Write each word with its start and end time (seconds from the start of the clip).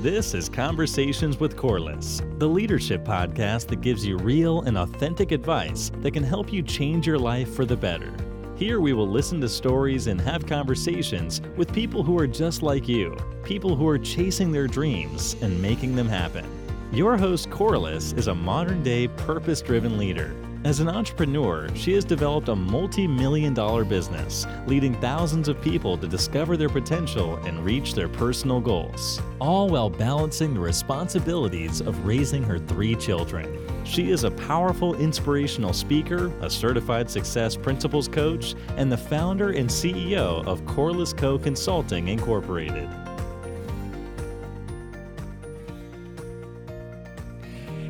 This 0.00 0.32
is 0.32 0.48
Conversations 0.48 1.40
with 1.40 1.56
Corliss, 1.56 2.22
the 2.38 2.46
leadership 2.46 3.04
podcast 3.04 3.66
that 3.66 3.80
gives 3.80 4.06
you 4.06 4.16
real 4.16 4.60
and 4.60 4.78
authentic 4.78 5.32
advice 5.32 5.90
that 6.02 6.12
can 6.12 6.22
help 6.22 6.52
you 6.52 6.62
change 6.62 7.04
your 7.04 7.18
life 7.18 7.52
for 7.52 7.64
the 7.64 7.76
better. 7.76 8.14
Here 8.54 8.78
we 8.78 8.92
will 8.92 9.08
listen 9.08 9.40
to 9.40 9.48
stories 9.48 10.06
and 10.06 10.20
have 10.20 10.46
conversations 10.46 11.42
with 11.56 11.72
people 11.72 12.04
who 12.04 12.16
are 12.16 12.28
just 12.28 12.62
like 12.62 12.86
you, 12.86 13.16
people 13.42 13.74
who 13.74 13.88
are 13.88 13.98
chasing 13.98 14.52
their 14.52 14.68
dreams 14.68 15.34
and 15.40 15.60
making 15.60 15.96
them 15.96 16.08
happen. 16.08 16.46
Your 16.92 17.16
host, 17.16 17.50
Corliss, 17.50 18.12
is 18.12 18.28
a 18.28 18.34
modern 18.36 18.84
day 18.84 19.08
purpose 19.08 19.60
driven 19.60 19.98
leader 19.98 20.32
as 20.64 20.80
an 20.80 20.88
entrepreneur, 20.88 21.68
she 21.74 21.92
has 21.92 22.04
developed 22.04 22.48
a 22.48 22.56
multi 22.56 23.06
million 23.06 23.54
dollar 23.54 23.84
business, 23.84 24.46
leading 24.66 24.94
thousands 25.00 25.48
of 25.48 25.60
people 25.60 25.96
to 25.96 26.08
discover 26.08 26.56
their 26.56 26.68
potential 26.68 27.36
and 27.44 27.64
reach 27.64 27.94
their 27.94 28.08
personal 28.08 28.60
goals, 28.60 29.22
all 29.40 29.68
while 29.68 29.88
balancing 29.88 30.54
the 30.54 30.60
responsibilities 30.60 31.80
of 31.80 32.04
raising 32.04 32.42
her 32.42 32.58
three 32.58 32.96
children. 32.96 33.64
She 33.84 34.10
is 34.10 34.24
a 34.24 34.30
powerful 34.30 34.96
inspirational 34.96 35.72
speaker, 35.72 36.32
a 36.40 36.50
certified 36.50 37.08
success 37.08 37.56
principles 37.56 38.08
coach, 38.08 38.54
and 38.76 38.90
the 38.90 38.98
founder 38.98 39.50
and 39.50 39.70
CEO 39.70 40.44
of 40.46 40.64
Corliss 40.66 41.12
Co. 41.12 41.38
Consulting 41.38 42.08
Incorporated. 42.08 42.88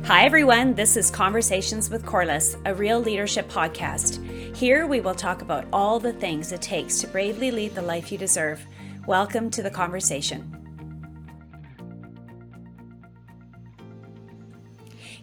Hi, 0.09 0.25
everyone. 0.25 0.73
This 0.73 0.97
is 0.97 1.11
Conversations 1.11 1.91
with 1.91 2.03
Corliss, 2.03 2.57
a 2.65 2.73
real 2.73 2.99
leadership 2.99 3.47
podcast. 3.47 4.17
Here 4.55 4.87
we 4.87 5.01
will 5.01 5.13
talk 5.13 5.43
about 5.43 5.67
all 5.71 5.99
the 5.99 6.13
things 6.13 6.51
it 6.51 6.63
takes 6.63 6.99
to 7.01 7.07
bravely 7.07 7.51
lead 7.51 7.75
the 7.75 7.83
life 7.83 8.11
you 8.11 8.17
deserve. 8.17 8.59
Welcome 9.05 9.51
to 9.51 9.61
the 9.61 9.69
conversation. 9.69 10.58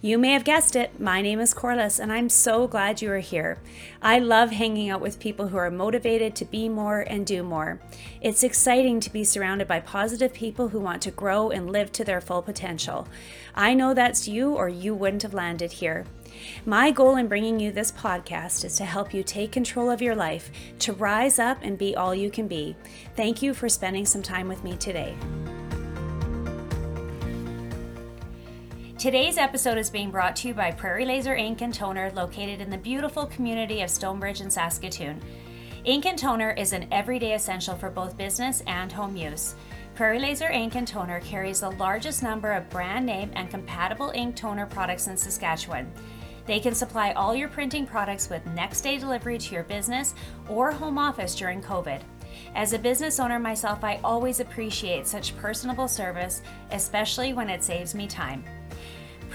You 0.07 0.19
may 0.19 0.35
have 0.35 0.45
guessed 0.45 0.77
it, 0.77 1.01
my 1.01 1.21
name 1.21 1.41
is 1.41 1.53
Corliss, 1.53 1.99
and 1.99 2.13
I'm 2.13 2.29
so 2.29 2.69
glad 2.69 3.03
you 3.03 3.11
are 3.11 3.19
here. 3.19 3.59
I 4.01 4.21
love 4.21 4.53
hanging 4.53 4.89
out 4.89 5.01
with 5.01 5.19
people 5.19 5.49
who 5.49 5.57
are 5.57 5.69
motivated 5.69 6.37
to 6.37 6.45
be 6.45 6.69
more 6.69 7.01
and 7.01 7.27
do 7.27 7.43
more. 7.43 7.81
It's 8.21 8.45
exciting 8.45 9.01
to 9.01 9.13
be 9.13 9.25
surrounded 9.25 9.67
by 9.67 9.81
positive 9.81 10.33
people 10.33 10.69
who 10.69 10.79
want 10.79 11.03
to 11.03 11.11
grow 11.11 11.51
and 11.51 11.73
live 11.73 11.91
to 11.91 12.05
their 12.05 12.21
full 12.21 12.41
potential. 12.41 13.09
I 13.53 13.75
know 13.75 13.95
that's 13.95 14.29
you, 14.29 14.55
or 14.55 14.69
you 14.69 14.95
wouldn't 14.95 15.23
have 15.25 15.35
landed 15.35 15.73
here. 15.73 16.05
My 16.65 16.93
goal 16.93 17.17
in 17.17 17.27
bringing 17.27 17.59
you 17.59 17.73
this 17.73 17.91
podcast 17.91 18.65
is 18.65 18.77
to 18.77 18.85
help 18.85 19.13
you 19.13 19.25
take 19.25 19.51
control 19.51 19.91
of 19.91 20.01
your 20.01 20.15
life, 20.15 20.53
to 20.79 20.93
rise 20.93 21.41
up 21.41 21.59
and 21.63 21.77
be 21.77 21.97
all 21.97 22.15
you 22.15 22.31
can 22.31 22.47
be. 22.47 22.77
Thank 23.17 23.43
you 23.43 23.53
for 23.55 23.69
spending 23.69 24.07
some 24.07 24.23
time 24.23 24.47
with 24.47 24.63
me 24.63 24.77
today. 24.77 25.17
Today's 28.99 29.37
episode 29.37 29.77
is 29.77 29.91
being 29.91 30.11
brought 30.11 30.35
to 30.37 30.49
you 30.49 30.55
by 30.55 30.71
Prairie 30.71 31.05
Laser 31.05 31.35
Ink 31.35 31.61
and 31.61 31.73
Toner, 31.73 32.11
located 32.13 32.63
in 32.63 32.71
the 32.71 32.79
beautiful 32.79 33.27
community 33.27 33.83
of 33.83 33.91
Stonebridge 33.91 34.41
and 34.41 34.51
Saskatoon. 34.51 35.21
Ink 35.85 36.07
and 36.07 36.19
toner 36.19 36.53
is 36.53 36.73
an 36.73 36.89
everyday 36.91 37.35
essential 37.35 37.77
for 37.77 37.91
both 37.91 38.17
business 38.17 38.63
and 38.67 38.91
home 38.91 39.15
use. 39.15 39.55
Prairie 39.97 40.19
Laser 40.19 40.49
Ink 40.49 40.77
and 40.77 40.89
Toner 40.89 41.21
carries 41.21 41.61
the 41.61 41.73
largest 41.73 42.23
number 42.23 42.53
of 42.53 42.71
brand 42.71 43.05
name 43.05 43.31
and 43.35 43.51
compatible 43.51 44.13
ink 44.15 44.35
toner 44.35 44.65
products 44.65 45.09
in 45.09 45.17
Saskatchewan. 45.19 45.93
They 46.47 46.59
can 46.59 46.75
supply 46.75 47.13
all 47.13 47.35
your 47.35 47.51
printing 47.51 47.87
products 47.87 48.31
with 48.31 48.47
next 48.47 48.81
day 48.81 48.97
delivery 48.97 49.37
to 49.37 49.55
your 49.55 49.65
business 49.65 50.15
or 50.49 50.73
home 50.73 50.97
office 50.97 51.35
during 51.35 51.61
COVID. 51.61 52.01
As 52.55 52.73
a 52.73 52.79
business 52.79 53.21
owner 53.21 53.39
myself, 53.39 53.85
I 53.85 54.01
always 54.03 54.41
appreciate 54.41 55.07
such 55.07 55.37
personable 55.37 55.87
service, 55.87 56.41
especially 56.71 57.35
when 57.35 57.51
it 57.51 57.63
saves 57.63 57.95
me 57.95 58.07
time. 58.07 58.43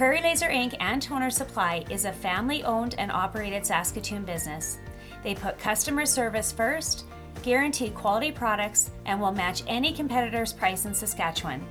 Prairie 0.02 0.24
Laser 0.24 0.50
Ink 0.50 0.74
and 0.80 1.00
Toner 1.00 1.30
Supply 1.30 1.86
is 1.92 2.06
a 2.06 2.12
family 2.12 2.64
owned 2.64 2.96
and 2.98 3.12
operated 3.12 3.64
Saskatoon 3.64 4.26
business. 4.26 4.80
They 5.24 5.36
put 5.36 5.60
customer 5.60 6.08
service 6.08 6.52
first, 6.52 7.06
guarantee 7.44 7.92
quality 7.92 8.32
products, 8.32 8.90
and 9.06 9.22
will 9.22 9.32
match 9.32 9.62
any 9.68 9.94
competitor's 9.94 10.54
price 10.54 10.86
in 10.86 10.96
Saskatchewan. 10.96 11.64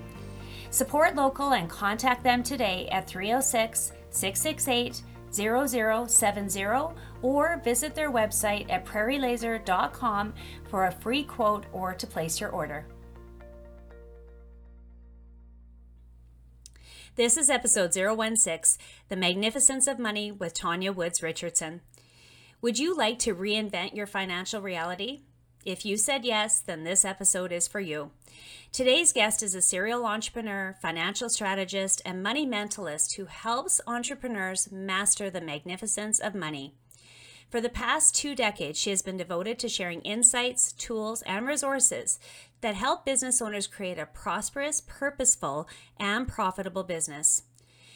Support 0.70 1.16
local 1.16 1.54
and 1.54 1.68
contact 1.68 2.22
them 2.22 2.44
today 2.44 2.86
at 2.92 3.08
306 3.08 3.90
668 4.10 5.02
0070 5.32 6.94
or 7.22 7.60
visit 7.64 7.96
their 7.96 8.12
website 8.12 8.70
at 8.70 8.86
prairielaser.com 8.86 10.34
for 10.68 10.86
a 10.86 10.92
free 10.92 11.24
quote 11.24 11.66
or 11.72 11.94
to 11.94 12.06
place 12.06 12.40
your 12.40 12.50
order. 12.50 12.86
This 17.20 17.36
is 17.36 17.50
episode 17.50 17.92
016 17.92 18.82
The 19.10 19.14
Magnificence 19.14 19.86
of 19.86 19.98
Money 19.98 20.32
with 20.32 20.54
Tanya 20.54 20.90
Woods 20.90 21.22
Richardson. 21.22 21.82
Would 22.62 22.78
you 22.78 22.96
like 22.96 23.18
to 23.18 23.34
reinvent 23.34 23.94
your 23.94 24.06
financial 24.06 24.62
reality? 24.62 25.20
If 25.62 25.84
you 25.84 25.98
said 25.98 26.24
yes, 26.24 26.60
then 26.60 26.84
this 26.84 27.04
episode 27.04 27.52
is 27.52 27.68
for 27.68 27.78
you. 27.78 28.12
Today's 28.72 29.12
guest 29.12 29.42
is 29.42 29.54
a 29.54 29.60
serial 29.60 30.06
entrepreneur, 30.06 30.74
financial 30.80 31.28
strategist, 31.28 32.00
and 32.06 32.22
money 32.22 32.46
mentalist 32.46 33.16
who 33.16 33.26
helps 33.26 33.82
entrepreneurs 33.86 34.72
master 34.72 35.28
the 35.28 35.42
magnificence 35.42 36.20
of 36.20 36.34
money. 36.34 36.72
For 37.50 37.60
the 37.60 37.68
past 37.68 38.14
two 38.14 38.34
decades, 38.34 38.78
she 38.78 38.90
has 38.90 39.02
been 39.02 39.16
devoted 39.18 39.58
to 39.58 39.68
sharing 39.68 40.00
insights, 40.02 40.72
tools, 40.72 41.20
and 41.26 41.46
resources 41.46 42.18
that 42.60 42.74
help 42.74 43.04
business 43.04 43.40
owners 43.40 43.66
create 43.66 43.98
a 43.98 44.06
prosperous, 44.06 44.80
purposeful, 44.80 45.68
and 45.98 46.28
profitable 46.28 46.84
business. 46.84 47.42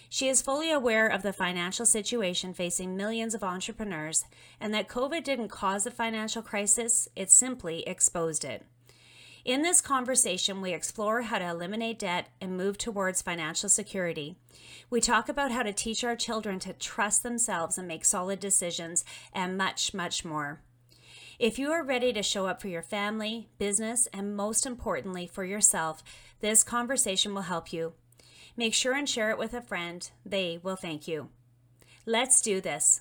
She 0.09 0.29
is 0.29 0.43
fully 0.43 0.71
aware 0.71 1.09
of 1.09 1.23
the 1.23 1.33
financial 1.33 1.85
situation 1.85 2.55
facing 2.55 2.97
millions 2.97 3.35
of 3.35 3.43
entrepreneurs 3.43 4.25
and 4.61 4.73
that 4.73 4.89
COVID 4.89 5.25
didn't 5.25 5.49
cause 5.49 5.85
the 5.85 5.91
financial 5.91 6.41
crisis, 6.41 7.09
it 7.17 7.31
simply 7.31 7.83
exposed 7.87 8.45
it. 8.45 8.65
In 9.45 9.61
this 9.61 9.83
conversation, 9.83 10.63
we 10.63 10.73
explore 10.73 11.23
how 11.23 11.39
to 11.39 11.47
eliminate 11.47 11.99
debt 11.99 12.29
and 12.41 12.57
move 12.57 12.79
towards 12.79 13.21
financial 13.21 13.69
security. 13.69 14.37
We 14.89 15.03
talk 15.03 15.29
about 15.29 15.51
how 15.51 15.63
to 15.63 15.73
teach 15.73 16.03
our 16.03 16.17
children 16.17 16.59
to 16.61 16.73
trust 16.73 17.23
themselves 17.23 17.77
and 17.77 17.87
make 17.87 18.07
solid 18.07 18.41
decisions, 18.41 19.05
and 19.35 19.59
much, 19.59 19.93
much 19.93 20.25
more. 20.25 20.63
If 21.39 21.59
you 21.59 21.73
are 21.73 21.83
ready 21.83 22.13
to 22.13 22.23
show 22.23 22.47
up 22.47 22.61
for 22.61 22.69
your 22.69 22.83
family, 22.83 23.49
business, 23.59 24.07
and 24.13 24.37
most 24.37 24.67
importantly, 24.67 25.27
for 25.27 25.45
yourself, 25.45 26.05
this 26.41 26.63
conversation 26.63 27.35
will 27.35 27.43
help 27.43 27.73
you. 27.73 27.95
Make 28.57 28.73
sure 28.73 28.95
and 28.95 29.09
share 29.09 29.31
it 29.31 29.39
with 29.39 29.53
a 29.53 29.61
friend. 29.61 30.09
They 30.25 30.61
will 30.63 30.77
thank 30.77 31.09
you. 31.09 31.31
Let's 32.07 32.41
do 32.41 32.61
this. 32.61 33.01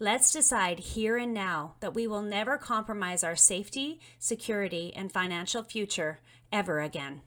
Let's 0.00 0.32
decide 0.32 0.80
here 0.80 1.16
and 1.16 1.32
now 1.32 1.74
that 1.78 1.94
we 1.94 2.08
will 2.08 2.22
never 2.22 2.58
compromise 2.58 3.22
our 3.22 3.36
safety, 3.36 4.00
security, 4.18 4.92
and 4.94 5.12
financial 5.12 5.62
future 5.62 6.18
ever 6.52 6.80
again. 6.80 7.22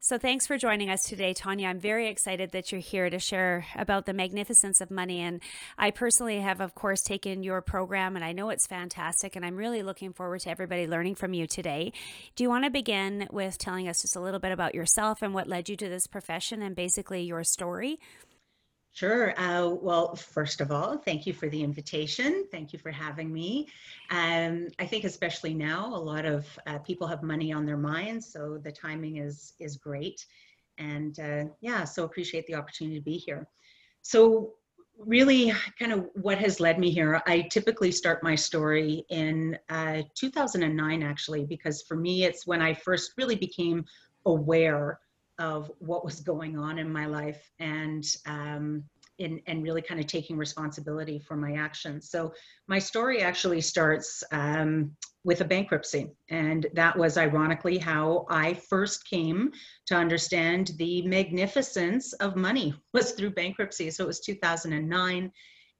So, 0.00 0.16
thanks 0.16 0.46
for 0.46 0.56
joining 0.56 0.90
us 0.90 1.02
today, 1.02 1.34
Tanya. 1.34 1.66
I'm 1.66 1.80
very 1.80 2.06
excited 2.06 2.52
that 2.52 2.70
you're 2.70 2.80
here 2.80 3.10
to 3.10 3.18
share 3.18 3.66
about 3.74 4.06
the 4.06 4.12
magnificence 4.12 4.80
of 4.80 4.92
money. 4.92 5.18
And 5.18 5.40
I 5.76 5.90
personally 5.90 6.38
have, 6.38 6.60
of 6.60 6.76
course, 6.76 7.02
taken 7.02 7.42
your 7.42 7.60
program, 7.62 8.14
and 8.14 8.24
I 8.24 8.30
know 8.30 8.50
it's 8.50 8.68
fantastic. 8.68 9.34
And 9.34 9.44
I'm 9.44 9.56
really 9.56 9.82
looking 9.82 10.12
forward 10.12 10.42
to 10.42 10.50
everybody 10.50 10.86
learning 10.86 11.16
from 11.16 11.34
you 11.34 11.48
today. 11.48 11.92
Do 12.36 12.44
you 12.44 12.48
want 12.48 12.64
to 12.64 12.70
begin 12.70 13.26
with 13.32 13.58
telling 13.58 13.88
us 13.88 14.02
just 14.02 14.14
a 14.14 14.20
little 14.20 14.38
bit 14.38 14.52
about 14.52 14.72
yourself 14.72 15.20
and 15.20 15.34
what 15.34 15.48
led 15.48 15.68
you 15.68 15.74
to 15.74 15.88
this 15.88 16.06
profession 16.06 16.62
and 16.62 16.76
basically 16.76 17.22
your 17.22 17.42
story? 17.42 17.98
Sure. 18.98 19.32
Uh, 19.38 19.68
well, 19.68 20.16
first 20.16 20.60
of 20.60 20.72
all, 20.72 20.98
thank 20.98 21.24
you 21.24 21.32
for 21.32 21.48
the 21.48 21.62
invitation. 21.62 22.48
Thank 22.50 22.72
you 22.72 22.80
for 22.80 22.90
having 22.90 23.32
me. 23.32 23.68
Um, 24.10 24.66
I 24.80 24.86
think 24.86 25.04
especially 25.04 25.54
now, 25.54 25.94
a 25.94 26.02
lot 26.12 26.24
of 26.24 26.44
uh, 26.66 26.78
people 26.78 27.06
have 27.06 27.22
money 27.22 27.52
on 27.52 27.64
their 27.64 27.76
minds, 27.76 28.26
so 28.26 28.58
the 28.58 28.72
timing 28.72 29.18
is 29.18 29.52
is 29.60 29.76
great. 29.76 30.26
And 30.78 31.16
uh, 31.20 31.44
yeah, 31.60 31.84
so 31.84 32.02
appreciate 32.02 32.44
the 32.48 32.56
opportunity 32.56 32.98
to 32.98 33.04
be 33.04 33.18
here. 33.18 33.46
So 34.02 34.54
really, 34.98 35.52
kind 35.78 35.92
of 35.92 36.08
what 36.14 36.38
has 36.38 36.58
led 36.58 36.80
me 36.80 36.90
here. 36.90 37.22
I 37.24 37.42
typically 37.52 37.92
start 37.92 38.24
my 38.24 38.34
story 38.34 39.04
in 39.10 39.56
uh, 39.68 40.02
2009, 40.16 41.04
actually, 41.04 41.44
because 41.44 41.82
for 41.82 41.94
me, 41.94 42.24
it's 42.24 42.48
when 42.48 42.60
I 42.60 42.74
first 42.74 43.12
really 43.16 43.36
became 43.36 43.84
aware 44.26 44.98
of 45.38 45.70
what 45.78 46.04
was 46.04 46.20
going 46.20 46.58
on 46.58 46.78
in 46.78 46.92
my 46.92 47.06
life 47.06 47.50
and 47.58 48.04
um, 48.26 48.84
in, 49.18 49.40
and 49.46 49.62
really 49.62 49.82
kind 49.82 50.00
of 50.00 50.06
taking 50.06 50.36
responsibility 50.36 51.18
for 51.18 51.36
my 51.36 51.52
actions. 51.54 52.10
So 52.10 52.32
my 52.68 52.78
story 52.78 53.22
actually 53.22 53.60
starts 53.60 54.22
um, 54.32 54.92
with 55.24 55.40
a 55.40 55.44
bankruptcy, 55.44 56.08
and 56.30 56.66
that 56.74 56.96
was 56.96 57.18
ironically 57.18 57.78
how 57.78 58.26
I 58.30 58.54
first 58.54 59.08
came 59.08 59.52
to 59.86 59.96
understand 59.96 60.72
the 60.78 61.02
magnificence 61.02 62.12
of 62.14 62.36
money 62.36 62.74
was 62.92 63.12
through 63.12 63.30
bankruptcy. 63.30 63.90
So 63.90 64.04
it 64.04 64.08
was 64.08 64.20
2009 64.20 65.32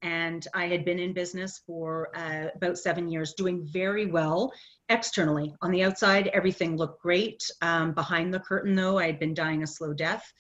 and 0.03 0.47
I 0.55 0.67
had 0.67 0.85
been 0.85 0.99
in 1.01 1.13
business 1.13 1.61
for 1.67 2.17
uh, 2.17 2.49
about 2.55 2.79
seven 2.79 3.09
years, 3.09 3.35
doing 3.35 3.67
very 3.73 4.07
well 4.07 4.53
externally. 4.89 5.55
On 5.63 5.71
the 5.71 5.85
outside, 5.85 6.29
everything 6.29 6.77
looked 6.77 7.03
great. 7.03 7.43
Um, 7.63 7.93
behind 7.93 8.33
the 8.33 8.41
curtain, 8.41 8.75
though, 8.75 8.99
I 8.99 9.07
had 9.07 9.19
been 9.19 9.35
dying 9.35 9.63
a 9.63 9.67
slow 9.67 9.93
death. 9.93 10.33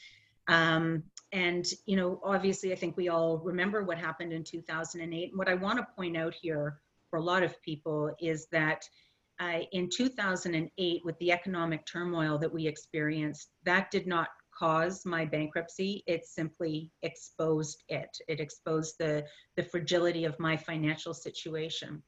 Um, 0.49 1.03
and, 1.33 1.67
you 1.87 1.97
know, 1.97 2.21
obviously, 2.25 2.73
I 2.73 2.77
think 2.77 2.97
we 2.97 3.09
all 3.09 3.39
remember 3.39 3.85
what 3.85 3.99
happened 3.99 4.33
in 4.33 4.45
2008. 4.45 5.31
And 5.31 5.39
what 5.39 5.49
I 5.49 5.55
want 5.55 5.79
to 5.79 5.87
point 5.95 6.17
out 6.17 6.35
here 6.35 6.81
for 7.11 7.19
a 7.19 7.23
lot 7.23 7.43
of 7.43 7.61
people 7.63 8.15
is 8.21 8.47
that 8.53 8.89
uh, 9.41 9.61
in 9.73 9.89
2008, 9.89 11.03
with 11.05 11.19
the 11.19 11.31
economic 11.31 11.87
turmoil 11.87 12.39
that 12.39 12.53
we 12.53 12.67
experienced, 12.67 13.51
that 13.65 13.91
did 13.91 14.07
not 14.07 14.29
cause 14.59 15.05
my 15.05 15.25
bankruptcy. 15.25 16.03
It 16.07 16.25
simply 16.27 16.91
exposed 17.03 17.85
it. 17.89 18.09
It 18.27 18.41
exposed 18.41 18.97
the, 18.99 19.25
the 19.57 19.63
fragility 19.63 20.25
of 20.25 20.39
my 20.41 20.57
financial 20.57 21.15
situation. 21.15 22.03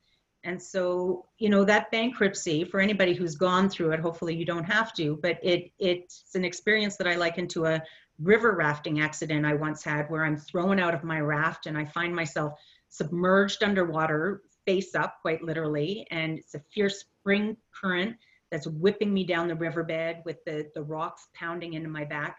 And 0.45 0.63
so, 0.63 1.27
you 1.39 1.51
know, 1.51 1.65
that 1.65 1.91
bankruptcy, 1.91 2.65
for 2.65 2.81
anybody 2.81 3.15
who's 3.15 3.35
gone 3.35 3.69
through 3.69 3.93
it, 3.93 4.01
hopefully 4.01 4.35
you 4.35 4.47
don't 4.47 4.65
have 4.65 4.95
to, 4.95 5.19
but 5.23 5.39
it 5.43 5.71
it's 5.79 6.35
an 6.35 6.45
experience 6.45 6.97
that 6.97 7.07
I 7.07 7.17
liken 7.17 7.47
to 7.49 7.67
a 7.67 7.83
river 8.19 8.55
rafting 8.55 9.01
accident 9.01 9.47
I 9.47 9.55
once 9.55 9.83
had 9.83 10.09
where 10.09 10.25
I'm 10.25 10.37
thrown 10.37 10.79
out 10.79 10.95
of 10.95 11.05
my 11.05 11.21
raft 11.21 11.67
and 11.67 11.77
I 11.77 11.85
find 11.85 12.15
myself 12.15 12.55
submerged 12.89 13.63
underwater, 13.63 14.43
face 14.67 14.95
up, 14.95 15.17
quite 15.23 15.43
literally, 15.43 16.07
and 16.11 16.39
it's 16.39 16.55
a 16.55 16.63
fierce 16.73 17.01
spring 17.01 17.57
current 17.79 18.17
that's 18.51 18.67
whipping 18.67 19.13
me 19.13 19.25
down 19.25 19.49
the 19.49 19.55
riverbed 19.55 20.23
with 20.25 20.39
the, 20.45 20.67
the 20.75 20.83
rocks 20.83 21.29
pounding 21.35 21.75
into 21.75 21.89
my 21.89 22.05
back. 22.05 22.37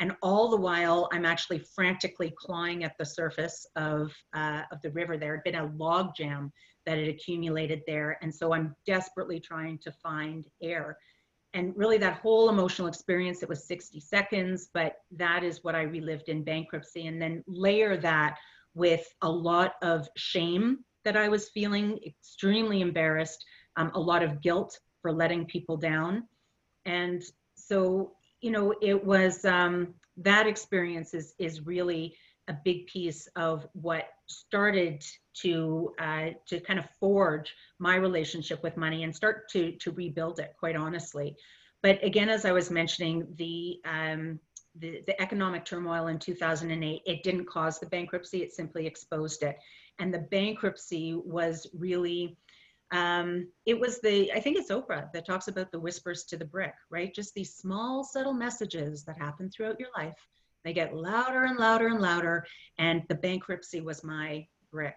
And 0.00 0.14
all 0.22 0.50
the 0.50 0.56
while, 0.56 1.08
I'm 1.12 1.24
actually 1.24 1.60
frantically 1.74 2.34
clawing 2.36 2.84
at 2.84 2.98
the 2.98 3.06
surface 3.06 3.64
of, 3.76 4.12
uh, 4.34 4.62
of 4.72 4.82
the 4.82 4.90
river. 4.90 5.16
There 5.16 5.36
had 5.36 5.44
been 5.44 5.54
a 5.54 5.72
log 5.76 6.14
jam 6.16 6.52
that 6.86 6.98
had 6.98 7.08
accumulated 7.08 7.82
there. 7.86 8.18
And 8.22 8.34
so 8.34 8.52
I'm 8.52 8.74
desperately 8.86 9.40
trying 9.40 9.78
to 9.78 9.92
find 9.92 10.44
air. 10.62 10.98
And 11.54 11.72
really, 11.76 11.98
that 11.98 12.18
whole 12.18 12.48
emotional 12.48 12.88
experience, 12.88 13.42
it 13.42 13.48
was 13.48 13.66
60 13.66 14.00
seconds, 14.00 14.70
but 14.74 14.96
that 15.12 15.44
is 15.44 15.62
what 15.62 15.74
I 15.74 15.82
relived 15.82 16.28
in 16.28 16.42
bankruptcy. 16.42 17.06
And 17.06 17.22
then 17.22 17.44
layer 17.46 17.96
that 17.98 18.36
with 18.74 19.06
a 19.22 19.30
lot 19.30 19.74
of 19.82 20.08
shame 20.16 20.78
that 21.04 21.16
I 21.16 21.28
was 21.28 21.50
feeling, 21.50 21.98
extremely 22.04 22.80
embarrassed, 22.80 23.44
um, 23.76 23.92
a 23.94 24.00
lot 24.00 24.22
of 24.22 24.40
guilt 24.40 24.78
for 25.00 25.12
letting 25.12 25.46
people 25.46 25.76
down. 25.76 26.26
And 26.86 27.22
so, 27.56 28.12
you 28.40 28.50
know, 28.50 28.74
it 28.82 29.04
was 29.04 29.44
um, 29.44 29.94
that 30.16 30.46
experience 30.46 31.14
is, 31.14 31.34
is 31.38 31.66
really 31.66 32.16
a 32.48 32.56
big 32.64 32.86
piece 32.86 33.28
of 33.36 33.66
what 33.72 34.04
started 34.26 35.04
to 35.34 35.92
uh, 35.98 36.28
to 36.46 36.60
kind 36.60 36.78
of 36.78 36.86
forge 37.00 37.54
my 37.78 37.96
relationship 37.96 38.62
with 38.62 38.76
money 38.76 39.04
and 39.04 39.14
start 39.14 39.48
to 39.50 39.72
to 39.72 39.90
rebuild 39.92 40.38
it 40.38 40.54
quite 40.58 40.76
honestly. 40.76 41.36
But 41.82 42.02
again 42.02 42.28
as 42.28 42.44
i 42.44 42.52
was 42.52 42.70
mentioning 42.70 43.26
the 43.36 43.80
um, 43.84 44.40
the, 44.76 45.02
the 45.06 45.20
economic 45.22 45.64
turmoil 45.64 46.08
in 46.08 46.18
2008 46.18 47.02
it 47.06 47.22
didn't 47.22 47.46
cause 47.46 47.78
the 47.78 47.86
bankruptcy 47.86 48.42
it 48.42 48.52
simply 48.52 48.86
exposed 48.86 49.42
it. 49.42 49.58
And 49.98 50.12
the 50.12 50.26
bankruptcy 50.30 51.14
was 51.14 51.68
really 51.74 52.36
um, 52.90 53.48
it 53.66 53.78
was 53.78 54.00
the 54.00 54.32
i 54.32 54.40
think 54.40 54.56
it's 54.56 54.70
oprah 54.70 55.12
that 55.12 55.26
talks 55.26 55.48
about 55.48 55.70
the 55.72 55.80
whispers 55.80 56.24
to 56.24 56.36
the 56.36 56.44
brick 56.44 56.74
right? 56.90 57.14
Just 57.14 57.34
these 57.34 57.54
small 57.54 58.04
subtle 58.04 58.34
messages 58.34 59.04
that 59.04 59.18
happen 59.18 59.50
throughout 59.50 59.80
your 59.80 59.90
life 59.96 60.16
they 60.64 60.72
get 60.72 60.96
louder 60.96 61.44
and 61.44 61.58
louder 61.58 61.88
and 61.88 62.00
louder. 62.00 62.46
And 62.78 63.02
the 63.08 63.14
bankruptcy 63.14 63.80
was 63.80 64.02
my 64.02 64.46
brick. 64.72 64.96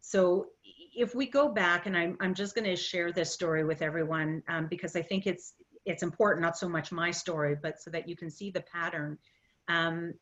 So 0.00 0.46
if 0.64 1.14
we 1.14 1.26
go 1.26 1.48
back, 1.48 1.86
and 1.86 1.96
I'm, 1.96 2.16
I'm 2.20 2.34
just 2.34 2.54
going 2.54 2.64
to 2.64 2.76
share 2.76 3.12
this 3.12 3.32
story 3.32 3.64
with 3.64 3.82
everyone 3.82 4.42
um, 4.48 4.66
because 4.68 4.96
I 4.96 5.02
think 5.02 5.26
it's 5.26 5.54
it's 5.86 6.02
important, 6.02 6.42
not 6.42 6.58
so 6.58 6.68
much 6.68 6.92
my 6.92 7.10
story, 7.10 7.56
but 7.60 7.80
so 7.80 7.90
that 7.90 8.06
you 8.06 8.14
can 8.14 8.30
see 8.30 8.50
the 8.50 8.60
pattern. 8.60 9.16
Um, 9.68 10.12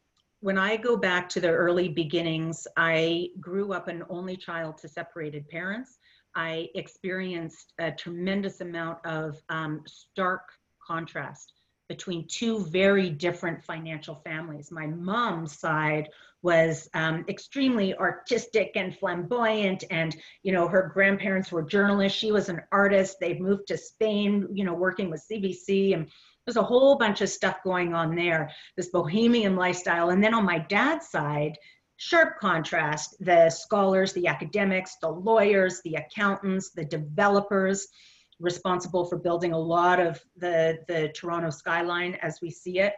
when 0.41 0.57
I 0.57 0.77
go 0.77 0.97
back 0.97 1.29
to 1.31 1.41
the 1.41 1.51
early 1.51 1.89
beginnings, 1.89 2.67
I 2.77 3.31
grew 3.41 3.73
up 3.73 3.89
an 3.89 4.05
only 4.09 4.37
child 4.37 4.79
to 4.79 4.89
separated 4.89 5.49
parents. 5.49 5.99
I 6.37 6.69
experienced 6.77 7.73
a 7.81 7.91
tremendous 7.91 8.61
amount 8.61 9.05
of 9.05 9.43
um, 9.49 9.83
stark 9.87 10.43
contrast 10.87 11.55
between 11.89 12.27
two 12.29 12.65
very 12.67 13.11
different 13.11 13.63
financial 13.65 14.17
families. 14.25 14.71
My 14.71 14.87
mom's 14.87 15.59
side 15.59 16.09
was 16.43 16.89
um, 16.95 17.25
extremely 17.29 17.95
artistic 17.97 18.73
and 18.77 18.97
flamboyant, 18.97 19.85
and 19.91 20.17
you 20.43 20.53
know 20.53 20.69
her 20.69 20.91
grandparents 20.95 21.51
were 21.51 21.63
journalists. 21.63 22.19
She 22.19 22.31
was 22.31 22.49
an 22.49 22.61
artist. 22.71 23.17
They'd 23.21 23.41
moved 23.41 23.69
to 23.69 23.79
Spain, 23.79 24.47
you 24.53 24.65
know, 24.65 24.75
working 24.75 25.11
with 25.11 25.25
CBC, 25.31 25.95
and 25.95 26.09
there's 26.47 26.57
a 26.57 26.63
whole 26.63 26.97
bunch 26.97 27.21
of 27.23 27.29
stuff 27.29 27.57
going 27.65 27.95
on 27.95 28.15
there. 28.15 28.51
This 28.77 28.91
bohemian 28.91 29.57
lifestyle, 29.57 30.11
and 30.11 30.23
then 30.23 30.35
on 30.35 30.45
my 30.45 30.59
dad's 30.59 31.09
side. 31.09 31.59
Sharp 32.01 32.39
contrast 32.39 33.17
the 33.19 33.51
scholars, 33.51 34.13
the 34.13 34.29
academics, 34.29 34.99
the 35.03 35.11
lawyers, 35.11 35.81
the 35.83 35.97
accountants, 35.97 36.71
the 36.71 36.85
developers, 36.85 37.89
responsible 38.41 39.05
for 39.05 39.19
building 39.19 39.53
a 39.53 39.59
lot 39.59 40.01
of 40.01 40.21
the, 40.37 40.79
the 40.89 41.09
Toronto 41.15 41.51
skyline 41.51 42.15
as 42.23 42.41
we 42.41 42.51
see 42.51 42.81
it. 42.81 42.95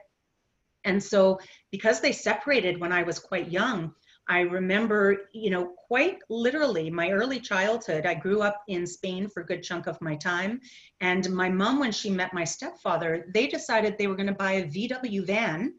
And 0.84 1.02
so 1.02 1.38
because 1.70 2.00
they 2.00 2.12
separated 2.12 2.80
when 2.80 2.92
I 2.92 3.02
was 3.02 3.18
quite 3.18 3.50
young, 3.50 3.92
I 4.28 4.40
remember, 4.42 5.28
you 5.32 5.50
know, 5.50 5.72
quite 5.88 6.18
literally 6.28 6.88
my 6.88 7.10
early 7.10 7.40
childhood. 7.40 8.06
I 8.06 8.14
grew 8.14 8.42
up 8.42 8.62
in 8.68 8.86
Spain 8.86 9.28
for 9.28 9.42
a 9.42 9.46
good 9.46 9.62
chunk 9.62 9.88
of 9.88 10.00
my 10.00 10.14
time. 10.14 10.60
And 11.00 11.28
my 11.32 11.48
mom, 11.48 11.80
when 11.80 11.90
she 11.90 12.10
met 12.10 12.32
my 12.32 12.44
stepfather, 12.44 13.26
they 13.34 13.48
decided 13.48 13.98
they 13.98 14.06
were 14.06 14.14
going 14.14 14.28
to 14.28 14.32
buy 14.32 14.52
a 14.52 14.68
VW 14.68 15.26
van 15.26 15.74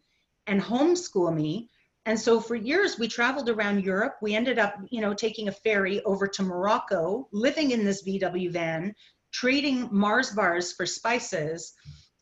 and 0.48 0.62
homeschool 0.62 1.34
me. 1.34 1.70
And 2.06 2.20
so 2.20 2.42
for 2.42 2.56
years 2.56 3.00
we 3.00 3.08
traveled 3.08 3.48
around 3.48 3.86
Europe. 3.86 4.16
We 4.22 4.36
ended 4.36 4.60
up, 4.60 4.76
you 4.90 5.00
know, 5.00 5.14
taking 5.14 5.48
a 5.48 5.54
ferry 5.54 6.04
over 6.04 6.28
to 6.28 6.44
Morocco, 6.44 7.30
living 7.32 7.72
in 7.72 7.86
this 7.86 8.04
VW 8.04 8.52
van, 8.52 8.94
trading 9.32 9.90
Mars 9.92 10.32
bars 10.32 10.74
for 10.74 10.86
spices. 10.86 11.74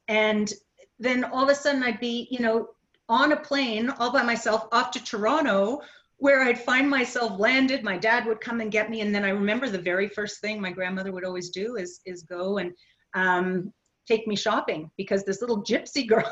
And 0.08 0.52
then 1.00 1.24
all 1.24 1.44
of 1.44 1.50
a 1.50 1.56
sudden 1.56 1.84
I'd 1.84 2.00
be, 2.00 2.28
you 2.30 2.40
know, 2.40 2.70
on 3.08 3.32
a 3.32 3.38
plane 3.38 3.90
all 3.90 4.12
by 4.12 4.22
myself 4.22 4.68
off 4.72 4.92
to 4.92 5.04
Toronto 5.04 5.82
where 6.18 6.42
I'd 6.44 6.60
find 6.60 6.90
myself 6.90 7.40
landed. 7.40 7.84
My 7.84 7.98
dad 7.98 8.26
would 8.26 8.42
come 8.42 8.60
and 8.60 8.72
get 8.72 8.90
me. 8.90 9.02
And 9.02 9.16
then 9.16 9.24
I 9.24 9.30
remember 9.30 9.70
the 9.70 9.78
very 9.78 10.10
first 10.10 10.42
thing 10.42 10.62
my 10.62 10.72
grandmother 10.72 11.12
would 11.12 11.26
always 11.26 11.50
do 11.50 11.78
is, 11.78 12.02
is 12.06 12.24
go 12.24 12.58
and 12.58 12.74
um, 13.14 13.74
take 14.06 14.28
me 14.28 14.36
shopping 14.36 14.92
because 14.98 15.24
this 15.24 15.42
little 15.42 15.64
gypsy 15.64 16.08
girl 16.08 16.30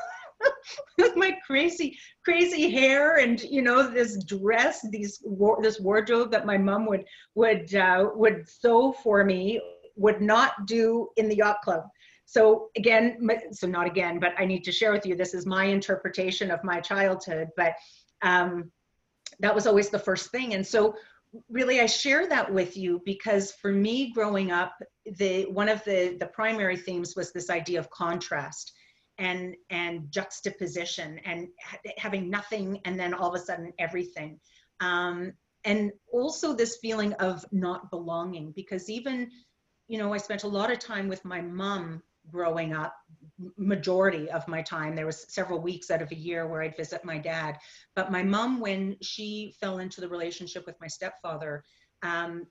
with 0.98 1.16
my 1.16 1.38
crazy, 1.46 1.98
crazy 2.26 2.70
hair 2.70 3.18
and, 3.18 3.42
you 3.44 3.62
know, 3.62 3.90
this 3.90 4.22
dress, 4.26 4.86
these, 4.90 5.24
this 5.62 5.80
wardrobe 5.80 6.32
that 6.32 6.46
my 6.46 6.58
mom 6.58 6.86
would, 6.86 7.06
would, 7.36 7.74
uh, 7.74 8.10
would 8.14 8.48
sew 8.48 8.92
for 8.92 9.24
me 9.24 9.62
would 9.98 10.22
not 10.22 10.66
do 10.66 11.10
in 11.18 11.28
the 11.28 11.36
yacht 11.36 11.62
club. 11.64 11.84
So 12.26 12.70
again, 12.76 13.28
so 13.52 13.68
not 13.68 13.88
again, 13.88 14.20
but 14.20 14.34
I 14.38 14.46
need 14.46 14.64
to 14.66 14.72
share 14.72 14.92
with 14.92 15.06
you, 15.06 15.16
this 15.16 15.34
is 15.34 15.46
my 15.46 15.66
interpretation 15.66 16.52
of 16.52 16.64
my 16.64 16.82
childhood, 16.82 17.48
but 17.56 17.74
um, 18.22 18.72
that 19.40 19.56
was 19.56 19.66
always 19.66 19.90
the 19.90 20.00
first 20.00 20.30
thing. 20.30 20.54
And 20.54 20.66
so 20.66 20.96
really 21.50 21.80
I 21.80 21.86
share 21.86 22.28
that 22.28 22.52
with 22.52 22.76
you 22.76 23.02
because 23.06 23.54
for 23.54 23.72
me 23.72 24.12
growing 24.12 24.52
up, 24.52 24.74
the 25.06 25.46
one 25.46 25.70
of 25.70 25.84
the, 25.86 26.18
the 26.20 26.28
primary 26.28 26.78
themes 26.78 27.16
was 27.16 27.32
this 27.32 27.50
idea 27.50 27.80
of 27.80 27.90
contrast 27.90 28.74
and, 29.18 29.56
and 29.70 30.12
juxtaposition 30.12 31.20
and 31.26 31.48
ha 31.64 31.78
having 31.98 32.30
nothing 32.30 32.82
and 32.86 33.00
then 33.00 33.14
all 33.14 33.34
of 33.34 33.42
a 33.42 33.44
sudden 33.44 33.72
everything. 33.80 34.40
Um, 34.80 35.34
and 35.64 35.92
also 36.12 36.54
this 36.54 36.78
feeling 36.82 37.14
of 37.14 37.46
not 37.52 37.90
belonging 37.90 38.52
because 38.52 38.90
even 38.90 39.30
you 39.88 39.98
know, 39.98 40.14
I 40.14 40.18
spent 40.18 40.44
a 40.44 40.48
lot 40.48 40.72
of 40.72 40.80
time 40.80 41.08
with 41.08 41.24
my 41.24 41.42
mom 41.42 42.02
growing 42.32 42.74
up 42.74 42.96
majority 43.58 44.30
of 44.32 44.48
my 44.48 44.62
time. 44.62 44.96
There 44.96 45.06
was 45.06 45.26
several 45.30 45.60
weeks 45.60 45.92
out 45.92 46.02
of 46.02 46.12
a 46.12 46.16
year 46.16 46.48
where 46.48 46.62
i'd 46.62 46.76
visit 46.76 47.06
my 47.06 47.18
dad. 47.18 47.58
But 47.96 48.12
my 48.12 48.24
mom 48.24 48.60
when 48.60 48.98
she 49.02 49.56
fell 49.60 49.80
into 49.80 50.02
the 50.02 50.10
relationship 50.10 50.66
with 50.66 50.80
my 50.82 50.88
stepfather 50.88 51.64
um, 52.04 52.48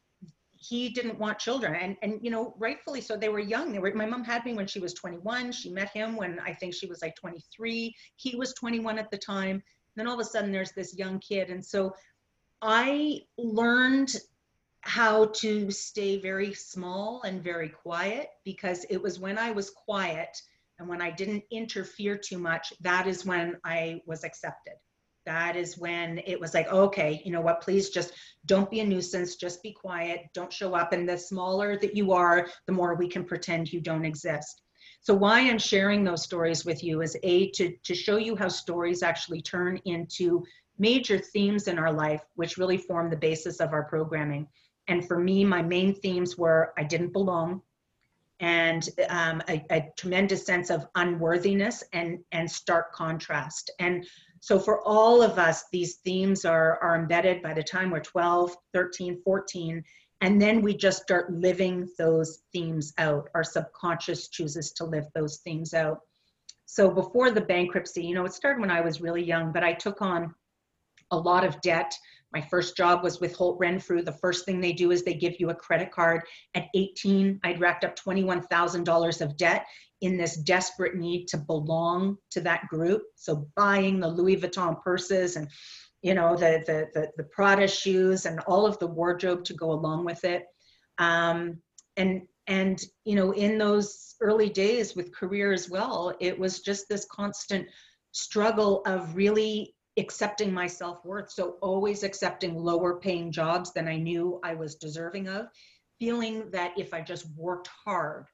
he 0.58 0.88
didn't 0.88 1.18
want 1.18 1.38
children. 1.38 1.74
And 1.74 1.96
and 2.02 2.20
you 2.22 2.30
know 2.30 2.54
rightfully 2.58 3.00
so 3.00 3.16
they 3.16 3.28
were 3.28 3.40
young. 3.40 3.72
They 3.72 3.78
were 3.78 3.92
my 3.94 4.06
mom 4.06 4.24
had 4.24 4.44
me 4.44 4.54
when 4.54 4.66
she 4.66 4.78
was 4.78 4.94
21 4.94 5.52
she 5.52 5.70
met 5.70 5.90
him 5.90 6.16
when 6.16 6.38
i 6.40 6.52
think 6.52 6.74
she 6.74 6.86
was 6.86 7.02
like 7.02 7.16
23 7.16 7.94
he 8.16 8.36
was 8.36 8.54
21 8.54 8.98
at 8.98 9.10
the 9.10 9.18
time. 9.18 9.62
Then 9.96 10.06
all 10.06 10.14
of 10.14 10.20
a 10.20 10.24
sudden 10.24 10.52
there's 10.52 10.72
this 10.72 10.96
young 10.96 11.18
kid. 11.18 11.50
And 11.50 11.64
so 11.64 11.94
i 12.62 13.20
learned 13.36 14.14
how 14.86 15.26
to 15.26 15.70
stay 15.70 16.18
very 16.20 16.54
small 16.54 17.22
and 17.22 17.42
very 17.42 17.68
quiet 17.68 18.28
because 18.44 18.86
it 18.88 19.02
was 19.02 19.18
when 19.18 19.36
I 19.36 19.50
was 19.50 19.70
quiet 19.70 20.40
and 20.78 20.88
when 20.88 21.02
I 21.02 21.10
didn't 21.10 21.42
interfere 21.50 22.16
too 22.16 22.38
much, 22.38 22.72
that 22.80 23.06
is 23.08 23.26
when 23.26 23.56
I 23.64 24.00
was 24.06 24.22
accepted. 24.24 24.74
that 25.24 25.56
is 25.56 25.76
when 25.76 26.18
it 26.24 26.38
was 26.38 26.54
like 26.54 26.68
okay 26.68 27.20
you 27.24 27.32
know 27.32 27.40
what 27.40 27.60
please 27.60 27.90
just 27.90 28.12
don't 28.52 28.70
be 28.70 28.78
a 28.78 28.84
nuisance 28.84 29.34
just 29.34 29.60
be 29.60 29.72
quiet 29.72 30.20
don't 30.32 30.52
show 30.52 30.72
up. 30.74 30.92
And 30.92 31.08
the 31.08 31.18
smaller 31.18 31.76
that 31.78 31.96
you 31.96 32.12
are 32.12 32.48
the 32.66 32.72
more 32.72 32.94
we 32.94 33.08
can 33.08 33.24
pretend 33.24 33.72
you 33.72 33.80
don't 33.80 34.04
exist. 34.04 34.62
So 35.00 35.14
why 35.14 35.40
i'm 35.40 35.58
sharing 35.58 36.04
those 36.04 36.22
stories 36.22 36.64
with 36.64 36.84
you 36.84 37.02
is 37.02 37.16
a 37.24 37.50
to, 37.56 37.74
to 37.88 37.94
show 37.94 38.18
you 38.18 38.36
how 38.36 38.48
stories 38.48 39.02
actually 39.02 39.42
turn 39.42 39.80
into 39.84 40.44
major 40.78 41.18
themes 41.18 41.66
in 41.66 41.78
our 41.78 41.92
life 41.92 42.22
which 42.36 42.58
really 42.58 42.78
form 42.78 43.10
the 43.10 43.24
basis 43.28 43.60
of 43.60 43.72
our 43.72 43.84
programming 43.84 44.46
and 44.88 45.06
for 45.06 45.18
me 45.18 45.44
my 45.44 45.62
main 45.62 45.94
themes 45.94 46.36
were 46.36 46.72
i 46.76 46.82
didn't 46.82 47.12
belong 47.12 47.60
and 48.38 48.90
um, 49.08 49.42
a, 49.48 49.64
a, 49.70 49.90
tremendous 49.96 50.44
sense 50.44 50.68
of 50.68 50.86
unworthiness 50.94 51.82
and 51.94 52.18
and 52.32 52.50
stark 52.50 52.92
contrast 52.92 53.70
and 53.78 54.06
so 54.46 54.60
for 54.60 54.80
all 54.86 55.22
of 55.22 55.40
us, 55.40 55.64
these 55.72 55.96
themes 55.96 56.44
are, 56.44 56.78
are 56.82 56.94
embedded 56.94 57.42
by 57.42 57.52
the 57.52 57.64
time 57.64 57.90
we're 57.90 57.98
12, 57.98 58.56
13, 58.72 59.20
14, 59.24 59.82
and 60.20 60.40
then 60.40 60.62
we 60.62 60.76
just 60.76 61.02
start 61.02 61.32
living 61.32 61.88
those 61.98 62.44
themes 62.52 62.92
out. 62.98 63.28
Our 63.34 63.42
subconscious 63.42 64.28
chooses 64.28 64.70
to 64.74 64.84
live 64.84 65.06
those 65.14 65.38
themes 65.38 65.74
out. 65.74 65.98
So 66.64 66.88
before 66.90 67.32
the 67.32 67.40
bankruptcy, 67.40 68.04
you 68.04 68.14
know, 68.14 68.24
it 68.24 68.34
started 68.34 68.60
when 68.60 68.70
I 68.70 68.80
was 68.80 69.00
really 69.00 69.24
young, 69.24 69.52
but 69.52 69.64
I 69.64 69.72
took 69.72 70.00
on 70.00 70.34
a 71.10 71.18
lot 71.18 71.44
of 71.44 71.60
debt. 71.60 71.92
My 72.32 72.40
first 72.40 72.76
job 72.76 73.02
was 73.02 73.20
with 73.20 73.34
Holt 73.34 73.58
Renfrew. 73.58 74.02
The 74.02 74.12
first 74.12 74.44
thing 74.44 74.60
they 74.60 74.72
do 74.72 74.90
is 74.90 75.02
they 75.02 75.14
give 75.14 75.38
you 75.38 75.50
a 75.50 75.54
credit 75.54 75.90
card. 75.90 76.22
At 76.54 76.66
18, 76.74 77.40
I'd 77.44 77.60
racked 77.60 77.84
up 77.84 77.96
$21,000 77.96 79.20
of 79.20 79.36
debt 79.36 79.66
in 80.00 80.16
this 80.16 80.36
desperate 80.36 80.96
need 80.96 81.26
to 81.28 81.38
belong 81.38 82.18
to 82.30 82.40
that 82.42 82.66
group. 82.68 83.02
So 83.14 83.48
buying 83.56 84.00
the 84.00 84.08
Louis 84.08 84.36
Vuitton 84.36 84.80
purses 84.82 85.36
and 85.36 85.48
you 86.02 86.14
know 86.14 86.36
the 86.36 86.62
the 86.66 86.86
the, 86.94 87.10
the 87.16 87.24
Prada 87.24 87.66
shoes 87.66 88.26
and 88.26 88.40
all 88.40 88.66
of 88.66 88.78
the 88.78 88.86
wardrobe 88.86 89.44
to 89.44 89.54
go 89.54 89.72
along 89.72 90.04
with 90.04 90.24
it. 90.24 90.44
Um, 90.98 91.60
and 91.96 92.22
and 92.46 92.80
you 93.04 93.16
know 93.16 93.32
in 93.32 93.58
those 93.58 94.14
early 94.20 94.48
days 94.48 94.94
with 94.94 95.14
career 95.14 95.52
as 95.52 95.70
well, 95.70 96.14
it 96.20 96.38
was 96.38 96.60
just 96.60 96.88
this 96.88 97.06
constant 97.10 97.66
struggle 98.12 98.82
of 98.86 99.14
really 99.16 99.74
accepting 99.98 100.52
my 100.52 100.66
self-worth. 100.66 101.30
So 101.30 101.56
always 101.62 102.02
accepting 102.02 102.54
lower 102.56 103.00
paying 103.00 103.32
jobs 103.32 103.72
than 103.72 103.88
I 103.88 103.96
knew 103.96 104.40
I 104.42 104.54
was 104.54 104.74
deserving 104.76 105.28
of, 105.28 105.46
feeling 105.98 106.50
that 106.50 106.78
if 106.78 106.92
I 106.92 107.00
just 107.00 107.26
worked 107.36 107.68
hard 107.84 108.26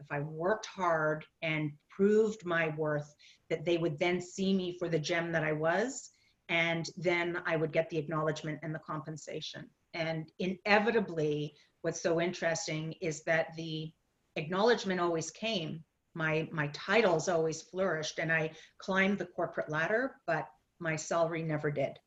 if 0.00 0.06
I 0.10 0.20
worked 0.20 0.66
hard 0.66 1.24
and 1.42 1.72
proved 1.90 2.44
my 2.44 2.68
worth, 2.76 3.14
that 3.50 3.64
they 3.64 3.78
would 3.78 3.98
then 3.98 4.20
see 4.20 4.54
me 4.54 4.76
for 4.78 4.88
the 4.88 4.98
gem 4.98 5.32
that 5.32 5.44
I 5.44 5.52
was, 5.52 6.10
and 6.48 6.88
then 6.96 7.40
I 7.46 7.56
would 7.56 7.72
get 7.72 7.90
the 7.90 7.98
acknowledgement 7.98 8.60
and 8.62 8.74
the 8.74 8.80
compensation. 8.80 9.68
And 9.94 10.30
inevitably, 10.38 11.54
what's 11.82 12.00
so 12.00 12.20
interesting 12.20 12.94
is 13.00 13.24
that 13.24 13.48
the 13.56 13.92
acknowledgement 14.36 15.00
always 15.00 15.30
came. 15.30 15.84
My 16.14 16.48
my 16.52 16.68
titles 16.68 17.28
always 17.28 17.62
flourished, 17.62 18.18
and 18.18 18.32
I 18.32 18.52
climbed 18.78 19.18
the 19.18 19.26
corporate 19.26 19.68
ladder, 19.68 20.16
but 20.26 20.48
my 20.80 20.96
salary 20.96 21.42
never 21.42 21.70
did. 21.70 21.98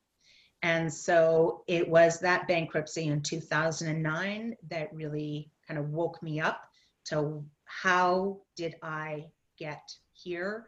And 0.64 0.94
so 0.94 1.64
it 1.68 1.88
was 1.88 2.20
that 2.20 2.48
bankruptcy 2.48 3.08
in 3.08 3.22
2009 3.22 4.56
that 4.70 4.94
really 4.94 5.50
kind 5.68 5.80
of 5.80 5.90
woke 5.90 6.22
me 6.22 6.40
up 6.40 6.68
to 7.06 7.44
how 7.66 8.42
did 8.56 8.76
I 8.84 9.26
get 9.58 9.82
here 10.14 10.68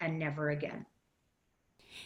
and 0.00 0.18
never 0.18 0.50
again? 0.50 0.86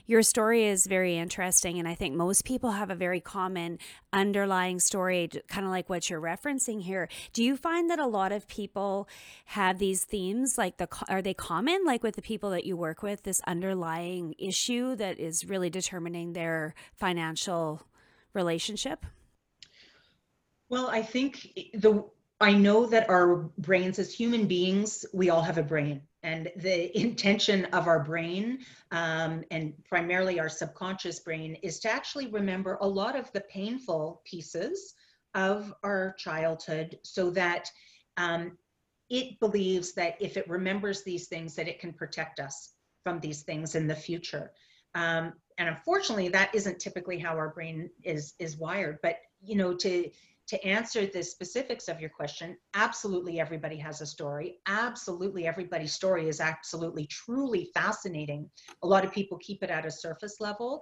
Your 0.07 0.23
story 0.23 0.64
is 0.64 0.87
very 0.87 1.16
interesting, 1.16 1.78
and 1.78 1.87
I 1.88 1.95
think 1.95 2.14
most 2.14 2.45
people 2.45 2.73
have 2.73 2.90
a 2.90 2.95
very 2.95 3.21
common 3.21 3.78
underlying 4.12 4.81
story, 4.81 5.28
kind 5.49 5.64
of 5.64 5.71
like 5.71 5.88
what 5.88 6.09
you're 6.09 6.21
referencing 6.21 6.83
here. 6.83 7.09
Do 7.33 7.43
you 7.43 7.57
find 7.57 7.90
that 7.90 7.99
a 7.99 8.07
lot 8.07 8.33
of 8.33 8.49
people 8.49 9.09
have 9.47 9.78
these 9.78 10.05
themes? 10.05 10.57
Like, 10.59 10.76
the 10.76 10.88
are 11.09 11.23
they 11.23 11.35
common? 11.35 11.85
Like 11.85 12.02
with 12.02 12.16
the 12.16 12.23
people 12.23 12.50
that 12.50 12.64
you 12.64 12.76
work 12.76 13.02
with, 13.02 13.23
this 13.23 13.40
underlying 13.47 14.35
issue 14.38 14.97
that 14.97 15.19
is 15.19 15.45
really 15.45 15.71
determining 15.71 16.33
their 16.33 16.75
financial 16.95 17.87
relationship? 18.33 19.05
Well, 20.69 20.88
I 20.88 21.02
think 21.02 21.52
eh, 21.57 21.62
the 21.75 22.05
I 22.40 22.52
know 22.52 22.85
that 22.87 23.09
our 23.09 23.50
brains 23.59 23.99
as 23.99 24.12
human 24.12 24.47
beings, 24.47 25.07
we 25.14 25.31
all 25.31 25.43
have 25.43 25.57
a 25.59 25.62
brain. 25.62 26.02
And 26.23 26.50
the 26.57 26.97
intention 27.00 27.64
of 27.66 27.87
our 27.87 28.02
brain, 28.02 28.59
um, 28.90 29.45
and 29.50 29.73
primarily 29.88 30.38
our 30.38 30.49
subconscious 30.49 31.21
brain, 31.21 31.55
is 31.62 31.78
to 31.81 31.90
actually 31.90 32.26
remember 32.26 32.76
a 32.81 32.88
lot 32.88 33.16
of 33.16 33.33
the 33.33 33.40
painful 33.43 34.23
pieces 34.25 34.95
of 35.35 35.73
our 35.83 36.14
childhood 36.19 36.99
so 37.02 37.31
that 37.31 37.71
um, 38.16 38.59
it 39.09 39.38
believes 39.40 39.93
that 39.95 40.16
if 40.21 40.37
it 40.37 40.49
remembers 40.49 41.05
these 41.05 41.28
things, 41.28 41.55
that 41.55 41.69
it 41.69 41.78
can 41.78 41.93
protect 41.93 42.40
us 42.40 42.73
from 43.02 43.21
these 43.21 43.43
things 43.43 43.75
in 43.75 43.87
the 43.87 43.95
future. 43.95 44.50
Um, 44.95 45.35
and 45.59 45.69
unfortunately, 45.69 46.28
that 46.28 46.55
isn't 46.55 46.81
typically 46.81 47.19
how 47.19 47.37
our 47.37 47.50
brain 47.50 47.90
is 48.02 48.35
is 48.38 48.57
wired. 48.57 48.99
But 49.02 49.19
you 49.43 49.55
know, 49.55 49.75
to 49.75 50.11
to 50.49 50.65
answer 50.65 51.07
the 51.07 51.23
specifics 51.23 51.88
of 51.88 52.00
your 52.00 52.11
question, 52.11 52.57
absolutely 52.75 53.41
everybody 53.41 53.76
has 53.76 54.00
a 54.00 54.07
story. 54.07 54.59
Absolutely 54.67 55.47
everybody's 55.47 55.93
story 55.93 56.29
is 56.29 56.41
absolutely 56.41 57.07
truly 57.07 57.71
fascinating. 57.75 58.49
A 58.83 58.87
lot 58.87 59.05
of 59.05 59.12
people 59.12 59.38
keep 59.38 59.62
it 59.62 59.71
at 59.71 59.87
a 59.87 59.91
surface 59.91 60.41
level. 60.41 60.81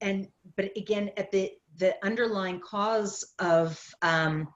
And 0.00 0.28
but 0.56 0.70
again, 0.76 1.10
at 1.16 1.30
the 1.30 1.50
the 1.76 1.94
underlying 2.04 2.60
cause 2.60 3.34
of 3.38 3.78
um, 4.02 4.48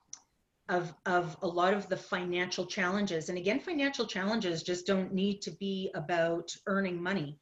of 0.68 0.94
of 1.04 1.36
a 1.42 1.46
lot 1.46 1.74
of 1.74 1.88
the 1.88 1.96
financial 1.96 2.64
challenges, 2.64 3.28
and 3.28 3.36
again, 3.36 3.60
financial 3.60 4.06
challenges 4.06 4.62
just 4.62 4.86
don't 4.86 5.12
need 5.12 5.42
to 5.42 5.50
be 5.52 5.90
about 5.94 6.50
earning 6.66 7.02
money. 7.02 7.38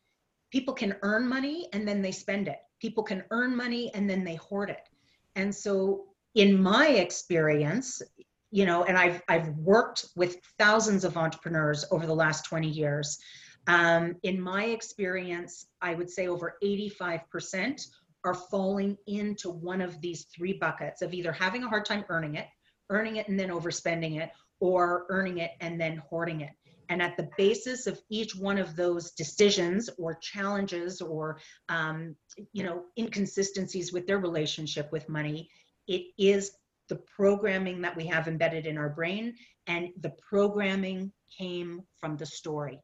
People 0.51 0.75
can 0.75 0.97
earn 1.03 1.29
money 1.29 1.69
and 1.73 1.87
then 1.87 2.03
they 2.03 2.11
spend 2.11 2.49
it. 2.49 2.59
People 2.81 3.05
can 3.05 3.23
earn 3.31 3.57
money 3.57 3.93
and 3.95 4.11
then 4.11 4.25
they 4.25 4.35
hoard 4.35 4.69
it. 4.69 4.89
And 5.37 5.55
so 5.55 6.12
in 6.35 6.61
my 6.61 6.89
experience, 6.89 8.03
you 8.51 8.67
know, 8.67 8.85
and 8.85 8.97
I've 8.97 9.23
I've 9.29 9.49
worked 9.57 10.07
with 10.17 10.37
thousands 10.59 11.05
of 11.05 11.17
entrepreneurs 11.17 11.85
over 11.91 12.07
the 12.07 12.15
last 12.15 12.45
20 12.45 12.69
years. 12.69 13.19
Um, 13.67 14.17
in 14.23 14.41
my 14.41 14.65
experience, 14.65 15.67
I 15.81 15.95
would 15.95 16.11
say 16.11 16.27
over 16.27 16.57
85% 16.63 17.81
are 18.25 18.35
falling 18.35 18.97
into 19.07 19.51
one 19.51 19.81
of 19.81 20.01
these 20.01 20.27
three 20.37 20.53
buckets 20.55 21.03
of 21.03 21.15
either 21.15 21.33
having 21.33 21.63
a 21.63 21.69
hard 21.69 21.85
time 21.85 22.05
earning 22.09 22.37
it, 22.37 22.47
earning 22.91 23.17
it 23.17 23.29
and 23.29 23.39
then 23.39 23.51
overspending 23.51 24.21
it, 24.21 24.31
or 24.61 25.07
earning 25.09 25.39
it 25.39 25.53
and 25.61 25.81
then 25.81 26.03
hoarding 26.09 26.41
it. 26.41 26.51
And 26.89 27.01
at 27.01 27.17
the 27.17 27.29
basis 27.39 27.87
of 27.87 28.01
each 28.11 28.37
one 28.37 28.59
of 28.59 28.77
those 28.77 29.13
decisions 29.13 29.89
or 29.99 30.15
challenges 30.17 31.01
or 31.01 31.39
um, 31.69 32.15
you 32.53 32.65
know 32.65 32.85
inconsistencies 32.99 33.93
with 33.93 34.07
their 34.07 34.19
relationship 34.19 34.93
with 34.93 35.09
money 35.09 35.49
it 35.87 36.07
is 36.19 36.53
the 36.89 36.97
programming 37.17 37.83
that 37.83 37.97
we 37.97 38.07
have 38.07 38.29
embedded 38.29 38.67
in 38.67 38.79
our 38.79 38.91
brain, 38.91 39.35
and 39.67 39.91
the 40.01 40.13
programming 40.29 41.13
came 41.39 41.83
from 41.99 42.17
the 42.17 42.27
story. 42.27 42.81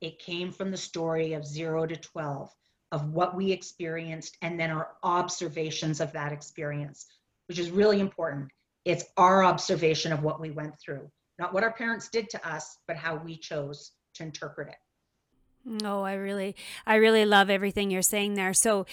It 0.00 0.18
came 0.18 0.52
from 0.52 0.70
the 0.70 0.76
story 0.76 1.32
of 1.32 1.46
zero 1.46 1.86
to 1.86 1.96
12, 1.96 2.50
of 2.92 3.08
what 3.10 3.34
we 3.34 3.52
experienced, 3.52 4.36
and 4.42 4.58
then 4.60 4.70
our 4.70 4.90
observations 5.02 6.00
of 6.00 6.12
that 6.12 6.32
experience, 6.32 7.06
which 7.48 7.58
is 7.58 7.70
really 7.70 8.00
important. 8.00 8.50
It's 8.84 9.04
our 9.16 9.42
observation 9.42 10.12
of 10.12 10.22
what 10.22 10.40
we 10.40 10.50
went 10.50 10.74
through, 10.78 11.10
not 11.38 11.52
what 11.52 11.64
our 11.64 11.72
parents 11.72 12.08
did 12.08 12.28
to 12.30 12.48
us, 12.48 12.78
but 12.86 12.96
how 12.96 13.16
we 13.16 13.38
chose 13.38 13.92
to 14.14 14.22
interpret 14.22 14.68
it. 14.68 15.82
Oh, 15.84 16.02
I 16.02 16.14
really, 16.14 16.54
I 16.86 16.96
really 16.96 17.24
love 17.24 17.50
everything 17.50 17.90
you're 17.90 18.02
saying 18.02 18.34
there. 18.34 18.54
So, 18.54 18.86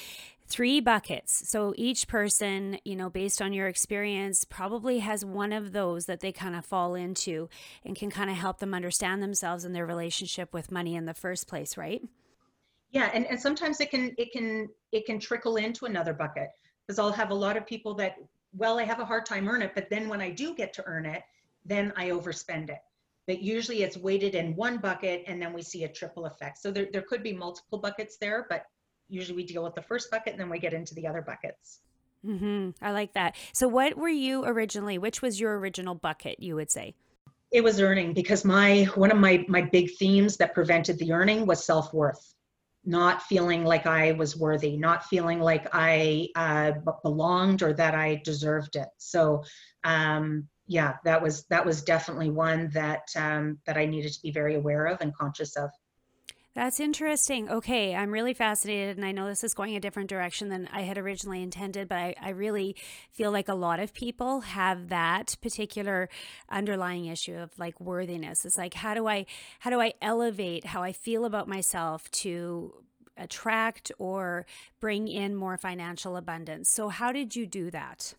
three 0.48 0.80
buckets. 0.80 1.50
So 1.50 1.74
each 1.78 2.08
person, 2.08 2.78
you 2.84 2.96
know, 2.96 3.10
based 3.10 3.42
on 3.42 3.54
your 3.54 3.68
experience, 3.68 4.46
probably 4.46 5.00
has 5.00 5.24
one 5.24 5.54
of 5.54 5.72
those 5.72 6.06
that 6.06 6.20
they 6.20 6.32
kind 6.32 6.56
of 6.56 6.66
fall 6.66 6.96
into 6.96 7.50
and 7.86 7.96
can 7.96 8.10
kind 8.10 8.30
of 8.30 8.36
help 8.36 8.60
them 8.60 8.74
understand 8.74 9.24
themselves 9.24 9.66
and 9.66 9.76
their 9.76 9.86
relationship 9.86 10.54
with 10.54 10.72
money 10.72 10.96
in 10.96 11.06
the 11.06 11.14
first 11.14 11.48
place, 11.48 11.78
right? 11.78 12.02
Yeah, 12.92 13.10
and, 13.14 13.26
and 13.26 13.42
sometimes 13.42 13.82
it 13.82 13.90
can 13.90 14.14
it 14.18 14.32
can 14.32 14.70
it 14.92 15.06
can 15.06 15.20
trickle 15.20 15.56
into 15.56 15.86
another 15.86 16.14
bucket 16.14 16.50
because 16.86 17.00
I'll 17.00 17.12
have 17.12 17.32
a 17.32 17.36
lot 17.36 17.58
of 17.58 17.66
people 17.66 17.96
that 17.96 18.18
well, 18.56 18.78
I 18.78 18.84
have 18.84 19.00
a 19.00 19.06
hard 19.06 19.26
time 19.26 19.50
earn 19.50 19.64
it, 19.64 19.72
but 19.74 19.90
then 19.90 20.08
when 20.08 20.22
I 20.22 20.30
do 20.30 20.54
get 20.54 20.74
to 20.74 20.84
earn 20.86 21.06
it, 21.06 21.24
then 21.66 21.92
I 21.96 22.10
overspend 22.10 22.70
it. 22.70 22.80
But 23.26 23.42
usually 23.42 23.84
it's 23.84 23.98
weighted 23.98 24.36
in 24.36 24.56
one 24.56 24.78
bucket 24.78 25.24
and 25.28 25.42
then 25.42 25.54
we 25.54 25.62
see 25.62 25.86
a 25.86 25.88
triple 25.88 26.26
effect. 26.26 26.60
So 26.60 26.72
there, 26.72 26.88
there 26.92 27.02
could 27.02 27.24
be 27.24 27.34
multiple 27.34 27.80
buckets 27.80 28.18
there, 28.18 28.46
but 28.50 28.66
usually 29.10 29.36
we 29.38 29.46
deal 29.46 29.64
with 29.64 29.76
the 29.76 29.82
first 29.82 30.10
bucket 30.12 30.34
and 30.34 30.40
then 30.40 30.50
we 30.50 30.60
get 30.60 30.74
into 30.74 30.96
the 30.96 31.08
other 31.08 31.22
buckets. 31.22 31.80
Mm-hmm. 32.26 32.72
I 32.82 32.92
like 32.92 33.14
that. 33.14 33.36
So, 33.52 33.68
what 33.68 33.98
were 33.98 34.08
you 34.08 34.46
originally? 34.46 34.98
Which 34.98 35.22
was 35.22 35.40
your 35.40 35.58
original 35.60 35.96
bucket? 35.96 36.40
You 36.40 36.56
would 36.56 36.72
say 36.72 36.96
it 37.52 37.64
was 37.64 37.80
earning 37.82 38.14
because 38.14 38.46
my 38.46 38.86
one 38.96 39.12
of 39.12 39.18
my 39.18 39.46
my 39.48 39.62
big 39.62 39.92
themes 39.98 40.38
that 40.38 40.54
prevented 40.54 40.98
the 41.00 41.12
earning 41.12 41.46
was 41.46 41.66
self 41.66 41.94
worth. 41.94 42.34
not 42.86 43.22
feeling 43.24 43.64
like 43.64 43.86
I 43.86 44.12
was 44.14 44.36
worthy, 44.38 44.76
not 44.78 45.06
feeling 45.06 45.40
like 45.40 45.68
I 45.74 46.30
uh, 46.36 46.74
belonged 47.02 47.62
or 47.64 47.74
that 47.74 47.96
I 47.96 48.22
deserved 48.26 48.76
it. 48.76 48.90
So, 48.98 49.44
um, 49.86 50.48
yeah, 50.68 50.96
that 51.06 51.22
was 51.22 51.46
that 51.46 51.66
was 51.66 51.82
definitely 51.84 52.30
one 52.30 52.70
that 52.74 53.04
um, 53.16 53.60
that 53.66 53.78
I 53.78 53.86
needed 53.86 54.14
to 54.14 54.22
be 54.22 54.32
very 54.32 54.56
aware 54.56 54.86
of 54.88 55.02
and 55.02 55.16
conscious 55.16 55.56
of. 55.56 55.70
That's 56.56 56.80
interesting. 56.80 57.50
Okay, 57.50 57.96
I'm 57.96 58.12
really 58.12 58.36
fascinated, 58.36 58.96
and 58.98 59.06
I 59.06 59.12
know 59.12 59.28
this 59.28 59.44
is 59.44 59.56
going 59.56 59.76
a 59.76 59.80
different 59.80 60.08
direction 60.08 60.50
than 60.50 60.70
I 60.72 60.82
had 60.82 61.00
originally 61.00 61.42
intended, 61.42 61.88
but 61.88 61.98
I, 61.98 62.16
I, 62.22 62.30
really 62.30 62.76
feel 63.12 63.32
like 63.32 63.48
a 63.50 63.56
lot 63.56 63.80
of 63.80 63.92
people 63.92 64.42
have 64.42 64.90
that 64.90 65.36
particular 65.42 66.10
underlying 66.50 67.06
issue 67.06 67.36
of 67.36 67.58
like 67.58 67.82
worthiness. 67.82 68.46
It's 68.46 68.58
like 68.58 68.76
how 68.76 68.94
do 68.94 69.08
I 69.08 69.26
how 69.60 69.72
do 69.72 69.82
I 69.82 69.94
elevate 70.00 70.68
how 70.68 70.84
I 70.84 70.92
feel 70.92 71.26
about 71.26 71.48
myself 71.48 72.10
to 72.12 72.76
attract 73.18 73.92
or 73.98 74.46
bring 74.80 75.08
in 75.08 75.36
more 75.36 75.58
financial 75.58 76.16
abundance? 76.18 76.70
So 76.72 76.90
how 76.90 77.12
did 77.12 77.36
you 77.36 77.48
do 77.48 77.72
that? 77.72 78.14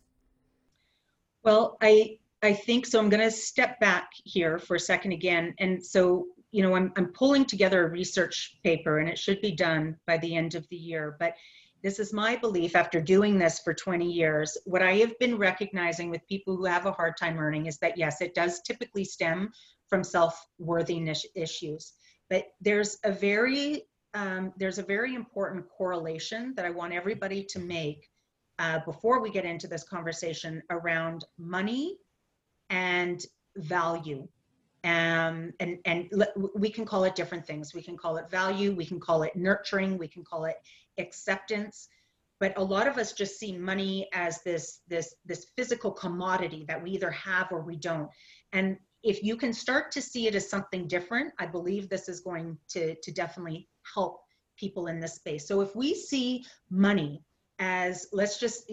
Well, 1.45 1.76
I 1.81 2.19
I 2.43 2.53
think 2.53 2.87
so. 2.87 2.99
I'm 2.99 3.09
going 3.09 3.23
to 3.23 3.31
step 3.31 3.79
back 3.79 4.11
here 4.25 4.59
for 4.59 4.75
a 4.75 4.81
second 4.81 5.12
again, 5.12 5.55
and 5.61 5.85
so 5.85 6.26
you 6.54 6.62
know, 6.62 6.76
I'm, 6.76 6.92
I'm 6.96 7.08
pulling 7.08 7.44
together 7.44 7.84
a 7.84 7.90
research 7.90 8.58
paper 8.62 9.00
and 9.00 9.08
it 9.08 9.18
should 9.18 9.40
be 9.40 9.50
done 9.50 9.96
by 10.06 10.18
the 10.18 10.37
end 10.37 10.54
of 10.54 10.64
the 10.68 10.76
year. 10.76 11.16
But 11.18 11.34
this 11.82 11.99
is 11.99 12.12
my 12.12 12.37
belief 12.37 12.76
after 12.76 13.00
doing 13.00 13.37
this 13.37 13.58
for 13.58 13.75
20 13.75 14.08
years. 14.08 14.56
What 14.64 14.80
I 14.80 14.92
have 14.99 15.18
been 15.18 15.37
recognizing 15.37 16.11
with 16.11 16.25
people 16.28 16.56
who 16.56 16.64
have 16.64 16.87
a 16.87 16.92
hard 16.92 17.16
time 17.16 17.40
earning 17.40 17.66
is 17.66 17.78
that, 17.78 17.99
yes, 17.99 18.20
it 18.20 18.37
does 18.37 18.61
typically 18.61 19.04
stem 19.04 19.50
from 19.88 20.04
self 20.04 20.46
worthiness 20.61 21.26
issues. 21.34 21.94
But 22.30 22.44
there's 22.61 22.99
a 23.02 23.11
very 23.11 23.82
um, 24.14 24.52
there's 24.56 24.78
a 24.78 24.84
very 24.84 25.16
important 25.16 25.68
correlation 25.68 26.54
that 26.54 26.64
I 26.64 26.70
want 26.70 26.92
everybody 26.92 27.42
to 27.46 27.58
make 27.58 28.08
uh, 28.61 28.78
before 28.84 29.20
we 29.20 29.28
get 29.28 29.44
into 29.44 29.66
this 29.66 29.82
conversation 29.82 30.62
around 30.70 31.25
money 31.37 31.99
and 32.70 33.26
value 33.56 34.28
um, 34.85 35.53
and 35.61 35.79
and 35.87 36.11
we 36.55 36.71
can 36.71 36.85
call 36.85 37.05
it 37.05 37.14
different 37.14 37.47
things. 37.47 37.75
We 37.75 37.83
can 37.83 37.97
call 37.97 38.19
it 38.19 38.31
value. 38.31 38.75
We 38.75 38.85
can 38.85 39.00
call 39.00 39.23
it 39.23 39.35
nurturing. 39.35 39.97
We 39.99 40.09
can 40.09 40.25
call 40.25 40.45
it 40.45 40.57
acceptance. 40.99 41.88
But 42.38 42.57
a 42.59 42.62
lot 42.62 42.87
of 42.87 42.99
us 42.99 43.12
just 43.12 43.38
see 43.38 43.57
money 43.57 44.09
as 44.12 44.43
this 44.43 44.81
this 44.87 45.14
this 45.25 45.47
physical 45.57 45.91
commodity 45.91 46.67
that 46.69 46.83
we 46.83 46.91
either 46.91 47.11
have 47.11 47.49
or 47.50 47.62
we 47.62 47.76
don't. 47.76 48.11
And 48.53 48.76
if 49.03 49.23
you 49.23 49.37
can 49.37 49.53
start 49.53 49.91
to 49.93 50.03
see 50.03 50.26
it 50.26 50.35
as 50.35 50.49
something 50.49 50.87
different, 50.87 51.33
I 51.38 51.47
believe 51.47 51.88
this 51.88 52.09
is 52.09 52.21
going 52.21 52.59
to 52.71 52.95
to 52.95 53.12
definitely 53.12 53.69
help 53.95 54.21
people 54.59 54.88
in 54.88 55.00
this 55.00 55.14
space. 55.14 55.49
So 55.49 55.62
if 55.62 55.75
we 55.75 55.95
see 55.95 56.45
money 56.71 57.23
as 57.59 58.09
let's 58.12 58.38
just 58.38 58.71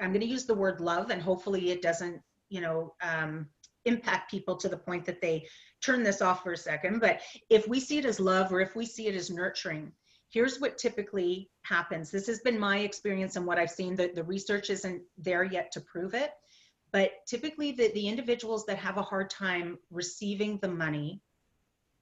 I'm 0.00 0.08
going 0.10 0.20
to 0.20 0.26
use 0.26 0.46
the 0.46 0.54
word 0.54 0.80
love, 0.80 1.10
and 1.10 1.22
hopefully 1.22 1.70
it 1.70 1.80
doesn't 1.80 2.20
you 2.48 2.60
know 2.60 2.94
um, 3.02 3.46
impact 3.84 4.30
people 4.30 4.56
to 4.56 4.68
the 4.68 4.76
point 4.76 5.04
that 5.04 5.20
they 5.20 5.46
turn 5.80 6.02
this 6.02 6.22
off 6.22 6.42
for 6.42 6.52
a 6.52 6.56
second. 6.56 7.00
But 7.00 7.20
if 7.50 7.68
we 7.68 7.80
see 7.80 7.98
it 7.98 8.04
as 8.04 8.20
love 8.20 8.52
or 8.52 8.60
if 8.60 8.74
we 8.74 8.86
see 8.86 9.06
it 9.06 9.14
as 9.14 9.30
nurturing, 9.30 9.92
here's 10.30 10.60
what 10.60 10.78
typically 10.78 11.50
happens. 11.62 12.10
This 12.10 12.26
has 12.26 12.40
been 12.40 12.58
my 12.58 12.78
experience 12.78 13.36
and 13.36 13.46
what 13.46 13.58
I've 13.58 13.70
seen. 13.70 13.94
that 13.96 14.14
the 14.14 14.24
research 14.24 14.70
isn't 14.70 15.02
there 15.18 15.44
yet 15.44 15.70
to 15.72 15.80
prove 15.80 16.14
it. 16.14 16.32
But 16.92 17.26
typically, 17.26 17.72
the, 17.72 17.90
the 17.92 18.08
individuals 18.08 18.66
that 18.66 18.78
have 18.78 18.98
a 18.98 19.02
hard 19.02 19.28
time 19.28 19.78
receiving 19.90 20.58
the 20.58 20.68
money 20.68 21.20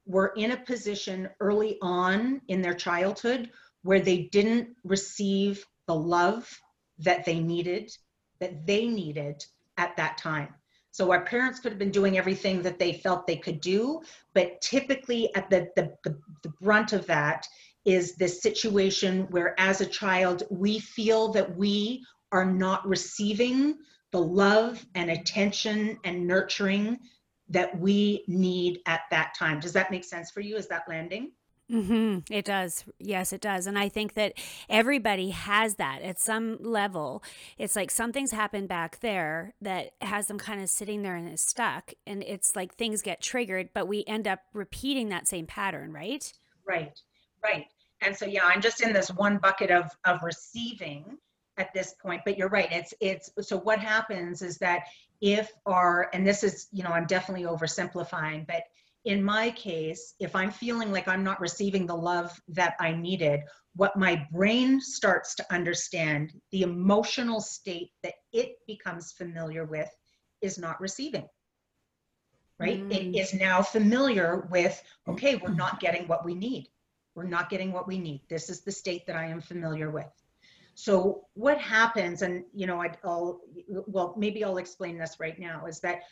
were 0.07 0.33
in 0.37 0.51
a 0.51 0.57
position 0.57 1.31
early 1.41 1.79
on 1.81 2.43
in 2.49 2.61
their 2.61 2.75
childhood 2.75 3.51
where 3.83 4.01
they 4.01 4.25
didn't 4.25 4.77
receive 4.85 5.67
the 5.87 5.95
love 5.95 6.61
that 6.99 7.25
they 7.25 7.41
needed, 7.41 7.91
that 8.39 8.67
they 8.67 8.87
needed 8.87 9.45
at 9.77 9.97
that 9.97 10.19
time. 10.19 10.55
So 10.93 11.11
our 11.11 11.25
parents 11.25 11.59
could 11.59 11.73
have 11.73 11.79
been 11.79 11.91
doing 11.91 12.19
everything 12.19 12.63
that 12.63 12.79
they 12.79 12.93
felt 12.93 13.27
they 13.27 13.37
could 13.37 13.61
do, 13.61 14.03
but 14.35 14.61
typically 14.61 15.35
at 15.35 15.49
the, 15.51 15.69
the, 15.75 15.93
the, 16.05 16.19
the 16.43 16.51
brunt 16.61 16.93
of 16.93 17.07
that 17.07 17.47
is 17.85 18.15
this 18.15 18.43
situation 18.43 19.27
where 19.31 19.59
as 19.59 19.81
a 19.81 19.87
child, 19.87 20.45
we 20.51 20.79
feel 20.79 21.33
that 21.33 21.57
we 21.57 22.05
are 22.31 22.45
not 22.45 22.87
receiving 22.87 23.79
the 24.13 24.21
love 24.21 24.85
and 24.95 25.11
attention 25.11 25.99
and 26.05 26.27
nurturing 26.27 26.99
that 27.49 27.79
we 27.79 28.25
need 28.29 28.81
at 28.87 29.01
that 29.11 29.35
time. 29.35 29.61
Does 29.61 29.73
that 29.73 29.91
make 29.91 30.05
sense 30.05 30.31
for 30.31 30.41
you? 30.41 30.57
Is 30.57 30.69
that 30.69 30.89
landing? 30.89 31.33
Mm-hmm. 31.73 32.33
It 32.33 32.45
does. 32.45 32.85
Yes, 32.99 33.33
it 33.33 33.41
does. 33.41 33.67
And 33.67 33.79
I 33.79 33.89
think 33.89 34.15
that 34.15 34.35
everybody 34.69 35.31
has 35.31 35.77
that 35.77 36.03
at 36.03 36.21
some 36.21 36.59
level. 36.61 37.23
It's 37.57 37.75
like 37.75 37.91
something's 37.91 38.33
happened 38.33 38.69
back 38.69 39.01
there 39.01 39.55
that 39.63 39.93
has 40.03 40.27
them 40.27 40.39
kind 40.39 40.61
of 40.63 40.69
sitting 40.69 41.03
there 41.03 41.17
and 41.17 41.33
is 41.33 41.41
stuck. 41.41 41.95
And 42.07 42.23
it's 42.23 42.55
like 42.55 42.75
things 42.75 43.01
get 43.01 43.23
triggered, 43.23 43.71
but 43.73 43.89
we 43.89 44.05
end 44.07 44.29
up 44.29 44.41
repeating 44.53 45.09
that 45.09 45.27
same 45.27 45.47
pattern, 45.47 45.93
right? 45.93 46.31
Right, 46.67 47.01
right. 47.43 47.67
And 48.03 48.15
so, 48.15 48.27
yeah, 48.27 48.45
I'm 48.45 48.61
just 48.61 48.83
in 48.83 48.93
this 48.93 49.09
one 49.11 49.39
bucket 49.39 49.71
of, 49.71 49.91
of 50.05 50.23
receiving 50.23 51.19
at 51.59 51.73
this 51.75 51.95
point 52.01 52.23
but 52.25 52.39
you're 52.39 52.49
right 52.49 52.69
it's 52.73 52.95
it's 53.01 53.31
so 53.41 53.59
what 53.59 53.79
happens 53.79 54.41
is 54.41 54.57
that 54.59 54.85
if 55.21 55.53
our 55.67 56.09
and 56.15 56.27
this 56.27 56.43
is 56.43 56.69
you 56.73 56.83
know 56.83 56.89
i'm 56.91 57.07
definitely 57.07 57.45
oversimplifying 57.45 58.47
but 58.47 58.63
in 59.05 59.23
my 59.23 59.51
case, 59.51 60.15
if 60.21 60.37
I'm 60.37 60.51
feeling 60.51 60.93
like 60.93 61.09
I'm 61.09 61.25
not 61.25 61.41
receiving 61.41 61.87
the 61.87 61.97
love 61.97 62.39
that 62.49 62.75
I 62.79 62.93
needed, 62.93 63.41
what 63.75 63.97
my 63.97 64.27
brain 64.31 64.81
starts 64.81 65.35
to 65.37 65.53
understand, 65.53 66.33
the 66.53 66.63
emotional 66.63 67.41
state 67.41 67.91
that 68.03 68.15
it 68.33 68.57
becomes 68.67 69.13
familiar 69.13 69.65
with, 69.65 69.89
is 70.41 70.59
not 70.59 70.81
receiving. 70.81 71.27
Right? 72.61 72.81
Mm. 72.81 72.95
It 72.95 73.19
is 73.19 73.35
now 73.35 73.61
familiar 73.61 74.47
with, 74.51 74.81
okay, 75.09 75.37
we're 75.37 75.55
not 75.55 75.81
getting 75.81 76.07
what 76.07 76.25
we 76.25 76.35
need. 76.35 76.69
We're 77.15 77.25
not 77.25 77.51
getting 77.51 77.73
what 77.73 77.89
we 77.89 77.99
need. 77.99 78.23
This 78.29 78.49
is 78.49 78.61
the 78.61 78.73
state 78.73 79.07
that 79.07 79.17
I 79.17 79.27
am 79.27 79.41
familiar 79.41 79.91
with. 79.91 80.07
So 80.75 81.27
what 81.35 81.59
happens, 81.59 82.23
and 82.23 82.45
you 82.55 82.67
know, 82.67 82.83
I'll 83.05 83.41
well, 83.69 84.15
maybe 84.17 84.43
I'll 84.43 84.57
explain 84.57 84.97
this 84.97 85.17
right 85.21 85.39
now, 85.39 85.67
is 85.67 85.81
that 85.81 86.03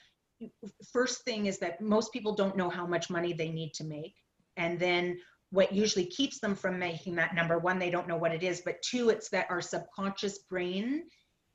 first 0.93 1.25
thing 1.25 1.47
is 1.47 1.59
that 1.59 1.81
most 1.81 2.13
people 2.13 2.35
don't 2.35 2.57
know 2.57 2.71
how 2.71 2.87
much 2.87 3.11
money 3.11 3.33
they 3.33 3.51
need 3.51 3.75
to 3.75 3.85
make. 3.85 4.15
And 4.57 4.79
then 4.79 5.19
what 5.51 5.73
usually 5.73 6.07
keeps 6.07 6.39
them 6.39 6.55
from 6.55 6.79
making 6.79 7.17
that 7.17 7.35
number 7.35 7.59
one, 7.59 7.79
they 7.79 7.91
don't 7.91 8.09
know 8.09 8.17
what 8.17 8.33
it 8.33 8.43
is. 8.43 8.63
But 8.65 8.83
two, 8.83 9.11
it's 9.11 9.31
that 9.31 9.51
our 9.51 9.61
subconscious 9.61 10.39
brain 10.39 11.05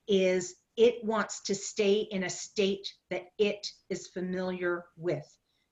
is 0.08 0.56
it 0.78 1.04
wants 1.04 1.42
to 1.44 1.56
stay 1.56 2.08
in 2.12 2.24
a 2.24 2.30
state 2.30 2.88
that 3.10 3.24
it 3.38 3.66
is 3.90 4.08
familiar 4.08 4.86
with. 4.98 5.26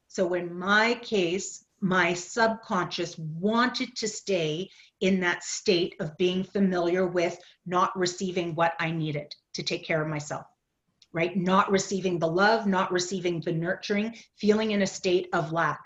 So 0.07 0.33
in 0.33 0.57
my 0.57 0.95
case, 0.95 1.65
my 1.81 2.13
subconscious 2.13 3.17
wanted 3.17 3.95
to 3.97 4.07
stay 4.07 4.69
in 5.01 5.19
that 5.19 5.43
state 5.43 5.95
of 5.99 6.17
being 6.17 6.45
familiar 6.45 7.05
with 7.05 7.37
not 7.65 7.97
receiving 7.97 8.55
what 8.55 8.73
I 8.79 8.91
needed 8.91 9.33
to 9.55 9.63
take 9.63 9.85
care 9.85 10.01
of 10.01 10.07
myself 10.07 10.45
right? 11.13 11.35
Not 11.37 11.71
receiving 11.71 12.19
the 12.19 12.27
love, 12.27 12.67
not 12.67 12.91
receiving 12.91 13.39
the 13.39 13.53
nurturing, 13.53 14.15
feeling 14.37 14.71
in 14.71 14.81
a 14.81 14.87
state 14.87 15.29
of 15.31 15.51
lack. 15.51 15.81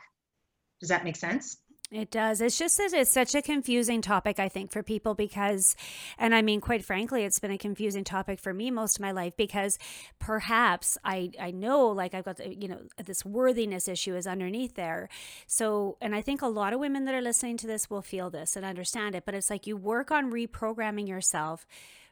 Does 0.80 0.90
that 0.90 1.04
make 1.04 1.16
sense? 1.16 1.58
It 1.90 2.12
does. 2.12 2.42
It's 2.42 2.58
just 2.58 2.78
that 2.78 2.92
it's 2.92 3.14
such 3.14 3.34
a 3.34 3.42
confusing 3.42 4.02
topic, 4.02 4.40
I 4.40 4.50
think, 4.50 4.74
for 4.74 4.84
people 4.84 5.16
because, 5.16 5.74
and 6.18 6.36
I 6.36 6.42
mean, 6.42 6.60
quite 6.60 6.84
frankly, 6.84 7.24
it's 7.24 7.40
been 7.40 7.52
a 7.52 7.58
confusing 7.58 8.04
topic 8.04 8.42
for 8.42 8.54
me 8.54 8.70
most 8.72 8.98
of 8.98 9.02
my 9.02 9.12
life 9.12 9.38
because 9.38 9.80
perhaps 10.20 10.98
I, 11.06 11.32
I 11.40 11.52
know 11.52 11.88
like 11.88 12.14
I've 12.14 12.26
got, 12.26 12.46
you 12.62 12.68
know, 12.68 12.82
this 13.02 13.24
worthiness 13.24 13.88
issue 13.88 14.18
is 14.18 14.28
underneath 14.28 14.76
there. 14.76 15.08
So, 15.48 15.98
and 16.02 16.14
I 16.14 16.22
think 16.22 16.42
a 16.42 16.48
lot 16.48 16.74
of 16.74 16.82
women 16.82 17.06
that 17.06 17.16
are 17.16 17.22
listening 17.22 17.56
to 17.58 17.68
this 17.68 17.90
will 17.90 18.02
feel 18.02 18.30
this 18.30 18.58
and 18.58 18.66
understand 18.66 19.16
it, 19.16 19.24
but 19.26 19.34
it's 19.34 19.50
like 19.50 19.66
you 19.66 19.78
work 19.78 20.12
on 20.12 20.30
reprogramming 20.30 21.08
yourself 21.08 21.66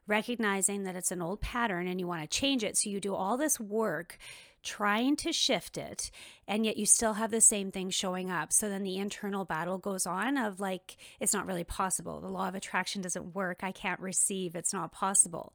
recognizing 0.07 0.83
that 0.83 0.95
it's 0.95 1.11
an 1.11 1.21
old 1.21 1.41
pattern 1.41 1.87
and 1.87 1.99
you 1.99 2.07
want 2.07 2.21
to 2.21 2.39
change 2.39 2.63
it. 2.63 2.77
So 2.77 2.89
you 2.89 2.99
do 2.99 3.15
all 3.15 3.37
this 3.37 3.59
work 3.59 4.17
trying 4.63 5.15
to 5.15 5.31
shift 5.31 5.77
it 5.77 6.09
and 6.47 6.65
yet 6.65 6.75
you 6.75 6.87
still 6.87 7.13
have 7.13 7.29
the 7.29 7.39
same 7.39 7.71
thing 7.71 7.89
showing 7.89 8.31
up. 8.31 8.51
So 8.51 8.67
then 8.67 8.83
the 8.83 8.97
internal 8.97 9.45
battle 9.45 9.77
goes 9.77 10.05
on 10.05 10.37
of 10.37 10.59
like 10.59 10.97
it's 11.19 11.33
not 11.33 11.45
really 11.45 11.63
possible. 11.63 12.19
The 12.19 12.27
law 12.27 12.47
of 12.47 12.55
attraction 12.55 13.01
doesn't 13.01 13.35
work. 13.35 13.59
I 13.61 13.71
can't 13.71 13.99
receive. 13.99 14.55
It's 14.55 14.73
not 14.73 14.91
possible. 14.91 15.53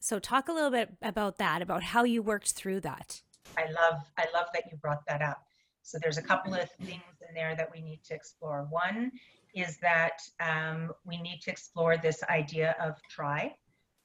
So 0.00 0.20
talk 0.20 0.48
a 0.48 0.52
little 0.52 0.70
bit 0.70 0.90
about 1.02 1.38
that 1.38 1.62
about 1.62 1.82
how 1.82 2.04
you 2.04 2.22
worked 2.22 2.52
through 2.52 2.80
that. 2.80 3.20
I 3.56 3.64
love 3.64 4.02
i 4.16 4.26
love 4.32 4.46
that 4.54 4.64
you 4.70 4.76
brought 4.76 5.04
that 5.08 5.22
up. 5.22 5.42
So 5.82 5.98
there's 6.00 6.18
a 6.18 6.22
couple 6.22 6.54
of 6.54 6.70
things 6.82 7.02
in 7.28 7.34
there 7.34 7.56
that 7.56 7.70
we 7.72 7.80
need 7.80 8.04
to 8.04 8.14
explore. 8.14 8.66
One 8.70 9.10
is 9.54 9.78
that 9.78 10.20
um, 10.38 10.92
we 11.04 11.20
need 11.20 11.40
to 11.42 11.50
explore 11.50 11.96
this 11.96 12.22
idea 12.24 12.76
of 12.80 12.96
try 13.10 13.54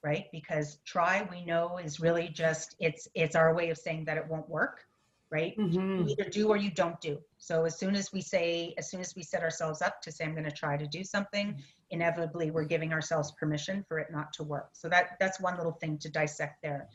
right? 0.04 0.26
Because 0.30 0.78
try, 0.84 1.26
we 1.30 1.44
know, 1.44 1.78
is 1.78 1.98
really 1.98 2.28
just 2.28 2.76
it's 2.78 3.08
it's 3.14 3.34
our 3.34 3.54
way 3.54 3.70
of 3.70 3.78
saying 3.78 4.04
that 4.04 4.18
it 4.18 4.28
won't 4.28 4.48
work, 4.48 4.84
right? 5.30 5.56
Mm-hmm. 5.56 6.06
You 6.06 6.06
either 6.08 6.30
do 6.30 6.48
or 6.48 6.58
you 6.58 6.70
don't 6.70 7.00
do. 7.00 7.18
So 7.38 7.64
as 7.64 7.78
soon 7.78 7.96
as 7.96 8.12
we 8.12 8.20
say, 8.20 8.74
as 8.76 8.90
soon 8.90 9.00
as 9.00 9.16
we 9.16 9.22
set 9.22 9.42
ourselves 9.42 9.80
up 9.80 10.02
to 10.02 10.12
say, 10.12 10.24
I'm 10.24 10.32
going 10.32 10.44
to 10.44 10.52
try 10.52 10.76
to 10.76 10.86
do 10.86 11.02
something, 11.02 11.56
inevitably 11.90 12.50
we're 12.50 12.64
giving 12.64 12.92
ourselves 12.92 13.32
permission 13.32 13.82
for 13.88 13.98
it 13.98 14.08
not 14.12 14.32
to 14.34 14.44
work. 14.44 14.68
So 14.74 14.90
that 14.90 15.16
that's 15.18 15.40
one 15.40 15.56
little 15.56 15.72
thing 15.72 15.96
to 15.98 16.10
dissect 16.10 16.62
there. 16.62 16.88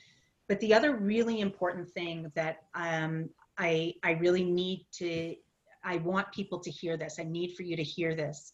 But 0.47 0.59
the 0.59 0.75
other 0.75 0.95
really 0.95 1.41
important 1.41 1.89
thing 1.89 2.31
that 2.35 2.57
um, 2.75 3.31
I 3.57 3.95
I 4.03 4.11
really 4.11 4.43
need 4.43 4.85
to 4.93 5.35
I 5.83 5.97
want 5.97 6.31
people 6.31 6.59
to 6.59 6.69
hear 6.69 6.95
this. 6.95 7.17
I 7.19 7.23
need 7.23 7.55
for 7.55 7.63
you 7.63 7.75
to 7.75 7.83
hear 7.83 8.13
this 8.13 8.53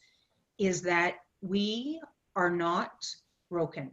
is 0.58 0.84
that 0.84 1.16
we 1.42 2.00
are 2.38 2.50
not 2.50 3.06
broken. 3.50 3.92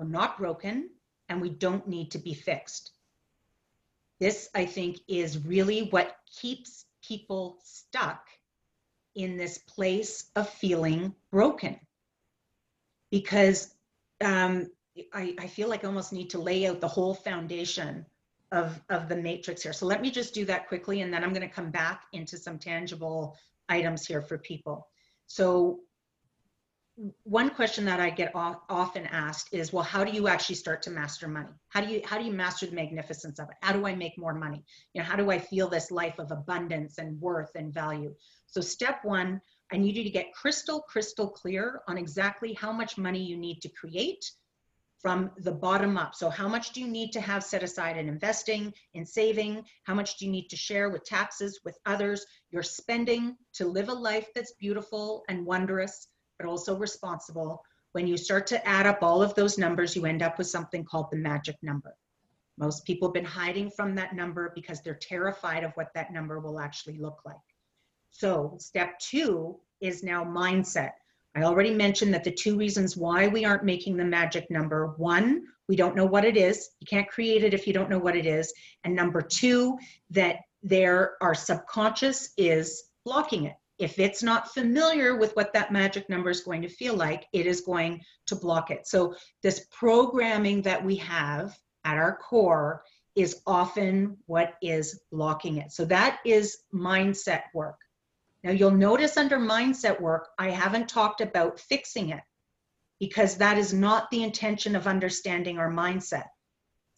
We're 0.00 0.06
not 0.06 0.38
broken 0.38 0.88
and 1.28 1.42
we 1.42 1.50
don't 1.50 1.86
need 1.86 2.10
to 2.12 2.18
be 2.18 2.32
fixed. 2.32 2.92
This, 4.18 4.48
I 4.54 4.64
think, 4.64 4.98
is 5.08 5.44
really 5.44 5.88
what 5.90 6.16
keeps 6.40 6.86
people 7.06 7.58
stuck 7.62 8.26
in 9.14 9.36
this 9.36 9.58
place 9.58 10.30
of 10.36 10.48
feeling 10.48 11.14
broken. 11.30 11.78
Because 13.10 13.74
um, 14.24 14.70
I, 15.12 15.34
I 15.38 15.46
feel 15.48 15.68
like 15.68 15.84
I 15.84 15.88
almost 15.88 16.14
need 16.14 16.30
to 16.30 16.38
lay 16.38 16.66
out 16.66 16.80
the 16.80 16.88
whole 16.88 17.14
foundation 17.14 18.06
of, 18.52 18.80
of 18.88 19.06
the 19.06 19.16
matrix 19.16 19.62
here. 19.62 19.74
So 19.74 19.84
let 19.84 20.00
me 20.00 20.10
just 20.10 20.32
do 20.32 20.46
that 20.46 20.66
quickly 20.66 21.02
and 21.02 21.12
then 21.12 21.22
I'm 21.22 21.34
going 21.34 21.46
to 21.46 21.54
come 21.54 21.70
back 21.70 22.04
into 22.14 22.38
some 22.38 22.58
tangible 22.58 23.36
items 23.68 24.06
here 24.06 24.22
for 24.22 24.38
people. 24.38 24.88
So 25.26 25.80
one 27.22 27.50
question 27.50 27.84
that 27.86 27.98
I 27.98 28.10
get 28.10 28.32
often 28.34 29.06
asked 29.06 29.48
is, 29.52 29.72
well, 29.72 29.84
how 29.84 30.04
do 30.04 30.12
you 30.12 30.28
actually 30.28 30.56
start 30.56 30.82
to 30.82 30.90
master 30.90 31.28
money? 31.28 31.48
How 31.68 31.80
do 31.80 31.90
you 31.90 32.02
how 32.04 32.18
do 32.18 32.24
you 32.24 32.32
master 32.32 32.66
the 32.66 32.74
magnificence 32.74 33.38
of 33.38 33.48
it? 33.48 33.56
How 33.62 33.72
do 33.72 33.86
I 33.86 33.94
make 33.94 34.18
more 34.18 34.34
money? 34.34 34.64
You 34.92 35.00
know, 35.00 35.06
how 35.06 35.16
do 35.16 35.30
I 35.30 35.38
feel 35.38 35.68
this 35.68 35.90
life 35.90 36.18
of 36.18 36.30
abundance 36.30 36.98
and 36.98 37.18
worth 37.20 37.52
and 37.54 37.72
value? 37.72 38.14
So 38.46 38.60
step 38.60 39.00
one, 39.02 39.40
I 39.72 39.78
need 39.78 39.96
you 39.96 40.04
to 40.04 40.10
get 40.10 40.34
crystal 40.34 40.80
crystal 40.82 41.28
clear 41.28 41.80
on 41.88 41.96
exactly 41.96 42.52
how 42.52 42.72
much 42.72 42.98
money 42.98 43.22
you 43.22 43.38
need 43.38 43.62
to 43.62 43.68
create 43.70 44.30
from 45.00 45.30
the 45.38 45.52
bottom 45.52 45.96
up. 45.96 46.14
So 46.14 46.28
how 46.28 46.48
much 46.48 46.72
do 46.72 46.80
you 46.82 46.88
need 46.88 47.12
to 47.12 47.20
have 47.22 47.42
set 47.42 47.62
aside 47.62 47.96
in 47.96 48.08
investing, 48.08 48.74
in 48.92 49.06
saving? 49.06 49.64
How 49.84 49.94
much 49.94 50.18
do 50.18 50.26
you 50.26 50.30
need 50.30 50.48
to 50.48 50.56
share 50.56 50.90
with 50.90 51.04
taxes, 51.04 51.60
with 51.64 51.78
others? 51.86 52.26
You're 52.50 52.62
spending 52.62 53.36
to 53.54 53.64
live 53.64 53.88
a 53.88 53.94
life 53.94 54.28
that's 54.34 54.52
beautiful 54.52 55.24
and 55.30 55.46
wondrous 55.46 56.08
but 56.40 56.48
also 56.48 56.76
responsible. 56.76 57.62
When 57.92 58.06
you 58.06 58.16
start 58.16 58.46
to 58.48 58.66
add 58.66 58.86
up 58.86 59.02
all 59.02 59.22
of 59.22 59.34
those 59.34 59.58
numbers, 59.58 59.94
you 59.94 60.06
end 60.06 60.22
up 60.22 60.38
with 60.38 60.46
something 60.46 60.84
called 60.84 61.06
the 61.10 61.18
magic 61.18 61.56
number. 61.62 61.94
Most 62.56 62.84
people 62.86 63.08
have 63.08 63.14
been 63.14 63.24
hiding 63.24 63.70
from 63.70 63.94
that 63.96 64.14
number 64.14 64.52
because 64.54 64.80
they're 64.80 64.94
terrified 64.94 65.64
of 65.64 65.72
what 65.74 65.88
that 65.94 66.12
number 66.12 66.40
will 66.40 66.58
actually 66.58 66.98
look 66.98 67.20
like. 67.26 67.36
So, 68.10 68.56
step 68.58 68.98
two 68.98 69.58
is 69.80 70.02
now 70.02 70.24
mindset. 70.24 70.92
I 71.36 71.42
already 71.42 71.72
mentioned 71.72 72.12
that 72.14 72.24
the 72.24 72.32
two 72.32 72.56
reasons 72.56 72.96
why 72.96 73.28
we 73.28 73.44
aren't 73.44 73.64
making 73.64 73.96
the 73.96 74.04
magic 74.04 74.50
number 74.50 74.94
one, 74.96 75.44
we 75.68 75.76
don't 75.76 75.94
know 75.94 76.06
what 76.06 76.24
it 76.24 76.36
is. 76.36 76.70
You 76.80 76.86
can't 76.86 77.08
create 77.08 77.44
it 77.44 77.54
if 77.54 77.66
you 77.66 77.72
don't 77.72 77.90
know 77.90 77.98
what 77.98 78.16
it 78.16 78.26
is. 78.26 78.52
And 78.84 78.94
number 78.94 79.22
two, 79.22 79.78
that 80.10 80.36
there 80.62 81.12
our 81.20 81.34
subconscious 81.34 82.30
is 82.36 82.84
blocking 83.04 83.44
it 83.44 83.56
if 83.80 83.98
it's 83.98 84.22
not 84.22 84.52
familiar 84.52 85.16
with 85.16 85.34
what 85.34 85.52
that 85.54 85.72
magic 85.72 86.08
number 86.08 86.30
is 86.30 86.42
going 86.42 86.62
to 86.62 86.68
feel 86.68 86.94
like, 86.94 87.26
it 87.32 87.46
is 87.46 87.62
going 87.62 88.02
to 88.26 88.36
block 88.36 88.70
it. 88.70 88.86
So, 88.86 89.14
this 89.42 89.66
programming 89.70 90.62
that 90.62 90.84
we 90.84 90.96
have 90.96 91.58
at 91.84 91.96
our 91.96 92.16
core 92.16 92.84
is 93.16 93.40
often 93.46 94.18
what 94.26 94.54
is 94.62 95.00
blocking 95.10 95.56
it. 95.56 95.72
So, 95.72 95.84
that 95.86 96.20
is 96.24 96.58
mindset 96.74 97.44
work. 97.54 97.78
Now, 98.44 98.50
you'll 98.50 98.70
notice 98.70 99.16
under 99.16 99.38
mindset 99.38 100.00
work, 100.00 100.28
I 100.38 100.50
haven't 100.50 100.88
talked 100.88 101.20
about 101.20 101.58
fixing 101.58 102.10
it 102.10 102.22
because 102.98 103.36
that 103.36 103.56
is 103.56 103.72
not 103.72 104.10
the 104.10 104.22
intention 104.22 104.76
of 104.76 104.86
understanding 104.86 105.58
our 105.58 105.72
mindset. 105.72 106.26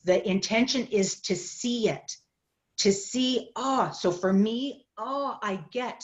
The 0.05 0.29
intention 0.29 0.89
is 0.89 1.21
to 1.23 1.37
see 1.37 1.89
it, 1.89 2.17
to 2.79 2.93
see, 2.93 3.51
oh, 3.55 3.93
so 3.93 4.11
for 4.11 4.33
me, 4.33 4.87
oh, 4.99 5.39
I 5.43 5.65
get 5.71 6.03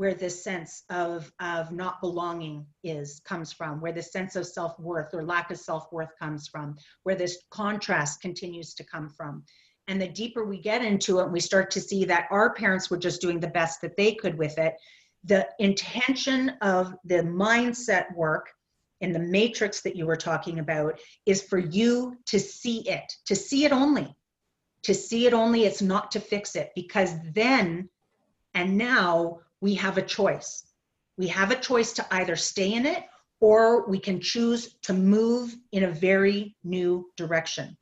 where 0.00 0.14
this 0.14 0.42
sense 0.42 0.84
of, 0.88 1.30
of 1.40 1.72
not 1.72 2.00
belonging 2.00 2.64
is 2.82 3.20
comes 3.26 3.52
from, 3.52 3.82
where 3.82 3.92
this 3.92 4.10
sense 4.10 4.34
of 4.34 4.46
self-worth 4.46 5.12
or 5.12 5.22
lack 5.22 5.50
of 5.50 5.58
self-worth 5.58 6.18
comes 6.18 6.48
from, 6.48 6.74
where 7.02 7.14
this 7.14 7.42
contrast 7.50 8.22
continues 8.22 8.72
to 8.72 8.82
come 8.82 9.10
from. 9.10 9.44
And 9.88 10.00
the 10.00 10.08
deeper 10.08 10.46
we 10.46 10.58
get 10.58 10.82
into 10.82 11.18
it, 11.20 11.30
we 11.30 11.38
start 11.38 11.70
to 11.72 11.82
see 11.82 12.06
that 12.06 12.28
our 12.30 12.54
parents 12.54 12.90
were 12.90 12.96
just 12.96 13.20
doing 13.20 13.40
the 13.40 13.48
best 13.48 13.82
that 13.82 13.94
they 13.98 14.14
could 14.14 14.38
with 14.38 14.56
it. 14.56 14.72
The 15.24 15.46
intention 15.58 16.54
of 16.62 16.94
the 17.04 17.16
mindset 17.16 18.06
work 18.16 18.48
in 19.02 19.12
the 19.12 19.18
matrix 19.18 19.82
that 19.82 19.96
you 19.96 20.06
were 20.06 20.16
talking 20.16 20.60
about 20.60 20.98
is 21.26 21.42
for 21.42 21.58
you 21.58 22.16
to 22.24 22.40
see 22.40 22.88
it, 22.88 23.12
to 23.26 23.36
see 23.36 23.66
it 23.66 23.72
only. 23.72 24.16
To 24.84 24.94
see 24.94 25.26
it 25.26 25.34
only, 25.34 25.66
it's 25.66 25.82
not 25.82 26.10
to 26.12 26.20
fix 26.20 26.56
it, 26.56 26.70
because 26.74 27.12
then 27.34 27.90
and 28.54 28.78
now 28.78 29.40
we 29.60 29.74
have 29.74 29.98
a 29.98 30.02
choice. 30.02 30.64
We 31.16 31.28
have 31.28 31.50
a 31.50 31.60
choice 31.60 31.92
to 31.94 32.06
either 32.14 32.36
stay 32.36 32.72
in 32.72 32.86
it 32.86 33.04
or 33.40 33.88
we 33.88 33.98
can 33.98 34.20
choose 34.20 34.74
to 34.82 34.92
move 34.92 35.54
in 35.72 35.84
a 35.84 35.90
very 35.90 36.56
new 36.64 37.10
direction. 37.16 37.76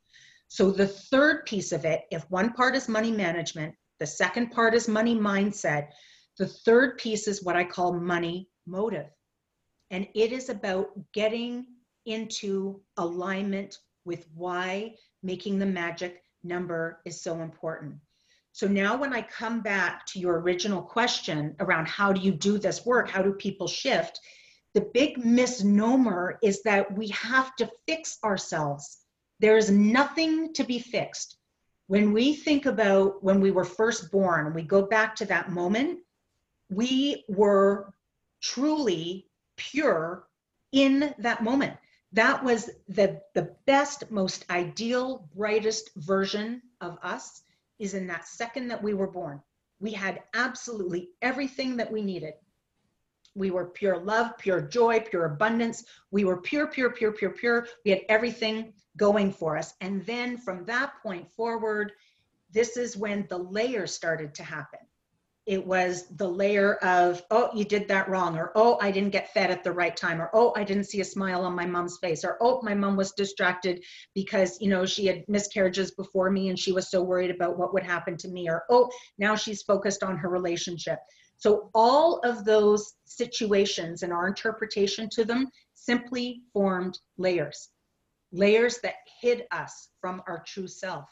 So, 0.47 0.71
the 0.71 0.87
third 0.87 1.45
piece 1.45 1.71
of 1.71 1.85
it, 1.85 2.03
if 2.11 2.29
one 2.31 2.53
part 2.53 2.75
is 2.75 2.89
money 2.89 3.11
management, 3.11 3.75
the 3.99 4.07
second 4.07 4.51
part 4.51 4.73
is 4.73 4.87
money 4.87 5.15
mindset, 5.15 5.89
the 6.37 6.47
third 6.47 6.97
piece 6.97 7.27
is 7.27 7.43
what 7.43 7.55
I 7.55 7.65
call 7.65 7.93
money 7.93 8.49
motive. 8.65 9.07
And 9.91 10.07
it 10.15 10.31
is 10.31 10.49
about 10.49 10.89
getting 11.13 11.65
into 12.05 12.81
alignment 12.97 13.77
with 14.05 14.25
why 14.33 14.95
making 15.21 15.59
the 15.59 15.65
magic 15.65 16.23
number 16.43 17.01
is 17.05 17.21
so 17.21 17.41
important. 17.41 17.95
So 18.51 18.67
now 18.67 18.97
when 18.97 19.13
I 19.13 19.21
come 19.21 19.61
back 19.61 20.05
to 20.07 20.19
your 20.19 20.39
original 20.39 20.81
question 20.81 21.55
around 21.59 21.87
how 21.87 22.11
do 22.11 22.21
you 22.21 22.31
do 22.31 22.57
this 22.57 22.85
work? 22.85 23.09
How 23.09 23.21
do 23.21 23.33
people 23.33 23.67
shift? 23.67 24.19
The 24.73 24.89
big 24.93 25.23
misnomer 25.23 26.37
is 26.43 26.61
that 26.63 26.95
we 26.95 27.07
have 27.09 27.55
to 27.57 27.71
fix 27.87 28.17
ourselves. 28.23 28.97
There 29.39 29.57
is 29.57 29.71
nothing 29.71 30.53
to 30.53 30.63
be 30.63 30.79
fixed. 30.79 31.37
When 31.87 32.13
we 32.13 32.33
think 32.33 32.65
about 32.65 33.23
when 33.23 33.39
we 33.41 33.51
were 33.51 33.63
first 33.63 34.11
born, 34.11 34.53
we 34.53 34.61
go 34.61 34.83
back 34.85 35.15
to 35.17 35.25
that 35.25 35.51
moment, 35.51 35.99
we 36.69 37.25
were 37.27 37.93
truly 38.41 39.27
pure 39.57 40.27
in 40.71 41.15
that 41.19 41.43
moment. 41.43 41.75
That 42.13 42.43
was 42.43 42.69
the, 42.87 43.21
the 43.33 43.55
best, 43.65 44.11
most 44.11 44.45
ideal, 44.49 45.29
brightest 45.35 45.91
version 45.95 46.61
of 46.81 46.97
us 47.01 47.41
is 47.79 47.93
in 47.93 48.07
that 48.07 48.27
second 48.27 48.67
that 48.67 48.83
we 48.83 48.93
were 48.93 49.07
born. 49.07 49.41
We 49.79 49.91
had 49.91 50.23
absolutely 50.33 51.09
everything 51.21 51.77
that 51.77 51.91
we 51.91 52.01
needed. 52.01 52.33
We 53.35 53.51
were 53.51 53.67
pure 53.67 53.97
love, 53.97 54.37
pure 54.37 54.61
joy, 54.61 54.99
pure 54.99 55.25
abundance. 55.25 55.85
We 56.11 56.25
were 56.25 56.41
pure, 56.41 56.67
pure, 56.67 56.91
pure, 56.91 57.13
pure, 57.13 57.31
pure. 57.31 57.67
We 57.85 57.91
had 57.91 58.01
everything 58.09 58.73
going 58.97 59.31
for 59.31 59.57
us. 59.57 59.73
And 59.79 60.05
then 60.05 60.37
from 60.37 60.65
that 60.65 60.93
point 61.01 61.31
forward, 61.31 61.93
this 62.51 62.75
is 62.75 62.97
when 62.97 63.25
the 63.29 63.37
layers 63.37 63.93
started 63.93 64.33
to 64.35 64.43
happen 64.43 64.79
it 65.49 65.65
was 65.65 66.05
the 66.17 66.29
layer 66.29 66.75
of 66.75 67.23
oh 67.31 67.49
you 67.55 67.65
did 67.65 67.87
that 67.87 68.07
wrong 68.07 68.37
or 68.37 68.51
oh 68.53 68.77
i 68.81 68.91
didn't 68.91 69.09
get 69.09 69.33
fed 69.33 69.49
at 69.49 69.63
the 69.63 69.71
right 69.71 69.97
time 69.97 70.21
or 70.21 70.29
oh 70.33 70.53
i 70.55 70.63
didn't 70.63 70.83
see 70.83 71.01
a 71.01 71.03
smile 71.05 71.43
on 71.43 71.55
my 71.55 71.65
mom's 71.65 71.97
face 71.97 72.23
or 72.23 72.37
oh 72.39 72.61
my 72.61 72.75
mom 72.75 72.95
was 72.95 73.13
distracted 73.13 73.83
because 74.13 74.61
you 74.61 74.69
know 74.69 74.85
she 74.85 75.07
had 75.07 75.23
miscarriages 75.27 75.89
before 75.91 76.29
me 76.29 76.49
and 76.49 76.59
she 76.59 76.71
was 76.71 76.91
so 76.91 77.01
worried 77.01 77.31
about 77.31 77.57
what 77.57 77.73
would 77.73 77.83
happen 77.83 78.15
to 78.15 78.27
me 78.27 78.47
or 78.47 78.63
oh 78.69 78.87
now 79.17 79.35
she's 79.35 79.63
focused 79.63 80.03
on 80.03 80.17
her 80.17 80.29
relationship. 80.29 80.99
So 81.37 81.69
all 81.73 82.19
of 82.19 82.43
those 82.43 82.93
situations 83.05 84.03
and 84.03 84.11
our 84.11 84.27
interpretation 84.27 85.09
to 85.13 85.23
them 85.23 85.47
simply 85.73 86.41
formed 86.53 86.99
layers 87.17 87.69
layers 88.31 88.79
that 88.83 88.95
hid 89.21 89.43
us 89.51 89.89
from 89.99 90.21
our 90.27 90.43
true 90.45 90.67
self 90.67 91.05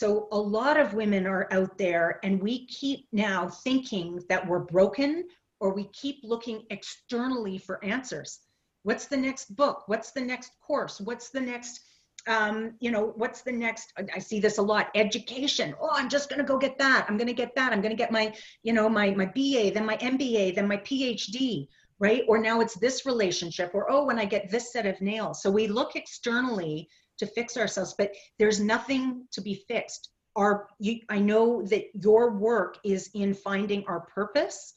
so 0.00 0.28
a 0.32 0.38
lot 0.38 0.80
of 0.80 0.94
women 0.94 1.26
are 1.26 1.46
out 1.52 1.76
there, 1.76 2.20
and 2.22 2.42
we 2.42 2.64
keep 2.68 3.06
now 3.12 3.50
thinking 3.50 4.18
that 4.30 4.48
we're 4.48 4.64
broken, 4.64 5.28
or 5.60 5.74
we 5.74 5.90
keep 5.92 6.20
looking 6.22 6.62
externally 6.70 7.58
for 7.58 7.84
answers. 7.84 8.38
What's 8.82 9.08
the 9.08 9.18
next 9.18 9.54
book? 9.56 9.82
What's 9.88 10.12
the 10.12 10.22
next 10.22 10.52
course? 10.66 11.02
What's 11.02 11.28
the 11.28 11.42
next 11.42 11.80
um, 12.26 12.76
you 12.80 12.90
know, 12.90 13.12
what's 13.16 13.42
the 13.42 13.52
next? 13.52 13.92
I 14.14 14.18
see 14.18 14.40
this 14.40 14.56
a 14.56 14.62
lot. 14.62 14.88
Education. 14.94 15.74
Oh, 15.78 15.90
I'm 15.92 16.08
just 16.08 16.30
going 16.30 16.38
to 16.38 16.46
go 16.46 16.56
get 16.56 16.78
that. 16.78 17.04
I'm 17.06 17.18
going 17.18 17.26
to 17.26 17.34
get 17.34 17.54
that. 17.56 17.70
I'm 17.70 17.82
going 17.82 17.94
to 17.94 18.02
get 18.02 18.10
my, 18.10 18.34
you 18.62 18.72
know, 18.72 18.88
my 18.88 19.10
my 19.10 19.26
BA, 19.26 19.72
then 19.74 19.84
my 19.84 19.98
MBA, 19.98 20.54
then 20.54 20.66
my 20.66 20.78
PhD, 20.78 21.68
right? 21.98 22.22
Or 22.26 22.38
now 22.38 22.62
it's 22.62 22.78
this 22.78 23.04
relationship. 23.04 23.72
Or 23.74 23.90
oh, 23.90 24.06
when 24.06 24.18
I 24.18 24.24
get 24.24 24.50
this 24.50 24.72
set 24.72 24.86
of 24.86 24.98
nails. 25.02 25.42
So 25.42 25.50
we 25.50 25.66
look 25.66 25.94
externally 25.94 26.88
to 27.20 27.26
fix 27.26 27.56
ourselves, 27.56 27.94
but 27.96 28.12
there's 28.38 28.60
nothing 28.60 29.26
to 29.32 29.40
be 29.40 29.54
fixed. 29.68 30.10
our 30.36 30.68
you, 30.78 31.00
i 31.08 31.18
know 31.18 31.62
that 31.62 31.84
your 31.94 32.30
work 32.30 32.78
is 32.84 33.10
in 33.14 33.34
finding 33.34 33.84
our 33.86 34.00
purpose 34.00 34.74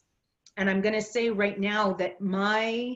and 0.58 0.70
i'm 0.70 0.82
going 0.82 0.94
to 0.94 1.02
say 1.02 1.30
right 1.30 1.60
now 1.60 1.94
that 1.94 2.20
my 2.20 2.96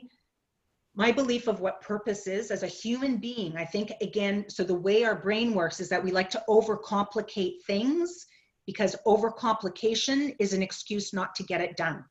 my 0.94 1.12
belief 1.12 1.46
of 1.46 1.60
what 1.60 1.80
purpose 1.80 2.26
is 2.26 2.50
as 2.50 2.62
a 2.62 2.66
human 2.66 3.16
being 3.18 3.56
i 3.56 3.64
think 3.64 3.92
again 4.00 4.44
so 4.48 4.64
the 4.64 4.74
way 4.74 5.04
our 5.04 5.14
brain 5.14 5.54
works 5.54 5.78
is 5.80 5.88
that 5.88 6.02
we 6.02 6.10
like 6.10 6.30
to 6.30 6.42
overcomplicate 6.48 7.62
things 7.66 8.26
because 8.66 8.96
overcomplication 9.06 10.34
is 10.38 10.52
an 10.52 10.62
excuse 10.62 11.12
not 11.12 11.34
to 11.34 11.42
get 11.44 11.60
it 11.60 11.76
done 11.76 12.04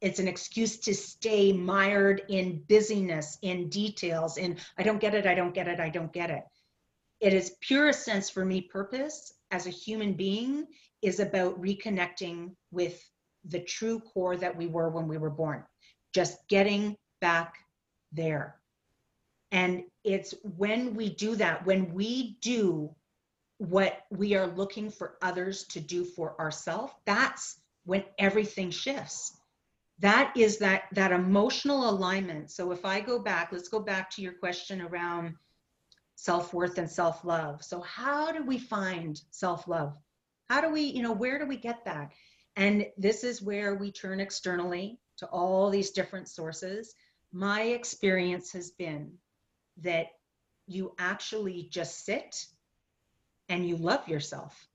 it's 0.00 0.18
an 0.18 0.28
excuse 0.28 0.76
to 0.78 0.94
stay 0.94 1.50
mired 1.52 2.22
in 2.28 2.62
busyness 2.68 3.38
in 3.42 3.68
details 3.70 4.36
in 4.36 4.56
i 4.78 4.82
don't 4.82 5.00
get 5.00 5.14
it 5.14 5.26
i 5.26 5.34
don't 5.34 5.54
get 5.54 5.66
it 5.66 5.80
i 5.80 5.88
don't 5.88 6.12
get 6.12 6.30
it 6.30 6.44
it 7.24 7.32
is 7.32 7.56
purest 7.62 8.04
sense 8.04 8.28
for 8.28 8.44
me 8.44 8.60
purpose 8.60 9.32
as 9.50 9.66
a 9.66 9.70
human 9.70 10.12
being 10.12 10.66
is 11.00 11.20
about 11.20 11.58
reconnecting 11.58 12.54
with 12.70 13.02
the 13.46 13.60
true 13.60 13.98
core 13.98 14.36
that 14.36 14.54
we 14.54 14.66
were 14.66 14.90
when 14.90 15.08
we 15.08 15.16
were 15.16 15.30
born 15.30 15.64
just 16.12 16.36
getting 16.48 16.96
back 17.22 17.54
there. 18.12 18.56
And 19.50 19.84
it's 20.04 20.34
when 20.42 20.94
we 20.94 21.14
do 21.14 21.34
that 21.36 21.64
when 21.64 21.94
we 21.94 22.36
do 22.42 22.94
what 23.56 24.02
we 24.10 24.34
are 24.34 24.46
looking 24.46 24.90
for 24.90 25.16
others 25.22 25.64
to 25.68 25.80
do 25.80 26.04
for 26.04 26.38
ourselves 26.38 26.92
that's 27.06 27.58
when 27.86 28.04
everything 28.18 28.70
shifts. 28.70 29.34
That 30.00 30.36
is 30.36 30.58
that 30.58 30.84
that 30.92 31.12
emotional 31.12 31.88
alignment. 31.88 32.50
So 32.50 32.70
if 32.70 32.84
i 32.84 33.00
go 33.00 33.18
back 33.18 33.48
let's 33.50 33.68
go 33.68 33.80
back 33.80 34.10
to 34.10 34.22
your 34.22 34.34
question 34.34 34.82
around 34.82 35.36
self-worth 36.16 36.78
and 36.78 36.90
self-love 36.90 37.62
so 37.62 37.80
how 37.80 38.30
do 38.32 38.42
we 38.44 38.58
find 38.58 39.20
self-love 39.30 39.96
how 40.48 40.60
do 40.60 40.70
we 40.70 40.82
you 40.82 41.02
know 41.02 41.12
where 41.12 41.38
do 41.38 41.46
we 41.46 41.56
get 41.56 41.84
that 41.84 42.10
and 42.56 42.86
this 42.96 43.24
is 43.24 43.42
where 43.42 43.74
we 43.74 43.90
turn 43.90 44.20
externally 44.20 44.98
to 45.16 45.26
all 45.26 45.70
these 45.70 45.90
different 45.90 46.28
sources 46.28 46.94
my 47.32 47.62
experience 47.62 48.52
has 48.52 48.70
been 48.70 49.12
that 49.76 50.06
you 50.66 50.94
actually 50.98 51.68
just 51.70 52.04
sit 52.04 52.46
and 53.48 53.68
you 53.68 53.76
love 53.76 54.06
yourself 54.08 54.68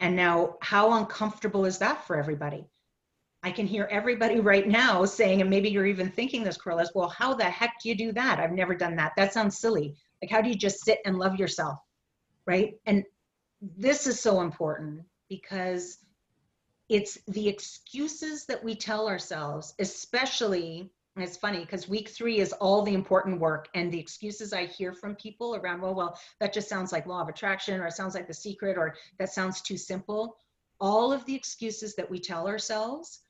and 0.00 0.14
now 0.14 0.56
how 0.60 0.92
uncomfortable 0.98 1.64
is 1.64 1.78
that 1.78 2.06
for 2.06 2.16
everybody 2.16 2.68
I 3.46 3.52
can 3.52 3.66
hear 3.66 3.88
everybody 3.92 4.40
right 4.52 4.66
now 4.66 5.04
saying, 5.04 5.40
and 5.40 5.48
maybe 5.48 5.68
you're 5.70 5.86
even 5.86 6.10
thinking 6.10 6.42
this, 6.42 6.56
Corliss, 6.56 6.90
well, 6.96 7.08
how 7.08 7.32
the 7.32 7.44
heck 7.44 7.74
do 7.80 7.88
you 7.88 7.94
do 7.94 8.10
that? 8.12 8.40
I've 8.40 8.50
never 8.50 8.74
done 8.74 8.96
that. 8.96 9.12
That 9.16 9.32
sounds 9.32 9.58
silly. 9.58 9.96
Like, 10.22 10.30
how 10.30 10.40
do 10.40 10.48
you 10.48 10.56
just 10.56 10.84
sit 10.84 10.98
and 11.04 11.18
love 11.18 11.36
yourself? 11.36 11.78
Right. 12.46 12.74
And 12.86 13.04
this 13.60 14.06
is 14.06 14.20
so 14.20 14.40
important 14.40 15.02
because 15.28 15.98
it's 16.88 17.18
the 17.26 17.48
excuses 17.48 18.46
that 18.46 18.62
we 18.62 18.74
tell 18.74 19.08
ourselves, 19.08 19.74
especially, 19.80 20.90
and 21.16 21.24
it's 21.24 21.36
funny 21.36 21.60
because 21.60 21.88
week 21.88 22.10
three 22.10 22.38
is 22.38 22.52
all 22.52 22.82
the 22.82 22.94
important 22.94 23.40
work. 23.40 23.68
And 23.74 23.90
the 23.90 23.98
excuses 23.98 24.52
I 24.52 24.66
hear 24.66 24.92
from 24.92 25.16
people 25.16 25.56
around, 25.56 25.80
well, 25.80 25.94
well, 25.94 26.18
that 26.40 26.52
just 26.52 26.68
sounds 26.68 26.92
like 26.92 27.06
law 27.06 27.22
of 27.22 27.28
attraction, 27.28 27.80
or 27.80 27.86
it 27.86 27.94
sounds 27.94 28.14
like 28.14 28.28
the 28.28 28.34
secret, 28.34 28.76
or 28.76 28.94
that 29.18 29.32
sounds 29.32 29.62
too 29.62 29.76
simple. 29.76 30.36
All 30.78 31.12
of 31.12 31.24
the 31.24 31.34
excuses 31.34 31.96
that 31.96 32.10
we 32.10 32.20
tell 32.20 32.46
ourselves 32.46 33.20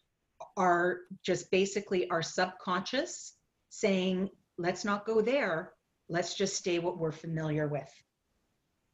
are 0.56 1.02
just 1.22 1.50
basically 1.50 2.10
our 2.10 2.22
subconscious 2.22 3.34
saying, 3.70 4.28
let's 4.58 4.84
not 4.84 5.06
go 5.06 5.22
there. 5.22 5.72
Let's 6.08 6.34
just 6.34 6.56
stay 6.56 6.78
what 6.78 6.98
we're 6.98 7.12
familiar 7.12 7.68
with. 7.68 7.90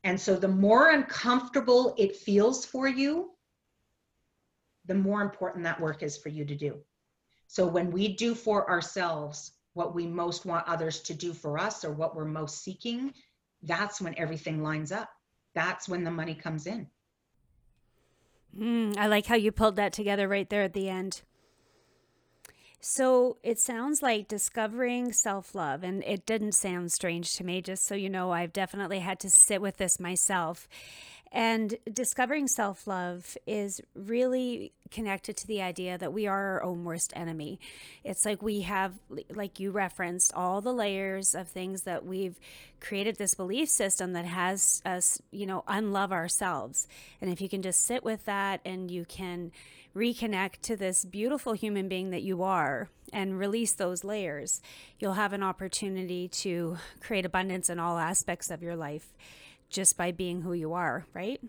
And 0.05 0.21
so 0.21 0.37
the 0.37 0.49
more 0.49 0.91
uncomfortable 0.91 1.95
it 1.97 2.17
feels 2.17 2.65
for 2.65 2.89
you, 2.89 3.31
the 4.87 4.95
more 4.95 5.23
important 5.23 5.65
that 5.65 5.81
work 5.81 6.03
is 6.03 6.17
for 6.17 6.29
you 6.29 6.45
to 6.45 6.57
do. 6.57 6.81
So 7.47 7.67
when 7.67 7.91
we 7.91 8.17
do 8.17 8.35
for 8.35 8.69
ourselves 8.69 9.53
what 9.75 9.95
we 9.95 10.07
most 10.07 10.45
want 10.45 10.67
others 10.67 11.01
to 11.03 11.15
do 11.15 11.33
for 11.33 11.59
us 11.59 11.85
or 11.85 11.93
what 11.93 12.17
we're 12.17 12.25
most 12.25 12.63
seeking, 12.63 13.13
that's 13.63 14.01
when 14.01 14.19
everything 14.19 14.63
lines 14.63 14.91
up. 14.91 15.09
That's 15.55 15.89
when 15.89 16.03
the 16.03 16.11
money 16.11 16.35
comes 16.35 16.67
in. 16.67 16.89
Mm, 18.59 18.97
I 18.99 19.07
like 19.07 19.27
how 19.27 19.35
you 19.35 19.53
pulled 19.53 19.77
that 19.77 19.93
together 19.93 20.29
right 20.29 20.49
there 20.49 20.63
at 20.63 20.73
the 20.73 20.89
end. 20.89 21.23
So 22.85 23.37
it 23.45 23.61
sounds 23.61 24.03
like 24.03 24.27
discovering 24.27 25.13
self 25.13 25.55
love, 25.55 25.85
and 25.85 26.03
it 26.03 26.27
didn't 26.27 26.53
sound 26.53 26.91
strange 26.91 27.37
to 27.37 27.45
me, 27.45 27.63
just 27.63 27.87
so 27.87 27.95
you 27.95 28.11
know, 28.11 28.33
I've 28.33 28.53
definitely 28.53 28.99
had 28.99 29.21
to 29.21 29.31
sit 29.31 29.63
with 29.63 29.77
this 29.77 30.01
myself. 30.01 30.69
And 31.31 31.77
discovering 31.91 32.49
self 32.49 32.89
love 32.89 33.37
is 33.47 33.81
really 33.95 34.73
connected 34.91 35.37
to 35.39 35.47
the 35.47 35.63
idea 35.63 35.97
that 35.97 36.13
we 36.13 36.27
are 36.27 36.55
our 36.55 36.63
own 36.65 36.83
worst 36.83 37.13
enemy. 37.15 37.61
It's 38.03 38.27
like 38.27 38.43
we 38.43 38.63
have, 38.63 38.95
like 39.31 39.61
you 39.61 39.71
referenced, 39.71 40.35
all 40.35 40.61
the 40.61 40.75
layers 40.75 41.37
of 41.37 41.47
things 41.47 41.83
that 41.85 42.05
we've 42.05 42.39
created 42.81 43.17
this 43.17 43.35
belief 43.35 43.69
system 43.69 44.13
that 44.15 44.25
has 44.25 44.83
us, 44.85 45.23
you 45.31 45.47
know, 45.47 45.63
unlove 45.69 46.11
ourselves. 46.11 46.89
And 47.21 47.31
if 47.31 47.41
you 47.41 47.49
can 47.49 47.63
just 47.63 47.85
sit 47.85 48.03
with 48.03 48.25
that 48.25 48.61
and 48.65 48.91
you 48.91 49.05
can 49.05 49.53
reconnect 49.95 50.61
to 50.63 50.77
this 50.77 51.05
beautiful 51.05 51.53
human 51.53 51.89
being 51.89 52.11
that 52.11 52.23
you 52.23 52.43
are 52.43 52.89
and 53.13 53.39
release 53.39 53.73
those 53.73 54.05
layers, 54.05 54.61
you'll 54.99 55.15
have 55.15 55.33
an 55.33 55.43
opportunity 55.43 56.29
to 56.29 56.79
create 57.01 57.27
abundance 57.27 57.69
in 57.69 57.79
all 57.79 57.99
aspects 57.99 58.51
of 58.51 58.63
your 58.63 58.77
life 58.77 59.13
just 59.69 59.97
by 59.97 60.13
being 60.13 60.43
who 60.43 60.53
you 60.53 60.73
are, 60.73 61.07
right? 61.15 61.41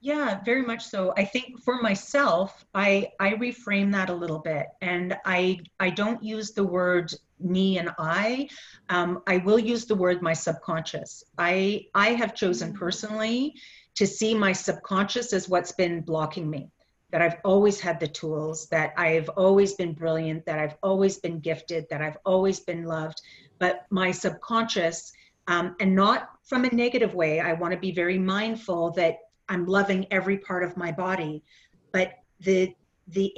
Yeah, 0.00 0.40
very 0.44 0.62
much 0.62 0.84
so. 0.86 1.12
I 1.16 1.24
think 1.24 1.62
for 1.62 1.80
myself, 1.80 2.64
I 2.74 3.08
I 3.18 3.32
reframe 3.32 3.90
that 3.92 4.10
a 4.10 4.14
little 4.14 4.38
bit, 4.38 4.66
and 4.82 5.16
I 5.24 5.60
I 5.80 5.90
don't 5.90 6.22
use 6.22 6.52
the 6.52 6.64
word 6.64 7.12
me 7.40 7.78
and 7.78 7.90
I. 7.98 8.48
Um, 8.88 9.22
I 9.26 9.38
will 9.38 9.58
use 9.58 9.86
the 9.86 9.94
word 9.94 10.22
my 10.22 10.34
subconscious. 10.34 11.24
I 11.38 11.86
I 11.94 12.10
have 12.10 12.34
chosen 12.34 12.74
personally 12.74 13.54
to 13.96 14.06
see 14.06 14.34
my 14.34 14.52
subconscious 14.52 15.32
as 15.32 15.48
what's 15.48 15.72
been 15.72 16.02
blocking 16.02 16.48
me 16.48 16.70
that 17.16 17.22
I've 17.22 17.40
always 17.46 17.80
had 17.80 17.98
the 17.98 18.08
tools, 18.08 18.66
that 18.66 18.92
I've 18.98 19.30
always 19.38 19.72
been 19.72 19.94
brilliant, 19.94 20.44
that 20.44 20.58
I've 20.58 20.76
always 20.82 21.16
been 21.16 21.40
gifted, 21.40 21.86
that 21.88 22.02
I've 22.02 22.18
always 22.26 22.60
been 22.60 22.84
loved. 22.84 23.22
But 23.58 23.86
my 23.88 24.10
subconscious, 24.10 25.14
um, 25.48 25.76
and 25.80 25.94
not 25.94 26.28
from 26.44 26.66
a 26.66 26.74
negative 26.74 27.14
way, 27.14 27.40
I 27.40 27.54
want 27.54 27.72
to 27.72 27.80
be 27.80 27.90
very 27.90 28.18
mindful 28.18 28.90
that 28.96 29.16
I'm 29.48 29.64
loving 29.64 30.06
every 30.10 30.36
part 30.36 30.62
of 30.62 30.76
my 30.76 30.92
body. 30.92 31.42
But 31.90 32.12
the 32.40 32.74
the 33.08 33.32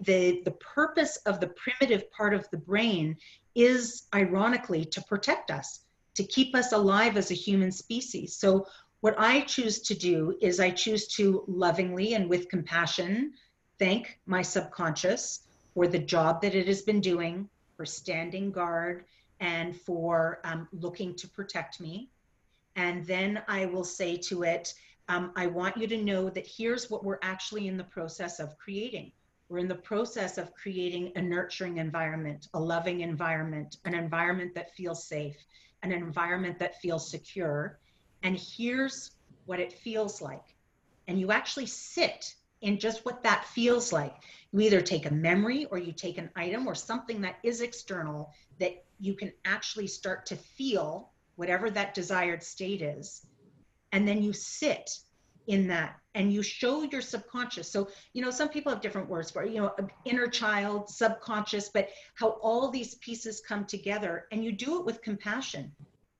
the 0.00 0.42
the 0.44 0.54
purpose 0.74 1.16
of 1.24 1.40
the 1.40 1.54
primitive 1.56 2.12
part 2.12 2.34
of 2.34 2.46
the 2.50 2.58
brain 2.58 3.16
is 3.54 4.08
ironically 4.14 4.84
to 4.84 5.00
protect 5.04 5.50
us 5.50 5.80
to 6.16 6.24
keep 6.24 6.54
us 6.54 6.72
alive 6.72 7.16
as 7.16 7.30
a 7.30 7.34
human 7.34 7.72
species 7.72 8.36
so 8.36 8.66
what 9.02 9.18
I 9.18 9.40
choose 9.40 9.80
to 9.80 9.94
do 9.94 10.38
is 10.40 10.60
I 10.60 10.70
choose 10.70 11.08
to 11.16 11.42
lovingly 11.48 12.14
and 12.14 12.30
with 12.30 12.48
compassion 12.48 13.32
thank 13.76 14.20
my 14.26 14.42
subconscious 14.42 15.40
for 15.74 15.88
the 15.88 15.98
job 15.98 16.40
that 16.42 16.54
it 16.54 16.68
has 16.68 16.82
been 16.82 17.00
doing, 17.00 17.48
for 17.76 17.84
standing 17.84 18.52
guard, 18.52 19.04
and 19.40 19.76
for 19.76 20.38
um, 20.44 20.68
looking 20.70 21.16
to 21.16 21.26
protect 21.26 21.80
me. 21.80 22.10
And 22.76 23.04
then 23.04 23.42
I 23.48 23.66
will 23.66 23.82
say 23.82 24.16
to 24.18 24.44
it, 24.44 24.72
um, 25.08 25.32
I 25.34 25.48
want 25.48 25.76
you 25.76 25.88
to 25.88 26.00
know 26.00 26.30
that 26.30 26.46
here's 26.46 26.88
what 26.88 27.02
we're 27.02 27.18
actually 27.22 27.66
in 27.66 27.76
the 27.76 27.82
process 27.82 28.38
of 28.38 28.56
creating. 28.56 29.10
We're 29.48 29.58
in 29.58 29.68
the 29.68 29.74
process 29.74 30.38
of 30.38 30.54
creating 30.54 31.10
a 31.16 31.22
nurturing 31.22 31.78
environment, 31.78 32.46
a 32.54 32.60
loving 32.60 33.00
environment, 33.00 33.78
an 33.84 33.94
environment 33.94 34.54
that 34.54 34.76
feels 34.76 35.08
safe, 35.08 35.36
an 35.82 35.90
environment 35.90 36.60
that 36.60 36.80
feels 36.80 37.10
secure 37.10 37.80
and 38.22 38.36
here's 38.36 39.12
what 39.46 39.60
it 39.60 39.72
feels 39.72 40.20
like. 40.20 40.54
And 41.08 41.18
you 41.18 41.32
actually 41.32 41.66
sit 41.66 42.34
in 42.60 42.78
just 42.78 43.04
what 43.04 43.22
that 43.24 43.44
feels 43.46 43.92
like. 43.92 44.14
You 44.52 44.60
either 44.60 44.80
take 44.80 45.06
a 45.06 45.12
memory 45.12 45.66
or 45.66 45.78
you 45.78 45.92
take 45.92 46.18
an 46.18 46.30
item 46.36 46.66
or 46.66 46.74
something 46.74 47.20
that 47.22 47.36
is 47.42 47.60
external 47.60 48.32
that 48.60 48.84
you 49.00 49.14
can 49.14 49.32
actually 49.44 49.88
start 49.88 50.26
to 50.26 50.36
feel 50.36 51.10
whatever 51.36 51.70
that 51.70 51.94
desired 51.94 52.42
state 52.42 52.82
is. 52.82 53.26
And 53.90 54.06
then 54.06 54.22
you 54.22 54.32
sit 54.32 54.90
in 55.48 55.66
that 55.66 55.96
and 56.14 56.32
you 56.32 56.42
show 56.42 56.84
your 56.84 57.00
subconscious. 57.00 57.70
So, 57.70 57.88
you 58.12 58.22
know, 58.22 58.30
some 58.30 58.48
people 58.48 58.70
have 58.70 58.80
different 58.80 59.08
words 59.08 59.30
for, 59.30 59.44
you 59.44 59.60
know, 59.60 59.74
inner 60.04 60.28
child, 60.28 60.88
subconscious, 60.88 61.68
but 61.68 61.88
how 62.14 62.38
all 62.42 62.70
these 62.70 62.94
pieces 62.96 63.42
come 63.46 63.64
together 63.64 64.26
and 64.30 64.44
you 64.44 64.52
do 64.52 64.78
it 64.78 64.86
with 64.86 65.02
compassion 65.02 65.72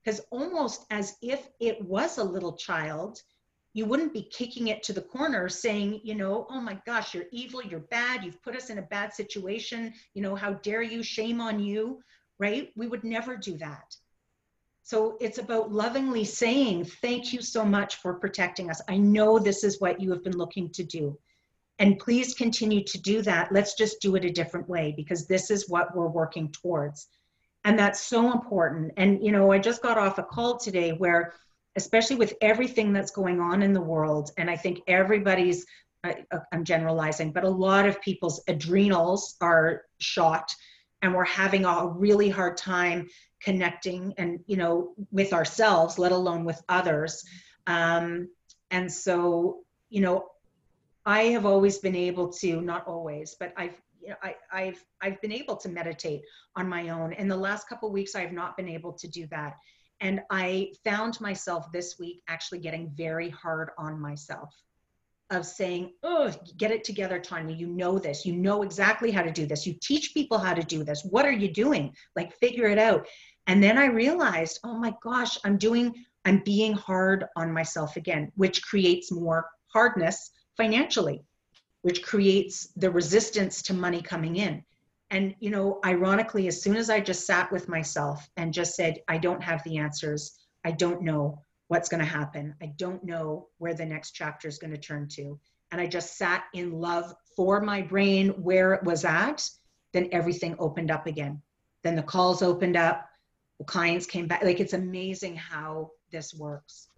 because 0.04 0.20
almost 0.30 0.84
as 0.90 1.16
if 1.22 1.48
it 1.60 1.82
was 1.84 2.18
a 2.18 2.24
little 2.24 2.56
child 2.56 3.20
you 3.74 3.86
wouldn't 3.86 4.12
be 4.12 4.22
kicking 4.24 4.68
it 4.68 4.82
to 4.82 4.92
the 4.92 5.00
corner 5.00 5.48
saying 5.48 6.00
you 6.04 6.14
know 6.14 6.46
oh 6.50 6.60
my 6.60 6.78
gosh 6.86 7.14
you're 7.14 7.24
evil 7.32 7.62
you're 7.62 7.80
bad 7.80 8.24
you've 8.24 8.42
put 8.42 8.56
us 8.56 8.70
in 8.70 8.78
a 8.78 8.82
bad 8.82 9.12
situation 9.12 9.92
you 10.14 10.22
know 10.22 10.34
how 10.34 10.52
dare 10.54 10.82
you 10.82 11.02
shame 11.02 11.40
on 11.40 11.58
you 11.60 12.00
right 12.38 12.70
we 12.76 12.86
would 12.86 13.04
never 13.04 13.36
do 13.36 13.56
that 13.56 13.96
So 14.84 15.16
it's 15.20 15.38
about 15.38 15.72
lovingly 15.72 16.24
saying, 16.24 16.84
Thank 16.84 17.32
you 17.32 17.40
so 17.40 17.64
much 17.64 17.96
for 17.96 18.14
protecting 18.14 18.70
us. 18.70 18.80
I 18.88 18.96
know 18.96 19.38
this 19.38 19.64
is 19.64 19.80
what 19.80 20.00
you 20.00 20.10
have 20.10 20.24
been 20.24 20.36
looking 20.36 20.70
to 20.70 20.82
do. 20.82 21.18
And 21.78 21.98
please 21.98 22.34
continue 22.34 22.84
to 22.84 23.00
do 23.00 23.22
that. 23.22 23.52
Let's 23.52 23.74
just 23.74 24.00
do 24.00 24.16
it 24.16 24.24
a 24.24 24.30
different 24.30 24.68
way 24.68 24.92
because 24.96 25.26
this 25.26 25.50
is 25.50 25.68
what 25.68 25.94
we're 25.96 26.08
working 26.08 26.50
towards. 26.50 27.08
And 27.64 27.78
that's 27.78 28.00
so 28.00 28.32
important. 28.32 28.92
And, 28.96 29.24
you 29.24 29.32
know, 29.32 29.52
I 29.52 29.58
just 29.58 29.82
got 29.82 29.98
off 29.98 30.18
a 30.18 30.22
call 30.22 30.58
today 30.58 30.90
where, 30.92 31.34
especially 31.76 32.16
with 32.16 32.34
everything 32.40 32.92
that's 32.92 33.12
going 33.12 33.40
on 33.40 33.62
in 33.62 33.72
the 33.72 33.80
world, 33.80 34.30
and 34.36 34.50
I 34.50 34.56
think 34.56 34.80
everybody's, 34.88 35.64
I, 36.02 36.24
I'm 36.52 36.64
generalizing, 36.64 37.32
but 37.32 37.44
a 37.44 37.48
lot 37.48 37.86
of 37.86 38.00
people's 38.02 38.42
adrenals 38.48 39.36
are 39.40 39.82
shot 39.98 40.52
and 41.02 41.14
we're 41.14 41.24
having 41.24 41.64
a 41.64 41.86
really 41.86 42.30
hard 42.30 42.56
time 42.56 43.08
connecting 43.40 44.14
and 44.16 44.40
you 44.46 44.56
know 44.56 44.94
with 45.10 45.32
ourselves 45.32 45.98
let 45.98 46.12
alone 46.12 46.44
with 46.44 46.62
others 46.68 47.24
um, 47.66 48.28
and 48.70 48.90
so 48.90 49.58
you 49.90 50.00
know 50.00 50.26
i 51.04 51.24
have 51.24 51.44
always 51.44 51.78
been 51.78 51.96
able 51.96 52.32
to 52.32 52.60
not 52.60 52.86
always 52.86 53.36
but 53.38 53.52
i've 53.56 53.76
you 54.02 54.10
know, 54.10 54.16
I, 54.22 54.34
I've 54.52 54.84
I've 55.00 55.20
been 55.20 55.32
able 55.32 55.56
to 55.56 55.68
meditate 55.68 56.22
on 56.56 56.68
my 56.68 56.88
own. 56.88 57.12
In 57.12 57.28
the 57.28 57.36
last 57.36 57.68
couple 57.68 57.90
weeks, 57.90 58.14
I 58.14 58.20
have 58.20 58.32
not 58.32 58.56
been 58.56 58.68
able 58.68 58.92
to 58.94 59.08
do 59.08 59.26
that, 59.28 59.54
and 60.00 60.20
I 60.30 60.72
found 60.84 61.20
myself 61.20 61.70
this 61.72 61.96
week 61.98 62.22
actually 62.28 62.58
getting 62.58 62.90
very 62.96 63.30
hard 63.30 63.70
on 63.78 64.00
myself 64.00 64.52
of 65.30 65.46
saying, 65.46 65.92
oh, 66.02 66.30
get 66.58 66.70
it 66.70 66.84
together, 66.84 67.18
Tanya. 67.18 67.56
You 67.56 67.68
know 67.68 67.98
this. 67.98 68.26
You 68.26 68.34
know 68.34 68.62
exactly 68.62 69.10
how 69.10 69.22
to 69.22 69.32
do 69.32 69.46
this. 69.46 69.66
You 69.66 69.74
teach 69.80 70.12
people 70.12 70.38
how 70.38 70.52
to 70.52 70.62
do 70.62 70.84
this. 70.84 71.04
What 71.08 71.24
are 71.24 71.32
you 71.32 71.48
doing? 71.48 71.94
Like, 72.14 72.34
figure 72.34 72.66
it 72.66 72.78
out. 72.78 73.06
And 73.46 73.62
then 73.62 73.78
I 73.78 73.86
realized, 73.86 74.60
oh 74.62 74.78
my 74.78 74.94
gosh, 75.02 75.38
I'm 75.44 75.56
doing, 75.56 75.94
I'm 76.24 76.42
being 76.44 76.74
hard 76.74 77.24
on 77.34 77.52
myself 77.52 77.96
again, 77.96 78.30
which 78.36 78.62
creates 78.62 79.10
more 79.10 79.48
hardness 79.68 80.30
financially, 80.56 81.24
which 81.82 82.02
creates 82.02 82.68
the 82.76 82.90
resistance 82.90 83.62
to 83.62 83.74
money 83.74 84.00
coming 84.00 84.36
in. 84.36 84.64
And, 85.10 85.34
you 85.40 85.50
know, 85.50 85.78
ironically, 85.84 86.48
as 86.48 86.62
soon 86.62 86.76
as 86.76 86.88
I 86.88 87.00
just 87.00 87.26
sat 87.26 87.52
with 87.52 87.68
myself 87.68 88.30
and 88.36 88.52
just 88.52 88.74
said, 88.74 89.00
I 89.08 89.18
don't 89.18 89.42
have 89.42 89.62
the 89.64 89.76
answers, 89.76 90.38
I 90.64 90.70
don't 90.70 91.02
know 91.02 91.42
what's 91.68 91.88
going 91.88 92.00
to 92.00 92.06
happen. 92.06 92.54
I 92.62 92.72
don't 92.76 93.04
know 93.04 93.48
where 93.58 93.74
the 93.74 93.84
next 93.84 94.12
chapter 94.12 94.48
is 94.48 94.58
going 94.58 94.72
to 94.72 94.78
turn 94.78 95.08
to. 95.08 95.38
And 95.70 95.80
I 95.80 95.86
just 95.86 96.16
sat 96.16 96.44
in 96.54 96.72
love 96.72 97.14
for 97.36 97.60
my 97.60 97.82
brain 97.82 98.30
where 98.42 98.74
it 98.74 98.84
was 98.84 99.04
at. 99.04 99.48
Then 99.92 100.08
everything 100.12 100.56
opened 100.58 100.90
up 100.90 101.06
again. 101.06 101.42
Then 101.82 101.96
the 101.96 102.02
calls 102.02 102.42
opened 102.42 102.76
up, 102.76 103.08
clients 103.66 104.06
came 104.06 104.26
back. 104.26 104.42
Like 104.42 104.60
it's 104.60 104.72
amazing 104.72 105.36
how 105.36 105.90
this 106.10 106.34
works. 106.34 106.88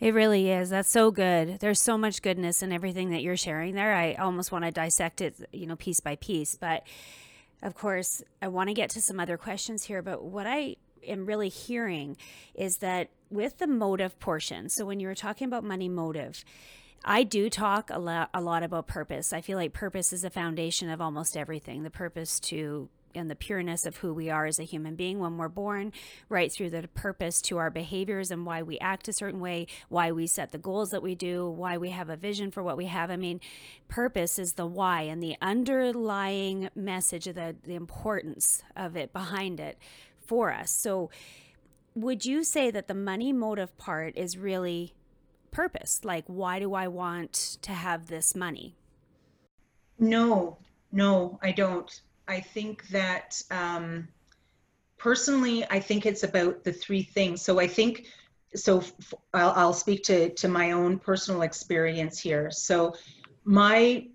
It 0.00 0.14
really 0.14 0.50
is. 0.50 0.70
That's 0.70 0.90
so 0.90 1.10
good. 1.10 1.58
There's 1.58 1.80
so 1.80 1.98
much 1.98 2.22
goodness 2.22 2.62
in 2.62 2.72
everything 2.72 3.10
that 3.10 3.22
you're 3.22 3.36
sharing 3.36 3.74
there. 3.74 3.94
I 3.94 4.14
almost 4.14 4.52
want 4.52 4.64
to 4.64 4.70
dissect 4.70 5.20
it, 5.20 5.34
you 5.52 5.66
know, 5.66 5.76
piece 5.76 6.00
by 6.00 6.16
piece. 6.16 6.54
But 6.54 6.84
of 7.62 7.74
course, 7.74 8.22
I 8.40 8.48
want 8.48 8.68
to 8.68 8.74
get 8.74 8.90
to 8.90 9.02
some 9.02 9.18
other 9.18 9.36
questions 9.36 9.84
here. 9.84 10.00
But 10.00 10.22
what 10.22 10.46
I 10.46 10.76
am 11.06 11.26
really 11.26 11.48
hearing 11.48 12.16
is 12.54 12.78
that 12.78 13.08
with 13.28 13.58
the 13.58 13.66
motive 13.66 14.18
portion, 14.20 14.68
so 14.68 14.86
when 14.86 15.00
you 15.00 15.08
were 15.08 15.16
talking 15.16 15.46
about 15.46 15.64
money 15.64 15.88
motive, 15.88 16.44
I 17.04 17.24
do 17.24 17.50
talk 17.50 17.90
a 17.92 17.98
lot, 17.98 18.30
a 18.32 18.40
lot 18.40 18.62
about 18.62 18.86
purpose. 18.86 19.32
I 19.32 19.40
feel 19.40 19.58
like 19.58 19.72
purpose 19.72 20.12
is 20.12 20.22
the 20.22 20.30
foundation 20.30 20.90
of 20.90 21.00
almost 21.00 21.36
everything. 21.36 21.82
The 21.82 21.90
purpose 21.90 22.38
to 22.40 22.88
and 23.14 23.30
the 23.30 23.36
pureness 23.36 23.86
of 23.86 23.98
who 23.98 24.12
we 24.12 24.30
are 24.30 24.46
as 24.46 24.58
a 24.58 24.64
human 24.64 24.94
being 24.94 25.18
when 25.18 25.36
we're 25.36 25.48
born, 25.48 25.92
right 26.28 26.52
through 26.52 26.70
the 26.70 26.88
purpose 26.94 27.40
to 27.42 27.58
our 27.58 27.70
behaviors 27.70 28.30
and 28.30 28.46
why 28.46 28.62
we 28.62 28.78
act 28.78 29.08
a 29.08 29.12
certain 29.12 29.40
way, 29.40 29.66
why 29.88 30.12
we 30.12 30.26
set 30.26 30.52
the 30.52 30.58
goals 30.58 30.90
that 30.90 31.02
we 31.02 31.14
do, 31.14 31.48
why 31.48 31.76
we 31.76 31.90
have 31.90 32.08
a 32.08 32.16
vision 32.16 32.50
for 32.50 32.62
what 32.62 32.76
we 32.76 32.86
have. 32.86 33.10
I 33.10 33.16
mean, 33.16 33.40
purpose 33.88 34.38
is 34.38 34.54
the 34.54 34.66
why 34.66 35.02
and 35.02 35.22
the 35.22 35.36
underlying 35.40 36.70
message 36.74 37.26
of 37.26 37.34
the, 37.34 37.56
the 37.64 37.74
importance 37.74 38.62
of 38.76 38.96
it 38.96 39.12
behind 39.12 39.60
it 39.60 39.78
for 40.20 40.52
us. 40.52 40.70
So, 40.70 41.10
would 41.94 42.24
you 42.24 42.44
say 42.44 42.70
that 42.70 42.86
the 42.86 42.94
money 42.94 43.32
motive 43.32 43.76
part 43.76 44.16
is 44.16 44.38
really 44.38 44.94
purpose? 45.50 46.04
Like, 46.04 46.24
why 46.26 46.60
do 46.60 46.74
I 46.74 46.86
want 46.86 47.58
to 47.62 47.72
have 47.72 48.06
this 48.06 48.36
money? 48.36 48.76
No, 49.98 50.58
no, 50.92 51.38
I 51.42 51.50
don't. 51.52 52.00
I 52.28 52.40
think 52.40 52.86
that 52.88 53.40
um, 53.50 54.08
personally, 54.98 55.64
I 55.70 55.80
think 55.80 56.04
it's 56.04 56.22
about 56.22 56.62
the 56.62 56.72
three 56.72 57.02
things. 57.02 57.40
So 57.42 57.58
I 57.58 57.66
think, 57.66 58.06
so 58.54 58.78
f- 58.80 59.14
I'll, 59.32 59.52
I'll 59.52 59.72
speak 59.72 60.02
to, 60.04 60.28
to 60.34 60.48
my 60.48 60.72
own 60.72 60.98
personal 60.98 61.42
experience 61.42 62.20
here. 62.20 62.50
So 62.50 62.94
my 63.44 64.08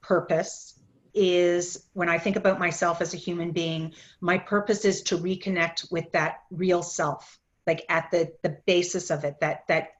purpose 0.00 0.78
is 1.12 1.86
when 1.92 2.08
I 2.08 2.18
think 2.18 2.36
about 2.36 2.58
myself 2.58 3.00
as 3.00 3.14
a 3.14 3.16
human 3.16 3.50
being, 3.52 3.94
my 4.20 4.38
purpose 4.38 4.84
is 4.84 5.02
to 5.02 5.18
reconnect 5.18 5.90
with 5.90 6.10
that 6.12 6.42
real 6.50 6.82
self, 6.82 7.38
like 7.66 7.84
at 7.88 8.10
the 8.10 8.32
the 8.42 8.58
basis 8.66 9.10
of 9.10 9.24
it, 9.24 9.38
that 9.40 9.62
that 9.68 9.90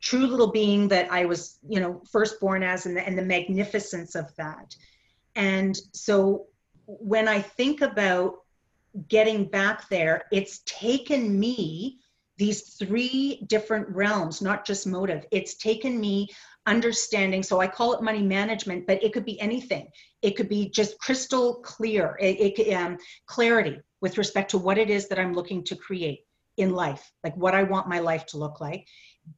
true 0.00 0.26
little 0.26 0.50
being 0.50 0.88
that 0.88 1.12
I 1.12 1.26
was, 1.26 1.58
you 1.68 1.80
know, 1.80 2.02
first 2.10 2.40
born 2.40 2.62
as, 2.62 2.86
and 2.86 2.96
the, 2.96 3.06
and 3.06 3.18
the 3.18 3.22
magnificence 3.22 4.14
of 4.14 4.34
that. 4.36 4.74
And 5.34 5.76
so 5.92 6.46
when 6.98 7.28
I 7.28 7.40
think 7.40 7.82
about 7.82 8.38
getting 9.08 9.44
back 9.44 9.88
there, 9.88 10.24
it's 10.32 10.60
taken 10.66 11.38
me 11.38 11.98
these 12.36 12.74
three 12.74 13.44
different 13.48 13.88
realms, 13.90 14.40
not 14.40 14.64
just 14.64 14.86
motive. 14.86 15.24
It's 15.30 15.54
taken 15.56 16.00
me 16.00 16.28
understanding. 16.66 17.42
So 17.42 17.60
I 17.60 17.66
call 17.66 17.92
it 17.92 18.02
money 18.02 18.22
management, 18.22 18.86
but 18.86 19.02
it 19.04 19.12
could 19.12 19.24
be 19.24 19.40
anything. 19.40 19.88
It 20.22 20.36
could 20.36 20.48
be 20.48 20.70
just 20.70 20.98
crystal 20.98 21.56
clear, 21.56 22.16
it, 22.20 22.58
it 22.58 22.72
um, 22.72 22.96
clarity 23.26 23.78
with 24.00 24.18
respect 24.18 24.50
to 24.52 24.58
what 24.58 24.78
it 24.78 24.90
is 24.90 25.06
that 25.08 25.18
I'm 25.18 25.34
looking 25.34 25.62
to 25.64 25.76
create 25.76 26.20
in 26.56 26.70
life, 26.70 27.12
like 27.22 27.36
what 27.36 27.54
I 27.54 27.62
want 27.62 27.88
my 27.88 27.98
life 27.98 28.26
to 28.26 28.38
look 28.38 28.60
like. 28.60 28.86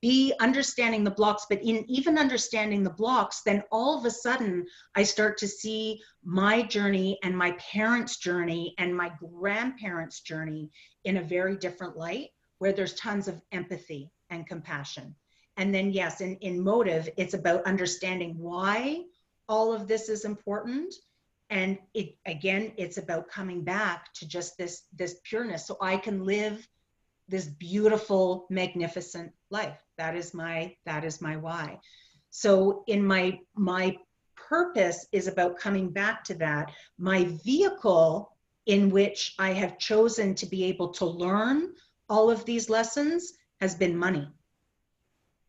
Be 0.01 0.33
understanding 0.41 1.05
the 1.05 1.11
blocks, 1.11 1.47
but 1.49 1.63
in 1.63 1.85
even 1.89 2.19
understanding 2.19 2.83
the 2.83 2.91
blocks, 2.91 3.43
then 3.45 3.63
all 3.71 3.99
of 3.99 4.05
a 4.05 4.11
sudden 4.11 4.67
I 4.95 5.03
start 5.03 5.39
to 5.39 5.49
see 5.49 6.01
my 6.25 6.63
journey 6.63 7.19
and 7.23 7.37
my 7.37 7.53
parents' 7.53 8.17
journey 8.17 8.75
and 8.79 8.97
my 8.97 9.13
grandparents' 9.19 10.21
journey 10.21 10.71
in 11.05 11.19
a 11.19 11.23
very 11.23 11.57
different 11.57 11.97
light, 11.97 12.31
where 12.59 12.73
there's 12.73 12.95
tons 12.95 13.29
of 13.29 13.43
empathy 13.53 14.11
and 14.31 14.47
compassion. 14.47 15.15
And 15.57 15.75
then 15.75 15.93
yes 15.93 16.21
in, 16.21 16.37
in 16.37 16.63
motive 16.63 17.09
it's 17.17 17.35
about 17.35 17.67
understanding 17.67 18.39
why 18.39 19.03
all 19.49 19.73
of 19.73 19.87
this 19.87 20.09
is 20.09 20.25
important. 20.25 20.95
And 21.51 21.79
it 21.93 22.17
again 22.27 22.73
it's 22.79 22.99
about 22.99 23.29
coming 23.29 23.63
back 23.63 24.13
to 24.15 24.27
just 24.27 24.57
this 24.57 24.83
this 24.97 25.17
pureness. 25.25 25.67
So 25.67 25.77
i 25.81 25.97
can 25.97 26.25
live 26.25 26.67
this 27.33 27.47
beautiful 27.47 28.47
magnificent 28.51 29.33
life 29.51 29.83
that 29.99 30.15
is 30.15 30.33
my 30.33 30.73
that 30.87 31.05
is 31.05 31.21
my 31.21 31.37
why 31.37 31.79
so 32.31 32.85
in 32.87 33.05
my 33.05 33.37
my 33.57 33.97
purpose 34.37 35.07
is 35.11 35.27
about 35.27 35.59
coming 35.59 35.91
back 35.91 36.23
to 36.23 36.35
that 36.35 36.71
my 36.99 37.25
vehicle 37.45 38.37
in 38.67 38.91
which 38.91 39.35
i 39.39 39.53
have 39.53 39.79
chosen 39.79 40.35
to 40.35 40.47
be 40.47 40.63
able 40.65 40.91
to 40.91 41.05
learn 41.05 41.73
all 42.09 42.31
of 42.31 42.45
these 42.45 42.71
lessons 42.71 43.33
has 43.61 43.75
been 43.75 43.97
money 43.97 44.29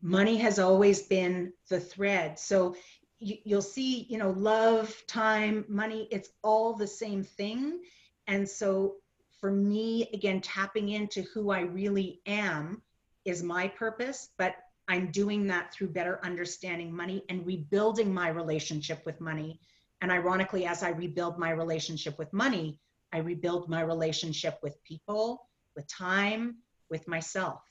money 0.04 0.36
has 0.36 0.58
always 0.58 1.02
been 1.02 1.50
the 1.70 1.80
thread. 1.80 2.38
So 2.38 2.76
you, 3.18 3.36
you'll 3.44 3.62
see, 3.62 4.06
you 4.10 4.18
know, 4.18 4.30
love, 4.32 4.94
time, 5.06 5.64
money, 5.66 6.06
it's 6.12 6.28
all 6.42 6.74
the 6.74 6.86
same 6.86 7.24
thing. 7.24 7.80
And 8.26 8.46
so 8.46 8.96
for 9.40 9.50
me, 9.50 10.08
again, 10.12 10.40
tapping 10.40 10.88
into 10.90 11.22
who 11.22 11.50
I 11.50 11.60
really 11.60 12.20
am 12.26 12.82
is 13.24 13.42
my 13.42 13.68
purpose, 13.68 14.30
but 14.38 14.54
I'm 14.88 15.10
doing 15.10 15.46
that 15.46 15.72
through 15.72 15.88
better 15.88 16.20
understanding 16.22 16.94
money 16.94 17.24
and 17.28 17.46
rebuilding 17.46 18.12
my 18.12 18.28
relationship 18.28 19.04
with 19.06 19.20
money. 19.20 19.60
And 20.00 20.10
ironically, 20.10 20.66
as 20.66 20.82
I 20.82 20.90
rebuild 20.90 21.38
my 21.38 21.50
relationship 21.50 22.18
with 22.18 22.32
money, 22.32 22.78
I 23.12 23.18
rebuild 23.18 23.68
my 23.68 23.80
relationship 23.80 24.58
with 24.62 24.82
people, 24.84 25.48
with 25.74 25.86
time, 25.88 26.56
with 26.90 27.08
myself 27.08 27.62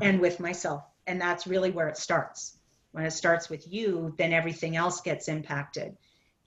and 0.00 0.20
with 0.20 0.40
myself. 0.40 0.84
And 1.06 1.20
that's 1.20 1.46
really 1.46 1.70
where 1.70 1.88
it 1.88 1.96
starts. 1.96 2.56
When 2.92 3.04
it 3.04 3.10
starts 3.10 3.50
with 3.50 3.66
you, 3.70 4.14
then 4.18 4.32
everything 4.32 4.76
else 4.76 5.00
gets 5.00 5.28
impacted. 5.28 5.96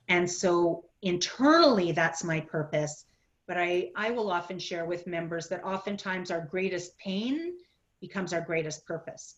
And 0.08 0.30
so 0.30 0.84
internally, 1.02 1.92
that's 1.92 2.24
my 2.24 2.40
purpose. 2.40 3.04
But 3.48 3.56
I, 3.58 3.90
I 3.96 4.10
will 4.12 4.30
often 4.30 4.60
share 4.60 4.84
with 4.84 5.08
members 5.08 5.48
that 5.48 5.64
oftentimes 5.64 6.30
our 6.30 6.42
greatest 6.42 6.96
pain 6.98 7.54
becomes 8.00 8.32
our 8.32 8.42
greatest 8.42 8.86
purpose. 8.86 9.36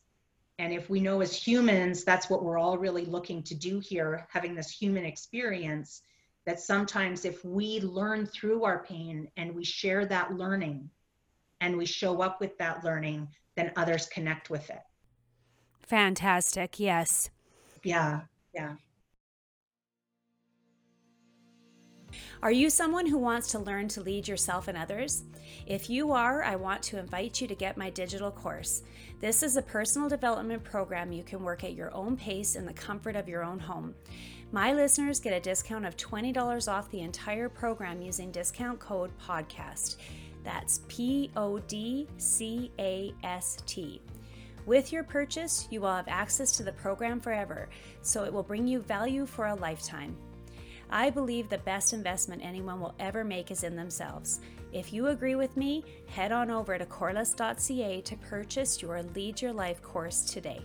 And 0.58 0.74
if 0.74 0.90
we 0.90 1.00
know 1.00 1.22
as 1.22 1.34
humans, 1.34 2.04
that's 2.04 2.28
what 2.28 2.44
we're 2.44 2.58
all 2.58 2.76
really 2.76 3.06
looking 3.06 3.42
to 3.44 3.54
do 3.54 3.80
here, 3.80 4.26
having 4.28 4.54
this 4.54 4.70
human 4.70 5.06
experience, 5.06 6.02
that 6.44 6.60
sometimes 6.60 7.24
if 7.24 7.42
we 7.44 7.80
learn 7.80 8.26
through 8.26 8.64
our 8.64 8.84
pain 8.84 9.28
and 9.38 9.54
we 9.54 9.64
share 9.64 10.04
that 10.04 10.34
learning, 10.34 10.90
and 11.60 11.76
we 11.76 11.86
show 11.86 12.20
up 12.20 12.40
with 12.40 12.56
that 12.58 12.84
learning, 12.84 13.28
then 13.54 13.72
others 13.76 14.06
connect 14.06 14.50
with 14.50 14.68
it. 14.70 14.80
Fantastic. 15.82 16.80
Yes. 16.80 17.30
Yeah. 17.82 18.22
Yeah. 18.54 18.74
Are 22.42 22.50
you 22.50 22.70
someone 22.70 23.04
who 23.04 23.18
wants 23.18 23.48
to 23.48 23.58
learn 23.58 23.88
to 23.88 24.00
lead 24.00 24.26
yourself 24.26 24.66
and 24.66 24.78
others? 24.78 25.24
If 25.66 25.90
you 25.90 26.12
are, 26.12 26.42
I 26.42 26.56
want 26.56 26.82
to 26.84 26.98
invite 26.98 27.38
you 27.38 27.46
to 27.46 27.54
get 27.54 27.76
my 27.76 27.90
digital 27.90 28.30
course. 28.30 28.82
This 29.20 29.42
is 29.42 29.58
a 29.58 29.62
personal 29.62 30.08
development 30.08 30.64
program 30.64 31.12
you 31.12 31.22
can 31.22 31.44
work 31.44 31.64
at 31.64 31.74
your 31.74 31.94
own 31.94 32.16
pace 32.16 32.56
in 32.56 32.64
the 32.64 32.72
comfort 32.72 33.14
of 33.14 33.28
your 33.28 33.44
own 33.44 33.58
home. 33.58 33.94
My 34.52 34.72
listeners 34.72 35.20
get 35.20 35.34
a 35.34 35.40
discount 35.40 35.84
of 35.84 35.98
$20 35.98 36.66
off 36.66 36.90
the 36.90 37.02
entire 37.02 37.50
program 37.50 38.00
using 38.00 38.30
discount 38.30 38.80
code 38.80 39.10
PODCAST. 39.18 39.96
That's 40.42 40.80
P 40.88 41.30
O 41.36 41.58
D 41.58 42.08
C 42.16 42.72
A 42.78 43.12
S 43.22 43.58
T. 43.66 44.00
With 44.64 44.94
your 44.94 45.04
purchase, 45.04 45.68
you 45.70 45.82
will 45.82 45.94
have 45.94 46.08
access 46.08 46.52
to 46.52 46.62
the 46.62 46.72
program 46.72 47.20
forever, 47.20 47.68
so 48.00 48.24
it 48.24 48.32
will 48.32 48.42
bring 48.42 48.66
you 48.66 48.80
value 48.80 49.26
for 49.26 49.48
a 49.48 49.54
lifetime. 49.54 50.16
I 50.90 51.10
believe 51.10 51.48
the 51.48 51.58
best 51.58 51.92
investment 51.92 52.42
anyone 52.44 52.80
will 52.80 52.94
ever 52.98 53.24
make 53.24 53.50
is 53.50 53.64
in 53.64 53.76
themselves. 53.76 54.40
If 54.72 54.92
you 54.92 55.08
agree 55.08 55.34
with 55.34 55.56
me, 55.56 55.84
head 56.06 56.32
on 56.32 56.50
over 56.50 56.78
to 56.78 56.86
corliss.ca 56.86 58.00
to 58.00 58.16
purchase 58.16 58.82
your 58.82 59.02
Lead 59.02 59.40
Your 59.40 59.52
Life 59.52 59.82
course 59.82 60.24
today. 60.24 60.60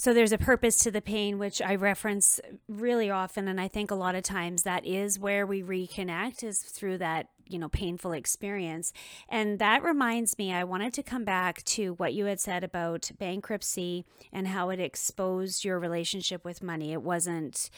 So 0.00 0.14
there's 0.14 0.32
a 0.32 0.38
purpose 0.38 0.78
to 0.78 0.90
the 0.90 1.02
pain, 1.02 1.38
which 1.38 1.60
I 1.60 1.74
reference 1.74 2.40
really 2.68 3.10
often. 3.10 3.48
And 3.48 3.60
I 3.60 3.68
think 3.68 3.90
a 3.90 3.94
lot 3.94 4.14
of 4.14 4.22
times 4.22 4.62
that 4.62 4.86
is 4.86 5.18
where 5.18 5.46
we 5.46 5.62
reconnect 5.62 6.42
is 6.42 6.62
through 6.62 6.98
that, 6.98 7.26
you 7.50 7.58
know, 7.58 7.68
painful 7.68 8.12
experience. 8.12 8.92
And 9.28 9.58
that 9.58 9.82
reminds 9.82 10.38
me, 10.38 10.52
I 10.52 10.64
wanted 10.64 10.94
to 10.94 11.02
come 11.02 11.24
back 11.24 11.62
to 11.64 11.94
what 11.94 12.14
you 12.14 12.26
had 12.26 12.40
said 12.40 12.64
about 12.64 13.10
bankruptcy 13.18 14.04
and 14.32 14.48
how 14.48 14.70
it 14.70 14.80
exposed 14.80 15.64
your 15.64 15.78
relationship 15.78 16.44
with 16.44 16.62
money. 16.62 16.92
It 16.92 17.02
wasn't, 17.02 17.70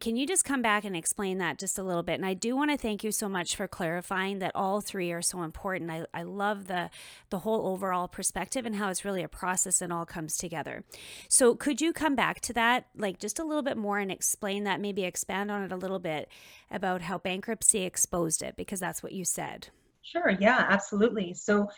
can 0.00 0.16
you 0.16 0.26
just 0.26 0.44
come 0.44 0.62
back 0.62 0.84
and 0.84 0.96
explain 0.96 1.38
that 1.38 1.58
just 1.58 1.78
a 1.78 1.82
little 1.82 2.02
bit? 2.02 2.14
And 2.14 2.26
I 2.26 2.34
do 2.34 2.54
want 2.54 2.70
to 2.70 2.76
thank 2.76 3.02
you 3.02 3.10
so 3.10 3.28
much 3.28 3.56
for 3.56 3.66
clarifying 3.66 4.38
that 4.38 4.52
all 4.54 4.80
three 4.80 5.10
are 5.12 5.22
so 5.22 5.42
important. 5.42 5.90
I, 5.90 6.06
I 6.14 6.22
love 6.22 6.66
the 6.66 6.90
the 7.30 7.40
whole 7.40 7.66
overall 7.66 8.08
perspective 8.08 8.64
and 8.64 8.76
how 8.76 8.88
it's 8.88 9.04
really 9.04 9.22
a 9.22 9.28
process 9.28 9.82
and 9.82 9.92
all 9.92 10.06
comes 10.06 10.36
together. 10.36 10.84
So 11.28 11.54
could 11.54 11.80
you 11.80 11.92
come 11.92 12.14
back 12.14 12.40
to 12.42 12.52
that 12.54 12.86
like 12.96 13.18
just 13.18 13.38
a 13.38 13.44
little 13.44 13.62
bit 13.62 13.76
more 13.76 13.98
and 13.98 14.10
explain 14.10 14.64
that, 14.64 14.80
maybe 14.80 15.04
expand 15.04 15.50
on 15.50 15.62
it 15.62 15.72
a 15.72 15.76
little 15.76 15.98
bit 15.98 16.28
about 16.70 17.02
how 17.02 17.18
bankruptcy 17.18 17.82
exposed 17.82 18.42
it, 18.42 18.56
because 18.56 18.80
that's 18.80 19.02
what 19.02 19.12
you 19.12 19.24
said. 19.24 19.68
Sure, 20.02 20.30
yeah, 20.38 20.66
absolutely. 20.68 21.34
So 21.34 21.68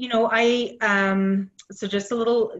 you 0.00 0.08
know, 0.08 0.30
I, 0.32 0.78
um, 0.80 1.50
so 1.70 1.86
just 1.86 2.10
a 2.10 2.14
little 2.14 2.58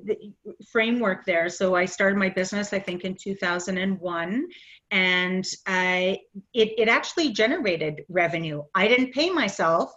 framework 0.70 1.24
there. 1.24 1.49
So 1.49 1.74
I 1.74 1.86
started 1.86 2.18
my 2.18 2.28
business, 2.28 2.74
I 2.74 2.78
think, 2.78 3.03
in 3.05 3.16
2001, 3.18 4.47
and 4.91 5.47
I, 5.66 6.18
it, 6.53 6.74
it 6.76 6.88
actually 6.88 7.32
generated 7.32 8.05
revenue. 8.11 8.62
I 8.74 8.88
didn't 8.88 9.14
pay 9.14 9.30
myself, 9.30 9.91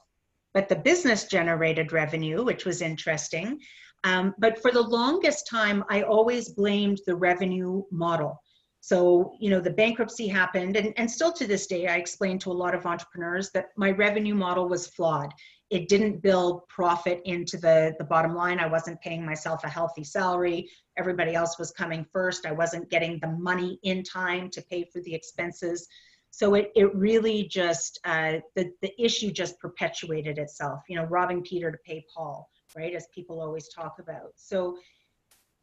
but 0.54 0.70
the 0.70 0.78
business 0.78 1.26
generated 1.26 1.92
revenue, 1.92 2.46
which 2.46 2.64
was 2.64 2.82
interesting. 2.82 3.60
Um, 4.06 4.34
but 4.38 4.62
for 4.62 4.72
the 4.72 4.82
longest 4.82 5.46
time, 5.50 5.84
I 5.90 6.04
always 6.04 6.48
blamed 6.48 7.02
the 7.06 7.16
revenue 7.16 7.84
model. 7.92 8.42
So, 8.80 9.34
you 9.42 9.50
know, 9.50 9.60
the 9.60 9.70
bankruptcy 9.70 10.30
happened, 10.30 10.78
and, 10.78 10.94
and 10.96 11.12
still 11.12 11.34
to 11.34 11.46
this 11.46 11.68
day, 11.68 11.88
I 11.88 11.98
explain 11.98 12.40
to 12.40 12.52
a 12.52 12.62
lot 12.64 12.74
of 12.74 12.86
entrepreneurs 12.86 13.50
that 13.52 13.68
my 13.76 13.92
revenue 13.92 14.36
model 14.36 14.70
was 14.70 14.88
flawed 14.88 15.34
it 15.74 15.90
didn't 15.90 16.22
build 16.22 16.68
profit 16.68 17.20
into 17.26 17.58
the, 17.58 17.96
the 17.98 18.04
bottom 18.04 18.36
line. 18.36 18.60
I 18.60 18.68
wasn't 18.68 19.02
paying 19.02 19.26
myself 19.26 19.64
a 19.64 19.70
healthy 19.70 20.04
salary. 20.04 20.70
Everybody 21.00 21.34
else 21.34 21.58
was 21.58 21.72
coming 21.72 22.06
first. 22.14 22.46
I 22.46 22.52
wasn't 22.52 22.92
getting 22.92 23.18
the 23.20 23.30
money 23.30 23.80
in 23.82 24.04
time 24.04 24.52
to 24.52 24.62
pay 24.62 24.88
for 24.94 25.02
the 25.02 25.16
expenses. 25.16 25.88
So 26.30 26.54
it, 26.54 26.72
it 26.76 26.94
really 26.94 27.46
just, 27.46 28.00
uh, 28.06 28.34
the, 28.56 28.70
the 28.84 28.94
issue 29.04 29.32
just 29.32 29.60
perpetuated 29.60 30.38
itself, 30.38 30.82
you 30.88 30.96
know, 30.96 31.06
robbing 31.06 31.42
Peter 31.42 31.72
to 31.72 31.78
pay 31.84 32.06
Paul, 32.16 32.48
right? 32.78 32.94
As 32.94 33.08
people 33.08 33.42
always 33.42 33.68
talk 33.70 33.96
about. 33.98 34.34
So, 34.36 34.78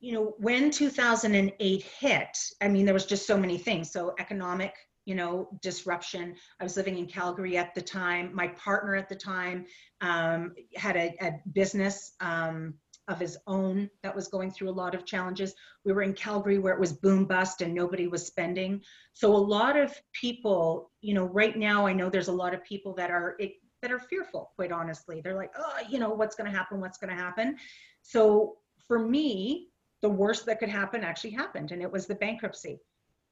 you 0.01 0.13
know, 0.13 0.35
when 0.39 0.73
2008 0.73 1.83
hit, 1.83 2.39
I 2.61 2.67
mean, 2.67 2.85
there 2.85 2.95
was 2.95 3.07
just 3.07 3.29
so 3.29 3.39
many 3.39 3.59
things. 3.59 3.93
So 3.93 4.13
economic 4.19 4.75
you 5.05 5.15
know, 5.15 5.49
disruption. 5.63 6.35
I 6.61 6.65
was 6.65 6.77
living 6.77 6.99
in 6.99 7.07
Calgary 7.07 7.57
at 7.57 7.75
the 7.75 7.83
time. 7.83 8.31
My 8.35 8.49
partner 8.49 8.95
at 8.95 9.09
the 9.09 9.17
time 9.17 9.67
um, 10.01 10.55
had 10.77 10.97
a, 10.97 11.15
a 11.21 11.41
business 11.53 12.13
um, 12.21 12.75
of 13.09 13.19
his 13.19 13.37
own 13.47 13.91
that 14.03 14.15
was 14.15 14.29
going 14.29 14.51
through 14.51 14.71
a 14.71 14.73
lot 14.73 14.95
of 14.95 15.05
challenges. 15.05 15.55
We 15.85 15.93
were 15.93 16.03
in 16.03 16.15
Calgary 16.15 16.59
where 16.59 16.75
it 16.75 16.81
was 16.81 16.93
boom 16.93 17.25
bust 17.25 17.61
and 17.61 17.75
nobody 17.75 18.07
was 18.07 18.27
spending. 18.27 18.83
So 19.13 19.35
a 19.35 19.37
lot 19.37 19.77
of 19.77 19.93
people, 20.13 20.91
you 21.01 21.15
know, 21.15 21.25
right 21.25 21.57
now 21.57 21.87
I 21.87 21.93
know 21.93 22.09
there's 22.09 22.29
a 22.29 22.33
lot 22.33 22.55
of 22.55 22.63
people 22.63 22.95
that 22.95 23.11
are 23.11 23.37
it, 23.41 23.55
that 23.83 23.91
are 23.91 23.99
fearful. 23.99 24.53
Quite 24.57 24.73
honestly, 24.73 25.21
they're 25.23 25.35
like, 25.35 25.53
oh, 25.59 25.79
you 25.89 25.99
know, 25.99 26.11
what's 26.11 26.37
going 26.37 26.51
to 26.51 26.57
happen? 26.57 26.81
What's 26.81 26.99
going 26.99 27.11
to 27.11 27.21
happen? 27.21 27.57
So 28.03 28.59
for 28.87 28.99
me, 28.99 29.69
the 30.03 30.09
worst 30.09 30.47
that 30.47 30.59
could 30.59 30.69
happen 30.69 31.05
actually 31.05 31.31
happened, 31.31 31.73
and 31.73 31.83
it 31.83 31.91
was 31.91 32.07
the 32.07 32.15
bankruptcy. 32.15 32.79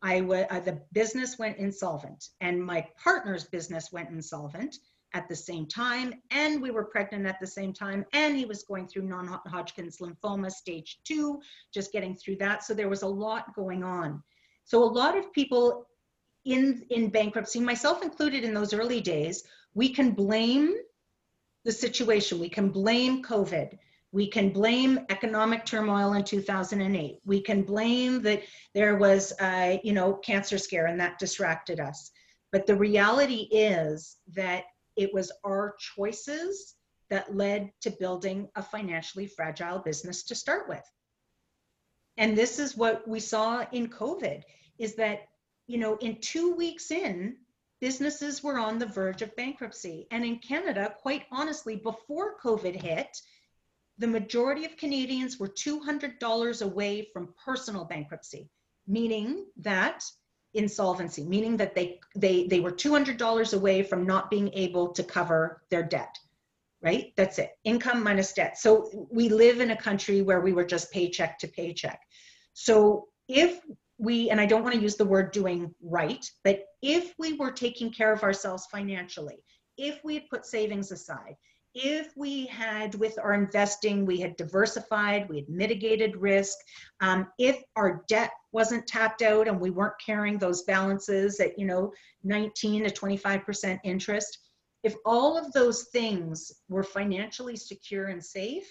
I 0.03 0.20
w- 0.20 0.46
uh, 0.49 0.61
the 0.61 0.80
business 0.92 1.38
went 1.38 1.59
insolvent, 1.59 2.28
and 2.40 2.64
my 2.64 2.86
partner's 3.03 3.44
business 3.44 3.90
went 3.92 4.11
insolvent 4.11 4.76
at 5.14 5.28
the 5.28 5.36
same 5.36 5.66
time, 5.66 6.14
and 6.30 6.61
we 6.61 6.70
were 6.70 6.84
pregnant 6.84 7.26
at 7.26 7.40
the 7.40 7.46
same 7.46 7.72
time, 7.72 8.05
and 8.12 8.36
he 8.36 8.44
was 8.44 8.62
going 8.62 8.86
through 8.86 9.03
non-Hodgkin's 9.03 9.99
lymphoma 9.99 10.51
stage 10.51 11.01
two, 11.03 11.40
just 11.72 11.92
getting 11.92 12.14
through 12.14 12.36
that. 12.36 12.62
So 12.62 12.74
there 12.74 12.88
was 12.88 13.03
a 13.03 13.09
lot 13.09 13.55
going 13.55 13.82
on. 13.82 14.22
So 14.64 14.84
a 14.84 14.84
lot 14.84 15.16
of 15.16 15.32
people 15.32 15.86
in 16.44 16.84
in 16.90 17.11
bankruptcy, 17.11 17.61
myself 17.61 18.03
included, 18.03 18.44
in 18.44 18.55
those 18.55 18.72
early 18.72 19.01
days, 19.01 19.44
we 19.74 19.88
can 19.88 20.12
blame 20.12 20.74
the 21.64 21.72
situation. 21.72 22.38
We 22.38 22.49
can 22.49 22.68
blame 22.68 23.22
COVID. 23.22 23.78
We 24.12 24.28
can 24.28 24.50
blame 24.50 25.00
economic 25.11 25.66
turmoil 25.66 26.14
in 26.14 26.24
2008. 26.24 27.18
We 27.24 27.40
can 27.42 27.62
blame 27.62 28.22
that 28.22 28.42
there 28.74 28.96
was, 28.96 29.32
a, 29.40 29.80
you 29.84 29.92
know, 29.92 30.14
cancer 30.14 30.56
scare 30.59 30.86
and 30.86 30.98
that 31.00 31.18
distracted 31.18 31.78
us. 31.78 32.11
But 32.50 32.66
the 32.66 32.76
reality 32.76 33.48
is 33.50 34.16
that 34.34 34.64
it 34.96 35.12
was 35.12 35.30
our 35.44 35.76
choices 35.78 36.74
that 37.11 37.34
led 37.34 37.70
to 37.82 37.90
building 37.90 38.48
a 38.56 38.62
financially 38.62 39.26
fragile 39.26 39.78
business 39.78 40.22
to 40.24 40.34
start 40.34 40.68
with. 40.68 40.84
And 42.16 42.36
this 42.36 42.59
is 42.59 42.76
what 42.76 43.06
we 43.06 43.20
saw 43.20 43.64
in 43.72 43.88
COVID 43.88 44.42
is 44.78 44.94
that, 44.96 45.28
you 45.66 45.78
know, 45.78 45.96
in 45.98 46.20
two 46.20 46.54
weeks 46.54 46.90
in, 46.90 47.36
businesses 47.80 48.42
were 48.42 48.59
on 48.59 48.78
the 48.78 48.86
verge 48.86 49.22
of 49.22 49.34
bankruptcy. 49.36 50.06
And 50.11 50.24
in 50.24 50.38
Canada, 50.38 50.94
quite 50.98 51.26
honestly, 51.30 51.76
before 51.76 52.38
COVID 52.38 52.74
hit, 52.74 53.20
the 53.99 54.07
majority 54.07 54.64
of 54.64 54.76
Canadians 54.76 55.38
were 55.38 55.49
$200 55.49 56.62
away 56.62 57.09
from 57.12 57.34
personal 57.44 57.84
bankruptcy, 57.84 58.49
meaning 58.86 59.46
that 59.57 60.05
insolvency, 60.55 61.24
meaning 61.24 61.57
that 61.57 61.74
they 61.74 62.01
they 62.16 62.46
they 62.46 62.61
were 62.61 62.72
$200 62.72 63.55
away 63.55 63.82
from 63.82 64.07
not 64.07 64.30
being 64.30 64.51
able 64.55 64.92
to 64.92 65.03
cover 65.03 65.62
their 65.70 65.82
debt. 65.82 66.16
Right? 66.80 67.12
That's 67.16 67.40
it. 67.40 67.51
Income 67.64 68.05
minus 68.05 68.32
debt. 68.32 68.57
So 68.57 69.09
we 69.11 69.28
live 69.28 69.61
in 69.61 69.72
a 69.72 69.76
country 69.76 70.22
where 70.22 70.40
we 70.40 70.53
were 70.53 70.64
just 70.64 70.92
paycheck 70.92 71.36
to 71.40 71.49
paycheck. 71.49 72.01
So 72.53 73.09
if 73.28 73.61
we 73.99 74.30
and 74.30 74.40
I 74.40 74.46
don't 74.46 74.62
want 74.62 74.76
to 74.76 74.80
use 74.80 74.96
the 74.96 75.05
word 75.05 75.32
doing 75.32 75.74
right, 75.82 76.24
but 76.44 76.61
if 76.82 77.14
we 77.18 77.32
were 77.32 77.51
taking 77.51 77.92
care 77.92 78.12
of 78.12 78.22
ourselves 78.22 78.66
financially, 78.70 79.42
if 79.76 80.01
we 80.05 80.14
had 80.14 80.28
put 80.28 80.46
savings 80.46 80.92
aside, 80.92 81.34
if 81.75 82.16
we 82.16 82.47
had 82.47 82.95
with 82.95 83.19
our 83.19 83.35
investing 83.35 84.07
we 84.07 84.19
had 84.19 84.37
diversified 84.37 85.29
we 85.29 85.37
had 85.37 85.49
mitigated 85.49 86.16
risk 86.16 86.57
um, 87.01 87.29
if 87.39 87.62
our 87.77 88.05
debt 88.09 88.31
wasn't 88.53 88.87
tapped 88.87 89.23
out 89.23 89.49
and 89.49 89.61
we 89.61 89.71
weren't 89.71 90.01
carrying 90.05 90.39
those 90.39 90.62
balances 90.62 91.41
at 91.41 91.59
you 91.59 91.66
know 91.66 91.93
19 92.25 92.85
to 92.85 92.91
25 92.91 93.45
percent 93.45 93.81
interest 93.85 94.39
if 94.83 94.95
all 95.05 95.37
of 95.37 95.53
those 95.53 95.85
things 95.93 96.53
were 96.69 96.83
financially 96.83 97.57
secure 97.57 98.07
and 98.07 98.25
safe 98.25 98.69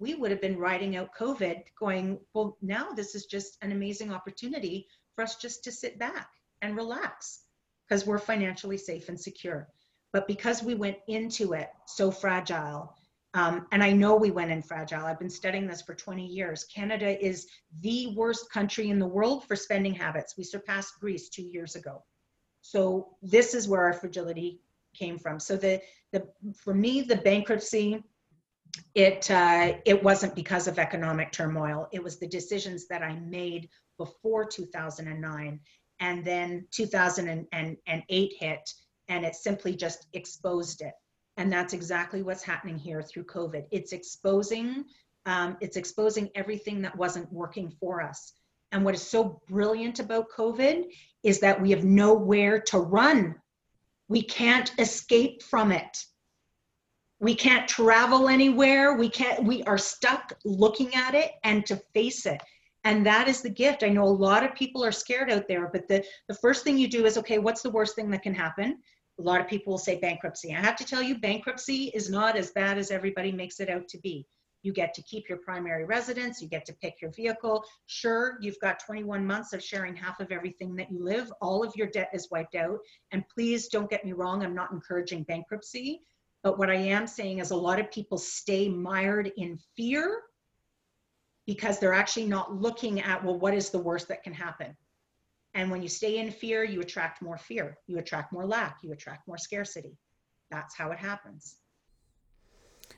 we 0.00 0.14
would 0.14 0.30
have 0.30 0.40
been 0.40 0.58
riding 0.58 0.96
out 0.96 1.08
covid 1.18 1.62
going 1.78 2.18
well 2.34 2.56
now 2.60 2.90
this 2.90 3.14
is 3.14 3.26
just 3.26 3.56
an 3.62 3.72
amazing 3.72 4.12
opportunity 4.12 4.86
for 5.14 5.22
us 5.22 5.36
just 5.36 5.62
to 5.62 5.70
sit 5.70 5.98
back 5.98 6.28
and 6.62 6.76
relax 6.76 7.42
because 7.88 8.06
we're 8.06 8.18
financially 8.18 8.78
safe 8.78 9.08
and 9.08 9.20
secure 9.20 9.68
but 10.14 10.28
because 10.28 10.62
we 10.62 10.76
went 10.76 10.96
into 11.08 11.54
it 11.54 11.70
so 11.86 12.08
fragile, 12.08 12.96
um, 13.34 13.66
and 13.72 13.82
I 13.82 13.90
know 13.90 14.14
we 14.14 14.30
went 14.30 14.52
in 14.52 14.62
fragile, 14.62 15.04
I've 15.04 15.18
been 15.18 15.28
studying 15.28 15.66
this 15.66 15.82
for 15.82 15.92
20 15.92 16.24
years. 16.24 16.62
Canada 16.72 17.22
is 17.22 17.48
the 17.80 18.14
worst 18.14 18.48
country 18.52 18.90
in 18.90 19.00
the 19.00 19.08
world 19.08 19.44
for 19.44 19.56
spending 19.56 19.92
habits. 19.92 20.36
We 20.38 20.44
surpassed 20.44 21.00
Greece 21.00 21.28
two 21.28 21.42
years 21.42 21.74
ago. 21.74 22.04
So 22.60 23.16
this 23.22 23.54
is 23.54 23.66
where 23.66 23.82
our 23.82 23.92
fragility 23.92 24.60
came 24.96 25.18
from. 25.18 25.40
So 25.40 25.56
the 25.56 25.82
the 26.12 26.28
for 26.56 26.74
me 26.74 27.00
the 27.02 27.16
bankruptcy 27.16 28.04
it 28.94 29.28
uh, 29.32 29.74
it 29.84 30.00
wasn't 30.00 30.36
because 30.36 30.68
of 30.68 30.78
economic 30.78 31.32
turmoil. 31.32 31.88
It 31.92 32.02
was 32.02 32.20
the 32.20 32.28
decisions 32.28 32.86
that 32.86 33.02
I 33.02 33.18
made 33.18 33.68
before 33.98 34.44
2009, 34.44 35.60
and 36.00 36.24
then 36.24 36.66
2008 36.70 38.32
hit, 38.38 38.74
and 39.08 39.24
it 39.24 39.34
simply 39.34 39.74
just 39.74 40.06
exposed 40.12 40.82
it. 40.82 40.92
And 41.36 41.52
that's 41.52 41.72
exactly 41.72 42.22
what's 42.22 42.42
happening 42.42 42.78
here 42.78 43.02
through 43.02 43.24
COVID. 43.24 43.64
It's 43.70 43.92
exposing 43.92 44.84
um, 45.26 45.56
it's 45.62 45.78
exposing 45.78 46.28
everything 46.34 46.82
that 46.82 46.94
wasn't 46.98 47.32
working 47.32 47.72
for 47.80 48.02
us. 48.02 48.34
And 48.72 48.84
what 48.84 48.94
is 48.94 49.00
so 49.00 49.40
brilliant 49.48 49.98
about 49.98 50.26
COVID 50.36 50.84
is 51.22 51.40
that 51.40 51.60
we 51.60 51.70
have 51.70 51.82
nowhere 51.82 52.60
to 52.60 52.78
run. 52.78 53.36
We 54.08 54.20
can't 54.20 54.70
escape 54.78 55.42
from 55.42 55.72
it 55.72 55.96
we 57.24 57.34
can't 57.34 57.66
travel 57.66 58.28
anywhere 58.28 58.94
we 58.94 59.08
can't 59.08 59.44
we 59.44 59.62
are 59.64 59.78
stuck 59.78 60.32
looking 60.44 60.94
at 60.94 61.14
it 61.14 61.32
and 61.44 61.64
to 61.64 61.76
face 61.94 62.26
it 62.26 62.40
and 62.84 63.04
that 63.06 63.28
is 63.28 63.40
the 63.40 63.48
gift 63.48 63.82
i 63.82 63.88
know 63.88 64.04
a 64.04 64.20
lot 64.28 64.44
of 64.44 64.54
people 64.54 64.84
are 64.84 64.92
scared 64.92 65.30
out 65.30 65.48
there 65.48 65.68
but 65.72 65.88
the 65.88 66.04
the 66.28 66.34
first 66.34 66.64
thing 66.64 66.76
you 66.76 66.88
do 66.88 67.06
is 67.06 67.16
okay 67.16 67.38
what's 67.38 67.62
the 67.62 67.70
worst 67.70 67.96
thing 67.96 68.10
that 68.10 68.22
can 68.22 68.34
happen 68.34 68.78
a 69.18 69.22
lot 69.22 69.40
of 69.40 69.48
people 69.48 69.72
will 69.72 69.78
say 69.78 69.98
bankruptcy. 69.98 70.54
I 70.54 70.60
have 70.60 70.76
to 70.76 70.84
tell 70.84 71.02
you 71.02 71.18
bankruptcy 71.18 71.92
is 71.94 72.10
not 72.10 72.36
as 72.36 72.50
bad 72.50 72.78
as 72.78 72.90
everybody 72.90 73.30
makes 73.30 73.60
it 73.60 73.68
out 73.70 73.88
to 73.88 73.98
be. 73.98 74.26
You 74.62 74.72
get 74.72 74.94
to 74.94 75.02
keep 75.02 75.28
your 75.28 75.38
primary 75.38 75.84
residence 75.84 76.40
you 76.40 76.48
get 76.48 76.64
to 76.66 76.72
pick 76.72 77.00
your 77.00 77.10
vehicle. 77.10 77.64
Sure 77.86 78.38
you've 78.40 78.58
got 78.60 78.80
21 78.84 79.24
months 79.24 79.52
of 79.52 79.62
sharing 79.62 79.94
half 79.94 80.20
of 80.20 80.32
everything 80.32 80.74
that 80.76 80.90
you 80.90 81.04
live. 81.04 81.30
All 81.40 81.62
of 81.62 81.76
your 81.76 81.86
debt 81.86 82.08
is 82.14 82.30
wiped 82.30 82.54
out. 82.54 82.78
And 83.12 83.28
please 83.28 83.68
don't 83.68 83.90
get 83.90 84.04
me 84.04 84.12
wrong 84.12 84.42
i'm 84.42 84.54
not 84.54 84.72
encouraging 84.72 85.24
bankruptcy. 85.24 86.00
But 86.42 86.58
what 86.58 86.70
I 86.70 86.76
am 86.76 87.06
saying 87.06 87.38
is 87.38 87.50
a 87.50 87.56
lot 87.56 87.78
of 87.78 87.90
people 87.90 88.18
stay 88.18 88.68
mired 88.68 89.32
in 89.36 89.58
fear 89.76 90.22
because 91.46 91.78
they're 91.78 91.94
actually 91.94 92.26
not 92.26 92.54
looking 92.54 93.00
at, 93.00 93.22
well, 93.22 93.38
what 93.38 93.54
is 93.54 93.70
the 93.70 93.78
worst 93.78 94.08
that 94.08 94.22
can 94.22 94.32
happen? 94.32 94.76
And 95.54 95.70
when 95.70 95.82
you 95.82 95.88
stay 95.88 96.18
in 96.18 96.30
fear, 96.30 96.64
you 96.64 96.80
attract 96.80 97.22
more 97.22 97.38
fear, 97.38 97.78
you 97.86 97.98
attract 97.98 98.32
more 98.32 98.44
lack, 98.44 98.78
you 98.82 98.92
attract 98.92 99.28
more 99.28 99.38
scarcity. 99.38 99.96
That's 100.50 100.76
how 100.76 100.90
it 100.90 100.98
happens. 100.98 101.56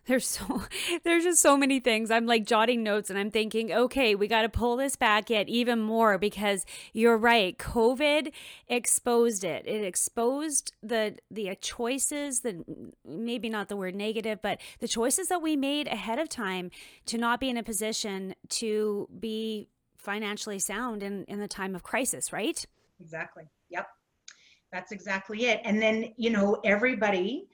There's 0.07 0.27
so 0.27 0.63
there's 1.05 1.25
just 1.25 1.43
so 1.43 1.57
many 1.57 1.81
things. 1.81 2.11
I'm 2.11 2.27
like 2.27 2.45
jotting 2.47 2.83
notes 2.83 3.11
and 3.11 3.19
i'm 3.19 3.31
thinking 3.31 3.73
okay 3.73 4.15
we 4.15 4.29
got 4.29 4.43
to 4.43 4.49
pull 4.49 4.77
this 4.77 4.97
back 4.97 5.31
yet 5.31 5.49
even 5.49 5.81
more 5.81 6.19
because 6.19 6.65
you're 6.93 7.17
right. 7.17 7.57
Covid 7.59 8.33
exposed 8.69 9.45
it. 9.45 9.67
It 9.67 9.85
exposed 9.85 10.73
the 10.83 11.17
the 11.31 11.57
choices 11.61 12.41
the 12.41 12.65
maybe 13.05 13.49
not 13.49 13.69
the 13.69 13.77
word 13.77 13.95
negative 13.95 14.41
but 14.43 14.61
the 14.81 14.89
choices 14.89 15.29
that 15.29 15.43
we 15.43 15.57
made 15.57 15.89
ahead 15.89 16.19
of 16.19 16.29
time 16.29 16.71
to 17.07 17.19
not 17.19 17.41
be 17.41 17.49
in 17.49 17.57
a 17.57 17.63
position 17.63 18.35
to 18.49 19.09
be 19.19 19.69
financially 20.07 20.59
sound 20.59 21.03
in 21.03 21.25
in 21.25 21.41
the 21.41 21.49
time 21.49 21.75
of 21.75 21.83
crisis 21.83 22.33
right 22.33 22.65
exactly 23.01 23.45
yep 23.69 23.87
that's 24.73 24.93
exactly 24.93 25.47
it 25.47 25.61
and 25.65 25.83
then 25.83 26.13
you 26.17 26.31
know 26.31 26.59
everybody 26.65 27.49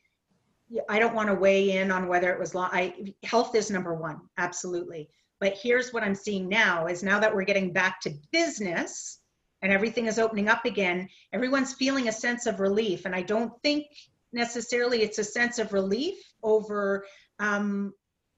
I 0.88 0.98
don't 0.98 1.14
want 1.14 1.28
to 1.28 1.34
weigh 1.34 1.72
in 1.72 1.90
on 1.90 2.08
whether 2.08 2.32
it 2.32 2.38
was 2.38 2.54
long. 2.54 2.70
I 2.72 3.14
health 3.24 3.54
is 3.54 3.70
number 3.70 3.94
one, 3.94 4.22
absolutely. 4.38 5.10
But 5.38 5.58
here's 5.60 5.92
what 5.92 6.02
I'm 6.02 6.14
seeing 6.14 6.48
now: 6.48 6.86
is 6.86 7.02
now 7.02 7.20
that 7.20 7.34
we're 7.34 7.44
getting 7.44 7.74
back 7.74 8.00
to 8.02 8.14
business 8.32 9.18
and 9.62 9.72
everything 9.72 10.06
is 10.06 10.18
opening 10.18 10.48
up 10.48 10.64
again, 10.64 11.08
everyone's 11.32 11.72
feeling 11.72 12.08
a 12.08 12.12
sense 12.12 12.46
of 12.46 12.60
relief. 12.60 13.06
And 13.06 13.14
I 13.14 13.22
don't 13.22 13.52
think 13.62 13.86
necessarily 14.32 15.02
it's 15.02 15.18
a 15.18 15.24
sense 15.24 15.58
of 15.58 15.72
relief 15.72 16.16
over, 16.42 17.06
um, 17.38 17.94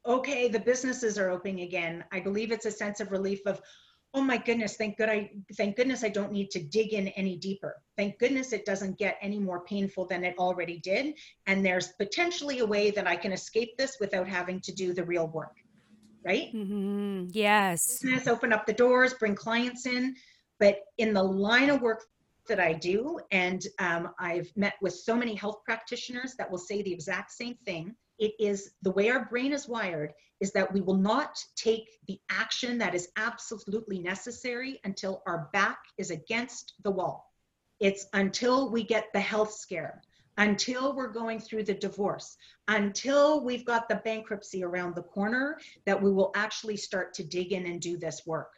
okay, 0.06 0.48
the 0.48 0.60
businesses 0.60 1.18
are 1.18 1.30
opening 1.30 1.62
again. 1.62 2.04
I 2.12 2.20
believe 2.20 2.52
it's 2.52 2.66
a 2.66 2.70
sense 2.70 3.00
of 3.00 3.10
relief 3.10 3.40
of, 3.46 3.60
oh 4.14 4.22
my 4.22 4.36
goodness 4.36 4.76
thank 4.76 4.96
good 4.96 5.08
i 5.08 5.30
thank 5.56 5.76
goodness 5.76 6.04
i 6.04 6.08
don't 6.08 6.32
need 6.32 6.50
to 6.50 6.62
dig 6.62 6.92
in 6.92 7.08
any 7.08 7.36
deeper 7.36 7.82
thank 7.96 8.18
goodness 8.18 8.52
it 8.52 8.64
doesn't 8.64 8.96
get 8.96 9.18
any 9.20 9.38
more 9.38 9.64
painful 9.64 10.06
than 10.06 10.24
it 10.24 10.36
already 10.38 10.78
did 10.78 11.14
and 11.46 11.66
there's 11.66 11.88
potentially 11.98 12.60
a 12.60 12.66
way 12.66 12.90
that 12.90 13.06
i 13.06 13.16
can 13.16 13.32
escape 13.32 13.76
this 13.76 13.96
without 14.00 14.26
having 14.26 14.60
to 14.60 14.72
do 14.72 14.94
the 14.94 15.04
real 15.04 15.26
work 15.28 15.56
right 16.24 16.54
mm-hmm. 16.54 17.26
yes 17.30 17.98
business 18.00 18.28
open 18.28 18.52
up 18.52 18.64
the 18.66 18.72
doors 18.72 19.14
bring 19.14 19.34
clients 19.34 19.86
in 19.86 20.14
but 20.60 20.78
in 20.98 21.12
the 21.12 21.22
line 21.22 21.68
of 21.68 21.82
work 21.82 22.04
that 22.48 22.60
i 22.60 22.72
do 22.72 23.18
and 23.32 23.66
um, 23.80 24.10
i've 24.20 24.50
met 24.56 24.74
with 24.80 24.94
so 24.94 25.16
many 25.16 25.34
health 25.34 25.58
practitioners 25.64 26.34
that 26.38 26.50
will 26.50 26.58
say 26.58 26.82
the 26.82 26.92
exact 26.92 27.32
same 27.32 27.56
thing 27.64 27.94
it 28.18 28.32
is 28.38 28.72
the 28.82 28.90
way 28.90 29.10
our 29.10 29.26
brain 29.26 29.52
is 29.52 29.68
wired 29.68 30.12
is 30.40 30.52
that 30.52 30.72
we 30.72 30.80
will 30.80 30.96
not 30.96 31.42
take 31.56 31.88
the 32.06 32.20
action 32.30 32.78
that 32.78 32.94
is 32.94 33.08
absolutely 33.16 33.98
necessary 33.98 34.80
until 34.84 35.22
our 35.26 35.48
back 35.52 35.78
is 35.98 36.10
against 36.10 36.74
the 36.82 36.90
wall. 36.90 37.32
It's 37.80 38.06
until 38.12 38.70
we 38.70 38.84
get 38.84 39.12
the 39.12 39.20
health 39.20 39.52
scare, 39.52 40.02
until 40.36 40.94
we're 40.94 41.12
going 41.12 41.40
through 41.40 41.64
the 41.64 41.74
divorce, 41.74 42.36
until 42.68 43.44
we've 43.44 43.64
got 43.64 43.88
the 43.88 43.96
bankruptcy 43.96 44.62
around 44.62 44.94
the 44.94 45.02
corner, 45.02 45.58
that 45.86 46.00
we 46.00 46.12
will 46.12 46.30
actually 46.34 46.76
start 46.76 47.14
to 47.14 47.24
dig 47.24 47.52
in 47.52 47.66
and 47.66 47.80
do 47.80 47.96
this 47.96 48.26
work. 48.26 48.52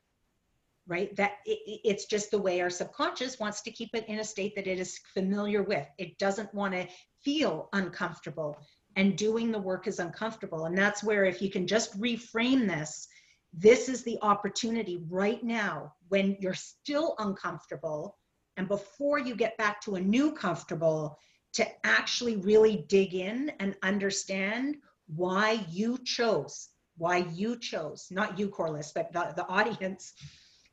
Right? 0.89 1.15
That 1.17 1.39
it, 1.45 1.81
it's 1.85 2.05
just 2.05 2.31
the 2.31 2.39
way 2.39 2.61
our 2.61 2.71
subconscious 2.71 3.41
wants 3.41 3.63
to 3.63 3.73
keep 3.73 3.91
it 3.95 4.09
in 4.09 4.21
a 4.21 4.25
state 4.25 4.55
that 4.55 4.69
it 4.69 4.79
is 4.79 5.01
familiar 5.15 5.63
with. 5.63 5.87
It 5.99 6.19
doesn't 6.19 6.55
want 6.55 6.75
to 6.75 6.87
feel 7.25 7.69
uncomfortable 7.73 8.57
and 8.97 9.17
doing 9.17 9.53
the 9.53 9.59
work 9.59 9.87
is 9.87 9.99
uncomfortable. 9.99 10.65
And 10.65 10.77
that's 10.77 11.05
where, 11.05 11.25
if 11.25 11.41
you 11.41 11.51
can 11.51 11.67
just 11.67 11.99
reframe 12.01 12.67
this, 12.67 13.07
this 13.53 13.89
is 13.89 14.03
the 14.03 14.19
opportunity 14.23 15.03
right 15.09 15.43
now 15.45 15.93
when 16.09 16.37
you're 16.41 16.55
still 16.55 17.15
uncomfortable 17.19 18.17
and 18.57 18.69
before 18.69 19.19
you 19.19 19.37
get 19.37 19.57
back 19.59 19.81
to 19.83 19.97
a 19.97 20.01
new 20.01 20.33
comfortable 20.33 21.19
to 21.53 21.67
actually 21.85 22.37
really 22.37 22.85
dig 22.89 23.15
in 23.15 23.51
and 23.61 23.77
understand 23.83 24.77
why 25.07 25.65
you 25.71 25.99
chose, 26.05 26.69
why 26.97 27.19
you 27.33 27.59
chose, 27.59 28.09
not 28.11 28.39
you, 28.39 28.49
Corliss, 28.49 28.93
but 28.95 29.13
the, 29.13 29.33
the 29.37 29.47
audience, 29.47 30.13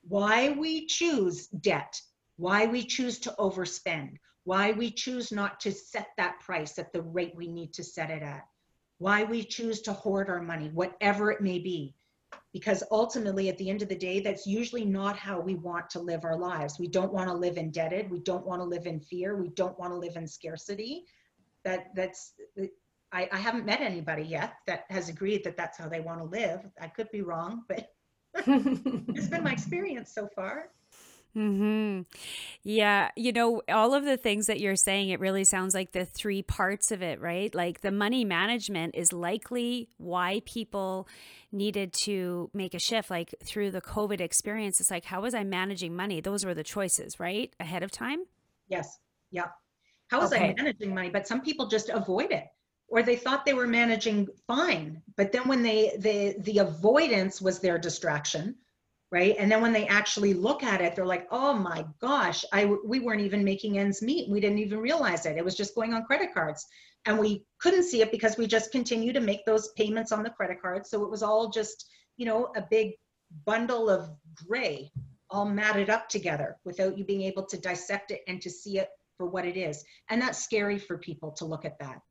why 0.07 0.49
we 0.49 0.85
choose 0.85 1.47
debt, 1.47 2.01
why 2.37 2.65
we 2.65 2.83
choose 2.83 3.19
to 3.19 3.35
overspend, 3.37 4.17
why 4.45 4.71
we 4.71 4.91
choose 4.91 5.31
not 5.31 5.59
to 5.61 5.71
set 5.71 6.09
that 6.17 6.39
price 6.39 6.77
at 6.77 6.91
the 6.91 7.01
rate 7.01 7.33
we 7.35 7.47
need 7.47 7.73
to 7.73 7.83
set 7.83 8.09
it 8.09 8.21
at, 8.21 8.45
why 8.97 9.23
we 9.23 9.43
choose 9.43 9.81
to 9.81 9.93
hoard 9.93 10.29
our 10.29 10.41
money, 10.41 10.69
whatever 10.69 11.31
it 11.31 11.41
may 11.41 11.59
be. 11.59 11.95
Because 12.51 12.83
ultimately, 12.91 13.49
at 13.49 13.57
the 13.57 13.69
end 13.69 13.81
of 13.81 13.89
the 13.89 13.95
day, 13.95 14.19
that's 14.19 14.45
usually 14.45 14.85
not 14.85 15.17
how 15.17 15.39
we 15.39 15.55
want 15.55 15.89
to 15.91 15.99
live 15.99 16.23
our 16.23 16.37
lives. 16.37 16.79
We 16.79 16.87
don't 16.87 17.13
want 17.13 17.29
to 17.29 17.35
live 17.35 17.57
indebted. 17.57 18.09
We 18.09 18.19
don't 18.19 18.45
want 18.45 18.59
to 18.61 18.65
live 18.65 18.85
in 18.85 18.99
fear. 18.99 19.35
We 19.35 19.49
don't 19.49 19.77
want 19.79 19.91
to 19.91 19.97
live 19.97 20.15
in 20.15 20.27
scarcity. 20.27 21.05
That 21.63 21.95
that's 21.95 22.33
I, 23.11 23.29
I 23.31 23.37
haven't 23.37 23.65
met 23.65 23.81
anybody 23.81 24.23
yet 24.23 24.55
that 24.65 24.85
has 24.89 25.07
agreed 25.07 25.43
that 25.43 25.55
that's 25.55 25.77
how 25.77 25.87
they 25.87 26.01
want 26.01 26.19
to 26.19 26.25
live. 26.25 26.61
I 26.81 26.87
could 26.87 27.09
be 27.11 27.21
wrong, 27.21 27.63
but 27.67 27.87
it's 28.35 29.27
been 29.27 29.43
my 29.43 29.51
experience 29.51 30.11
so 30.13 30.27
far. 30.35 30.69
Hmm. 31.33 32.01
Yeah. 32.63 33.09
You 33.15 33.31
know, 33.31 33.63
all 33.67 33.95
of 33.95 34.05
the 34.05 34.17
things 34.17 34.47
that 34.47 34.59
you're 34.59 34.75
saying, 34.75 35.09
it 35.09 35.19
really 35.19 35.43
sounds 35.43 35.73
like 35.73 35.91
the 35.91 36.05
three 36.05 36.43
parts 36.43 36.91
of 36.91 37.01
it, 37.01 37.19
right? 37.19 37.53
Like 37.53 37.81
the 37.81 37.91
money 37.91 38.23
management 38.23 38.93
is 38.95 39.11
likely 39.11 39.89
why 39.97 40.41
people 40.45 41.07
needed 41.51 41.91
to 41.93 42.51
make 42.53 42.75
a 42.75 42.79
shift. 42.79 43.09
Like 43.09 43.33
through 43.43 43.71
the 43.71 43.81
COVID 43.81 44.21
experience, 44.21 44.79
it's 44.79 44.91
like, 44.91 45.05
how 45.05 45.21
was 45.21 45.33
I 45.33 45.43
managing 45.43 45.95
money? 45.95 46.21
Those 46.21 46.45
were 46.45 46.53
the 46.53 46.63
choices, 46.63 47.19
right? 47.19 47.51
Ahead 47.59 47.81
of 47.81 47.89
time? 47.89 48.19
Yes. 48.67 48.99
Yeah. 49.31 49.47
How 50.09 50.21
was 50.21 50.33
okay. 50.33 50.49
I 50.49 50.53
managing 50.61 50.93
money? 50.93 51.09
But 51.09 51.27
some 51.27 51.41
people 51.41 51.67
just 51.67 51.89
avoid 51.89 52.31
it 52.31 52.45
or 52.89 53.01
they 53.01 53.15
thought 53.15 53.43
they 53.43 53.53
were 53.53 53.65
managing 53.65 54.27
fine 54.45 55.01
but 55.15 55.31
then 55.31 55.47
when 55.47 55.63
they 55.63 55.93
the 55.97 56.35
the 56.39 56.59
avoidance 56.59 57.41
was 57.41 57.59
their 57.59 57.79
distraction 57.79 58.55
right? 59.13 59.35
And 59.37 59.49
then 59.49 59.61
when 59.61 59.73
they 59.73 59.87
actually 59.87 60.33
look 60.33 60.63
at 60.63 60.81
it 60.81 60.95
they're 60.95 61.05
like 61.05 61.27
oh 61.31 61.53
my 61.53 61.85
gosh 62.01 62.43
i 62.51 62.65
we 62.83 62.99
weren't 62.99 63.21
even 63.21 63.43
making 63.43 63.77
ends 63.77 64.01
meet. 64.01 64.27
We 64.29 64.41
didn't 64.41 64.57
even 64.57 64.79
realize 64.79 65.25
it. 65.27 65.37
It 65.37 65.45
was 65.45 65.55
just 65.55 65.75
going 65.75 65.93
on 65.93 66.03
credit 66.03 66.33
cards. 66.33 66.65
And 67.05 67.19
we 67.19 67.45
couldn't 67.59 67.83
see 67.83 68.01
it 68.01 68.11
because 68.11 68.37
we 68.37 68.47
just 68.47 68.71
continue 68.71 69.13
to 69.13 69.19
make 69.19 69.45
those 69.45 69.69
payments 69.73 70.11
on 70.11 70.23
the 70.23 70.31
credit 70.31 70.59
card. 70.61 70.87
So 70.87 71.03
it 71.03 71.11
was 71.11 71.21
all 71.21 71.49
just 71.49 71.89
you 72.17 72.25
know 72.25 72.51
a 72.55 72.63
big 72.71 72.93
bundle 73.45 73.87
of 73.89 74.09
gray 74.47 74.91
all 75.29 75.45
matted 75.45 75.89
up 75.91 76.09
together 76.09 76.57
without 76.65 76.97
you 76.97 77.03
being 77.03 77.21
able 77.21 77.45
to 77.45 77.57
dissect 77.57 78.11
it 78.11 78.21
and 78.27 78.41
to 78.41 78.49
see 78.49 78.79
it 78.79 78.89
for 79.17 79.27
what 79.27 79.45
it 79.45 79.57
is. 79.57 79.83
And 80.09 80.19
that's 80.21 80.43
scary 80.43 80.79
for 80.79 80.97
people 80.97 81.31
to 81.33 81.45
look 81.45 81.65
at 81.65 81.77
that 81.79 82.01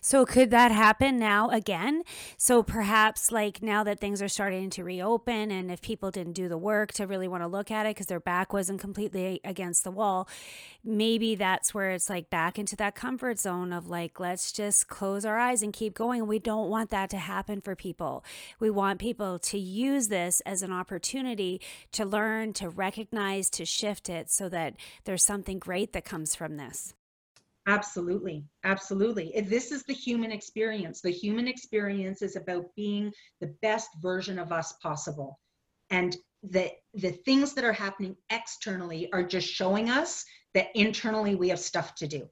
So 0.00 0.24
could 0.24 0.50
that 0.50 0.70
happen 0.72 1.18
now 1.18 1.50
again? 1.50 2.02
So 2.36 2.62
perhaps 2.62 3.30
like 3.32 3.62
now 3.62 3.84
that 3.84 4.00
things 4.00 4.22
are 4.22 4.28
starting 4.28 4.70
to 4.70 4.84
reopen 4.84 5.50
and 5.50 5.70
if 5.70 5.80
people 5.80 6.10
didn't 6.10 6.32
do 6.32 6.48
the 6.48 6.58
work 6.58 6.92
to 6.94 7.06
really 7.06 7.28
want 7.28 7.42
to 7.42 7.48
look 7.48 7.70
at 7.70 7.86
it 7.86 7.90
because 7.90 8.06
their 8.06 8.20
back 8.20 8.52
wasn't 8.52 8.80
completely 8.80 9.40
against 9.44 9.84
the 9.84 9.90
wall, 9.90 10.28
maybe 10.84 11.34
that's 11.34 11.74
where 11.74 11.90
it's 11.90 12.10
like 12.10 12.30
back 12.30 12.58
into 12.58 12.76
that 12.76 12.94
comfort 12.94 13.38
zone 13.38 13.72
of 13.72 13.88
like 13.88 14.18
let's 14.18 14.52
just 14.52 14.88
close 14.88 15.24
our 15.24 15.38
eyes 15.38 15.62
and 15.62 15.72
keep 15.72 15.94
going. 15.94 16.26
We 16.26 16.38
don't 16.38 16.70
want 16.70 16.90
that 16.90 17.10
to 17.10 17.18
happen 17.18 17.60
for 17.60 17.74
people. 17.74 18.24
We 18.58 18.70
want 18.70 19.00
people 19.00 19.38
to 19.38 19.58
use 19.58 20.08
this 20.08 20.40
as 20.42 20.62
an 20.62 20.72
opportunity 20.72 21.60
to 21.92 22.04
learn, 22.04 22.52
to 22.54 22.68
recognize, 22.68 23.50
to 23.50 23.64
shift 23.64 24.08
it 24.08 24.30
so 24.30 24.48
that 24.48 24.74
there's 25.04 25.24
something 25.24 25.58
great 25.58 25.92
that 25.92 26.04
comes 26.04 26.34
from 26.34 26.56
this. 26.56 26.94
Absolutely. 27.66 28.44
Absolutely. 28.64 29.32
This 29.48 29.70
is 29.70 29.84
the 29.84 29.92
human 29.92 30.32
experience. 30.32 31.00
The 31.00 31.10
human 31.10 31.46
experience 31.46 32.20
is 32.20 32.34
about 32.36 32.74
being 32.74 33.12
the 33.40 33.54
best 33.62 33.88
version 34.00 34.38
of 34.38 34.50
us 34.52 34.72
possible. 34.82 35.38
And 35.90 36.16
the, 36.42 36.72
the 36.94 37.12
things 37.12 37.54
that 37.54 37.64
are 37.64 37.72
happening 37.72 38.16
externally 38.30 39.08
are 39.12 39.22
just 39.22 39.46
showing 39.46 39.90
us 39.90 40.24
that 40.54 40.68
internally 40.74 41.36
we 41.36 41.48
have 41.50 41.60
stuff 41.60 41.94
to 41.96 42.08
do, 42.08 42.28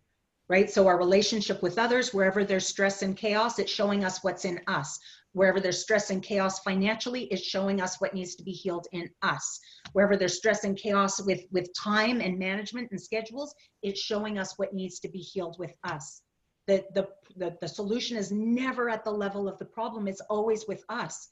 right? 0.49 0.69
So 0.69 0.89
our 0.89 0.99
relationship 0.99 1.63
with 1.63 1.79
others, 1.79 2.13
wherever 2.13 2.43
there's 2.43 2.67
stress 2.67 3.03
and 3.03 3.17
chaos, 3.17 3.61
it's 3.61 3.71
showing 3.71 4.05
us 4.05 4.25
what's 4.25 4.45
in 4.45 4.61
us 4.67 4.99
wherever 5.33 5.61
there's 5.61 5.81
stress 5.81 6.11
and 6.11 6.23
chaos 6.23 6.61
financially 6.61 7.25
it's 7.25 7.43
showing 7.43 7.81
us 7.81 8.01
what 8.01 8.15
needs 8.15 8.35
to 8.35 8.43
be 8.43 8.51
healed 8.51 8.87
in 8.93 9.09
us 9.23 9.61
wherever 9.93 10.17
there's 10.17 10.37
stress 10.37 10.65
and 10.65 10.77
chaos 10.77 11.21
with 11.23 11.43
with 11.51 11.69
time 11.79 12.21
and 12.21 12.39
management 12.39 12.89
and 12.91 13.01
schedules 13.01 13.55
it's 13.83 14.01
showing 14.01 14.39
us 14.39 14.59
what 14.59 14.75
needs 14.75 14.99
to 15.01 15.09
be 15.09 15.19
healed 15.19 15.57
with 15.59 15.73
us 15.85 16.23
the 16.67 16.85
the 16.95 17.07
the, 17.37 17.57
the 17.61 17.69
solution 17.69 18.17
is 18.17 18.33
never 18.33 18.91
at 18.91 19.05
the 19.05 19.11
level 19.11 19.49
of 19.49 19.59
the 19.59 19.65
problem 19.65 20.09
it's 20.09 20.23
always 20.23 20.65
with 20.67 20.85
us 20.89 21.29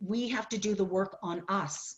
we 0.00 0.28
have 0.28 0.48
to 0.48 0.58
do 0.58 0.74
the 0.74 0.84
work 0.84 1.16
on 1.22 1.42
us 1.48 1.96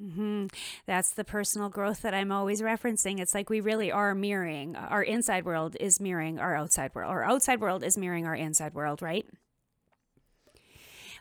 Mm-hmm. 0.00 0.46
That's 0.86 1.10
the 1.10 1.24
personal 1.24 1.68
growth 1.68 2.00
that 2.02 2.14
I'm 2.14 2.32
always 2.32 2.62
referencing. 2.62 3.20
It's 3.20 3.34
like 3.34 3.50
we 3.50 3.60
really 3.60 3.92
are 3.92 4.14
mirroring. 4.14 4.74
Our 4.74 5.02
inside 5.02 5.44
world 5.44 5.76
is 5.78 6.00
mirroring 6.00 6.38
our 6.38 6.56
outside 6.56 6.94
world. 6.94 7.10
Our 7.10 7.22
outside 7.22 7.60
world 7.60 7.84
is 7.84 7.98
mirroring 7.98 8.24
our 8.24 8.34
inside 8.34 8.72
world, 8.72 9.02
right? 9.02 9.26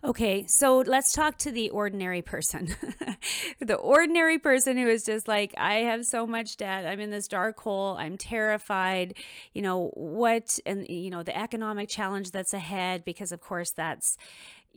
Okay, 0.01 0.45
so 0.47 0.77
let's 0.79 1.11
talk 1.11 1.37
to 1.39 1.51
the 1.51 1.69
ordinary 1.71 2.21
person. 2.21 2.73
the 3.59 3.75
ordinary 3.75 4.39
person 4.39 4.77
who 4.77 4.87
is 4.87 5.03
just 5.03 5.27
like, 5.27 5.53
I 5.57 5.75
have 5.75 6.05
so 6.05 6.25
much 6.25 6.55
debt. 6.55 6.85
I'm 6.85 7.01
in 7.01 7.11
this 7.11 7.27
dark 7.27 7.59
hole. 7.59 7.97
I'm 7.99 8.17
terrified. 8.17 9.15
You 9.53 9.61
know, 9.61 9.91
what, 9.95 10.57
and, 10.65 10.87
you 10.87 11.09
know, 11.09 11.23
the 11.23 11.37
economic 11.37 11.89
challenge 11.89 12.31
that's 12.31 12.53
ahead, 12.53 13.03
because 13.03 13.33
of 13.33 13.41
course 13.41 13.71
that's, 13.71 14.17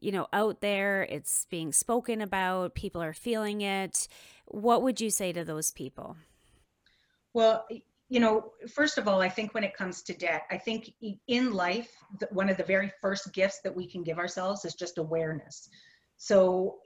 you 0.00 0.10
know, 0.10 0.26
out 0.32 0.60
there. 0.60 1.04
It's 1.04 1.46
being 1.48 1.72
spoken 1.72 2.20
about. 2.20 2.74
People 2.74 3.00
are 3.00 3.12
feeling 3.12 3.60
it. 3.60 4.08
What 4.46 4.82
would 4.82 5.00
you 5.00 5.10
say 5.10 5.32
to 5.32 5.44
those 5.44 5.70
people? 5.70 6.16
Well, 7.32 7.66
you 8.12 8.20
know, 8.20 8.52
first 8.74 8.98
of 8.98 9.08
all, 9.08 9.22
I 9.22 9.30
think 9.30 9.54
when 9.54 9.64
it 9.64 9.74
comes 9.74 10.02
to 10.02 10.12
debt, 10.12 10.42
I 10.50 10.58
think 10.58 10.92
in 11.28 11.50
life, 11.54 11.90
one 12.30 12.50
of 12.50 12.58
the 12.58 12.62
very 12.62 12.92
first 13.00 13.32
gifts 13.32 13.60
that 13.64 13.74
we 13.74 13.86
can 13.86 14.02
give 14.02 14.18
ourselves 14.18 14.66
is 14.66 14.74
just 14.74 14.98
awareness. 14.98 15.70
So, 16.18 16.76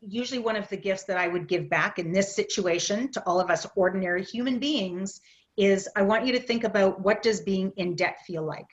usually, 0.00 0.38
one 0.38 0.54
of 0.54 0.68
the 0.68 0.76
gifts 0.76 1.02
that 1.06 1.18
I 1.18 1.26
would 1.26 1.48
give 1.48 1.68
back 1.68 1.98
in 1.98 2.12
this 2.12 2.36
situation 2.36 3.10
to 3.10 3.22
all 3.26 3.40
of 3.40 3.50
us 3.50 3.66
ordinary 3.74 4.22
human 4.22 4.60
beings 4.60 5.20
is 5.56 5.88
I 5.96 6.02
want 6.02 6.24
you 6.24 6.32
to 6.34 6.38
think 6.38 6.62
about 6.62 7.00
what 7.00 7.20
does 7.20 7.40
being 7.40 7.72
in 7.76 7.96
debt 7.96 8.18
feel 8.24 8.44
like? 8.44 8.68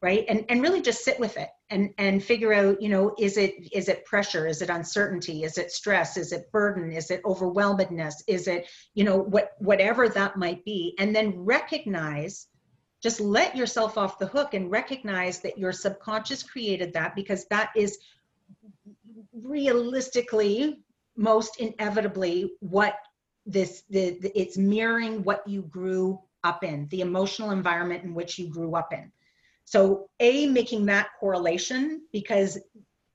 Right? 0.00 0.24
And 0.28 0.44
and 0.48 0.62
really 0.62 0.80
just 0.80 1.04
sit 1.04 1.18
with 1.18 1.36
it 1.36 1.48
and 1.70 1.90
and 1.98 2.22
figure 2.22 2.52
out 2.52 2.80
you 2.80 2.88
know 2.88 3.14
is 3.18 3.36
it 3.36 3.54
is 3.72 3.88
it 3.88 4.04
pressure? 4.04 4.46
Is 4.46 4.62
it 4.62 4.70
uncertainty? 4.70 5.44
Is 5.44 5.58
it 5.58 5.72
stress? 5.72 6.16
Is 6.16 6.32
it 6.32 6.50
burden? 6.52 6.92
Is 6.92 7.10
it 7.10 7.22
overwhelmedness? 7.24 8.22
Is 8.26 8.46
it 8.46 8.68
you 8.94 9.04
know 9.04 9.18
what 9.18 9.50
whatever 9.58 10.08
that 10.08 10.36
might 10.36 10.64
be? 10.64 10.94
And 10.98 11.14
then 11.14 11.38
recognize 11.38 12.46
just 13.02 13.20
let 13.20 13.56
yourself 13.56 13.96
off 13.96 14.18
the 14.18 14.26
hook 14.26 14.54
and 14.54 14.70
recognize 14.70 15.40
that 15.40 15.58
your 15.58 15.72
subconscious 15.72 16.42
created 16.42 16.92
that 16.94 17.14
because 17.14 17.46
that 17.46 17.70
is 17.76 17.98
realistically 19.32 20.80
most 21.16 21.60
inevitably 21.60 22.52
what 22.60 22.94
this 23.46 23.82
the, 23.90 24.18
the 24.20 24.38
it's 24.38 24.56
mirroring 24.56 25.22
what 25.24 25.46
you 25.46 25.62
grew 25.62 26.20
up 26.44 26.62
in 26.62 26.86
the 26.90 27.00
emotional 27.00 27.50
environment 27.50 28.04
in 28.04 28.14
which 28.14 28.38
you 28.38 28.48
grew 28.48 28.74
up 28.76 28.92
in 28.92 29.10
so, 29.68 30.08
A, 30.20 30.46
making 30.46 30.86
that 30.86 31.10
correlation 31.20 32.00
because 32.10 32.58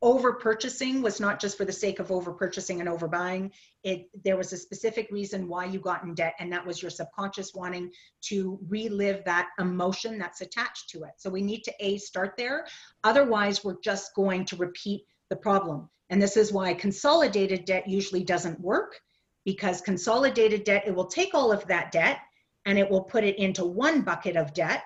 over 0.03 0.33
purchasing 0.33 1.01
was 1.01 1.19
not 1.19 1.39
just 1.41 1.57
for 1.57 1.65
the 1.65 1.73
sake 1.73 1.97
of 1.97 2.11
over 2.11 2.31
purchasing 2.31 2.79
and 2.79 2.87
overbuying. 2.87 3.49
It 3.83 4.07
there 4.23 4.37
was 4.37 4.53
a 4.53 4.57
specific 4.57 5.07
reason 5.09 5.47
why 5.47 5.65
you 5.65 5.79
got 5.79 6.03
in 6.03 6.13
debt, 6.13 6.35
and 6.37 6.53
that 6.53 6.63
was 6.63 6.79
your 6.79 6.91
subconscious 6.91 7.55
wanting 7.55 7.89
to 8.25 8.59
relive 8.67 9.25
that 9.25 9.49
emotion 9.57 10.19
that's 10.19 10.41
attached 10.41 10.89
to 10.89 11.05
it. 11.05 11.13
So 11.17 11.31
we 11.31 11.41
need 11.41 11.63
to 11.63 11.73
a 11.79 11.97
start 11.97 12.35
there. 12.37 12.67
Otherwise, 13.03 13.63
we're 13.63 13.81
just 13.83 14.13
going 14.13 14.45
to 14.45 14.55
repeat 14.55 15.05
the 15.31 15.35
problem. 15.35 15.89
And 16.11 16.21
this 16.21 16.37
is 16.37 16.53
why 16.53 16.75
consolidated 16.75 17.65
debt 17.65 17.87
usually 17.87 18.23
doesn't 18.23 18.61
work 18.61 18.93
because 19.43 19.81
consolidated 19.81 20.65
debt 20.65 20.83
it 20.85 20.93
will 20.93 21.07
take 21.07 21.33
all 21.33 21.51
of 21.51 21.65
that 21.65 21.91
debt 21.91 22.19
and 22.67 22.77
it 22.77 22.87
will 22.87 23.01
put 23.01 23.23
it 23.23 23.39
into 23.39 23.65
one 23.65 24.01
bucket 24.01 24.35
of 24.35 24.53
debt 24.53 24.83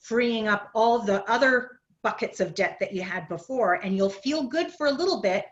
freeing 0.00 0.48
up 0.48 0.70
all 0.74 1.00
the 1.00 1.28
other 1.30 1.80
buckets 2.02 2.40
of 2.40 2.54
debt 2.54 2.76
that 2.80 2.92
you 2.92 3.02
had 3.02 3.28
before 3.28 3.74
and 3.74 3.96
you'll 3.96 4.08
feel 4.08 4.44
good 4.44 4.70
for 4.72 4.86
a 4.86 4.92
little 4.92 5.20
bit 5.20 5.44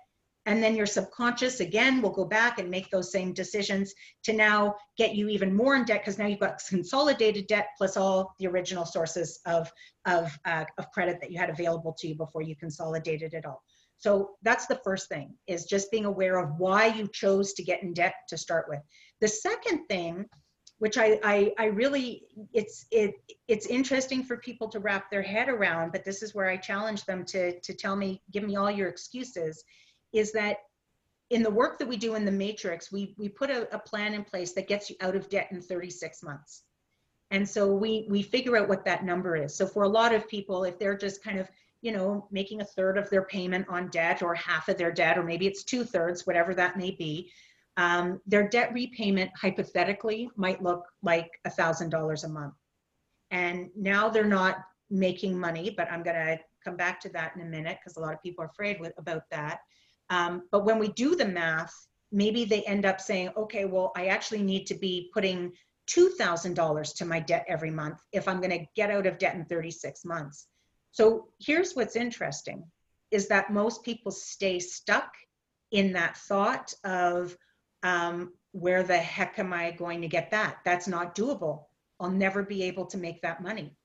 and 0.47 0.63
then 0.63 0.77
your 0.77 0.87
subconscious 0.87 1.59
again 1.59 2.01
will 2.01 2.11
go 2.11 2.25
back 2.25 2.59
and 2.59 2.71
make 2.71 2.89
those 2.91 3.11
same 3.11 3.33
decisions 3.33 3.93
to 4.23 4.33
now 4.33 4.77
get 4.97 5.15
you 5.15 5.29
even 5.29 5.55
more 5.55 5.75
in 5.75 5.85
debt 5.85 6.01
because 6.01 6.19
now 6.19 6.27
you've 6.27 6.41
got 6.41 6.63
consolidated 6.69 7.49
debt 7.49 7.69
plus 7.77 7.97
all 7.97 8.33
the 8.39 8.47
original 8.47 8.87
sources 8.87 9.41
of 9.45 9.71
of, 10.07 10.39
uh, 10.45 10.65
of 10.79 10.91
credit 10.93 11.21
that 11.21 11.33
you 11.33 11.39
had 11.39 11.51
available 11.51 11.93
to 11.99 12.07
you 12.07 12.15
before 12.15 12.43
you 12.43 12.55
consolidated 12.55 13.35
it 13.35 13.45
all. 13.45 13.61
So 13.99 14.37
that's 14.43 14.67
the 14.67 14.81
first 14.85 15.09
thing 15.09 15.35
is 15.49 15.65
just 15.65 15.91
being 15.91 16.05
aware 16.05 16.39
of 16.39 16.59
why 16.59 16.87
you 16.87 17.09
chose 17.13 17.55
to 17.55 17.65
get 17.65 17.83
in 17.83 17.93
debt 17.93 18.15
to 18.29 18.39
start 18.39 18.67
with. 18.69 18.81
The 19.21 19.29
second 19.29 19.87
thing 19.89 20.27
which 20.79 20.99
I, 20.99 21.19
I, 21.25 21.55
I 21.59 21.65
really 21.67 22.25
it's 22.53 22.87
it 22.91 23.15
it's 23.49 23.67
interesting 23.67 24.23
for 24.23 24.37
people 24.37 24.69
to 24.69 24.79
wrap 24.79 25.11
their 25.11 25.23
head 25.23 25.49
around 25.49 25.93
but 25.93 26.05
this 26.05 26.23
is 26.23 26.35
where 26.35 26.49
i 26.49 26.57
challenge 26.57 27.05
them 27.05 27.25
to 27.27 27.59
to 27.61 27.73
tell 27.73 27.97
me 27.97 28.21
give 28.31 28.45
me 28.45 28.57
all 28.57 28.71
your 28.71 28.89
excuses 28.89 29.65
is 30.13 30.33
that 30.33 30.59
in 31.31 31.43
the 31.43 31.51
work 31.51 31.79
that 31.79 31.89
we 31.89 31.97
do 31.97 32.15
in 32.15 32.25
the 32.25 32.33
matrix 32.33 32.93
we 32.93 33.15
we 33.19 33.29
put 33.29 33.51
a, 33.51 33.75
a 33.75 33.79
plan 33.79 34.15
in 34.15 34.25
place 34.25 34.53
that 34.53 34.69
gets 34.69 34.91
you 34.91 34.97
out 35.01 35.17
of 35.17 35.29
debt 35.29 35.49
in 35.51 35.61
36 35.61 36.23
months. 36.23 36.63
And 37.33 37.49
so 37.49 37.73
we 37.73 38.07
we 38.09 38.23
figure 38.23 38.57
out 38.57 38.69
what 38.69 38.85
that 38.85 39.05
number 39.05 39.37
is. 39.37 39.55
So 39.55 39.67
for 39.67 39.83
a 39.83 39.89
lot 39.89 40.15
of 40.15 40.29
people 40.29 40.65
if 40.65 40.79
they're 40.79 40.97
just 40.97 41.23
kind 41.23 41.39
of 41.39 41.49
you 41.83 41.93
know 41.93 42.27
making 42.31 42.61
a 42.61 42.65
third 42.65 42.97
of 42.97 43.11
their 43.11 43.25
payment 43.25 43.67
on 43.69 43.89
debt 43.89 44.23
or 44.23 44.35
half 44.35 44.69
of 44.69 44.79
their 44.79 44.93
debt 44.93 45.19
or 45.19 45.23
maybe 45.23 45.47
it's 45.47 45.65
two 45.65 45.85
thirds 45.85 46.27
whatever 46.27 46.55
that 46.55 46.79
may 46.79 46.91
be 46.91 47.31
um, 47.77 48.21
their 48.27 48.49
debt 48.49 48.73
repayment 48.73 49.31
hypothetically 49.37 50.31
might 50.37 50.63
look 50.63 50.85
like 51.03 51.31
a 51.45 51.51
thousand 51.51 51.91
dollars 51.91 52.25
a 52.25 52.29
month. 52.29 52.55
And 53.31 53.71
now 53.77 54.09
they're 54.09 54.25
not 54.25 54.59
making 54.91 55.39
money 55.39 55.73
but 55.77 55.91
i'm 55.91 56.03
going 56.03 56.17
to 56.17 56.39
come 56.65 56.77
back 56.77 57.01
to 57.01 57.09
that 57.11 57.35
in 57.37 57.43
a 57.43 57.45
minute 57.45 57.79
because 57.81 57.97
a 57.97 58.01
lot 58.01 58.15
of 58.15 58.23
people 58.23 58.43
are 58.43 58.49
afraid 58.49 58.81
with, 58.81 58.93
about 58.99 59.23
that. 59.31 59.61
Um, 60.11 60.43
but 60.51 60.65
when 60.65 60.79
we 60.79 60.89
do 60.89 61.17
the 61.17 61.27
math 61.27 61.75
maybe 62.13 62.45
they 62.45 62.63
end 62.63 62.87
up 62.87 63.01
saying 63.01 63.31
okay 63.37 63.65
well 63.65 63.93
i 63.97 64.07
actually 64.07 64.43
need 64.43 64.65
to 64.67 64.75
be 64.75 65.11
putting 65.13 65.53
$2000 65.89 66.97
to 66.97 67.05
my 67.05 67.21
debt 67.21 67.45
every 67.49 67.71
month 67.71 67.99
if 68.13 68.29
i'm 68.29 68.41
going 68.41 68.57
to 68.59 68.67
get 68.77 68.91
out 68.91 69.07
of 69.07 69.19
debt 69.19 69.35
in 69.35 69.45
36 69.45 70.05
months. 70.05 70.47
So 70.93 71.29
here's 71.41 71.75
what's 71.75 71.97
interesting 71.97 72.65
is 73.11 73.29
that 73.29 73.53
most 73.53 73.83
people 73.83 74.11
stay 74.11 74.59
stuck 74.59 75.13
in 75.71 75.93
that 75.93 76.17
thought 76.17 76.73
of 76.85 77.37
um, 77.87 78.33
where 78.51 78.83
the 78.83 78.99
heck 78.99 79.39
am 79.39 79.53
I 79.53 79.71
going 79.71 80.01
to 80.01 80.09
get 80.09 80.33
that? 80.33 80.59
That's 80.65 80.89
not 80.89 81.15
doable. 81.15 81.67
I'll 82.01 82.11
never 82.11 82.43
be 82.43 82.65
able 82.65 82.85
to 82.87 82.99
make 82.99 83.23
that 83.23 83.43
money, 83.43 83.77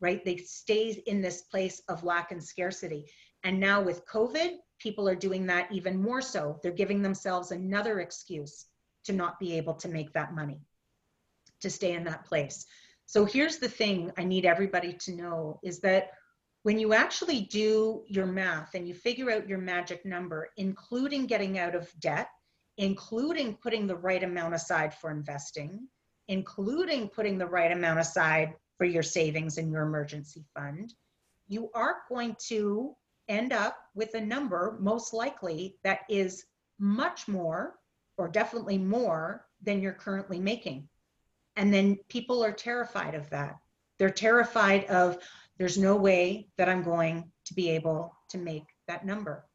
right? 0.00 0.24
They 0.24 0.36
stay 0.36 1.02
in 1.06 1.20
this 1.20 1.42
place 1.42 1.82
of 1.88 2.04
lack 2.04 2.30
and 2.30 2.42
scarcity. 2.42 3.10
And 3.42 3.58
now 3.58 3.82
with 3.82 4.06
COVID, 4.06 4.52
people 4.78 5.08
are 5.08 5.16
doing 5.16 5.46
that 5.46 5.72
even 5.72 6.00
more 6.00 6.22
so. 6.22 6.60
They're 6.62 6.70
giving 6.72 7.02
themselves 7.02 7.50
another 7.50 8.00
excuse 8.00 8.66
to 9.04 9.12
not 9.12 9.40
be 9.40 9.54
able 9.54 9.74
to 9.74 9.88
make 9.88 10.12
that 10.12 10.32
money, 10.32 10.60
to 11.60 11.68
stay 11.68 11.92
in 11.94 12.04
that 12.04 12.24
place. 12.24 12.66
So 13.06 13.24
here's 13.24 13.58
the 13.58 13.68
thing 13.68 14.12
I 14.16 14.22
need 14.22 14.46
everybody 14.46 14.92
to 14.92 15.12
know 15.12 15.58
is 15.64 15.80
that 15.80 16.12
when 16.62 16.78
you 16.78 16.94
actually 16.94 17.40
do 17.40 18.04
your 18.06 18.26
math 18.26 18.74
and 18.74 18.86
you 18.86 18.94
figure 18.94 19.30
out 19.30 19.48
your 19.48 19.58
magic 19.58 20.06
number, 20.06 20.50
including 20.56 21.26
getting 21.26 21.58
out 21.58 21.74
of 21.74 21.92
debt, 22.00 22.28
including 22.76 23.56
putting 23.56 23.86
the 23.86 23.96
right 23.96 24.22
amount 24.22 24.54
aside 24.54 24.94
for 24.94 25.10
investing, 25.10 25.88
including 26.28 27.08
putting 27.08 27.38
the 27.38 27.46
right 27.46 27.72
amount 27.72 28.00
aside 28.00 28.54
for 28.78 28.84
your 28.84 29.02
savings 29.02 29.58
and 29.58 29.70
your 29.70 29.82
emergency 29.82 30.44
fund, 30.54 30.92
you 31.46 31.70
are 31.74 31.98
going 32.08 32.36
to 32.48 32.94
end 33.28 33.52
up 33.52 33.76
with 33.94 34.14
a 34.14 34.20
number, 34.20 34.76
most 34.80 35.12
likely, 35.12 35.76
that 35.84 36.00
is 36.08 36.44
much 36.78 37.28
more 37.28 37.74
or 38.16 38.28
definitely 38.28 38.78
more 38.78 39.46
than 39.62 39.80
you're 39.80 39.92
currently 39.92 40.38
making. 40.38 40.88
And 41.56 41.72
then 41.72 41.98
people 42.08 42.44
are 42.44 42.52
terrified 42.52 43.14
of 43.14 43.30
that. 43.30 43.56
They're 43.98 44.10
terrified 44.10 44.86
of 44.86 45.18
there's 45.58 45.78
no 45.78 45.96
way 45.96 46.48
that 46.56 46.68
I'm 46.68 46.82
going 46.82 47.30
to 47.46 47.54
be 47.54 47.70
able 47.70 48.16
to 48.30 48.38
make 48.38 48.64
that 48.88 49.06
number. 49.06 49.46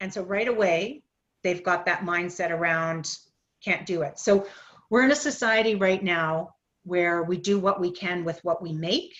And 0.00 0.12
so 0.12 0.22
right 0.22 0.46
away, 0.46 1.02
they've 1.48 1.64
got 1.64 1.86
that 1.86 2.00
mindset 2.00 2.50
around 2.50 3.16
can't 3.64 3.86
do 3.86 4.02
it. 4.02 4.18
So 4.18 4.46
we're 4.90 5.04
in 5.04 5.10
a 5.10 5.16
society 5.16 5.74
right 5.74 6.04
now 6.04 6.54
where 6.84 7.22
we 7.22 7.38
do 7.38 7.58
what 7.58 7.80
we 7.80 7.90
can 7.90 8.22
with 8.22 8.38
what 8.44 8.62
we 8.62 8.72
make. 8.72 9.16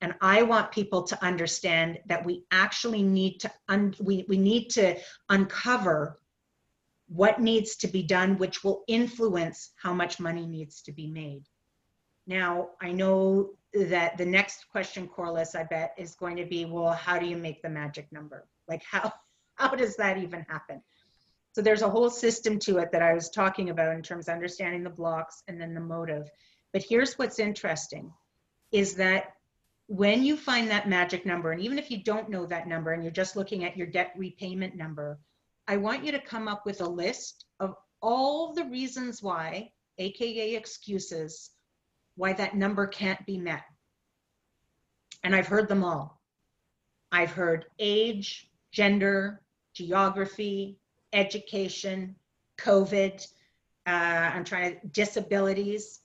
And 0.00 0.14
I 0.22 0.42
want 0.42 0.72
people 0.72 1.02
to 1.02 1.24
understand 1.24 1.98
that 2.06 2.24
we 2.24 2.44
actually 2.50 3.02
need 3.02 3.40
to 3.40 3.52
un- 3.68 3.94
we, 4.00 4.24
we 4.28 4.38
need 4.38 4.70
to 4.70 4.96
uncover 5.28 6.18
what 7.08 7.38
needs 7.38 7.76
to 7.76 7.88
be 7.88 8.02
done, 8.02 8.38
which 8.38 8.64
will 8.64 8.84
influence 8.88 9.72
how 9.82 9.92
much 9.92 10.18
money 10.20 10.46
needs 10.46 10.80
to 10.82 10.92
be 10.92 11.06
made. 11.06 11.44
Now, 12.26 12.70
I 12.80 12.92
know 12.92 13.50
that 13.74 14.16
the 14.16 14.26
next 14.26 14.66
question, 14.70 15.06
Corliss, 15.06 15.54
I 15.54 15.64
bet, 15.64 15.94
is 15.98 16.14
going 16.14 16.36
to 16.36 16.46
be, 16.46 16.64
well, 16.64 16.92
how 16.92 17.18
do 17.18 17.26
you 17.26 17.36
make 17.36 17.60
the 17.60 17.68
magic 17.68 18.10
number? 18.10 18.46
Like 18.68 18.82
how 18.90 19.12
how 19.56 19.74
does 19.74 19.96
that 19.96 20.18
even 20.18 20.46
happen? 20.48 20.80
So 21.58 21.62
there's 21.62 21.82
a 21.82 21.90
whole 21.90 22.08
system 22.08 22.60
to 22.60 22.78
it 22.78 22.92
that 22.92 23.02
I 23.02 23.14
was 23.14 23.30
talking 23.30 23.70
about 23.70 23.92
in 23.92 24.00
terms 24.00 24.28
of 24.28 24.34
understanding 24.34 24.84
the 24.84 24.90
blocks 24.90 25.42
and 25.48 25.60
then 25.60 25.74
the 25.74 25.80
motive. 25.80 26.30
But 26.72 26.84
here's 26.88 27.18
what's 27.18 27.40
interesting 27.40 28.12
is 28.70 28.94
that 28.94 29.32
when 29.88 30.22
you 30.22 30.36
find 30.36 30.70
that 30.70 30.88
magic 30.88 31.26
number, 31.26 31.50
and 31.50 31.60
even 31.60 31.76
if 31.76 31.90
you 31.90 32.04
don't 32.04 32.30
know 32.30 32.46
that 32.46 32.68
number 32.68 32.92
and 32.92 33.02
you're 33.02 33.10
just 33.10 33.34
looking 33.34 33.64
at 33.64 33.76
your 33.76 33.88
debt 33.88 34.12
repayment 34.16 34.76
number, 34.76 35.18
I 35.66 35.78
want 35.78 36.04
you 36.04 36.12
to 36.12 36.20
come 36.20 36.46
up 36.46 36.64
with 36.64 36.80
a 36.80 36.88
list 36.88 37.46
of 37.58 37.74
all 38.00 38.52
the 38.54 38.66
reasons 38.66 39.20
why, 39.20 39.72
AKA 39.98 40.54
excuses, 40.54 41.50
why 42.14 42.34
that 42.34 42.54
number 42.54 42.86
can't 42.86 43.26
be 43.26 43.36
met. 43.36 43.64
And 45.24 45.34
I've 45.34 45.48
heard 45.48 45.68
them 45.68 45.82
all. 45.82 46.20
I've 47.10 47.32
heard 47.32 47.64
age, 47.80 48.48
gender, 48.70 49.42
geography, 49.74 50.77
education, 51.12 52.16
COVID, 52.60 53.26
uh, 53.86 53.90
I'm 53.90 54.44
trying 54.44 54.80
to, 54.80 54.86
disabilities. 54.88 56.00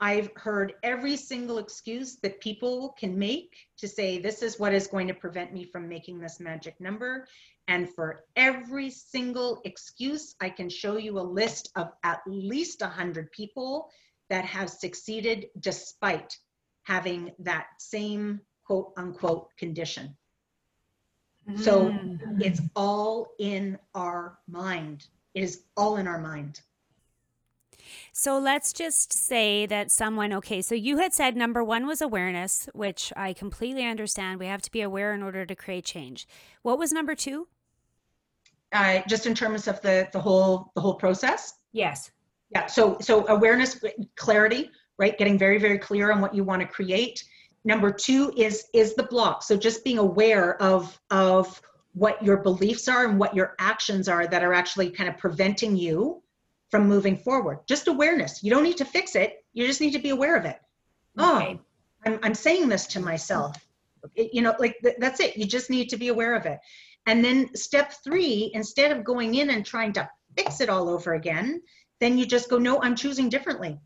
I've 0.00 0.30
heard 0.34 0.74
every 0.82 1.16
single 1.16 1.58
excuse 1.58 2.16
that 2.22 2.40
people 2.40 2.94
can 2.98 3.18
make 3.18 3.54
to 3.78 3.86
say, 3.86 4.18
this 4.18 4.42
is 4.42 4.58
what 4.58 4.72
is 4.72 4.86
going 4.86 5.08
to 5.08 5.14
prevent 5.14 5.52
me 5.52 5.64
from 5.64 5.88
making 5.88 6.20
this 6.20 6.40
magic 6.40 6.80
number. 6.80 7.26
And 7.68 7.92
for 7.94 8.24
every 8.34 8.88
single 8.90 9.60
excuse, 9.64 10.34
I 10.40 10.48
can 10.48 10.70
show 10.70 10.96
you 10.96 11.18
a 11.18 11.20
list 11.20 11.70
of 11.76 11.92
at 12.02 12.20
least 12.26 12.80
100 12.80 13.30
people 13.32 13.90
that 14.30 14.44
have 14.46 14.70
succeeded 14.70 15.48
despite 15.58 16.38
having 16.84 17.32
that 17.40 17.66
same 17.78 18.40
quote 18.64 18.92
unquote 18.96 19.48
condition. 19.58 20.16
So 21.56 21.90
Mm. 21.90 22.42
it's 22.42 22.60
all 22.76 23.32
in 23.38 23.78
our 23.94 24.38
mind. 24.48 25.06
It 25.34 25.42
is 25.42 25.62
all 25.76 25.96
in 25.96 26.06
our 26.06 26.18
mind. 26.18 26.60
So 28.12 28.38
let's 28.38 28.72
just 28.72 29.12
say 29.12 29.66
that 29.66 29.90
someone, 29.90 30.32
okay, 30.34 30.62
so 30.62 30.74
you 30.74 30.98
had 30.98 31.12
said 31.14 31.36
number 31.36 31.64
one 31.64 31.86
was 31.86 32.00
awareness, 32.00 32.68
which 32.74 33.12
I 33.16 33.32
completely 33.32 33.84
understand. 33.84 34.38
We 34.38 34.46
have 34.46 34.62
to 34.62 34.70
be 34.70 34.82
aware 34.82 35.12
in 35.12 35.22
order 35.22 35.46
to 35.46 35.56
create 35.56 35.84
change. 35.84 36.28
What 36.62 36.78
was 36.78 36.92
number 36.92 37.14
two? 37.14 37.48
Uh, 38.72 39.00
just 39.08 39.26
in 39.26 39.34
terms 39.34 39.66
of 39.66 39.80
the 39.80 40.08
the 40.12 40.20
whole 40.20 40.70
the 40.74 40.80
whole 40.80 40.94
process. 40.94 41.54
Yes. 41.72 42.12
Yeah. 42.50 42.66
So 42.66 42.98
so 43.00 43.26
awareness, 43.28 43.82
clarity, 44.16 44.70
right? 44.98 45.16
Getting 45.18 45.38
very 45.38 45.58
very 45.58 45.78
clear 45.78 46.12
on 46.12 46.20
what 46.20 46.34
you 46.34 46.44
want 46.44 46.62
to 46.62 46.68
create. 46.68 47.24
Number 47.64 47.90
two 47.90 48.32
is 48.36 48.64
is 48.72 48.94
the 48.94 49.02
block. 49.02 49.42
So 49.42 49.56
just 49.56 49.84
being 49.84 49.98
aware 49.98 50.60
of 50.62 50.98
of 51.10 51.60
what 51.92 52.22
your 52.22 52.38
beliefs 52.38 52.88
are 52.88 53.06
and 53.06 53.18
what 53.18 53.34
your 53.34 53.54
actions 53.58 54.08
are 54.08 54.26
that 54.26 54.42
are 54.42 54.54
actually 54.54 54.90
kind 54.90 55.08
of 55.08 55.18
preventing 55.18 55.76
you 55.76 56.22
from 56.70 56.86
moving 56.88 57.16
forward. 57.16 57.58
Just 57.66 57.88
awareness. 57.88 58.42
You 58.42 58.50
don't 58.50 58.62
need 58.62 58.76
to 58.78 58.84
fix 58.84 59.16
it. 59.16 59.44
You 59.52 59.66
just 59.66 59.80
need 59.80 59.92
to 59.92 59.98
be 59.98 60.10
aware 60.10 60.36
of 60.36 60.44
it. 60.44 60.58
Oh, 61.18 61.36
okay. 61.36 61.58
Oh, 61.58 61.64
I'm, 62.06 62.18
I'm 62.22 62.34
saying 62.34 62.68
this 62.68 62.86
to 62.88 63.00
myself. 63.00 63.56
It- 64.14 64.32
you 64.32 64.40
know, 64.40 64.54
like 64.58 64.76
th- 64.82 64.96
that's 64.98 65.20
it. 65.20 65.36
You 65.36 65.44
just 65.44 65.68
need 65.68 65.88
to 65.90 65.96
be 65.96 66.08
aware 66.08 66.34
of 66.34 66.46
it. 66.46 66.58
And 67.06 67.24
then 67.24 67.54
step 67.54 67.92
three, 68.04 68.50
instead 68.54 68.92
of 68.92 69.04
going 69.04 69.34
in 69.34 69.50
and 69.50 69.66
trying 69.66 69.92
to 69.94 70.08
fix 70.36 70.60
it 70.60 70.68
all 70.68 70.88
over 70.88 71.14
again, 71.14 71.60
then 71.98 72.16
you 72.16 72.24
just 72.24 72.48
go, 72.48 72.56
no, 72.58 72.80
I'm 72.80 72.94
choosing 72.94 73.28
differently. 73.28 73.78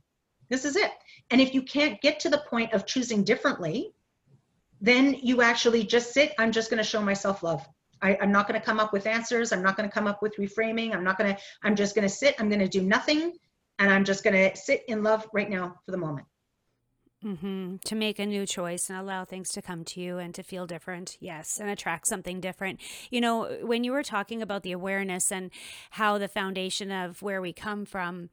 This 0.51 0.64
is 0.64 0.77
it. 0.77 0.93
And 1.31 1.41
if 1.41 1.55
you 1.55 1.62
can't 1.62 2.01
get 2.01 2.20
to 2.20 2.29
the 2.29 2.43
point 2.49 2.72
of 2.72 2.87
choosing 2.87 3.25
differently, 3.25 3.93
then 4.81 5.14
you 5.22 5.41
actually 5.41 5.85
just 5.85 6.12
sit, 6.12 6.35
I'm 6.39 6.53
just 6.53 6.70
going 6.70 6.79
to 6.79 6.85
show 6.85 7.01
myself 7.01 7.43
love. 7.43 7.66
I, 8.03 8.18
I'm 8.20 8.31
not 8.31 8.47
going 8.47 8.61
to 8.61 8.64
come 8.64 8.79
up 8.79 8.93
with 8.93 9.07
answers. 9.07 9.51
I'm 9.53 9.62
not 9.62 9.77
going 9.77 9.89
to 9.89 9.95
come 9.95 10.07
up 10.07 10.20
with 10.20 10.37
reframing. 10.37 10.95
I'm 10.95 11.05
not 11.05 11.16
going 11.16 11.35
to, 11.35 11.41
I'm 11.62 11.75
just 11.75 11.95
going 11.95 12.07
to 12.07 12.14
sit. 12.14 12.35
I'm 12.39 12.49
going 12.49 12.61
to 12.61 12.68
do 12.68 12.83
nothing. 12.83 13.33
And 13.79 13.91
I'm 13.91 14.05
just 14.05 14.22
going 14.22 14.35
to 14.35 14.55
sit 14.57 14.85
in 14.89 15.03
love 15.03 15.27
right 15.33 15.49
now 15.49 15.77
for 15.85 15.91
the 15.91 15.97
moment. 15.97 16.27
hmm 17.22 17.77
To 17.87 17.95
make 17.95 18.18
a 18.18 18.27
new 18.27 18.45
choice 18.45 18.91
and 18.91 18.99
allow 18.99 19.25
things 19.25 19.49
to 19.51 19.62
come 19.62 19.85
to 19.87 20.01
you 20.01 20.18
and 20.18 20.35
to 20.35 20.43
feel 20.43 20.66
different. 20.66 21.16
Yes. 21.18 21.59
And 21.59 21.70
attract 21.70 22.07
something 22.07 22.41
different. 22.41 22.81
You 23.11 23.22
know, 23.22 23.57
when 23.62 23.85
you 23.85 23.93
were 23.93 24.03
talking 24.03 24.43
about 24.43 24.64
the 24.64 24.72
awareness 24.72 25.33
and 25.33 25.51
how 25.93 26.18
the 26.18 26.29
foundation 26.29 26.93
of 26.93 27.22
where 27.22 27.41
we 27.41 27.55
come 27.55 27.87
from, 27.87 28.29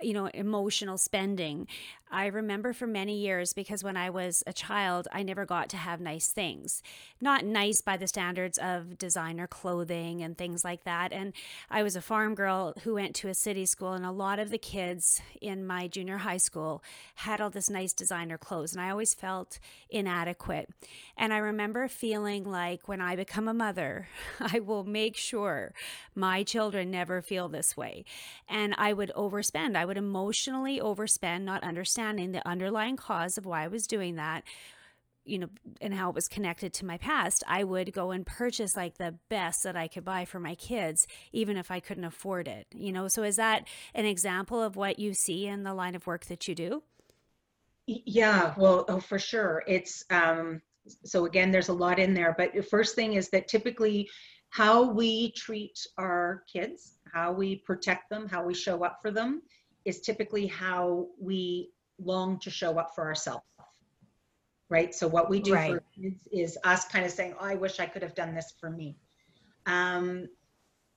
you 0.00 0.12
know, 0.12 0.26
emotional 0.26 0.98
spending. 0.98 1.66
I 2.10 2.26
remember 2.26 2.72
for 2.72 2.86
many 2.86 3.18
years 3.18 3.52
because 3.52 3.84
when 3.84 3.96
I 3.96 4.08
was 4.10 4.42
a 4.46 4.52
child, 4.52 5.08
I 5.12 5.22
never 5.22 5.44
got 5.44 5.68
to 5.70 5.76
have 5.76 6.00
nice 6.00 6.28
things. 6.28 6.82
Not 7.20 7.44
nice 7.44 7.80
by 7.80 7.96
the 7.96 8.06
standards 8.06 8.58
of 8.58 8.96
designer 8.96 9.46
clothing 9.46 10.22
and 10.22 10.36
things 10.36 10.64
like 10.64 10.84
that. 10.84 11.12
And 11.12 11.32
I 11.70 11.82
was 11.82 11.96
a 11.96 12.00
farm 12.00 12.34
girl 12.34 12.74
who 12.84 12.94
went 12.94 13.14
to 13.16 13.28
a 13.28 13.34
city 13.34 13.66
school, 13.66 13.92
and 13.92 14.06
a 14.06 14.10
lot 14.10 14.38
of 14.38 14.50
the 14.50 14.58
kids 14.58 15.20
in 15.40 15.66
my 15.66 15.86
junior 15.86 16.18
high 16.18 16.38
school 16.38 16.82
had 17.16 17.40
all 17.40 17.50
this 17.50 17.68
nice 17.68 17.92
designer 17.92 18.38
clothes, 18.38 18.72
and 18.72 18.80
I 18.80 18.90
always 18.90 19.14
felt 19.14 19.58
inadequate. 19.90 20.70
And 21.16 21.32
I 21.32 21.38
remember 21.38 21.88
feeling 21.88 22.44
like 22.44 22.88
when 22.88 23.00
I 23.00 23.16
become 23.16 23.48
a 23.48 23.54
mother, 23.54 24.08
I 24.40 24.60
will 24.60 24.84
make 24.84 25.16
sure 25.16 25.74
my 26.14 26.42
children 26.42 26.90
never 26.90 27.20
feel 27.20 27.48
this 27.48 27.76
way. 27.76 28.04
And 28.48 28.74
I 28.78 28.92
would 28.92 29.12
overspend. 29.14 29.76
I 29.76 29.84
would 29.88 29.98
emotionally 29.98 30.78
overspend, 30.78 31.42
not 31.42 31.64
understanding 31.64 32.30
the 32.30 32.46
underlying 32.46 32.96
cause 32.96 33.36
of 33.36 33.44
why 33.44 33.64
I 33.64 33.68
was 33.68 33.86
doing 33.86 34.14
that 34.14 34.44
you 35.28 35.38
know, 35.38 35.48
and 35.80 35.94
how 35.94 36.08
it 36.08 36.14
was 36.14 36.26
connected 36.26 36.72
to 36.72 36.86
my 36.86 36.96
past, 36.96 37.44
I 37.46 37.62
would 37.62 37.92
go 37.92 38.10
and 38.10 38.26
purchase 38.26 38.74
like 38.74 38.96
the 38.96 39.14
best 39.28 39.62
that 39.62 39.76
I 39.76 39.86
could 39.86 40.04
buy 40.04 40.24
for 40.24 40.40
my 40.40 40.54
kids, 40.54 41.06
even 41.32 41.56
if 41.56 41.70
I 41.70 41.80
couldn't 41.80 42.04
afford 42.04 42.48
it. 42.48 42.66
You 42.74 42.92
know, 42.92 43.08
so 43.08 43.22
is 43.22 43.36
that 43.36 43.68
an 43.94 44.06
example 44.06 44.62
of 44.62 44.74
what 44.74 44.98
you 44.98 45.12
see 45.14 45.46
in 45.46 45.62
the 45.62 45.74
line 45.74 45.94
of 45.94 46.06
work 46.06 46.26
that 46.26 46.48
you 46.48 46.54
do? 46.54 46.82
Yeah, 47.86 48.54
well, 48.56 48.84
oh, 48.88 49.00
for 49.00 49.18
sure. 49.18 49.62
It's 49.66 50.04
um, 50.10 50.60
so 51.04 51.26
again, 51.26 51.50
there's 51.50 51.68
a 51.68 51.74
lot 51.74 51.98
in 51.98 52.14
there, 52.14 52.34
but 52.36 52.54
the 52.54 52.62
first 52.62 52.94
thing 52.94 53.14
is 53.14 53.28
that 53.30 53.48
typically 53.48 54.08
how 54.50 54.90
we 54.90 55.32
treat 55.32 55.78
our 55.98 56.42
kids, 56.50 56.94
how 57.12 57.32
we 57.32 57.56
protect 57.56 58.08
them, 58.08 58.26
how 58.28 58.44
we 58.44 58.54
show 58.54 58.82
up 58.82 58.98
for 59.02 59.10
them 59.10 59.42
is 59.88 60.00
typically 60.00 60.46
how 60.46 61.08
we 61.18 61.70
long 61.98 62.38
to 62.40 62.50
show 62.50 62.78
up 62.78 62.94
for 62.94 63.06
ourselves. 63.06 63.44
Right? 64.68 64.94
So 64.94 65.08
what 65.08 65.30
we 65.30 65.40
do 65.40 65.54
Right. 65.54 65.72
for 65.72 65.82
kids 65.96 66.28
is 66.30 66.58
us 66.62 66.84
kind 66.86 67.06
of 67.06 67.10
saying, 67.10 67.34
oh, 67.40 67.44
I 67.44 67.54
wish 67.54 67.80
I 67.80 67.86
could 67.86 68.02
have 68.02 68.14
done 68.14 68.34
this 68.34 68.52
for 68.60 68.68
me. 68.68 68.98
Um, 69.64 70.28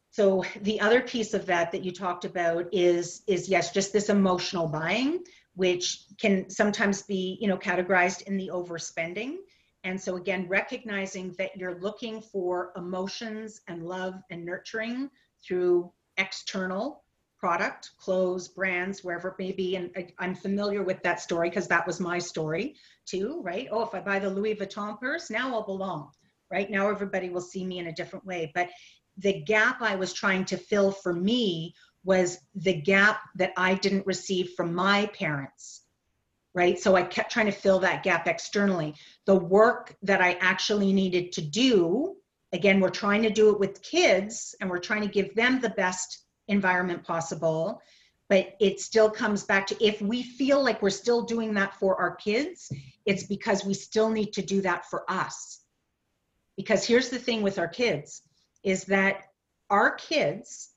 so 0.09 0.43
the 0.61 0.81
other 0.81 0.99
piece 0.99 1.33
of 1.33 1.45
that 1.45 1.71
that 1.71 1.85
you 1.85 1.93
talked 1.93 2.25
about 2.25 2.65
is 2.73 3.23
is 3.27 3.47
yes, 3.47 3.71
just 3.71 3.93
this 3.93 4.09
emotional 4.09 4.67
buying, 4.67 5.23
which 5.55 6.03
can 6.19 6.49
sometimes 6.49 7.03
be 7.03 7.37
you 7.39 7.47
know 7.47 7.57
categorized 7.57 8.23
in 8.23 8.35
the 8.35 8.51
overspending. 8.53 9.37
And 9.85 9.99
so 9.99 10.17
again, 10.17 10.47
recognizing 10.49 11.33
that 11.37 11.55
you're 11.55 11.79
looking 11.79 12.21
for 12.21 12.73
emotions 12.75 13.61
and 13.69 13.87
love 13.87 14.15
and 14.29 14.45
nurturing 14.45 15.09
through 15.43 15.91
external 16.17 17.05
product, 17.41 17.91
clothes, 17.97 18.47
brands, 18.47 19.03
wherever 19.03 19.29
it 19.29 19.39
may 19.39 19.51
be. 19.51 19.75
And 19.75 19.91
I, 19.97 20.07
I'm 20.19 20.35
familiar 20.35 20.83
with 20.83 21.03
that 21.03 21.19
story 21.19 21.49
because 21.49 21.67
that 21.69 21.87
was 21.87 21.99
my 21.99 22.19
story 22.19 22.75
too, 23.05 23.41
right? 23.43 23.67
Oh, 23.71 23.83
if 23.83 23.95
I 23.95 23.99
buy 23.99 24.19
the 24.19 24.29
Louis 24.29 24.55
Vuitton 24.55 24.99
purse, 24.99 25.31
now 25.31 25.53
I'll 25.53 25.65
belong, 25.65 26.11
right? 26.51 26.69
Now 26.71 26.89
everybody 26.89 27.29
will 27.29 27.41
see 27.41 27.65
me 27.65 27.79
in 27.79 27.87
a 27.87 27.93
different 27.93 28.25
way. 28.25 28.51
But 28.55 28.69
the 29.17 29.41
gap 29.41 29.81
I 29.81 29.95
was 29.95 30.13
trying 30.13 30.45
to 30.45 30.57
fill 30.57 30.91
for 30.91 31.13
me 31.13 31.73
was 32.03 32.39
the 32.55 32.73
gap 32.81 33.21
that 33.35 33.53
I 33.57 33.73
didn't 33.75 34.07
receive 34.07 34.51
from 34.55 34.73
my 34.73 35.07
parents. 35.07 35.81
right? 36.53 36.79
So 36.79 36.95
I 36.95 37.03
kept 37.03 37.31
trying 37.31 37.45
to 37.45 37.51
fill 37.51 37.79
that 37.79 38.03
gap 38.03 38.27
externally. 38.27 38.95
The 39.25 39.35
work 39.35 39.95
that 40.03 40.21
I 40.21 40.33
actually 40.41 40.91
needed 40.93 41.31
to 41.33 41.41
do, 41.41 42.15
again, 42.51 42.79
we're 42.79 42.89
trying 42.89 43.23
to 43.23 43.29
do 43.29 43.51
it 43.51 43.59
with 43.59 43.81
kids 43.81 44.55
and 44.59 44.69
we're 44.69 44.79
trying 44.79 45.01
to 45.01 45.07
give 45.07 45.33
them 45.35 45.61
the 45.61 45.69
best 45.69 46.25
environment 46.51 47.03
possible. 47.03 47.81
But 48.29 48.55
it 48.61 48.79
still 48.79 49.09
comes 49.09 49.43
back 49.43 49.67
to 49.67 49.83
if 49.83 50.01
we 50.01 50.23
feel 50.23 50.63
like 50.63 50.81
we're 50.81 50.89
still 50.89 51.23
doing 51.23 51.53
that 51.55 51.75
for 51.75 51.99
our 51.99 52.15
kids, 52.15 52.71
it's 53.05 53.23
because 53.23 53.65
we 53.65 53.73
still 53.73 54.09
need 54.09 54.33
to 54.33 54.41
do 54.41 54.61
that 54.61 54.85
for 54.85 55.03
us. 55.09 55.61
Because 56.55 56.85
here's 56.85 57.09
the 57.09 57.19
thing 57.19 57.41
with 57.41 57.59
our 57.59 57.67
kids 57.67 58.21
is 58.63 58.85
that 58.85 59.23
our 59.69 59.95
kids, 59.95 60.69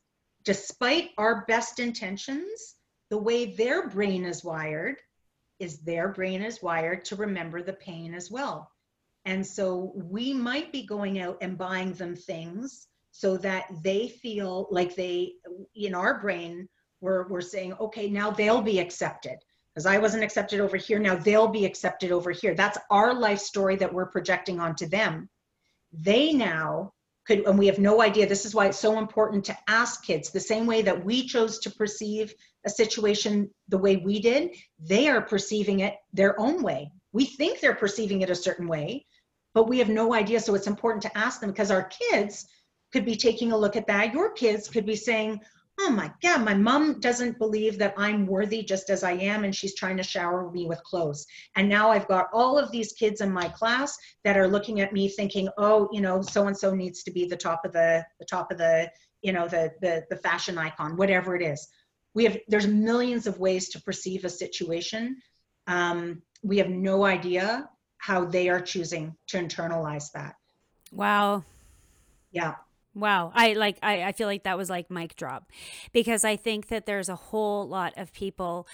despite 0.44 1.10
our 1.18 1.44
best 1.46 1.78
intentions, 1.78 2.74
the 3.10 3.18
way 3.18 3.54
their 3.54 3.88
brain 3.88 4.24
is 4.24 4.42
wired 4.42 4.96
is 5.60 5.78
their 5.80 6.08
brain 6.08 6.42
is 6.42 6.62
wired 6.62 7.04
to 7.04 7.16
remember 7.16 7.62
the 7.62 7.72
pain 7.72 8.14
as 8.14 8.30
well. 8.30 8.70
And 9.24 9.46
so 9.46 9.92
we 9.94 10.34
might 10.34 10.72
be 10.72 10.84
going 10.84 11.20
out 11.20 11.38
and 11.40 11.56
buying 11.56 11.92
them 11.92 12.16
things 12.16 12.88
so 13.16 13.36
that 13.36 13.66
they 13.84 14.08
feel 14.08 14.66
like 14.72 14.96
they, 14.96 15.34
in 15.76 15.94
our 15.94 16.20
brain, 16.20 16.68
we're, 17.00 17.28
we're 17.28 17.40
saying, 17.40 17.72
okay, 17.74 18.10
now 18.10 18.28
they'll 18.28 18.60
be 18.60 18.80
accepted. 18.80 19.36
Because 19.72 19.86
I 19.86 19.98
wasn't 19.98 20.24
accepted 20.24 20.58
over 20.58 20.76
here, 20.76 20.98
now 20.98 21.14
they'll 21.14 21.46
be 21.46 21.64
accepted 21.64 22.10
over 22.10 22.32
here. 22.32 22.56
That's 22.56 22.76
our 22.90 23.14
life 23.14 23.38
story 23.38 23.76
that 23.76 23.94
we're 23.94 24.06
projecting 24.06 24.58
onto 24.58 24.88
them. 24.88 25.28
They 25.92 26.32
now 26.32 26.92
could, 27.24 27.46
and 27.46 27.56
we 27.56 27.68
have 27.68 27.78
no 27.78 28.02
idea. 28.02 28.26
This 28.26 28.44
is 28.44 28.52
why 28.52 28.66
it's 28.66 28.80
so 28.80 28.98
important 28.98 29.44
to 29.44 29.56
ask 29.68 30.04
kids 30.04 30.30
the 30.30 30.40
same 30.40 30.66
way 30.66 30.82
that 30.82 31.04
we 31.04 31.24
chose 31.24 31.60
to 31.60 31.70
perceive 31.70 32.34
a 32.66 32.70
situation 32.70 33.48
the 33.68 33.78
way 33.78 33.98
we 33.98 34.20
did, 34.20 34.56
they 34.80 35.06
are 35.08 35.22
perceiving 35.22 35.80
it 35.80 35.94
their 36.12 36.38
own 36.40 36.64
way. 36.64 36.90
We 37.12 37.26
think 37.26 37.60
they're 37.60 37.76
perceiving 37.76 38.22
it 38.22 38.30
a 38.30 38.34
certain 38.34 38.66
way, 38.66 39.06
but 39.54 39.68
we 39.68 39.78
have 39.78 39.88
no 39.88 40.14
idea. 40.14 40.40
So 40.40 40.56
it's 40.56 40.66
important 40.66 41.02
to 41.02 41.16
ask 41.16 41.40
them 41.40 41.50
because 41.50 41.70
our 41.70 41.84
kids 42.10 42.44
could 42.94 43.04
be 43.04 43.16
taking 43.16 43.50
a 43.50 43.58
look 43.58 43.74
at 43.74 43.88
that. 43.88 44.14
Your 44.14 44.30
kids 44.30 44.68
could 44.68 44.86
be 44.86 44.94
saying, 44.94 45.40
oh 45.80 45.90
my 45.90 46.12
God, 46.22 46.44
my 46.44 46.54
mom 46.54 47.00
doesn't 47.00 47.40
believe 47.40 47.76
that 47.78 47.92
I'm 47.96 48.24
worthy 48.24 48.62
just 48.62 48.88
as 48.88 49.02
I 49.02 49.14
am, 49.14 49.42
and 49.42 49.52
she's 49.52 49.74
trying 49.74 49.96
to 49.96 50.04
shower 50.04 50.48
me 50.52 50.66
with 50.66 50.80
clothes. 50.84 51.26
And 51.56 51.68
now 51.68 51.90
I've 51.90 52.06
got 52.06 52.28
all 52.32 52.56
of 52.56 52.70
these 52.70 52.92
kids 52.92 53.20
in 53.20 53.32
my 53.32 53.48
class 53.48 53.98
that 54.22 54.36
are 54.36 54.46
looking 54.46 54.80
at 54.80 54.92
me 54.92 55.08
thinking, 55.08 55.48
oh, 55.58 55.88
you 55.90 56.00
know, 56.00 56.22
so 56.22 56.46
and 56.46 56.56
so 56.56 56.72
needs 56.72 57.02
to 57.02 57.10
be 57.10 57.26
the 57.26 57.36
top 57.36 57.64
of 57.64 57.72
the 57.72 58.06
the 58.20 58.26
top 58.26 58.52
of 58.52 58.58
the, 58.58 58.88
you 59.22 59.32
know, 59.32 59.48
the 59.48 59.72
the 59.80 60.04
the 60.08 60.16
fashion 60.18 60.56
icon, 60.56 60.96
whatever 60.96 61.34
it 61.34 61.42
is. 61.42 61.66
We 62.14 62.22
have 62.26 62.38
there's 62.46 62.68
millions 62.68 63.26
of 63.26 63.40
ways 63.40 63.70
to 63.70 63.82
perceive 63.82 64.24
a 64.24 64.28
situation. 64.28 65.20
Um, 65.66 66.22
we 66.44 66.58
have 66.58 66.68
no 66.68 67.04
idea 67.04 67.68
how 67.98 68.24
they 68.24 68.48
are 68.48 68.60
choosing 68.60 69.16
to 69.26 69.38
internalize 69.38 70.12
that. 70.12 70.36
Wow. 70.92 71.42
Yeah. 72.30 72.54
Wow. 72.94 73.32
I 73.34 73.54
like 73.54 73.78
I, 73.82 74.04
I 74.04 74.12
feel 74.12 74.28
like 74.28 74.44
that 74.44 74.56
was 74.56 74.70
like 74.70 74.90
mic 74.90 75.16
drop. 75.16 75.50
Because 75.92 76.24
I 76.24 76.36
think 76.36 76.68
that 76.68 76.86
there's 76.86 77.08
a 77.08 77.16
whole 77.16 77.66
lot 77.66 77.92
of 77.96 78.12
people 78.12 78.66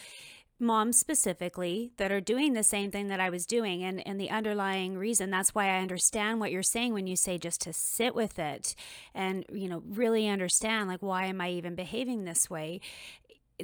moms 0.63 0.99
specifically 0.99 1.91
that 1.97 2.13
are 2.13 2.21
doing 2.21 2.53
the 2.53 2.63
same 2.63 2.91
thing 2.91 3.09
that 3.09 3.19
I 3.19 3.31
was 3.31 3.47
doing. 3.47 3.83
And 3.83 4.07
and 4.07 4.21
the 4.21 4.31
underlying 4.31 4.99
reason 4.99 5.31
that's 5.31 5.55
why 5.55 5.69
I 5.69 5.81
understand 5.81 6.39
what 6.39 6.53
you're 6.53 6.63
saying 6.63 6.93
when 6.93 7.07
you 7.07 7.17
say 7.17 7.39
just 7.39 7.63
to 7.63 7.73
sit 7.73 8.15
with 8.15 8.39
it 8.39 8.75
and 9.15 9.47
you 9.51 9.69
know 9.69 9.83
really 9.89 10.29
understand 10.29 10.89
like 10.89 11.03
why 11.03 11.25
am 11.27 11.41
I 11.41 11.51
even 11.51 11.75
behaving 11.75 12.25
this 12.25 12.51
way 12.51 12.81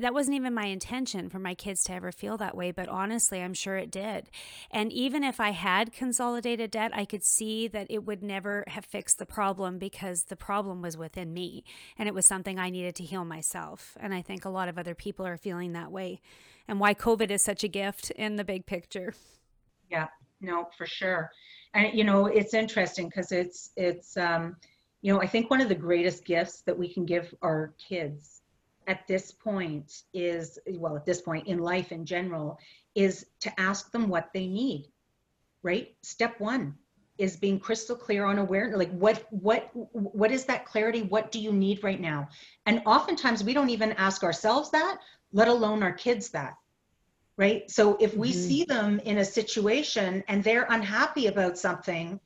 that 0.00 0.14
wasn't 0.14 0.36
even 0.36 0.54
my 0.54 0.66
intention 0.66 1.28
for 1.28 1.38
my 1.38 1.54
kids 1.54 1.82
to 1.84 1.92
ever 1.92 2.12
feel 2.12 2.36
that 2.36 2.56
way, 2.56 2.70
but 2.70 2.88
honestly, 2.88 3.42
I'm 3.42 3.54
sure 3.54 3.76
it 3.76 3.90
did. 3.90 4.30
And 4.70 4.92
even 4.92 5.24
if 5.24 5.40
I 5.40 5.50
had 5.50 5.92
consolidated 5.92 6.70
debt, 6.70 6.92
I 6.94 7.04
could 7.04 7.24
see 7.24 7.68
that 7.68 7.86
it 7.90 8.04
would 8.04 8.22
never 8.22 8.64
have 8.68 8.84
fixed 8.84 9.18
the 9.18 9.26
problem 9.26 9.78
because 9.78 10.24
the 10.24 10.36
problem 10.36 10.82
was 10.82 10.96
within 10.96 11.32
me 11.32 11.64
and 11.98 12.08
it 12.08 12.14
was 12.14 12.26
something 12.26 12.58
I 12.58 12.70
needed 12.70 12.94
to 12.96 13.04
heal 13.04 13.24
myself. 13.24 13.96
And 14.00 14.14
I 14.14 14.22
think 14.22 14.44
a 14.44 14.50
lot 14.50 14.68
of 14.68 14.78
other 14.78 14.94
people 14.94 15.26
are 15.26 15.36
feeling 15.36 15.72
that 15.72 15.92
way 15.92 16.20
and 16.68 16.80
why 16.80 16.94
COVID 16.94 17.30
is 17.30 17.42
such 17.42 17.64
a 17.64 17.68
gift 17.68 18.10
in 18.12 18.36
the 18.36 18.44
big 18.44 18.66
picture. 18.66 19.14
Yeah, 19.90 20.08
no, 20.40 20.68
for 20.76 20.86
sure. 20.86 21.30
And 21.74 21.96
you 21.96 22.04
know, 22.04 22.26
it's 22.26 22.54
interesting 22.54 23.08
because 23.08 23.32
it's 23.32 23.70
it's 23.76 24.16
um, 24.16 24.56
you 25.02 25.12
know, 25.12 25.20
I 25.20 25.26
think 25.26 25.50
one 25.50 25.60
of 25.60 25.68
the 25.68 25.74
greatest 25.74 26.24
gifts 26.24 26.62
that 26.62 26.76
we 26.76 26.92
can 26.92 27.04
give 27.04 27.34
our 27.42 27.74
kids 27.78 28.35
at 28.86 29.06
this 29.06 29.32
point 29.32 30.02
is 30.14 30.58
well 30.74 30.96
at 30.96 31.06
this 31.06 31.20
point 31.20 31.46
in 31.46 31.58
life 31.58 31.92
in 31.92 32.04
general 32.04 32.58
is 32.94 33.26
to 33.40 33.60
ask 33.60 33.90
them 33.92 34.08
what 34.08 34.30
they 34.32 34.46
need 34.46 34.86
right? 35.66 35.94
Step 36.02 36.38
one 36.38 36.74
is 37.18 37.36
being 37.36 37.58
crystal 37.58 37.96
clear 37.96 38.24
on 38.24 38.38
awareness 38.38 38.78
like 38.78 38.90
what 38.90 39.26
what 39.30 39.70
what 39.92 40.30
is 40.30 40.44
that 40.44 40.64
clarity? 40.64 41.02
What 41.02 41.32
do 41.32 41.40
you 41.40 41.52
need 41.52 41.82
right 41.82 42.00
now? 42.00 42.28
And 42.66 42.82
oftentimes 42.86 43.42
we 43.42 43.52
don't 43.52 43.70
even 43.70 43.92
ask 43.92 44.22
ourselves 44.22 44.70
that 44.70 44.98
let 45.32 45.48
alone 45.48 45.82
our 45.82 45.92
kids 45.92 46.30
that 46.30 46.54
right? 47.38 47.70
So 47.70 47.98
if 48.00 48.16
we 48.16 48.30
mm-hmm. 48.30 48.48
see 48.48 48.64
them 48.64 48.98
in 49.00 49.18
a 49.18 49.24
situation 49.24 50.24
and 50.28 50.42
they're 50.42 50.66
unhappy 50.70 51.26
about 51.26 51.58
something 51.58 52.20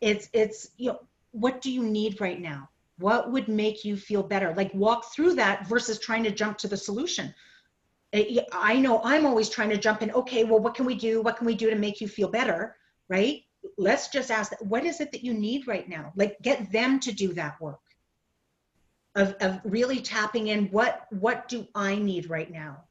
it's 0.00 0.28
it's 0.32 0.68
you 0.76 0.90
know 0.90 0.98
what 1.30 1.60
do 1.60 1.70
you 1.70 1.82
need 1.82 2.20
right 2.20 2.40
now 2.40 2.68
what 2.98 3.32
would 3.32 3.48
make 3.48 3.84
you 3.84 3.96
feel 3.96 4.22
better? 4.22 4.54
Like 4.56 4.72
walk 4.74 5.12
through 5.12 5.34
that 5.34 5.66
versus 5.66 5.98
trying 5.98 6.24
to 6.24 6.30
jump 6.30 6.58
to 6.58 6.68
the 6.68 6.76
solution. 6.76 7.34
I 8.52 8.78
know 8.78 9.00
I'm 9.02 9.26
always 9.26 9.48
trying 9.48 9.70
to 9.70 9.76
jump 9.76 10.02
in. 10.02 10.12
Okay, 10.12 10.44
well, 10.44 10.60
what 10.60 10.74
can 10.74 10.86
we 10.86 10.94
do? 10.94 11.20
What 11.20 11.36
can 11.36 11.46
we 11.46 11.56
do 11.56 11.70
to 11.70 11.76
make 11.76 12.00
you 12.00 12.06
feel 12.06 12.28
better? 12.28 12.76
Right? 13.08 13.42
Let's 13.76 14.08
just 14.08 14.30
ask. 14.30 14.52
What 14.60 14.84
is 14.84 15.00
it 15.00 15.10
that 15.12 15.24
you 15.24 15.34
need 15.34 15.66
right 15.66 15.88
now? 15.88 16.12
Like 16.14 16.36
get 16.42 16.70
them 16.70 17.00
to 17.00 17.12
do 17.12 17.32
that 17.34 17.60
work 17.60 17.80
of, 19.16 19.34
of 19.40 19.60
really 19.64 20.00
tapping 20.00 20.48
in 20.48 20.66
what 20.66 21.06
what 21.10 21.48
do 21.48 21.66
I 21.74 21.96
need 21.96 22.30
right 22.30 22.50
now? 22.50 22.84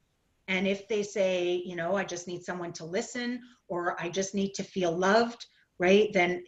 And 0.48 0.68
if 0.68 0.88
they 0.88 1.04
say, 1.04 1.62
you 1.66 1.76
know, 1.76 1.96
I 1.96 2.04
just 2.04 2.28
need 2.28 2.44
someone 2.44 2.74
to 2.74 2.86
listen 2.86 3.42
or 3.68 4.00
I 4.02 4.10
just 4.10 4.36
need 4.36 4.54
to 4.56 4.64
feel 4.64 4.92
loved, 4.92 5.46
right? 5.80 6.12
Then 6.14 6.44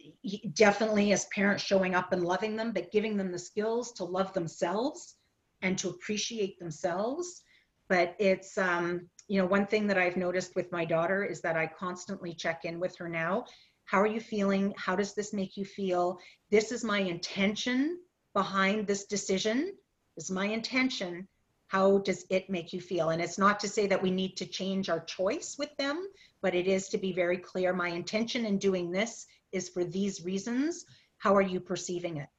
definitely 0.54 1.12
as 1.12 1.26
parents 1.26 1.64
showing 1.64 1.94
up 1.94 2.12
and 2.12 2.24
loving 2.24 2.56
them, 2.56 2.72
but 2.72 2.92
giving 2.92 3.16
them 3.16 3.32
the 3.32 3.38
skills 3.38 3.92
to 3.92 4.04
love 4.04 4.32
themselves 4.32 5.16
and 5.62 5.76
to 5.78 5.90
appreciate 5.90 6.58
themselves. 6.58 7.42
But 7.88 8.14
it's, 8.18 8.56
um, 8.58 9.08
you 9.28 9.40
know, 9.40 9.46
one 9.46 9.66
thing 9.66 9.86
that 9.88 9.98
I've 9.98 10.16
noticed 10.16 10.54
with 10.54 10.72
my 10.72 10.84
daughter 10.84 11.24
is 11.24 11.40
that 11.42 11.56
I 11.56 11.66
constantly 11.66 12.34
check 12.34 12.64
in 12.64 12.78
with 12.80 12.96
her 12.98 13.08
now. 13.08 13.44
How 13.84 14.00
are 14.00 14.06
you 14.06 14.20
feeling? 14.20 14.74
How 14.76 14.96
does 14.96 15.14
this 15.14 15.32
make 15.32 15.56
you 15.56 15.64
feel? 15.64 16.18
This 16.50 16.72
is 16.72 16.84
my 16.84 16.98
intention 16.98 18.00
behind 18.34 18.86
this 18.86 19.06
decision. 19.06 19.72
This 20.16 20.26
is 20.26 20.30
my 20.30 20.46
intention. 20.46 21.28
How 21.76 21.98
does 21.98 22.24
it 22.30 22.48
make 22.48 22.72
you 22.72 22.80
feel? 22.80 23.10
And 23.10 23.20
it's 23.20 23.36
not 23.36 23.60
to 23.60 23.68
say 23.68 23.86
that 23.86 24.02
we 24.02 24.10
need 24.10 24.34
to 24.38 24.46
change 24.46 24.88
our 24.88 25.00
choice 25.00 25.56
with 25.58 25.76
them, 25.76 26.08
but 26.40 26.54
it 26.54 26.66
is 26.66 26.88
to 26.88 26.96
be 26.96 27.12
very 27.12 27.36
clear 27.36 27.74
my 27.74 27.88
intention 27.88 28.46
in 28.46 28.56
doing 28.56 28.90
this 28.90 29.26
is 29.52 29.68
for 29.68 29.84
these 29.84 30.24
reasons. 30.24 30.86
How 31.18 31.36
are 31.36 31.42
you 31.42 31.60
perceiving 31.60 32.16
it? 32.16 32.30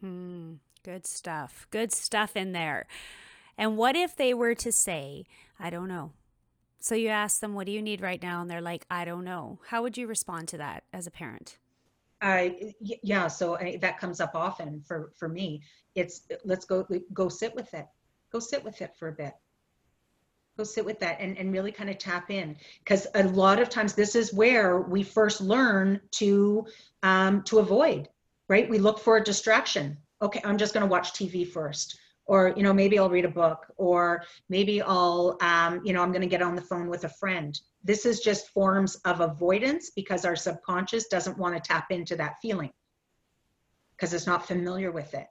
Hmm, 0.00 0.56
good 0.82 1.06
stuff. 1.06 1.66
Good 1.70 1.92
stuff 1.92 2.36
in 2.36 2.52
there. 2.52 2.86
And 3.56 3.78
what 3.78 3.96
if 3.96 4.14
they 4.14 4.34
were 4.34 4.54
to 4.56 4.70
say, 4.70 5.24
I 5.58 5.70
don't 5.70 5.88
know? 5.88 6.12
So 6.78 6.94
you 6.94 7.08
ask 7.08 7.40
them, 7.40 7.54
What 7.54 7.64
do 7.64 7.72
you 7.72 7.80
need 7.80 8.02
right 8.02 8.22
now? 8.22 8.42
And 8.42 8.50
they're 8.50 8.60
like, 8.60 8.84
I 8.90 9.06
don't 9.06 9.24
know. 9.24 9.60
How 9.68 9.80
would 9.80 9.96
you 9.96 10.06
respond 10.06 10.48
to 10.48 10.58
that 10.58 10.84
as 10.92 11.06
a 11.06 11.10
parent? 11.10 11.56
Uh, 12.20 12.50
yeah, 12.80 13.28
so 13.28 13.56
I, 13.56 13.78
that 13.80 13.98
comes 13.98 14.20
up 14.20 14.32
often 14.34 14.82
for 14.86 15.12
for 15.16 15.26
me. 15.26 15.62
It's 15.94 16.28
let's 16.44 16.66
go 16.66 16.86
go 17.14 17.30
sit 17.30 17.54
with 17.54 17.72
it. 17.72 17.86
Go 18.36 18.40
sit 18.40 18.62
with 18.62 18.82
it 18.82 18.94
for 18.98 19.08
a 19.08 19.12
bit. 19.12 19.32
Go 20.58 20.64
sit 20.64 20.84
with 20.84 21.00
that 21.00 21.16
and, 21.20 21.38
and 21.38 21.54
really 21.54 21.72
kind 21.72 21.88
of 21.88 21.96
tap 21.96 22.30
in. 22.30 22.54
Because 22.80 23.06
a 23.14 23.22
lot 23.22 23.62
of 23.62 23.70
times 23.70 23.94
this 23.94 24.14
is 24.14 24.34
where 24.34 24.82
we 24.82 25.02
first 25.02 25.40
learn 25.40 26.02
to 26.16 26.66
um, 27.02 27.44
to 27.44 27.60
avoid 27.60 28.10
right? 28.50 28.68
We 28.68 28.78
look 28.78 28.98
for 28.98 29.16
a 29.16 29.24
distraction. 29.24 29.96
Okay 30.20 30.42
i'm 30.44 30.58
just 30.58 30.74
going 30.74 30.84
to 30.84 30.90
watch 30.90 31.14
tv 31.14 31.48
first. 31.50 31.98
Or 32.26 32.52
you 32.54 32.62
know 32.62 32.74
maybe 32.74 32.98
i'll 32.98 33.08
read 33.08 33.24
a 33.24 33.30
book. 33.42 33.72
Or 33.78 34.24
maybe 34.50 34.82
i'll 34.82 35.38
um, 35.40 35.80
you 35.82 35.94
know 35.94 36.02
i'm 36.02 36.12
going 36.12 36.28
to 36.28 36.34
get 36.36 36.42
on 36.42 36.56
the 36.56 36.68
phone 36.70 36.90
with 36.90 37.04
a 37.04 37.08
friend. 37.08 37.58
This 37.84 38.04
is 38.04 38.20
just 38.20 38.50
forms 38.50 38.96
of 39.06 39.22
avoidance 39.22 39.92
because 39.96 40.26
our 40.26 40.36
subconscious 40.36 41.08
doesn't 41.08 41.38
want 41.38 41.54
to 41.54 41.66
tap 41.66 41.86
into 41.90 42.16
that 42.16 42.34
feeling 42.42 42.74
because 43.92 44.12
it's 44.12 44.26
not 44.26 44.46
familiar 44.46 44.92
with 44.92 45.14
it 45.14 45.26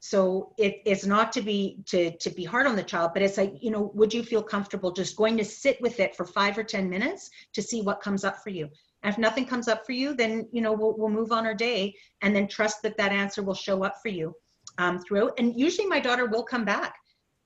so 0.00 0.54
it, 0.56 0.80
it's 0.86 1.04
not 1.04 1.30
to 1.30 1.42
be 1.42 1.78
to 1.86 2.16
to 2.16 2.30
be 2.30 2.42
hard 2.42 2.66
on 2.66 2.74
the 2.74 2.82
child 2.82 3.10
but 3.12 3.22
it's 3.22 3.36
like 3.36 3.52
you 3.60 3.70
know 3.70 3.92
would 3.94 4.12
you 4.12 4.22
feel 4.22 4.42
comfortable 4.42 4.90
just 4.90 5.14
going 5.14 5.36
to 5.36 5.44
sit 5.44 5.80
with 5.82 6.00
it 6.00 6.16
for 6.16 6.24
five 6.24 6.56
or 6.56 6.64
ten 6.64 6.88
minutes 6.88 7.30
to 7.52 7.62
see 7.62 7.82
what 7.82 8.00
comes 8.00 8.24
up 8.24 8.42
for 8.42 8.50
you? 8.50 8.68
And 9.02 9.12
if 9.12 9.18
nothing 9.18 9.46
comes 9.46 9.68
up 9.68 9.84
for 9.84 9.92
you 9.92 10.14
then 10.14 10.48
you 10.52 10.62
know 10.62 10.72
we'll, 10.72 10.96
we'll 10.96 11.10
move 11.10 11.32
on 11.32 11.46
our 11.46 11.54
day 11.54 11.94
and 12.22 12.34
then 12.34 12.48
trust 12.48 12.82
that 12.82 12.96
that 12.96 13.12
answer 13.12 13.42
will 13.42 13.54
show 13.54 13.84
up 13.84 13.96
for 14.02 14.08
you 14.08 14.34
um, 14.78 14.98
throughout. 15.00 15.32
And 15.38 15.58
usually 15.58 15.86
my 15.86 16.00
daughter 16.00 16.26
will 16.26 16.44
come 16.44 16.64
back 16.64 16.94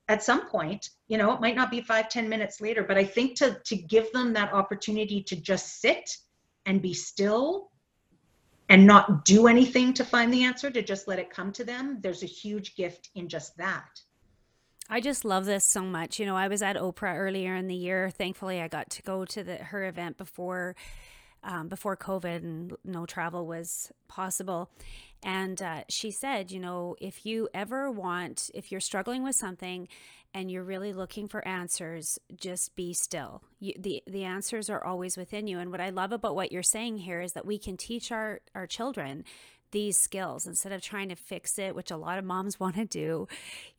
at 0.08 0.22
some 0.22 0.46
point 0.48 0.90
you 1.08 1.18
know 1.18 1.32
it 1.32 1.40
might 1.40 1.56
not 1.56 1.70
be 1.70 1.80
five 1.80 2.08
ten 2.08 2.28
minutes 2.28 2.60
later 2.60 2.84
but 2.84 2.98
i 2.98 3.04
think 3.04 3.36
to 3.36 3.58
to 3.64 3.74
give 3.74 4.12
them 4.12 4.32
that 4.32 4.52
opportunity 4.52 5.22
to 5.22 5.34
just 5.34 5.80
sit 5.80 6.18
and 6.66 6.82
be 6.82 6.92
still 6.92 7.70
and 8.68 8.86
not 8.86 9.24
do 9.24 9.46
anything 9.46 9.92
to 9.92 10.04
find 10.04 10.32
the 10.32 10.44
answer 10.44 10.70
to 10.70 10.82
just 10.82 11.06
let 11.08 11.18
it 11.18 11.30
come 11.30 11.52
to 11.52 11.64
them 11.64 11.98
there's 12.00 12.22
a 12.22 12.26
huge 12.26 12.76
gift 12.76 13.10
in 13.14 13.28
just 13.28 13.56
that 13.56 14.00
I 14.90 15.00
just 15.00 15.24
love 15.24 15.46
this 15.46 15.64
so 15.64 15.80
much. 15.82 16.18
You 16.18 16.26
know, 16.26 16.36
I 16.36 16.48
was 16.48 16.60
at 16.60 16.76
Oprah 16.76 17.16
earlier 17.16 17.54
in 17.54 17.68
the 17.68 17.74
year. 17.74 18.10
Thankfully, 18.10 18.60
I 18.60 18.68
got 18.68 18.90
to 18.90 19.02
go 19.02 19.24
to 19.24 19.42
the 19.42 19.56
her 19.56 19.86
event 19.86 20.18
before 20.18 20.76
um, 21.44 21.68
before 21.68 21.96
COVID 21.96 22.36
and 22.36 22.76
no 22.84 23.06
travel 23.06 23.46
was 23.46 23.92
possible. 24.08 24.70
And 25.22 25.60
uh, 25.62 25.84
she 25.88 26.10
said, 26.10 26.50
you 26.50 26.60
know, 26.60 26.96
if 27.00 27.24
you 27.24 27.48
ever 27.54 27.90
want, 27.90 28.50
if 28.54 28.70
you're 28.72 28.80
struggling 28.80 29.22
with 29.22 29.36
something 29.36 29.88
and 30.34 30.50
you're 30.50 30.64
really 30.64 30.92
looking 30.92 31.28
for 31.28 31.46
answers, 31.46 32.18
just 32.36 32.74
be 32.74 32.92
still. 32.92 33.42
You, 33.60 33.72
the 33.78 34.02
the 34.06 34.24
answers 34.24 34.68
are 34.68 34.84
always 34.84 35.16
within 35.16 35.46
you. 35.46 35.60
And 35.60 35.70
what 35.70 35.80
I 35.80 35.90
love 35.90 36.12
about 36.12 36.34
what 36.34 36.50
you're 36.50 36.62
saying 36.62 36.98
here 36.98 37.20
is 37.20 37.32
that 37.32 37.46
we 37.46 37.56
can 37.56 37.76
teach 37.76 38.10
our 38.10 38.40
our 38.54 38.66
children 38.66 39.24
these 39.70 39.98
skills 39.98 40.46
instead 40.46 40.72
of 40.72 40.80
trying 40.80 41.08
to 41.08 41.16
fix 41.16 41.58
it, 41.58 41.74
which 41.74 41.90
a 41.90 41.96
lot 41.96 42.18
of 42.18 42.24
moms 42.24 42.58
want 42.60 42.74
to 42.76 42.84
do, 42.84 43.28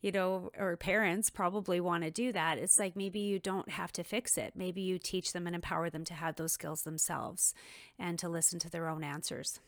you 0.00 0.10
know, 0.10 0.50
or 0.58 0.76
parents 0.76 1.30
probably 1.30 1.80
want 1.80 2.04
to 2.04 2.10
do 2.10 2.32
that. 2.32 2.58
It's 2.58 2.78
like 2.78 2.96
maybe 2.96 3.20
you 3.20 3.38
don't 3.38 3.70
have 3.70 3.92
to 3.92 4.04
fix 4.04 4.38
it. 4.38 4.52
Maybe 4.56 4.80
you 4.80 4.98
teach 4.98 5.32
them 5.32 5.46
and 5.46 5.54
empower 5.54 5.90
them 5.90 6.04
to 6.04 6.14
have 6.14 6.36
those 6.36 6.52
skills 6.52 6.82
themselves 6.82 7.54
and 7.98 8.18
to 8.18 8.28
listen 8.28 8.58
to 8.60 8.70
their 8.70 8.88
own 8.88 9.04
answers. 9.04 9.60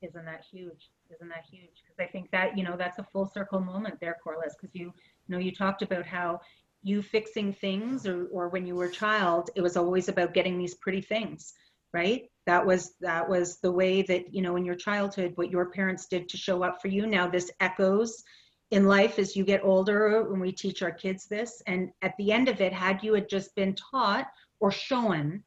Isn't 0.00 0.24
that 0.26 0.44
huge? 0.50 0.90
Isn't 1.14 1.28
that 1.28 1.44
huge? 1.50 1.82
Because 1.82 1.98
I 1.98 2.06
think 2.10 2.30
that, 2.30 2.56
you 2.56 2.62
know, 2.62 2.76
that's 2.76 2.98
a 2.98 3.06
full 3.12 3.26
circle 3.26 3.60
moment 3.60 3.98
there, 4.00 4.16
Corliss, 4.22 4.54
because 4.60 4.74
you, 4.74 4.86
you 4.86 4.92
know, 5.28 5.38
you 5.38 5.52
talked 5.52 5.82
about 5.82 6.06
how 6.06 6.40
you 6.82 7.02
fixing 7.02 7.52
things 7.52 8.06
or, 8.06 8.26
or 8.28 8.48
when 8.48 8.66
you 8.66 8.74
were 8.74 8.86
a 8.86 8.92
child, 8.92 9.50
it 9.54 9.60
was 9.60 9.76
always 9.76 10.08
about 10.08 10.34
getting 10.34 10.58
these 10.58 10.74
pretty 10.76 11.00
things, 11.00 11.54
right? 11.92 12.30
That 12.46 12.64
was 12.64 12.94
that 13.00 13.28
was 13.28 13.58
the 13.60 13.72
way 13.72 14.02
that, 14.02 14.32
you 14.32 14.42
know, 14.42 14.56
in 14.56 14.64
your 14.64 14.74
childhood, 14.74 15.32
what 15.34 15.50
your 15.50 15.70
parents 15.70 16.06
did 16.06 16.28
to 16.30 16.36
show 16.36 16.62
up 16.62 16.80
for 16.80 16.88
you. 16.88 17.06
Now 17.06 17.28
this 17.28 17.50
echoes 17.60 18.22
in 18.70 18.86
life 18.86 19.18
as 19.18 19.34
you 19.34 19.44
get 19.44 19.64
older 19.64 20.30
when 20.30 20.40
we 20.40 20.52
teach 20.52 20.82
our 20.82 20.92
kids 20.92 21.26
this. 21.26 21.62
And 21.66 21.90
at 22.02 22.14
the 22.18 22.32
end 22.32 22.48
of 22.48 22.60
it, 22.60 22.72
had 22.72 23.02
you 23.02 23.14
had 23.14 23.28
just 23.28 23.54
been 23.54 23.74
taught 23.74 24.26
or 24.60 24.70
shown 24.70 25.42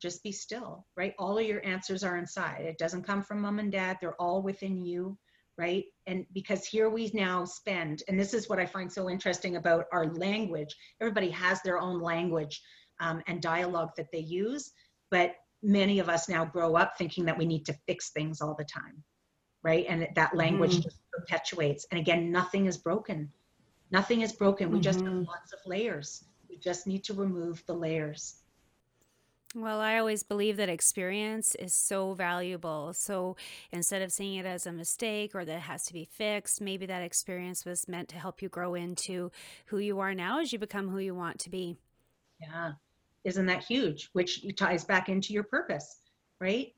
just 0.00 0.22
be 0.22 0.32
still, 0.32 0.86
right? 0.96 1.14
All 1.18 1.38
of 1.38 1.46
your 1.46 1.64
answers 1.66 2.04
are 2.04 2.16
inside. 2.16 2.64
It 2.64 2.78
doesn't 2.78 3.02
come 3.02 3.22
from 3.22 3.40
mom 3.40 3.58
and 3.58 3.72
dad, 3.72 3.98
they're 4.00 4.20
all 4.20 4.42
within 4.42 4.84
you, 4.84 5.18
right? 5.58 5.84
And 6.06 6.24
because 6.32 6.64
here 6.64 6.88
we 6.88 7.10
now 7.12 7.44
spend, 7.44 8.04
and 8.08 8.18
this 8.18 8.32
is 8.32 8.48
what 8.48 8.60
I 8.60 8.64
find 8.64 8.90
so 8.90 9.10
interesting 9.10 9.56
about 9.56 9.86
our 9.92 10.06
language, 10.14 10.74
everybody 11.00 11.30
has 11.30 11.60
their 11.62 11.78
own 11.78 12.00
language 12.00 12.62
um, 13.00 13.22
and 13.26 13.42
dialogue 13.42 13.90
that 13.96 14.10
they 14.12 14.20
use, 14.20 14.70
but 15.10 15.34
many 15.62 15.98
of 15.98 16.08
us 16.08 16.28
now 16.28 16.44
grow 16.44 16.76
up 16.76 16.94
thinking 16.96 17.24
that 17.24 17.36
we 17.36 17.44
need 17.44 17.66
to 17.66 17.76
fix 17.86 18.10
things 18.10 18.40
all 18.40 18.54
the 18.56 18.64
time, 18.64 19.02
right? 19.64 19.84
And 19.88 20.06
that 20.14 20.36
language 20.36 20.76
mm. 20.76 20.82
just 20.84 21.00
perpetuates. 21.12 21.86
And 21.90 21.98
again, 21.98 22.30
nothing 22.30 22.66
is 22.66 22.76
broken. 22.76 23.28
Nothing 23.90 24.20
is 24.20 24.32
broken. 24.32 24.70
We 24.70 24.76
mm-hmm. 24.76 24.82
just 24.82 25.00
have 25.00 25.12
lots 25.12 25.52
of 25.52 25.58
layers. 25.66 26.24
We 26.48 26.58
just 26.58 26.86
need 26.86 27.02
to 27.04 27.14
remove 27.14 27.64
the 27.66 27.74
layers. 27.74 28.36
Well, 29.54 29.80
I 29.80 29.96
always 29.96 30.22
believe 30.22 30.58
that 30.58 30.68
experience 30.68 31.54
is 31.54 31.72
so 31.72 32.12
valuable. 32.12 32.92
So 32.92 33.36
instead 33.72 34.02
of 34.02 34.12
seeing 34.12 34.34
it 34.34 34.44
as 34.44 34.66
a 34.66 34.72
mistake 34.72 35.34
or 35.34 35.44
that 35.44 35.56
it 35.56 35.60
has 35.60 35.84
to 35.86 35.94
be 35.94 36.04
fixed, 36.04 36.60
maybe 36.60 36.84
that 36.84 37.02
experience 37.02 37.64
was 37.64 37.88
meant 37.88 38.10
to 38.10 38.16
help 38.16 38.42
you 38.42 38.50
grow 38.50 38.74
into 38.74 39.32
who 39.66 39.78
you 39.78 40.00
are 40.00 40.14
now 40.14 40.40
as 40.40 40.52
you 40.52 40.58
become 40.58 40.88
who 40.88 40.98
you 40.98 41.14
want 41.14 41.38
to 41.40 41.50
be. 41.50 41.78
Yeah. 42.40 42.72
Isn't 43.24 43.46
that 43.46 43.64
huge? 43.64 44.10
Which 44.12 44.44
ties 44.56 44.84
back 44.84 45.08
into 45.08 45.32
your 45.32 45.44
purpose, 45.44 46.00
right? 46.40 46.74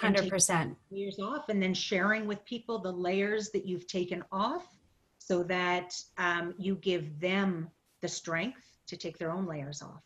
100%. 0.00 0.76
Years 0.90 1.18
off 1.18 1.48
and 1.48 1.60
then 1.60 1.74
sharing 1.74 2.28
with 2.28 2.44
people 2.44 2.78
the 2.78 2.92
layers 2.92 3.50
that 3.50 3.66
you've 3.66 3.88
taken 3.88 4.22
off 4.30 4.64
so 5.18 5.42
that 5.42 5.94
um, 6.16 6.54
you 6.58 6.76
give 6.76 7.18
them 7.18 7.68
the 8.02 8.08
strength 8.08 8.62
to 8.86 8.96
take 8.96 9.18
their 9.18 9.32
own 9.32 9.46
layers 9.46 9.82
off. 9.82 10.02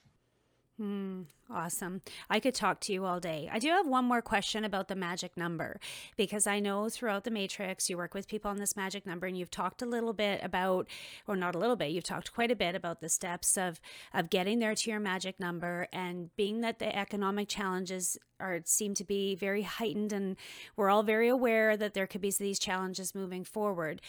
Hmm, 0.78 1.22
awesome. 1.50 2.00
I 2.30 2.40
could 2.40 2.54
talk 2.54 2.80
to 2.80 2.94
you 2.94 3.04
all 3.04 3.20
day. 3.20 3.48
I 3.52 3.58
do 3.58 3.68
have 3.68 3.86
one 3.86 4.06
more 4.06 4.22
question 4.22 4.64
about 4.64 4.88
the 4.88 4.96
magic 4.96 5.36
number 5.36 5.78
because 6.16 6.46
I 6.46 6.60
know 6.60 6.88
throughout 6.88 7.24
the 7.24 7.30
Matrix 7.30 7.90
you 7.90 7.98
work 7.98 8.14
with 8.14 8.26
people 8.26 8.50
on 8.50 8.56
this 8.56 8.74
magic 8.74 9.04
number 9.04 9.26
and 9.26 9.36
you've 9.36 9.50
talked 9.50 9.82
a 9.82 9.86
little 9.86 10.14
bit 10.14 10.40
about 10.42 10.88
or 11.28 11.36
not 11.36 11.54
a 11.54 11.58
little 11.58 11.76
bit, 11.76 11.90
you've 11.90 12.04
talked 12.04 12.32
quite 12.32 12.50
a 12.50 12.56
bit 12.56 12.74
about 12.74 13.00
the 13.00 13.10
steps 13.10 13.58
of 13.58 13.80
of 14.14 14.30
getting 14.30 14.60
there 14.60 14.74
to 14.74 14.90
your 14.90 14.98
magic 14.98 15.38
number 15.38 15.88
and 15.92 16.34
being 16.36 16.62
that 16.62 16.78
the 16.78 16.96
economic 16.96 17.48
challenges 17.48 18.16
are 18.40 18.60
seem 18.64 18.94
to 18.94 19.04
be 19.04 19.34
very 19.34 19.62
heightened 19.62 20.12
and 20.12 20.36
we're 20.74 20.90
all 20.90 21.02
very 21.02 21.28
aware 21.28 21.76
that 21.76 21.92
there 21.92 22.06
could 22.06 22.22
be 22.22 22.32
these 22.38 22.58
challenges 22.58 23.14
moving 23.14 23.44
forward 23.44 24.00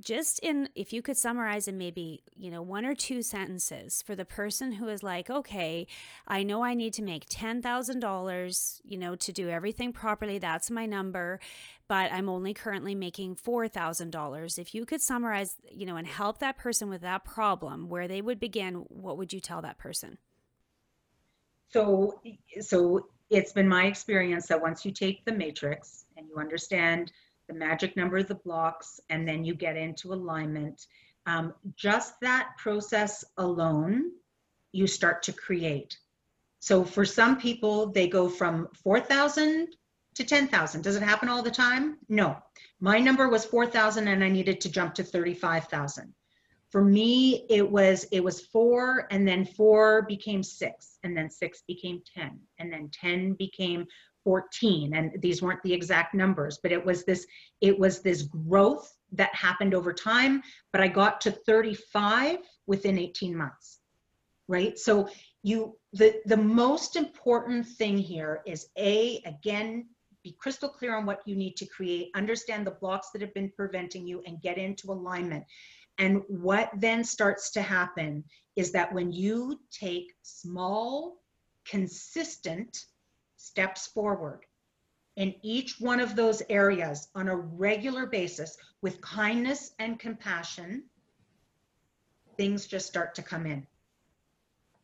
just 0.00 0.38
in 0.40 0.68
if 0.74 0.92
you 0.92 1.02
could 1.02 1.16
summarize 1.16 1.68
in 1.68 1.76
maybe 1.78 2.22
you 2.36 2.50
know 2.50 2.62
one 2.62 2.84
or 2.84 2.94
two 2.94 3.22
sentences 3.22 4.02
for 4.02 4.14
the 4.14 4.24
person 4.24 4.72
who 4.72 4.88
is 4.88 5.02
like 5.02 5.28
okay 5.28 5.86
i 6.26 6.42
know 6.42 6.62
i 6.62 6.74
need 6.74 6.92
to 6.92 7.02
make 7.02 7.28
$10000 7.28 8.80
you 8.84 8.98
know 8.98 9.16
to 9.16 9.32
do 9.32 9.48
everything 9.48 9.92
properly 9.92 10.38
that's 10.38 10.70
my 10.70 10.86
number 10.86 11.40
but 11.88 12.12
i'm 12.12 12.28
only 12.28 12.54
currently 12.54 12.94
making 12.94 13.34
$4000 13.34 14.58
if 14.58 14.74
you 14.74 14.84
could 14.84 15.00
summarize 15.00 15.56
you 15.70 15.86
know 15.86 15.96
and 15.96 16.06
help 16.06 16.38
that 16.38 16.56
person 16.56 16.88
with 16.88 17.00
that 17.00 17.24
problem 17.24 17.88
where 17.88 18.06
they 18.06 18.22
would 18.22 18.38
begin 18.38 18.84
what 18.88 19.18
would 19.18 19.32
you 19.32 19.40
tell 19.40 19.62
that 19.62 19.78
person? 19.78 20.18
So 21.70 22.20
so 22.60 23.08
it's 23.30 23.52
been 23.52 23.68
my 23.68 23.86
experience 23.86 24.46
that 24.46 24.60
once 24.60 24.84
you 24.84 24.92
take 24.92 25.24
the 25.24 25.32
matrix 25.32 26.04
and 26.16 26.26
you 26.28 26.36
understand 26.36 27.12
the 27.48 27.54
magic 27.54 27.96
number 27.96 28.18
of 28.18 28.28
the 28.28 28.34
blocks, 28.34 29.00
and 29.10 29.26
then 29.26 29.44
you 29.44 29.54
get 29.54 29.76
into 29.76 30.12
alignment. 30.12 30.86
Um, 31.26 31.54
just 31.76 32.20
that 32.20 32.50
process 32.58 33.24
alone, 33.36 34.12
you 34.72 34.86
start 34.86 35.22
to 35.24 35.32
create. 35.32 35.98
So 36.60 36.84
for 36.84 37.04
some 37.04 37.38
people, 37.38 37.90
they 37.90 38.08
go 38.08 38.28
from 38.28 38.68
4,000 38.82 39.68
to 40.14 40.24
10,000. 40.24 40.82
Does 40.82 40.96
it 40.96 41.02
happen 41.02 41.28
all 41.28 41.42
the 41.42 41.50
time? 41.50 41.98
No. 42.08 42.36
My 42.80 42.98
number 42.98 43.28
was 43.28 43.44
4,000 43.44 44.08
and 44.08 44.22
I 44.22 44.28
needed 44.28 44.60
to 44.62 44.70
jump 44.70 44.94
to 44.94 45.04
35,000. 45.04 46.12
For 46.70 46.84
me, 46.84 47.46
it 47.48 47.68
was 47.68 48.04
it 48.12 48.22
was 48.22 48.42
4 48.46 49.06
and 49.10 49.26
then 49.26 49.46
4 49.46 50.02
became 50.02 50.42
6 50.42 50.98
and 51.02 51.16
then 51.16 51.30
6 51.30 51.62
became 51.66 52.02
10 52.14 52.38
and 52.58 52.72
then 52.72 52.90
10 52.92 53.34
became 53.34 53.86
14 54.28 54.94
and 54.94 55.10
these 55.22 55.40
weren't 55.40 55.62
the 55.62 55.72
exact 55.72 56.12
numbers 56.14 56.58
but 56.62 56.72
it 56.72 56.84
was 56.84 57.04
this 57.04 57.26
it 57.62 57.78
was 57.78 58.02
this 58.02 58.22
growth 58.22 58.88
that 59.12 59.34
happened 59.34 59.74
over 59.74 59.92
time 59.92 60.42
but 60.72 60.82
i 60.82 60.88
got 60.88 61.20
to 61.22 61.30
35 61.30 62.38
within 62.66 62.98
18 62.98 63.34
months 63.34 63.78
right? 64.48 64.78
So 64.78 65.08
you 65.42 65.76
the 65.92 66.20
the 66.26 66.36
most 66.36 66.96
important 66.96 67.66
thing 67.66 67.96
here 67.96 68.40
is 68.46 68.66
a 68.76 69.22
again 69.24 69.86
be 70.24 70.34
crystal 70.40 70.68
clear 70.68 70.96
on 70.96 71.06
what 71.06 71.20
you 71.26 71.36
need 71.36 71.56
to 71.58 71.66
create 71.66 72.10
understand 72.16 72.66
the 72.66 72.72
blocks 72.72 73.10
that 73.12 73.22
have 73.22 73.32
been 73.34 73.52
preventing 73.54 74.06
you 74.06 74.22
and 74.26 74.42
get 74.42 74.58
into 74.58 74.90
alignment. 74.90 75.44
And 75.98 76.22
what 76.28 76.70
then 76.76 77.04
starts 77.04 77.50
to 77.52 77.62
happen 77.62 78.24
is 78.56 78.72
that 78.72 78.92
when 78.92 79.12
you 79.12 79.60
take 79.70 80.12
small 80.22 81.18
consistent 81.64 82.84
steps 83.38 83.86
forward 83.86 84.44
in 85.18 85.34
each 85.42 85.80
one 85.80 85.98
of 85.98 86.14
those 86.14 86.42
areas 86.48 87.08
on 87.16 87.28
a 87.28 87.36
regular 87.36 88.06
basis 88.06 88.56
with 88.82 89.00
kindness 89.00 89.72
and 89.80 89.98
compassion, 89.98 90.84
things 92.36 92.68
just 92.68 92.86
start 92.86 93.16
to 93.16 93.22
come 93.22 93.44
in. 93.44 93.66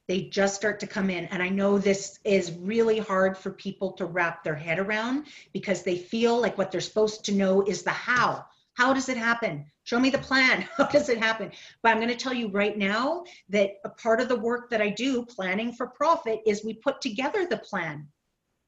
They 0.09 0.23
just 0.23 0.57
start 0.57 0.81
to 0.81 0.89
come 0.89 1.09
in. 1.09 1.27
And 1.27 1.41
I 1.41 1.51
know 1.51 1.79
this 1.79 2.19
is 2.25 2.51
really 2.51 2.99
hard 2.99 3.39
for 3.39 3.53
people 3.53 3.93
to 3.93 4.07
wrap 4.07 4.43
their 4.43 4.57
head 4.57 4.81
around 4.81 5.27
because 5.53 5.85
they 5.85 5.97
feel 5.97 6.41
like 6.41 6.59
what 6.59 6.73
they're 6.73 6.81
supposed 6.81 7.25
to 7.27 7.33
know 7.33 7.63
is 7.63 7.85
the 7.85 7.91
how. 7.91 8.45
How 8.73 8.93
does 8.93 9.09
it 9.09 9.17
happen? 9.17 9.65
Show 9.85 10.01
me 10.01 10.11
the 10.11 10.19
plan. 10.19 10.69
How 10.77 10.89
does 10.89 11.09
it 11.09 11.19
happen? 11.19 11.53
But 11.81 11.93
I'm 11.93 11.99
going 11.99 12.09
to 12.09 12.17
tell 12.17 12.35
you 12.35 12.49
right 12.49 12.77
now 12.77 13.23
that 13.51 13.75
a 13.85 13.89
part 13.89 14.21
of 14.21 14.29
the 14.29 14.35
work 14.35 14.69
that 14.71 14.83
I 14.83 14.89
do, 14.89 15.25
planning 15.25 15.73
for 15.73 15.87
profit, 15.87 16.41
is 16.45 16.65
we 16.65 16.75
put 16.75 17.01
together 17.01 17.47
the 17.47 17.59
plan. 17.59 18.09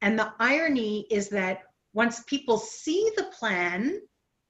And 0.02 0.18
the 0.18 0.32
irony 0.38 1.06
is 1.10 1.28
that 1.30 1.62
once 1.94 2.20
people 2.24 2.58
see 2.58 3.10
the 3.16 3.24
plan, 3.24 4.00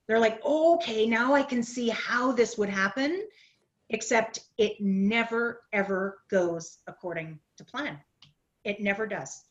they're 0.06 0.18
like, 0.20 0.40
oh, 0.44 0.76
okay, 0.76 1.06
now 1.06 1.34
I 1.34 1.42
can 1.42 1.62
see 1.62 1.88
how 1.88 2.32
this 2.32 2.58
would 2.58 2.68
happen, 2.68 3.26
except 3.90 4.40
it 4.58 4.80
never, 4.80 5.62
ever 5.72 6.18
goes 6.30 6.78
according 6.86 7.38
to 7.58 7.64
plan. 7.64 7.98
It 8.64 8.80
never 8.80 9.06
does. 9.06 9.44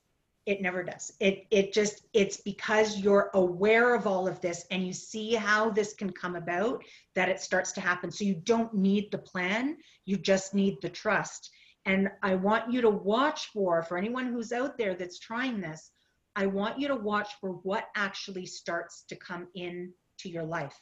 it 0.45 0.61
never 0.61 0.83
does 0.83 1.11
it 1.19 1.45
it 1.49 1.73
just 1.73 2.05
it's 2.13 2.37
because 2.37 2.99
you're 2.99 3.31
aware 3.33 3.95
of 3.95 4.05
all 4.05 4.27
of 4.27 4.39
this 4.41 4.65
and 4.69 4.85
you 4.85 4.93
see 4.93 5.33
how 5.33 5.69
this 5.69 5.93
can 5.93 6.11
come 6.11 6.35
about 6.35 6.83
that 7.15 7.29
it 7.29 7.39
starts 7.39 7.71
to 7.71 7.81
happen 7.81 8.11
so 8.11 8.23
you 8.23 8.35
don't 8.35 8.73
need 8.73 9.11
the 9.11 9.17
plan 9.17 9.75
you 10.05 10.17
just 10.17 10.53
need 10.53 10.77
the 10.81 10.89
trust 10.89 11.49
and 11.85 12.09
i 12.23 12.35
want 12.35 12.71
you 12.71 12.81
to 12.81 12.89
watch 12.89 13.47
for 13.47 13.81
for 13.83 13.97
anyone 13.97 14.27
who's 14.27 14.51
out 14.51 14.77
there 14.77 14.95
that's 14.95 15.19
trying 15.19 15.59
this 15.59 15.91
i 16.35 16.45
want 16.45 16.79
you 16.79 16.87
to 16.87 16.95
watch 16.95 17.29
for 17.39 17.51
what 17.63 17.87
actually 17.95 18.45
starts 18.45 19.03
to 19.07 19.15
come 19.15 19.47
in 19.55 19.91
to 20.17 20.29
your 20.29 20.43
life 20.43 20.77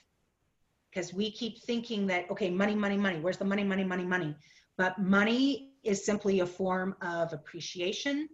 because 0.89 1.14
we 1.14 1.32
keep 1.32 1.62
thinking 1.64 2.08
that 2.08 2.30
okay 2.30 2.49
money 2.49 2.76
money 2.76 2.97
money 2.97 3.20
where's 3.20 3.38
the 3.38 3.45
money 3.45 3.64
money 3.64 3.84
money 3.84 4.06
money 4.06 4.36
but 4.78 4.97
money 4.99 5.72
is 5.84 6.06
simply 6.06 6.39
a 6.39 6.45
form 6.45 6.95
of 7.01 7.34
appreciation 7.34 8.28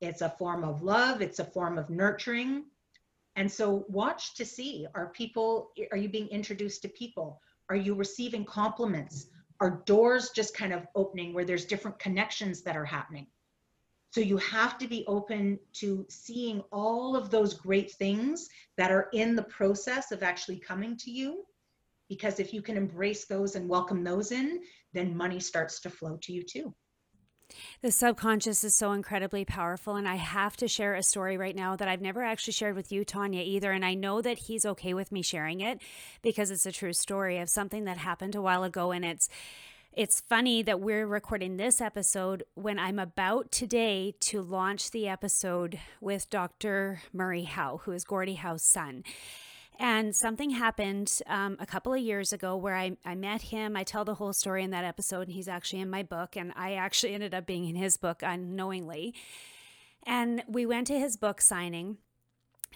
it's 0.00 0.22
a 0.22 0.30
form 0.30 0.64
of 0.64 0.82
love, 0.82 1.20
it's 1.20 1.38
a 1.38 1.44
form 1.44 1.76
of 1.76 1.90
nurturing. 1.90 2.64
And 3.36 3.50
so 3.50 3.84
watch 3.88 4.34
to 4.34 4.44
see 4.44 4.86
are 4.94 5.08
people, 5.08 5.72
are 5.92 5.98
you 5.98 6.08
being 6.08 6.28
introduced 6.28 6.82
to 6.82 6.88
people? 6.88 7.40
Are 7.68 7.76
you 7.76 7.94
receiving 7.94 8.44
compliments? 8.44 9.26
Are 9.60 9.82
doors 9.84 10.30
just 10.30 10.56
kind 10.56 10.72
of 10.72 10.86
opening 10.94 11.34
where 11.34 11.44
there's 11.44 11.66
different 11.66 11.98
connections 11.98 12.62
that 12.62 12.76
are 12.76 12.84
happening? 12.84 13.26
So 14.10 14.20
you 14.20 14.38
have 14.38 14.78
to 14.78 14.88
be 14.88 15.04
open 15.06 15.58
to 15.74 16.04
seeing 16.08 16.62
all 16.72 17.14
of 17.14 17.30
those 17.30 17.54
great 17.54 17.92
things 17.92 18.48
that 18.76 18.90
are 18.90 19.08
in 19.12 19.36
the 19.36 19.44
process 19.44 20.10
of 20.10 20.22
actually 20.22 20.58
coming 20.58 20.96
to 20.98 21.10
you. 21.10 21.44
Because 22.08 22.40
if 22.40 22.52
you 22.52 22.60
can 22.60 22.76
embrace 22.76 23.26
those 23.26 23.54
and 23.54 23.68
welcome 23.68 24.02
those 24.02 24.32
in, 24.32 24.62
then 24.92 25.16
money 25.16 25.38
starts 25.38 25.78
to 25.80 25.90
flow 25.90 26.16
to 26.22 26.32
you 26.32 26.42
too. 26.42 26.74
The 27.82 27.90
subconscious 27.90 28.64
is 28.64 28.74
so 28.74 28.92
incredibly 28.92 29.44
powerful. 29.44 29.96
And 29.96 30.08
I 30.08 30.16
have 30.16 30.56
to 30.58 30.68
share 30.68 30.94
a 30.94 31.02
story 31.02 31.36
right 31.36 31.56
now 31.56 31.76
that 31.76 31.88
I've 31.88 32.00
never 32.00 32.22
actually 32.22 32.52
shared 32.52 32.76
with 32.76 32.92
you, 32.92 33.04
Tanya, 33.04 33.42
either. 33.42 33.72
And 33.72 33.84
I 33.84 33.94
know 33.94 34.20
that 34.22 34.38
he's 34.38 34.66
okay 34.66 34.94
with 34.94 35.12
me 35.12 35.22
sharing 35.22 35.60
it 35.60 35.80
because 36.22 36.50
it's 36.50 36.66
a 36.66 36.72
true 36.72 36.92
story 36.92 37.38
of 37.38 37.48
something 37.48 37.84
that 37.84 37.98
happened 37.98 38.34
a 38.34 38.42
while 38.42 38.64
ago. 38.64 38.90
And 38.92 39.04
it's, 39.04 39.28
it's 39.92 40.20
funny 40.20 40.62
that 40.62 40.80
we're 40.80 41.06
recording 41.06 41.56
this 41.56 41.80
episode 41.80 42.44
when 42.54 42.78
I'm 42.78 42.98
about 42.98 43.50
today 43.50 44.14
to 44.20 44.40
launch 44.40 44.92
the 44.92 45.08
episode 45.08 45.80
with 46.00 46.30
Dr. 46.30 47.02
Murray 47.12 47.42
Howe, 47.42 47.80
who 47.84 47.92
is 47.92 48.04
Gordie 48.04 48.34
Howe's 48.34 48.62
son. 48.62 49.02
And 49.80 50.14
something 50.14 50.50
happened 50.50 51.20
um, 51.26 51.56
a 51.58 51.64
couple 51.64 51.94
of 51.94 52.00
years 52.00 52.34
ago 52.34 52.54
where 52.54 52.76
I, 52.76 52.98
I 53.02 53.14
met 53.14 53.40
him. 53.40 53.78
I 53.78 53.82
tell 53.82 54.04
the 54.04 54.16
whole 54.16 54.34
story 54.34 54.62
in 54.62 54.72
that 54.72 54.84
episode, 54.84 55.22
and 55.22 55.32
he's 55.32 55.48
actually 55.48 55.80
in 55.80 55.88
my 55.88 56.02
book. 56.02 56.36
And 56.36 56.52
I 56.54 56.74
actually 56.74 57.14
ended 57.14 57.34
up 57.34 57.46
being 57.46 57.66
in 57.66 57.76
his 57.76 57.96
book 57.96 58.22
unknowingly. 58.22 59.14
And 60.06 60.44
we 60.46 60.66
went 60.66 60.86
to 60.88 60.98
his 60.98 61.16
book 61.16 61.40
signing. 61.40 61.96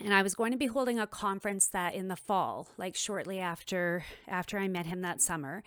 And 0.03 0.15
I 0.15 0.23
was 0.23 0.35
going 0.35 0.53
to 0.53 0.59
be 0.59 0.67
holding 0.67 0.99
a 0.99 1.07
conference 1.07 1.69
that 1.69 1.95
in 1.95 2.09
the 2.09 2.17
fall, 2.17 2.69
like 2.79 2.97
shortly 2.97 3.39
after 3.39 4.07
after 4.27 4.59
I 4.59 4.67
met 4.67 4.87
him 4.87 5.03
that 5.03 5.21
summer. 5.21 5.63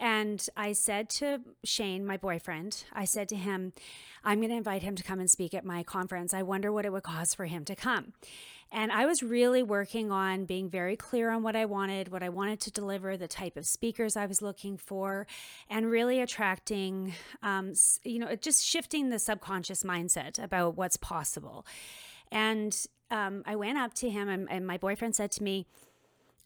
And 0.00 0.44
I 0.56 0.72
said 0.72 1.10
to 1.10 1.42
Shane, 1.64 2.04
my 2.06 2.16
boyfriend, 2.16 2.84
I 2.92 3.04
said 3.04 3.28
to 3.28 3.36
him, 3.36 3.72
I'm 4.24 4.38
going 4.38 4.50
to 4.50 4.56
invite 4.56 4.82
him 4.82 4.96
to 4.96 5.02
come 5.02 5.20
and 5.20 5.30
speak 5.30 5.54
at 5.54 5.64
my 5.64 5.82
conference. 5.84 6.34
I 6.34 6.42
wonder 6.42 6.72
what 6.72 6.86
it 6.86 6.92
would 6.92 7.04
cost 7.04 7.36
for 7.36 7.44
him 7.44 7.64
to 7.66 7.76
come. 7.76 8.14
And 8.74 8.90
I 8.90 9.04
was 9.04 9.22
really 9.22 9.62
working 9.62 10.10
on 10.10 10.46
being 10.46 10.70
very 10.70 10.96
clear 10.96 11.30
on 11.30 11.42
what 11.42 11.54
I 11.54 11.66
wanted, 11.66 12.10
what 12.10 12.22
I 12.22 12.30
wanted 12.30 12.58
to 12.60 12.70
deliver, 12.70 13.18
the 13.18 13.28
type 13.28 13.58
of 13.58 13.66
speakers 13.66 14.16
I 14.16 14.24
was 14.24 14.40
looking 14.40 14.78
for, 14.78 15.26
and 15.68 15.90
really 15.90 16.20
attracting, 16.20 17.12
um, 17.42 17.74
you 18.02 18.18
know, 18.18 18.34
just 18.34 18.64
shifting 18.64 19.10
the 19.10 19.18
subconscious 19.18 19.82
mindset 19.82 20.42
about 20.42 20.74
what's 20.74 20.96
possible. 20.96 21.66
And 22.30 22.74
um, 23.10 23.42
I 23.46 23.56
went 23.56 23.76
up 23.76 23.92
to 23.94 24.08
him, 24.08 24.30
and, 24.30 24.50
and 24.50 24.66
my 24.66 24.78
boyfriend 24.78 25.14
said 25.14 25.32
to 25.32 25.42
me, 25.42 25.66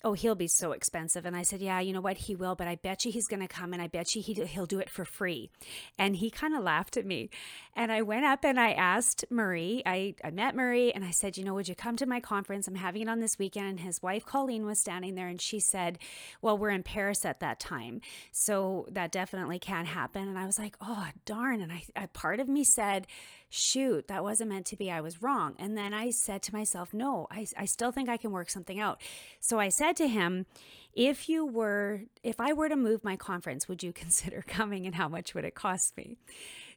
oh, 0.05 0.13
he'll 0.13 0.35
be 0.35 0.47
so 0.47 0.73
expensive. 0.73 1.27
And 1.27 1.37
I 1.37 1.43
said, 1.43 1.61
yeah, 1.61 1.81
you 1.81 1.93
know 1.93 2.01
what? 2.01 2.17
He 2.17 2.37
will, 2.37 2.55
but 2.55 2.69
I 2.69 2.77
bet 2.77 3.05
you 3.05 3.11
he's 3.11 3.27
going 3.27 3.41
to 3.41 3.49
come 3.49 3.73
and 3.73 3.83
I 3.83 3.89
bet 3.89 4.15
you 4.15 4.23
he, 4.23 4.35
he'll 4.35 4.67
do 4.67 4.79
it 4.79 4.91
for 4.91 5.05
free. 5.05 5.51
And 5.99 6.17
he 6.17 6.31
kind 6.31 6.55
of 6.55 6.63
laughed 6.63 6.97
at 6.97 7.07
me. 7.07 7.31
And 7.75 7.91
I 7.91 8.03
went 8.03 8.25
up 8.25 8.45
and 8.45 8.61
I 8.61 8.73
asked 8.73 9.25
Murray, 9.31 9.83
I, 9.85 10.15
I 10.23 10.31
met 10.31 10.55
Murray 10.55 10.95
and 10.95 11.05
I 11.05 11.11
said, 11.11 11.37
you 11.37 11.45
know, 11.45 11.55
would 11.55 11.69
you 11.69 11.75
come 11.75 11.97
to 11.97 12.07
my 12.07 12.21
conference? 12.21 12.69
I'm 12.69 12.77
having 12.77 13.03
it 13.03 13.09
on 13.09 13.21
this 13.21 13.39
weekend. 13.39 13.67
And 13.67 13.81
his 13.81 14.03
wife, 14.03 14.25
Colleen, 14.25 14.65
was 14.65 14.81
standing 14.81 15.15
there 15.15 15.29
and 15.29 15.41
she 15.41 15.61
said, 15.61 15.99
well, 16.41 16.57
we're 16.57 16.71
in 16.71 16.83
Paris 16.83 17.25
at 17.25 17.41
that 17.41 17.59
time. 17.59 18.01
So 18.33 18.87
that 18.91 19.13
definitely 19.13 19.59
can't 19.59 19.89
happen. 19.89 20.29
And 20.29 20.39
I 20.39 20.47
was 20.47 20.59
like, 20.59 20.77
oh, 20.81 21.09
darn. 21.25 21.61
And 21.61 21.73
I, 21.73 21.83
I 21.97 22.07
part 22.07 22.39
of 22.41 22.49
me 22.49 22.65
said, 22.65 23.07
shoot, 23.49 24.09
that 24.09 24.23
wasn't 24.23 24.51
meant 24.51 24.67
to 24.67 24.77
be. 24.77 24.91
I 24.91 25.01
was 25.01 25.23
wrong. 25.23 25.55
And 25.59 25.77
then 25.77 25.95
I 25.95 26.11
said 26.11 26.43
to 26.43 26.55
myself, 26.55 26.93
no, 26.93 27.27
I, 27.31 27.47
I 27.57 27.65
still 27.65 27.93
think 27.93 28.09
I 28.09 28.17
can 28.17 28.33
work 28.33 28.51
something 28.51 28.81
out. 28.81 29.01
So 29.41 29.59
I 29.59 29.69
said 29.69 29.97
to 29.97 30.09
him, 30.09 30.47
if 30.93 31.29
you 31.29 31.45
were, 31.45 32.03
if 32.23 32.41
I 32.41 32.53
were 32.53 32.69
to 32.69 32.77
move 32.77 33.05
my 33.05 33.17
conference, 33.17 33.69
would 33.69 33.83
you 33.83 33.93
consider 33.95 34.43
coming 34.47 34.87
and 34.87 34.95
how 34.95 35.09
much 35.09 35.35
would 35.35 35.45
it 35.45 35.55
cost 35.55 35.97
me? 35.97 36.17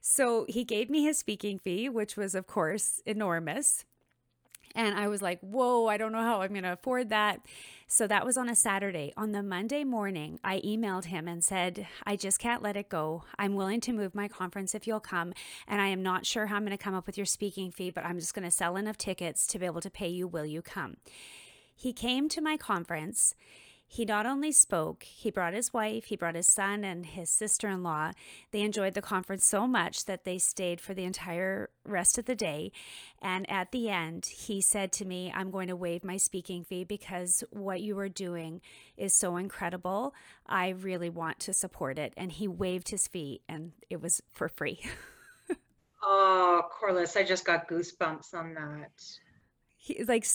So 0.01 0.45
he 0.47 0.63
gave 0.63 0.89
me 0.89 1.03
his 1.03 1.17
speaking 1.17 1.59
fee, 1.59 1.89
which 1.89 2.15
was, 2.15 2.35
of 2.35 2.47
course, 2.47 3.01
enormous. 3.05 3.85
And 4.79 4.97
I 4.97 5.09
was 5.09 5.21
like, 5.21 5.41
whoa, 5.41 5.87
I 5.87 5.97
don't 5.97 6.13
know 6.13 6.21
how 6.21 6.41
I'm 6.41 6.51
going 6.51 6.63
to 6.63 6.71
afford 6.71 7.09
that. 7.09 7.41
So 7.87 8.07
that 8.07 8.25
was 8.25 8.37
on 8.37 8.47
a 8.47 8.55
Saturday. 8.55 9.11
On 9.17 9.33
the 9.33 9.43
Monday 9.43 9.83
morning, 9.83 10.39
I 10.41 10.61
emailed 10.61 11.05
him 11.05 11.27
and 11.27 11.43
said, 11.43 11.85
I 12.05 12.15
just 12.15 12.39
can't 12.39 12.63
let 12.63 12.77
it 12.77 12.87
go. 12.87 13.25
I'm 13.37 13.55
willing 13.55 13.81
to 13.81 13.91
move 13.91 14.15
my 14.15 14.29
conference 14.29 14.73
if 14.73 14.87
you'll 14.87 15.01
come. 15.01 15.33
And 15.67 15.81
I 15.81 15.87
am 15.87 16.01
not 16.01 16.25
sure 16.25 16.45
how 16.45 16.55
I'm 16.55 16.63
going 16.63 16.71
to 16.77 16.81
come 16.81 16.95
up 16.95 17.07
with 17.07 17.17
your 17.17 17.25
speaking 17.25 17.71
fee, 17.71 17.89
but 17.89 18.05
I'm 18.05 18.19
just 18.19 18.33
going 18.33 18.45
to 18.45 18.51
sell 18.51 18.77
enough 18.77 18.97
tickets 18.97 19.45
to 19.47 19.59
be 19.59 19.65
able 19.65 19.81
to 19.81 19.89
pay 19.89 20.07
you. 20.07 20.29
Will 20.29 20.45
you 20.45 20.61
come? 20.61 20.95
He 21.75 21.91
came 21.91 22.29
to 22.29 22.39
my 22.39 22.55
conference. 22.55 23.35
He 23.91 24.05
not 24.05 24.27
only 24.27 24.51
spoke, 24.51 25.01
he 25.01 25.31
brought 25.31 25.55
his 25.55 25.73
wife, 25.73 26.05
he 26.05 26.15
brought 26.15 26.35
his 26.35 26.47
son 26.47 26.83
and 26.83 27.07
his 27.07 27.31
sister 27.31 27.67
in 27.67 27.81
law. 27.81 28.11
They 28.51 28.61
enjoyed 28.61 28.93
the 28.93 29.01
conference 29.01 29.45
so 29.45 29.65
much 29.65 30.05
that 30.05 30.25
they 30.25 30.37
stayed 30.37 30.79
for 30.79 30.93
the 30.93 31.05
entire 31.05 31.71
rest 31.83 32.19
of 32.19 32.25
the 32.25 32.35
day. 32.35 32.71
And 33.19 33.49
at 33.49 33.71
the 33.71 33.89
end, 33.89 34.27
he 34.27 34.61
said 34.61 34.91
to 34.93 35.05
me, 35.05 35.33
I'm 35.35 35.49
going 35.49 35.69
to 35.69 35.75
waive 35.75 36.03
my 36.03 36.17
speaking 36.17 36.63
fee 36.63 36.83
because 36.83 37.43
what 37.49 37.81
you 37.81 37.97
are 37.97 38.09
doing 38.09 38.61
is 38.95 39.15
so 39.15 39.37
incredible. 39.37 40.13
I 40.45 40.69
really 40.69 41.09
want 41.09 41.39
to 41.39 41.53
support 41.53 41.97
it. 41.97 42.13
And 42.15 42.31
he 42.31 42.47
waived 42.47 42.89
his 42.89 43.07
fee, 43.07 43.41
and 43.49 43.71
it 43.89 43.99
was 43.99 44.21
for 44.31 44.47
free. 44.47 44.81
oh, 46.03 46.61
Corliss, 46.69 47.17
I 47.17 47.23
just 47.23 47.43
got 47.43 47.67
goosebumps 47.67 48.35
on 48.35 48.53
that. 48.53 48.91
He's 49.79 50.07
like, 50.07 50.25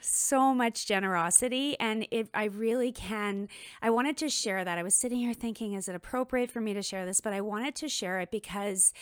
so 0.00 0.54
much 0.54 0.86
generosity 0.86 1.78
and 1.78 2.06
I 2.34 2.44
really 2.44 2.92
can 2.92 3.48
I 3.82 3.90
wanted 3.90 4.16
to 4.18 4.28
share 4.28 4.64
that. 4.64 4.78
I 4.78 4.82
was 4.82 4.94
sitting 4.94 5.18
here 5.18 5.34
thinking 5.34 5.74
is 5.74 5.88
it 5.88 5.94
appropriate 5.94 6.50
for 6.50 6.60
me 6.60 6.74
to 6.74 6.82
share 6.82 7.06
this, 7.06 7.20
but 7.20 7.32
I 7.32 7.40
wanted 7.40 7.74
to 7.76 7.88
share 7.88 8.20
it 8.20 8.30
because 8.30 8.92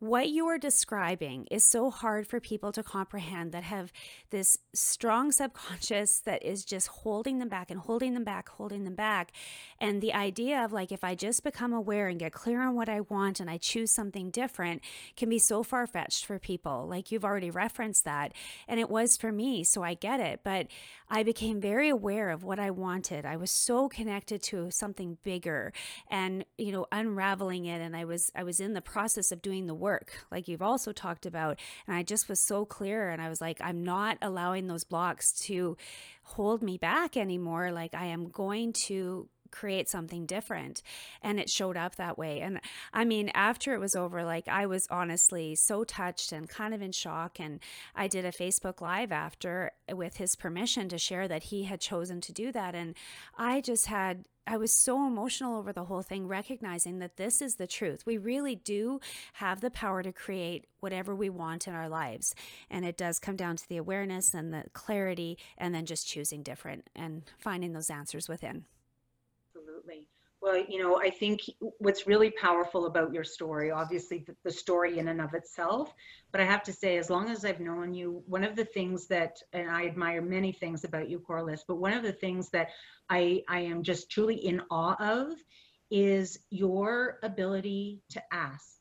what 0.00 0.30
you 0.30 0.46
are 0.46 0.56
describing 0.56 1.46
is 1.50 1.62
so 1.62 1.90
hard 1.90 2.26
for 2.26 2.40
people 2.40 2.72
to 2.72 2.82
comprehend 2.82 3.52
that 3.52 3.62
have 3.64 3.92
this 4.30 4.56
strong 4.72 5.30
subconscious 5.40 6.20
that 6.20 6.42
is 6.42 6.64
just 6.64 6.88
holding 6.88 7.38
them 7.38 7.50
back 7.50 7.70
and 7.70 7.80
holding 7.80 8.14
them 8.14 8.24
back, 8.24 8.48
holding 8.48 8.84
them 8.84 8.94
back. 8.94 9.30
And 9.78 10.00
the 10.00 10.14
idea 10.14 10.64
of 10.64 10.72
like, 10.72 10.90
if 10.90 11.04
I 11.04 11.14
just 11.14 11.44
become 11.44 11.74
aware 11.74 12.08
and 12.08 12.18
get 12.18 12.32
clear 12.32 12.62
on 12.62 12.74
what 12.74 12.88
I 12.88 13.02
want 13.02 13.40
and 13.40 13.50
I 13.50 13.58
choose 13.58 13.92
something 13.92 14.30
different 14.30 14.80
can 15.16 15.28
be 15.28 15.38
so 15.38 15.62
far 15.62 15.86
fetched 15.86 16.24
for 16.24 16.38
people. 16.38 16.86
Like 16.88 17.12
you've 17.12 17.24
already 17.24 17.50
referenced 17.50 18.04
that. 18.06 18.32
And 18.66 18.80
it 18.80 18.88
was 18.88 19.18
for 19.18 19.30
me. 19.30 19.64
So 19.64 19.82
I 19.82 19.92
get 19.92 20.18
it. 20.18 20.40
But 20.42 20.68
I 21.10 21.22
became 21.22 21.60
very 21.60 21.90
aware 21.90 22.30
of 22.30 22.42
what 22.42 22.58
I 22.58 22.70
wanted. 22.70 23.26
I 23.26 23.36
was 23.36 23.50
so 23.50 23.88
connected 23.88 24.42
to 24.44 24.70
something 24.70 25.18
bigger 25.24 25.74
and, 26.08 26.46
you 26.56 26.72
know, 26.72 26.86
unraveling 26.90 27.66
it. 27.66 27.82
And 27.82 27.94
I 27.94 28.06
was, 28.06 28.30
I 28.34 28.44
was 28.44 28.60
in 28.60 28.72
the 28.72 28.80
process 28.80 29.30
of 29.30 29.42
doing 29.42 29.66
the 29.66 29.74
work 29.74 29.89
work, 29.90 30.24
like 30.30 30.46
you've 30.46 30.62
also 30.62 30.92
talked 30.92 31.26
about. 31.26 31.58
And 31.86 31.96
I 31.96 32.04
just 32.04 32.28
was 32.28 32.40
so 32.46 32.64
clear. 32.64 33.10
And 33.10 33.20
I 33.20 33.28
was 33.28 33.40
like, 33.40 33.58
I'm 33.60 33.82
not 33.82 34.18
allowing 34.22 34.68
those 34.68 34.84
blocks 34.84 35.32
to 35.46 35.76
hold 36.22 36.62
me 36.62 36.78
back 36.78 37.16
anymore. 37.16 37.72
Like, 37.72 37.92
I 37.92 38.06
am 38.06 38.28
going 38.28 38.72
to 38.86 39.28
create 39.50 39.88
something 39.88 40.26
different 40.26 40.80
and 41.24 41.40
it 41.40 41.50
showed 41.50 41.76
up 41.76 41.96
that 41.96 42.16
way 42.16 42.40
and 42.40 42.60
i 42.94 43.04
mean 43.04 43.28
after 43.34 43.74
it 43.74 43.80
was 43.80 43.96
over 43.96 44.22
like 44.22 44.46
i 44.46 44.64
was 44.64 44.86
honestly 44.92 45.56
so 45.56 45.82
touched 45.82 46.30
and 46.30 46.48
kind 46.48 46.72
of 46.72 46.80
in 46.80 46.92
shock 46.92 47.40
and 47.40 47.58
i 47.96 48.06
did 48.06 48.24
a 48.24 48.30
facebook 48.30 48.80
live 48.80 49.10
after 49.10 49.72
with 49.92 50.18
his 50.18 50.36
permission 50.36 50.88
to 50.88 50.98
share 50.98 51.26
that 51.26 51.42
he 51.42 51.64
had 51.64 51.80
chosen 51.80 52.20
to 52.20 52.32
do 52.32 52.52
that 52.52 52.76
and 52.76 52.94
i 53.36 53.60
just 53.60 53.86
had 53.86 54.24
I 54.50 54.56
was 54.56 54.72
so 54.72 55.06
emotional 55.06 55.56
over 55.56 55.72
the 55.72 55.84
whole 55.84 56.02
thing, 56.02 56.26
recognizing 56.26 56.98
that 56.98 57.16
this 57.16 57.40
is 57.40 57.54
the 57.54 57.68
truth. 57.68 58.04
We 58.04 58.18
really 58.18 58.56
do 58.56 58.98
have 59.34 59.60
the 59.60 59.70
power 59.70 60.02
to 60.02 60.10
create 60.10 60.66
whatever 60.80 61.14
we 61.14 61.30
want 61.30 61.68
in 61.68 61.72
our 61.74 61.88
lives. 61.88 62.34
And 62.68 62.84
it 62.84 62.96
does 62.96 63.20
come 63.20 63.36
down 63.36 63.54
to 63.54 63.68
the 63.68 63.76
awareness 63.76 64.34
and 64.34 64.52
the 64.52 64.64
clarity, 64.72 65.38
and 65.56 65.72
then 65.72 65.86
just 65.86 66.08
choosing 66.08 66.42
different 66.42 66.90
and 66.96 67.22
finding 67.38 67.74
those 67.74 67.90
answers 67.90 68.28
within. 68.28 68.64
Absolutely. 69.54 70.08
Well, 70.42 70.56
you 70.56 70.82
know, 70.82 70.98
I 70.98 71.10
think 71.10 71.42
what's 71.78 72.06
really 72.06 72.30
powerful 72.30 72.86
about 72.86 73.12
your 73.12 73.24
story, 73.24 73.70
obviously 73.70 74.24
the, 74.26 74.34
the, 74.42 74.50
story 74.50 74.98
in 74.98 75.08
and 75.08 75.20
of 75.20 75.34
itself, 75.34 75.92
but 76.32 76.40
I 76.40 76.44
have 76.44 76.62
to 76.62 76.72
say, 76.72 76.96
as 76.96 77.10
long 77.10 77.28
as 77.28 77.44
I've 77.44 77.60
known 77.60 77.92
you, 77.92 78.22
one 78.26 78.42
of 78.42 78.56
the 78.56 78.64
things 78.64 79.06
that, 79.08 79.36
and 79.52 79.70
I 79.70 79.84
admire 79.84 80.22
many 80.22 80.52
things 80.52 80.84
about 80.84 81.10
you, 81.10 81.18
Corliss, 81.18 81.64
but 81.68 81.76
one 81.76 81.92
of 81.92 82.02
the 82.02 82.12
things 82.12 82.48
that 82.50 82.70
I, 83.10 83.42
I 83.48 83.60
am 83.60 83.82
just 83.82 84.10
truly 84.10 84.36
in 84.36 84.62
awe 84.70 84.96
of 84.98 85.34
is 85.90 86.38
your 86.48 87.18
ability 87.22 88.00
to 88.10 88.22
ask, 88.32 88.78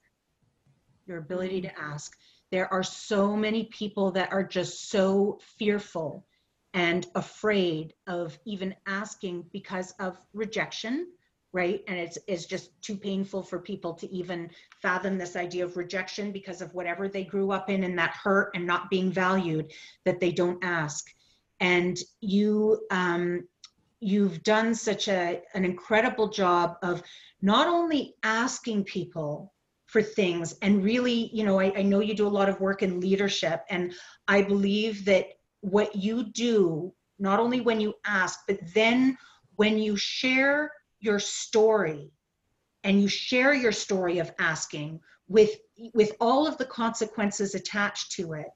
your 1.07 1.18
ability 1.18 1.61
to 1.61 1.68
mm-hmm. 1.68 1.91
ask. 1.91 2.15
There 2.52 2.72
are 2.72 2.84
so 2.84 3.36
many 3.36 3.65
people 3.65 4.11
that 4.11 4.31
are 4.31 4.44
just 4.44 4.90
so 4.90 5.40
fearful 5.57 6.26
and 6.73 7.06
afraid 7.15 7.94
of 8.07 8.38
even 8.45 8.76
asking 8.88 9.44
because 9.52 9.91
of 9.99 10.18
rejection 10.34 11.07
right? 11.51 11.84
And 11.88 11.97
it's 11.97 12.17
it's 12.27 12.45
just 12.45 12.80
too 12.81 12.95
painful 12.95 13.43
for 13.43 13.59
people 13.59 13.93
to 13.95 14.11
even 14.11 14.49
fathom 14.81 15.17
this 15.17 15.35
idea 15.35 15.65
of 15.65 15.77
rejection 15.77 16.31
because 16.31 16.61
of 16.61 16.73
whatever 16.73 17.07
they 17.07 17.23
grew 17.23 17.51
up 17.51 17.69
in 17.69 17.84
and 17.84 17.97
that 17.97 18.11
hurt 18.11 18.51
and 18.55 18.67
not 18.67 18.89
being 18.89 19.11
valued 19.11 19.71
that 20.05 20.19
they 20.19 20.31
don't 20.31 20.63
ask. 20.63 21.05
And 21.59 21.97
you 22.21 22.85
um, 22.91 23.47
you've 23.99 24.43
done 24.43 24.73
such 24.76 25.07
a 25.07 25.41
an 25.53 25.65
incredible 25.65 26.30
job 26.30 26.77
of 26.84 27.01
not 27.41 27.67
only 27.67 28.15
asking 28.23 28.84
people 28.84 29.53
for 29.88 30.01
things 30.01 30.55
and 30.61 30.84
really 30.84 31.30
you 31.34 31.43
know 31.43 31.59
I, 31.59 31.73
I 31.77 31.81
know 31.81 31.99
you 31.99 32.13
do 32.13 32.27
a 32.27 32.30
lot 32.30 32.47
of 32.49 32.61
work 32.61 32.84
in 32.84 33.01
leadership 33.01 33.63
and 33.69 33.93
i 34.27 34.41
believe 34.41 35.03
that 35.05 35.26
what 35.61 35.95
you 35.95 36.23
do 36.31 36.93
not 37.17 37.39
only 37.39 37.59
when 37.59 37.81
you 37.81 37.93
ask 38.05 38.41
but 38.47 38.59
then 38.73 39.17
when 39.55 39.77
you 39.77 39.97
share 39.97 40.71
your 40.99 41.19
story 41.19 42.11
and 42.84 43.01
you 43.01 43.07
share 43.07 43.53
your 43.53 43.71
story 43.71 44.19
of 44.19 44.31
asking 44.39 44.99
with 45.27 45.57
with 45.93 46.13
all 46.19 46.47
of 46.47 46.57
the 46.57 46.65
consequences 46.65 47.55
attached 47.55 48.11
to 48.11 48.34
it 48.34 48.47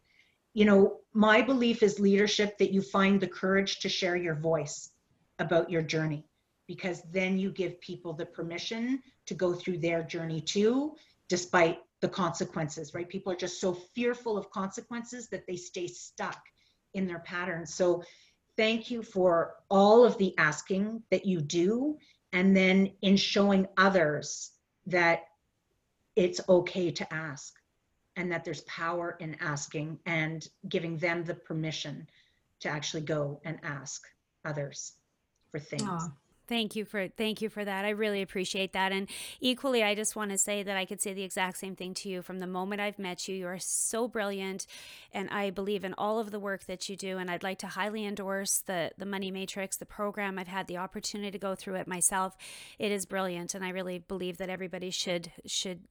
you 0.54 0.66
know 0.66 1.00
my 1.14 1.42
belief 1.42 1.84
is 1.84 2.00
leadership 2.00 2.58
that 2.58 2.74
you 2.74 2.82
find 2.82 3.20
the 3.20 3.28
courage 3.28 3.80
to 3.80 3.90
share 3.90 4.16
your 4.16 4.36
voice 4.36 4.92
about 5.40 5.70
your 5.70 5.82
journey 5.82 6.26
because 6.68 7.02
then 7.12 7.38
you 7.38 7.52
give 7.52 7.80
people 7.82 8.14
the 8.14 8.26
permission 8.26 9.02
to 9.26 9.34
go 9.34 9.54
through 9.54 9.78
their 9.78 10.04
journey 10.04 10.42
too 10.42 10.96
despite 11.30 11.80
the 12.02 12.10
consequences 12.10 12.94
right? 12.94 13.08
People 13.08 13.32
are 13.32 13.38
just 13.38 13.62
so 13.62 13.74
fearful 13.74 14.38
of 14.38 14.50
consequences 14.52 15.30
that 15.30 15.48
they 15.48 15.56
stay 15.56 15.88
stuck 15.88 16.42
in 16.94 17.08
their 17.08 17.20
patterns. 17.20 17.74
So 17.74 18.04
thank 18.58 18.92
you 18.92 19.02
for 19.02 19.56
all 19.70 20.06
of 20.06 20.18
the 20.18 20.38
asking 20.38 21.02
that 21.12 21.26
you 21.26 21.42
do 21.42 21.98
and 22.34 22.56
then 22.58 22.92
in 23.02 23.16
showing 23.16 23.68
others 23.78 24.52
that 24.88 25.28
it's 26.16 26.42
okay 26.50 26.92
to 26.92 27.14
ask 27.14 27.54
and 28.16 28.32
that 28.32 28.44
there's 28.44 28.62
power 28.62 29.16
in 29.20 29.38
asking 29.40 29.98
and 30.06 30.48
giving 30.68 30.98
them 30.98 31.24
the 31.24 31.34
permission 31.34 32.08
to 32.60 32.70
actually 32.70 33.02
go 33.02 33.40
and 33.46 33.60
ask 33.64 34.06
others 34.46 34.94
for 35.52 35.60
things. 35.60 36.10
Thank 36.48 36.76
you 36.76 36.84
for 36.84 37.08
thank 37.08 37.42
you 37.42 37.48
for 37.48 37.64
that. 37.64 37.86
I 37.86 37.90
really 37.92 38.22
appreciate 38.22 38.74
that. 38.74 38.92
And 38.92 39.10
equally, 39.40 39.82
I 39.82 39.96
just 39.96 40.16
want 40.16 40.32
to 40.32 40.38
say 40.38 40.62
that 40.62 40.76
I 40.76 40.84
could 40.84 41.02
say 41.02 41.14
the 41.14 41.24
exact 41.24 41.58
same 41.58 41.76
thing 41.76 41.94
to 41.96 42.10
you 42.10 42.22
from 42.22 42.40
the 42.40 42.48
moment 42.48 42.82
I've 42.82 43.00
met 43.00 43.28
you. 43.30 43.36
You 43.36 43.48
are 43.48 43.60
so 43.60 44.10
brilliant, 44.10 44.68
and 45.14 45.30
I 45.30 45.52
believe 45.52 45.86
in 45.86 45.94
all 45.98 46.20
of 46.20 46.32
the 46.32 46.40
work 46.40 46.66
that 46.66 46.90
you 46.90 46.98
do. 46.98 47.18
And 47.18 47.32
I'd 47.32 47.44
like 47.44 47.60
to 47.60 47.68
highly 47.68 48.06
endorse 48.06 48.60
the 48.60 48.92
the 48.98 49.06
Money 49.06 49.32
Matrix, 49.32 49.78
the 49.78 49.86
program. 49.86 50.38
I've 50.38 50.50
had 50.50 50.68
the 50.68 50.78
opportunity 50.78 51.32
to 51.32 51.40
go 51.40 51.56
through 51.56 51.76
it 51.76 51.88
myself. 51.88 52.36
It 52.78 52.92
is 52.92 53.06
brilliant, 53.06 53.56
and 53.56 53.64
I 53.64 53.70
really 53.70 54.00
believe 54.00 54.38
that 54.38 54.50
everybody 54.50 54.90
should 54.90 55.32
should 55.46 55.82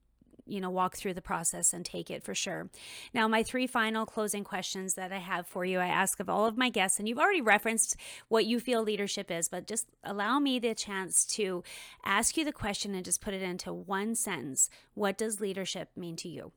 you 0.53 0.61
know, 0.61 0.71
walk 0.71 0.97
through 0.97 1.15
the 1.15 1.23
process 1.23 1.73
and 1.73 1.85
take 1.85 2.11
it 2.11 2.23
for 2.23 2.35
sure. 2.35 2.69
Now, 3.15 3.27
my 3.27 3.43
three 3.43 3.67
final 3.67 4.05
closing 4.05 4.45
questions 4.45 4.95
that 4.95 5.11
I 5.13 5.19
have 5.19 5.47
for 5.47 5.65
you, 5.65 5.79
I 5.79 5.87
ask 5.87 6.21
of 6.21 6.29
all 6.29 6.45
of 6.45 6.59
my 6.59 6.69
guests, 6.69 6.99
and 6.99 7.09
you've 7.09 7.19
already 7.19 7.41
referenced 7.41 7.97
what 8.29 8.45
you 8.45 8.61
feel 8.61 8.83
leadership 8.83 9.31
is, 9.31 9.49
but 9.49 9.67
just 9.67 9.87
allow 10.05 10.39
me 10.39 10.59
the 10.59 10.75
chance 10.75 11.25
to 11.37 11.65
ask 12.05 12.37
you 12.37 12.45
the 12.45 12.53
question 12.53 12.95
and 12.95 13.05
just 13.05 13.23
put 13.23 13.33
it 13.33 13.43
into 13.43 13.73
one 13.73 14.15
sentence. 14.15 14.69
What 14.95 15.17
does 15.17 15.41
leadership 15.41 15.89
mean 15.97 16.17
to 16.17 16.29
you? 16.29 16.53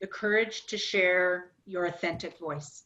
The 0.00 0.08
courage 0.08 0.66
to 0.66 0.76
share 0.76 1.52
your 1.66 1.86
authentic 1.86 2.38
voice. 2.38 2.85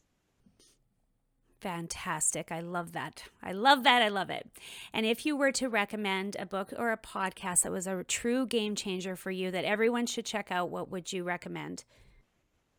Fantastic. 1.61 2.51
I 2.51 2.61
love 2.61 2.93
that. 2.93 3.25
I 3.43 3.53
love 3.53 3.85
that. 3.85 4.01
I 4.01 4.09
love 4.09 4.31
it. 4.31 4.49
And 4.95 5.05
if 5.05 5.27
you 5.27 5.37
were 5.37 5.53
to 5.53 5.69
recommend 5.69 6.37
a 6.39 6.47
book 6.47 6.73
or 6.79 6.91
a 6.91 6.97
podcast 6.97 7.63
that 7.63 7.73
was 7.73 7.87
a 7.87 8.03
true 8.05 8.47
game 8.47 8.75
changer 8.75 9.15
for 9.15 9.31
you 9.31 9.51
that 9.51 9.67
everyone 9.67 10.07
should 10.07 10.25
check 10.25 10.51
out, 10.51 10.71
what 10.71 10.91
would 10.91 11.13
you 11.13 11.23
recommend? 11.23 11.85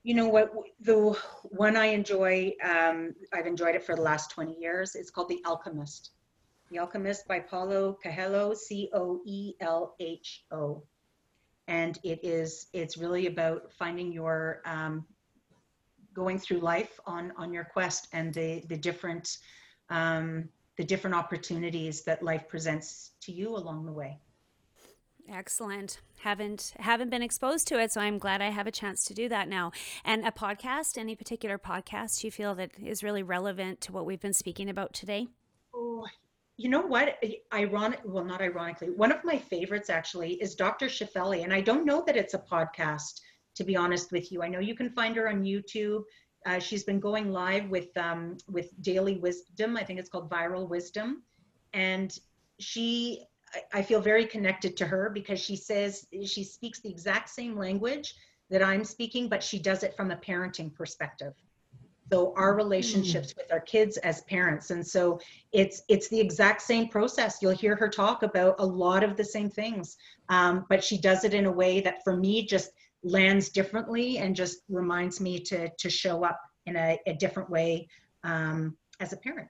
You 0.04 0.16
know 0.16 0.28
what? 0.28 0.52
The 0.80 1.16
one 1.44 1.78
I 1.78 1.88
enjoy, 1.88 2.54
um, 2.64 3.14
I've 3.32 3.46
enjoyed 3.46 3.76
it 3.76 3.84
for 3.84 3.96
the 3.96 4.02
last 4.02 4.32
20 4.32 4.58
years. 4.60 4.96
It's 4.96 5.12
called 5.12 5.30
The 5.30 5.44
Alchemist. 5.46 6.12
The 6.72 6.80
Alchemist 6.80 7.28
by 7.28 7.40
Paulo 7.40 8.00
Coelho, 8.04 8.56
C 8.56 8.90
O 8.94 9.22
E 9.26 9.54
L 9.60 9.96
H 10.00 10.44
O. 10.52 10.82
And 11.68 12.00
it 12.04 12.22
is, 12.24 12.66
it's 12.74 12.98
really 12.98 13.28
about 13.28 13.72
finding 13.74 14.12
your 14.12 14.64
um, 14.66 15.06
going 16.14 16.40
through 16.40 16.60
life 16.60 17.00
on 17.06 17.34
on 17.38 17.54
your 17.54 17.64
quest 17.64 18.08
and 18.14 18.34
the 18.34 18.64
the 18.68 18.78
different 18.78 19.38
um, 19.90 20.50
the 20.78 20.84
different 20.84 21.16
opportunities 21.16 22.04
that 22.04 22.24
life 22.24 22.48
presents 22.48 23.12
to 23.22 23.32
you 23.32 23.56
along 23.56 23.86
the 23.86 23.92
way. 23.92 24.20
Excellent. 25.30 26.02
Haven't 26.20 26.74
haven't 26.80 27.10
been 27.10 27.22
exposed 27.22 27.68
to 27.68 27.80
it, 27.80 27.92
so 27.92 28.02
I'm 28.02 28.18
glad 28.18 28.42
I 28.42 28.50
have 28.50 28.68
a 28.68 28.72
chance 28.72 29.06
to 29.06 29.14
do 29.14 29.30
that 29.30 29.48
now. 29.48 29.72
And 30.04 30.26
a 30.26 30.32
podcast, 30.32 30.98
any 30.98 31.16
particular 31.16 31.58
podcast 31.58 32.24
you 32.24 32.32
feel 32.32 32.56
that 32.56 32.72
is 32.82 33.04
really 33.04 33.24
relevant 33.24 33.82
to 33.82 33.92
what 33.92 34.06
we've 34.06 34.20
been 34.20 34.34
speaking 34.34 34.70
about 34.70 34.94
today? 34.94 35.28
Oh, 35.74 36.06
you 36.58 36.70
know 36.70 36.82
what? 36.82 37.18
Ironic, 37.54 38.02
well, 38.04 38.26
not 38.26 38.42
ironically, 38.42 38.90
one 38.90 39.12
of 39.12 39.24
my 39.24 39.38
favorites 39.38 39.90
actually 39.90 40.34
is 40.34 40.54
Dr. 40.56 40.88
Shefali, 40.88 41.44
and 41.44 41.54
I 41.54 41.62
don't 41.62 41.86
know 41.86 42.04
that 42.06 42.18
it's 42.18 42.34
a 42.34 42.40
podcast 42.40 43.22
to 43.56 43.64
be 43.64 43.76
honest 43.76 44.12
with 44.12 44.32
you. 44.32 44.42
I 44.44 44.48
know 44.48 44.60
you 44.60 44.76
can 44.76 44.90
find 44.90 45.16
her 45.16 45.30
on 45.30 45.44
YouTube. 45.44 46.04
Uh, 46.46 46.60
she's 46.60 46.84
been 46.84 47.00
going 47.00 47.32
live 47.32 47.70
with 47.70 47.96
um, 47.98 48.38
with 48.50 48.70
daily 48.82 49.18
wisdom. 49.18 49.78
I 49.78 49.84
think 49.84 50.00
it's 50.00 50.10
called 50.10 50.30
Viral 50.30 50.68
Wisdom, 50.68 51.24
and 51.74 52.18
she. 52.60 53.26
I 53.74 53.82
feel 53.82 54.00
very 54.00 54.26
connected 54.26 54.78
to 54.78 54.86
her 54.86 55.10
because 55.14 55.38
she 55.38 55.58
says 55.58 56.08
she 56.24 56.42
speaks 56.42 56.80
the 56.80 56.90
exact 56.90 57.28
same 57.28 57.58
language 57.58 58.16
that 58.50 58.64
I'm 58.64 58.86
speaking, 58.86 59.28
but 59.28 59.44
she 59.44 59.60
does 59.60 59.84
it 59.84 59.94
from 59.98 60.10
a 60.12 60.16
parenting 60.16 60.74
perspective. 60.74 61.34
So 62.10 62.34
our 62.38 62.56
relationships 62.56 63.34
mm. 63.34 63.38
with 63.38 63.52
our 63.52 63.60
kids 63.60 63.98
as 63.98 64.22
parents, 64.22 64.70
and 64.72 64.86
so 64.86 65.20
it's 65.52 65.84
it's 65.90 66.08
the 66.08 66.20
exact 66.20 66.62
same 66.62 66.88
process. 66.88 67.40
You'll 67.42 67.52
hear 67.52 67.76
her 67.76 67.90
talk 67.90 68.24
about 68.24 68.56
a 68.60 68.66
lot 68.66 69.04
of 69.04 69.18
the 69.18 69.24
same 69.26 69.50
things, 69.50 69.98
um, 70.30 70.66
but 70.70 70.82
she 70.84 70.98
does 70.98 71.26
it 71.26 71.34
in 71.34 71.46
a 71.46 71.52
way 71.52 71.82
that, 71.82 72.04
for 72.06 72.16
me, 72.16 72.46
just 72.46 72.72
lands 73.04 73.50
differently 73.50 74.18
and 74.18 74.36
just 74.36 74.60
reminds 74.70 75.20
me 75.20 75.40
to 75.40 75.70
to 75.80 75.90
show 75.90 76.24
up 76.24 76.40
in 76.66 76.76
a, 76.76 77.00
a 77.08 77.14
different 77.14 77.50
way 77.50 77.88
um, 78.24 78.78
as 79.00 79.14
a 79.14 79.18
parent. 79.18 79.48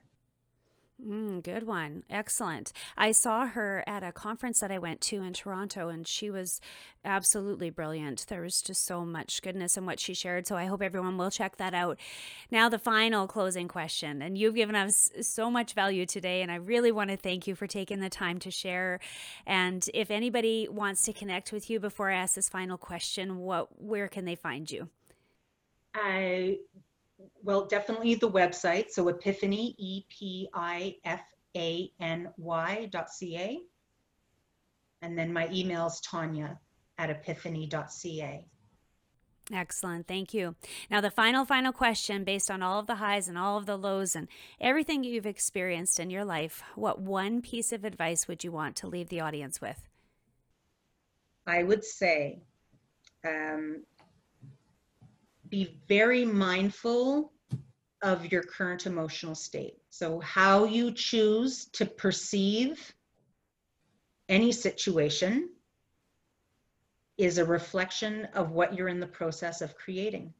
Mm, 1.04 1.42
good 1.42 1.66
one. 1.66 2.04
Excellent. 2.08 2.72
I 2.96 3.10
saw 3.10 3.46
her 3.46 3.82
at 3.88 4.04
a 4.04 4.12
conference 4.12 4.60
that 4.60 4.70
I 4.70 4.78
went 4.78 5.00
to 5.02 5.22
in 5.22 5.32
Toronto, 5.32 5.88
and 5.88 6.06
she 6.06 6.30
was 6.30 6.60
absolutely 7.04 7.70
brilliant. 7.70 8.26
There 8.28 8.42
was 8.42 8.62
just 8.62 8.86
so 8.86 9.04
much 9.04 9.42
goodness 9.42 9.76
in 9.76 9.84
what 9.84 9.98
she 9.98 10.14
shared. 10.14 10.46
So 10.46 10.56
I 10.56 10.66
hope 10.66 10.80
everyone 10.80 11.18
will 11.18 11.32
check 11.32 11.56
that 11.56 11.74
out. 11.74 11.98
Now, 12.52 12.68
the 12.68 12.78
final 12.78 13.26
closing 13.26 13.66
question. 13.66 14.22
And 14.22 14.38
you've 14.38 14.54
given 14.54 14.76
us 14.76 15.10
so 15.20 15.50
much 15.50 15.74
value 15.74 16.06
today, 16.06 16.40
and 16.40 16.52
I 16.52 16.56
really 16.56 16.92
want 16.92 17.10
to 17.10 17.16
thank 17.16 17.48
you 17.48 17.56
for 17.56 17.66
taking 17.66 17.98
the 17.98 18.10
time 18.10 18.38
to 18.40 18.52
share. 18.52 19.00
And 19.44 19.84
if 19.94 20.08
anybody 20.10 20.68
wants 20.70 21.02
to 21.04 21.12
connect 21.12 21.52
with 21.52 21.68
you 21.68 21.80
before 21.80 22.10
I 22.10 22.14
ask 22.14 22.36
this 22.36 22.48
final 22.48 22.78
question, 22.78 23.38
what 23.38 23.82
where 23.82 24.06
can 24.06 24.24
they 24.24 24.36
find 24.36 24.70
you? 24.70 24.88
I 25.94 26.58
well, 27.42 27.66
definitely 27.66 28.14
the 28.14 28.30
website. 28.30 28.90
So 28.90 29.04
Epifany, 29.06 29.74
E 29.78 30.04
P 30.08 30.48
I 30.54 30.96
F 31.04 31.22
A 31.56 31.90
N 32.00 32.28
Y 32.36 32.88
dot 32.90 33.10
C 33.10 33.36
A. 33.36 33.60
And 35.02 35.18
then 35.18 35.32
my 35.32 35.48
email 35.52 35.86
is 35.86 36.00
Tanya 36.00 36.58
at 36.98 37.24
epifany.ca. 37.24 38.46
Excellent. 39.52 40.06
Thank 40.06 40.32
you. 40.32 40.54
Now, 40.90 41.00
the 41.00 41.10
final, 41.10 41.44
final 41.44 41.72
question 41.72 42.22
based 42.22 42.50
on 42.50 42.62
all 42.62 42.78
of 42.78 42.86
the 42.86 42.96
highs 42.96 43.28
and 43.28 43.36
all 43.36 43.58
of 43.58 43.66
the 43.66 43.76
lows 43.76 44.14
and 44.14 44.28
everything 44.60 45.02
you've 45.02 45.26
experienced 45.26 45.98
in 45.98 46.10
your 46.10 46.24
life, 46.24 46.62
what 46.76 47.00
one 47.00 47.42
piece 47.42 47.72
of 47.72 47.84
advice 47.84 48.28
would 48.28 48.44
you 48.44 48.52
want 48.52 48.76
to 48.76 48.86
leave 48.86 49.08
the 49.08 49.20
audience 49.20 49.60
with? 49.60 49.88
I 51.46 51.64
would 51.64 51.84
say 51.84 52.42
um, 53.26 53.82
be 55.52 55.76
very 55.86 56.24
mindful 56.24 57.30
of 58.00 58.32
your 58.32 58.42
current 58.42 58.86
emotional 58.86 59.34
state. 59.34 59.76
So, 59.90 60.18
how 60.20 60.64
you 60.64 60.90
choose 60.90 61.66
to 61.74 61.84
perceive 61.84 62.94
any 64.30 64.50
situation 64.50 65.50
is 67.18 67.36
a 67.36 67.44
reflection 67.44 68.24
of 68.32 68.52
what 68.52 68.74
you're 68.74 68.88
in 68.88 68.98
the 68.98 69.06
process 69.06 69.60
of 69.60 69.76
creating. 69.76 70.32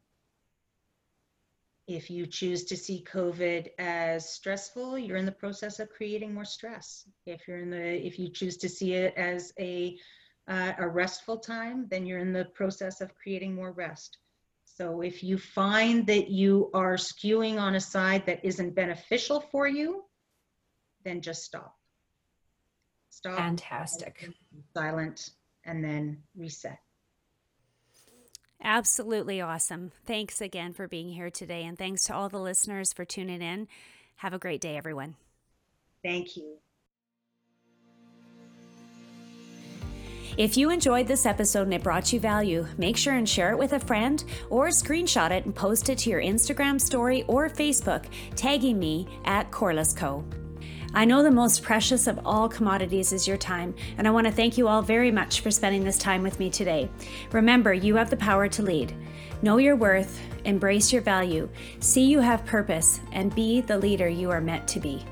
If 1.87 2.11
you 2.11 2.27
choose 2.27 2.65
to 2.65 2.77
see 2.77 3.05
COVID 3.13 3.69
as 3.79 4.33
stressful, 4.33 4.99
you're 4.99 5.19
in 5.19 5.27
the 5.27 5.33
process 5.33 5.79
of 5.79 5.91
creating 5.91 6.33
more 6.33 6.47
stress. 6.47 7.07
If 7.27 7.47
you're 7.47 7.59
in 7.59 7.69
the, 7.69 8.07
if 8.07 8.19
you 8.19 8.31
choose 8.31 8.57
to 8.57 8.69
see 8.69 8.95
it 8.95 9.13
as 9.19 9.53
a 9.61 9.99
uh, 10.49 10.73
a 10.79 10.89
restful 10.89 11.37
time, 11.37 11.87
then 11.91 12.07
you're 12.07 12.19
in 12.19 12.33
the 12.33 12.47
process 12.47 13.03
of 13.03 13.15
creating 13.15 13.55
more 13.55 13.73
rest. 13.73 14.17
So 14.83 15.01
if 15.01 15.23
you 15.23 15.39
find 15.39 16.05
that 16.09 16.29
you 16.29 16.69
are 16.75 16.97
skewing 16.97 17.61
on 17.61 17.77
a 17.77 17.81
side 17.81 18.27
that 18.27 18.45
isn't 18.45 18.75
beneficial 18.75 19.39
for 19.39 19.69
you, 19.69 20.03
then 21.05 21.21
just 21.21 21.45
stop. 21.45 21.77
Stop. 23.11 23.37
Fantastic. 23.37 24.29
Silent 24.75 25.31
and 25.65 25.85
then 25.85 26.25
reset. 26.37 26.79
Absolutely 28.61 29.41
awesome. 29.41 29.93
Thanks 30.05 30.41
again 30.41 30.73
for 30.73 30.89
being 30.89 31.11
here 31.11 31.31
today. 31.31 31.63
And 31.63 31.79
thanks 31.79 32.03
to 32.07 32.15
all 32.15 32.29
the 32.29 32.41
listeners 32.41 32.93
for 32.93 33.05
tuning 33.05 33.41
in. 33.41 33.69
Have 34.17 34.33
a 34.33 34.39
great 34.39 34.61
day, 34.61 34.77
everyone. 34.77 35.15
Thank 36.03 36.37
you. 36.37 36.57
If 40.39 40.57
you 40.57 40.71
enjoyed 40.71 41.07
this 41.07 41.27
episode 41.27 41.65
and 41.65 41.75
it 41.75 41.83
brought 41.83 42.11
you 42.11 42.19
value, 42.19 42.67
make 42.79 42.97
sure 42.97 43.13
and 43.13 43.29
share 43.29 43.51
it 43.51 43.59
with 43.59 43.75
a 43.75 43.81
friend 43.81 44.25
or 44.49 44.69
screenshot 44.69 45.31
it 45.31 45.45
and 45.45 45.55
post 45.55 45.91
it 45.91 45.99
to 45.99 46.11
your 46.11 46.23
Instagram 46.23 46.81
story 46.81 47.25
or 47.29 47.51
Facebook, 47.51 48.07
tagging 48.35 48.79
me 48.79 49.07
at 49.27 49.51
Corliss 49.51 49.93
Co. 49.93 50.25
I 50.95 51.05
know 51.05 51.23
the 51.23 51.31
most 51.31 51.63
precious 51.63 52.07
of 52.07 52.21
all 52.25 52.49
commodities 52.49 53.13
is 53.13 53.29
your 53.29 53.37
time, 53.37 53.75
and 53.99 54.09
I 54.09 54.11
want 54.11 54.27
to 54.27 54.33
thank 54.33 54.57
you 54.57 54.69
all 54.69 54.81
very 54.81 55.11
much 55.11 55.41
for 55.41 55.51
spending 55.51 55.85
this 55.85 55.99
time 55.99 56.23
with 56.23 56.39
me 56.39 56.49
today. 56.49 56.89
Remember, 57.33 57.75
you 57.75 57.97
have 57.97 58.09
the 58.09 58.17
power 58.17 58.49
to 58.49 58.63
lead. 58.63 58.95
Know 59.43 59.59
your 59.59 59.77
worth, 59.77 60.19
embrace 60.47 60.93
your 60.95 61.03
value, 61.03 61.47
see 61.81 62.05
you 62.05 62.21
have 62.21 62.47
purpose, 62.47 63.01
and 63.13 63.35
be 63.35 63.61
the 63.61 63.77
leader 63.77 64.09
you 64.09 64.31
are 64.31 64.41
meant 64.41 64.67
to 64.69 64.81
be. 64.81 65.05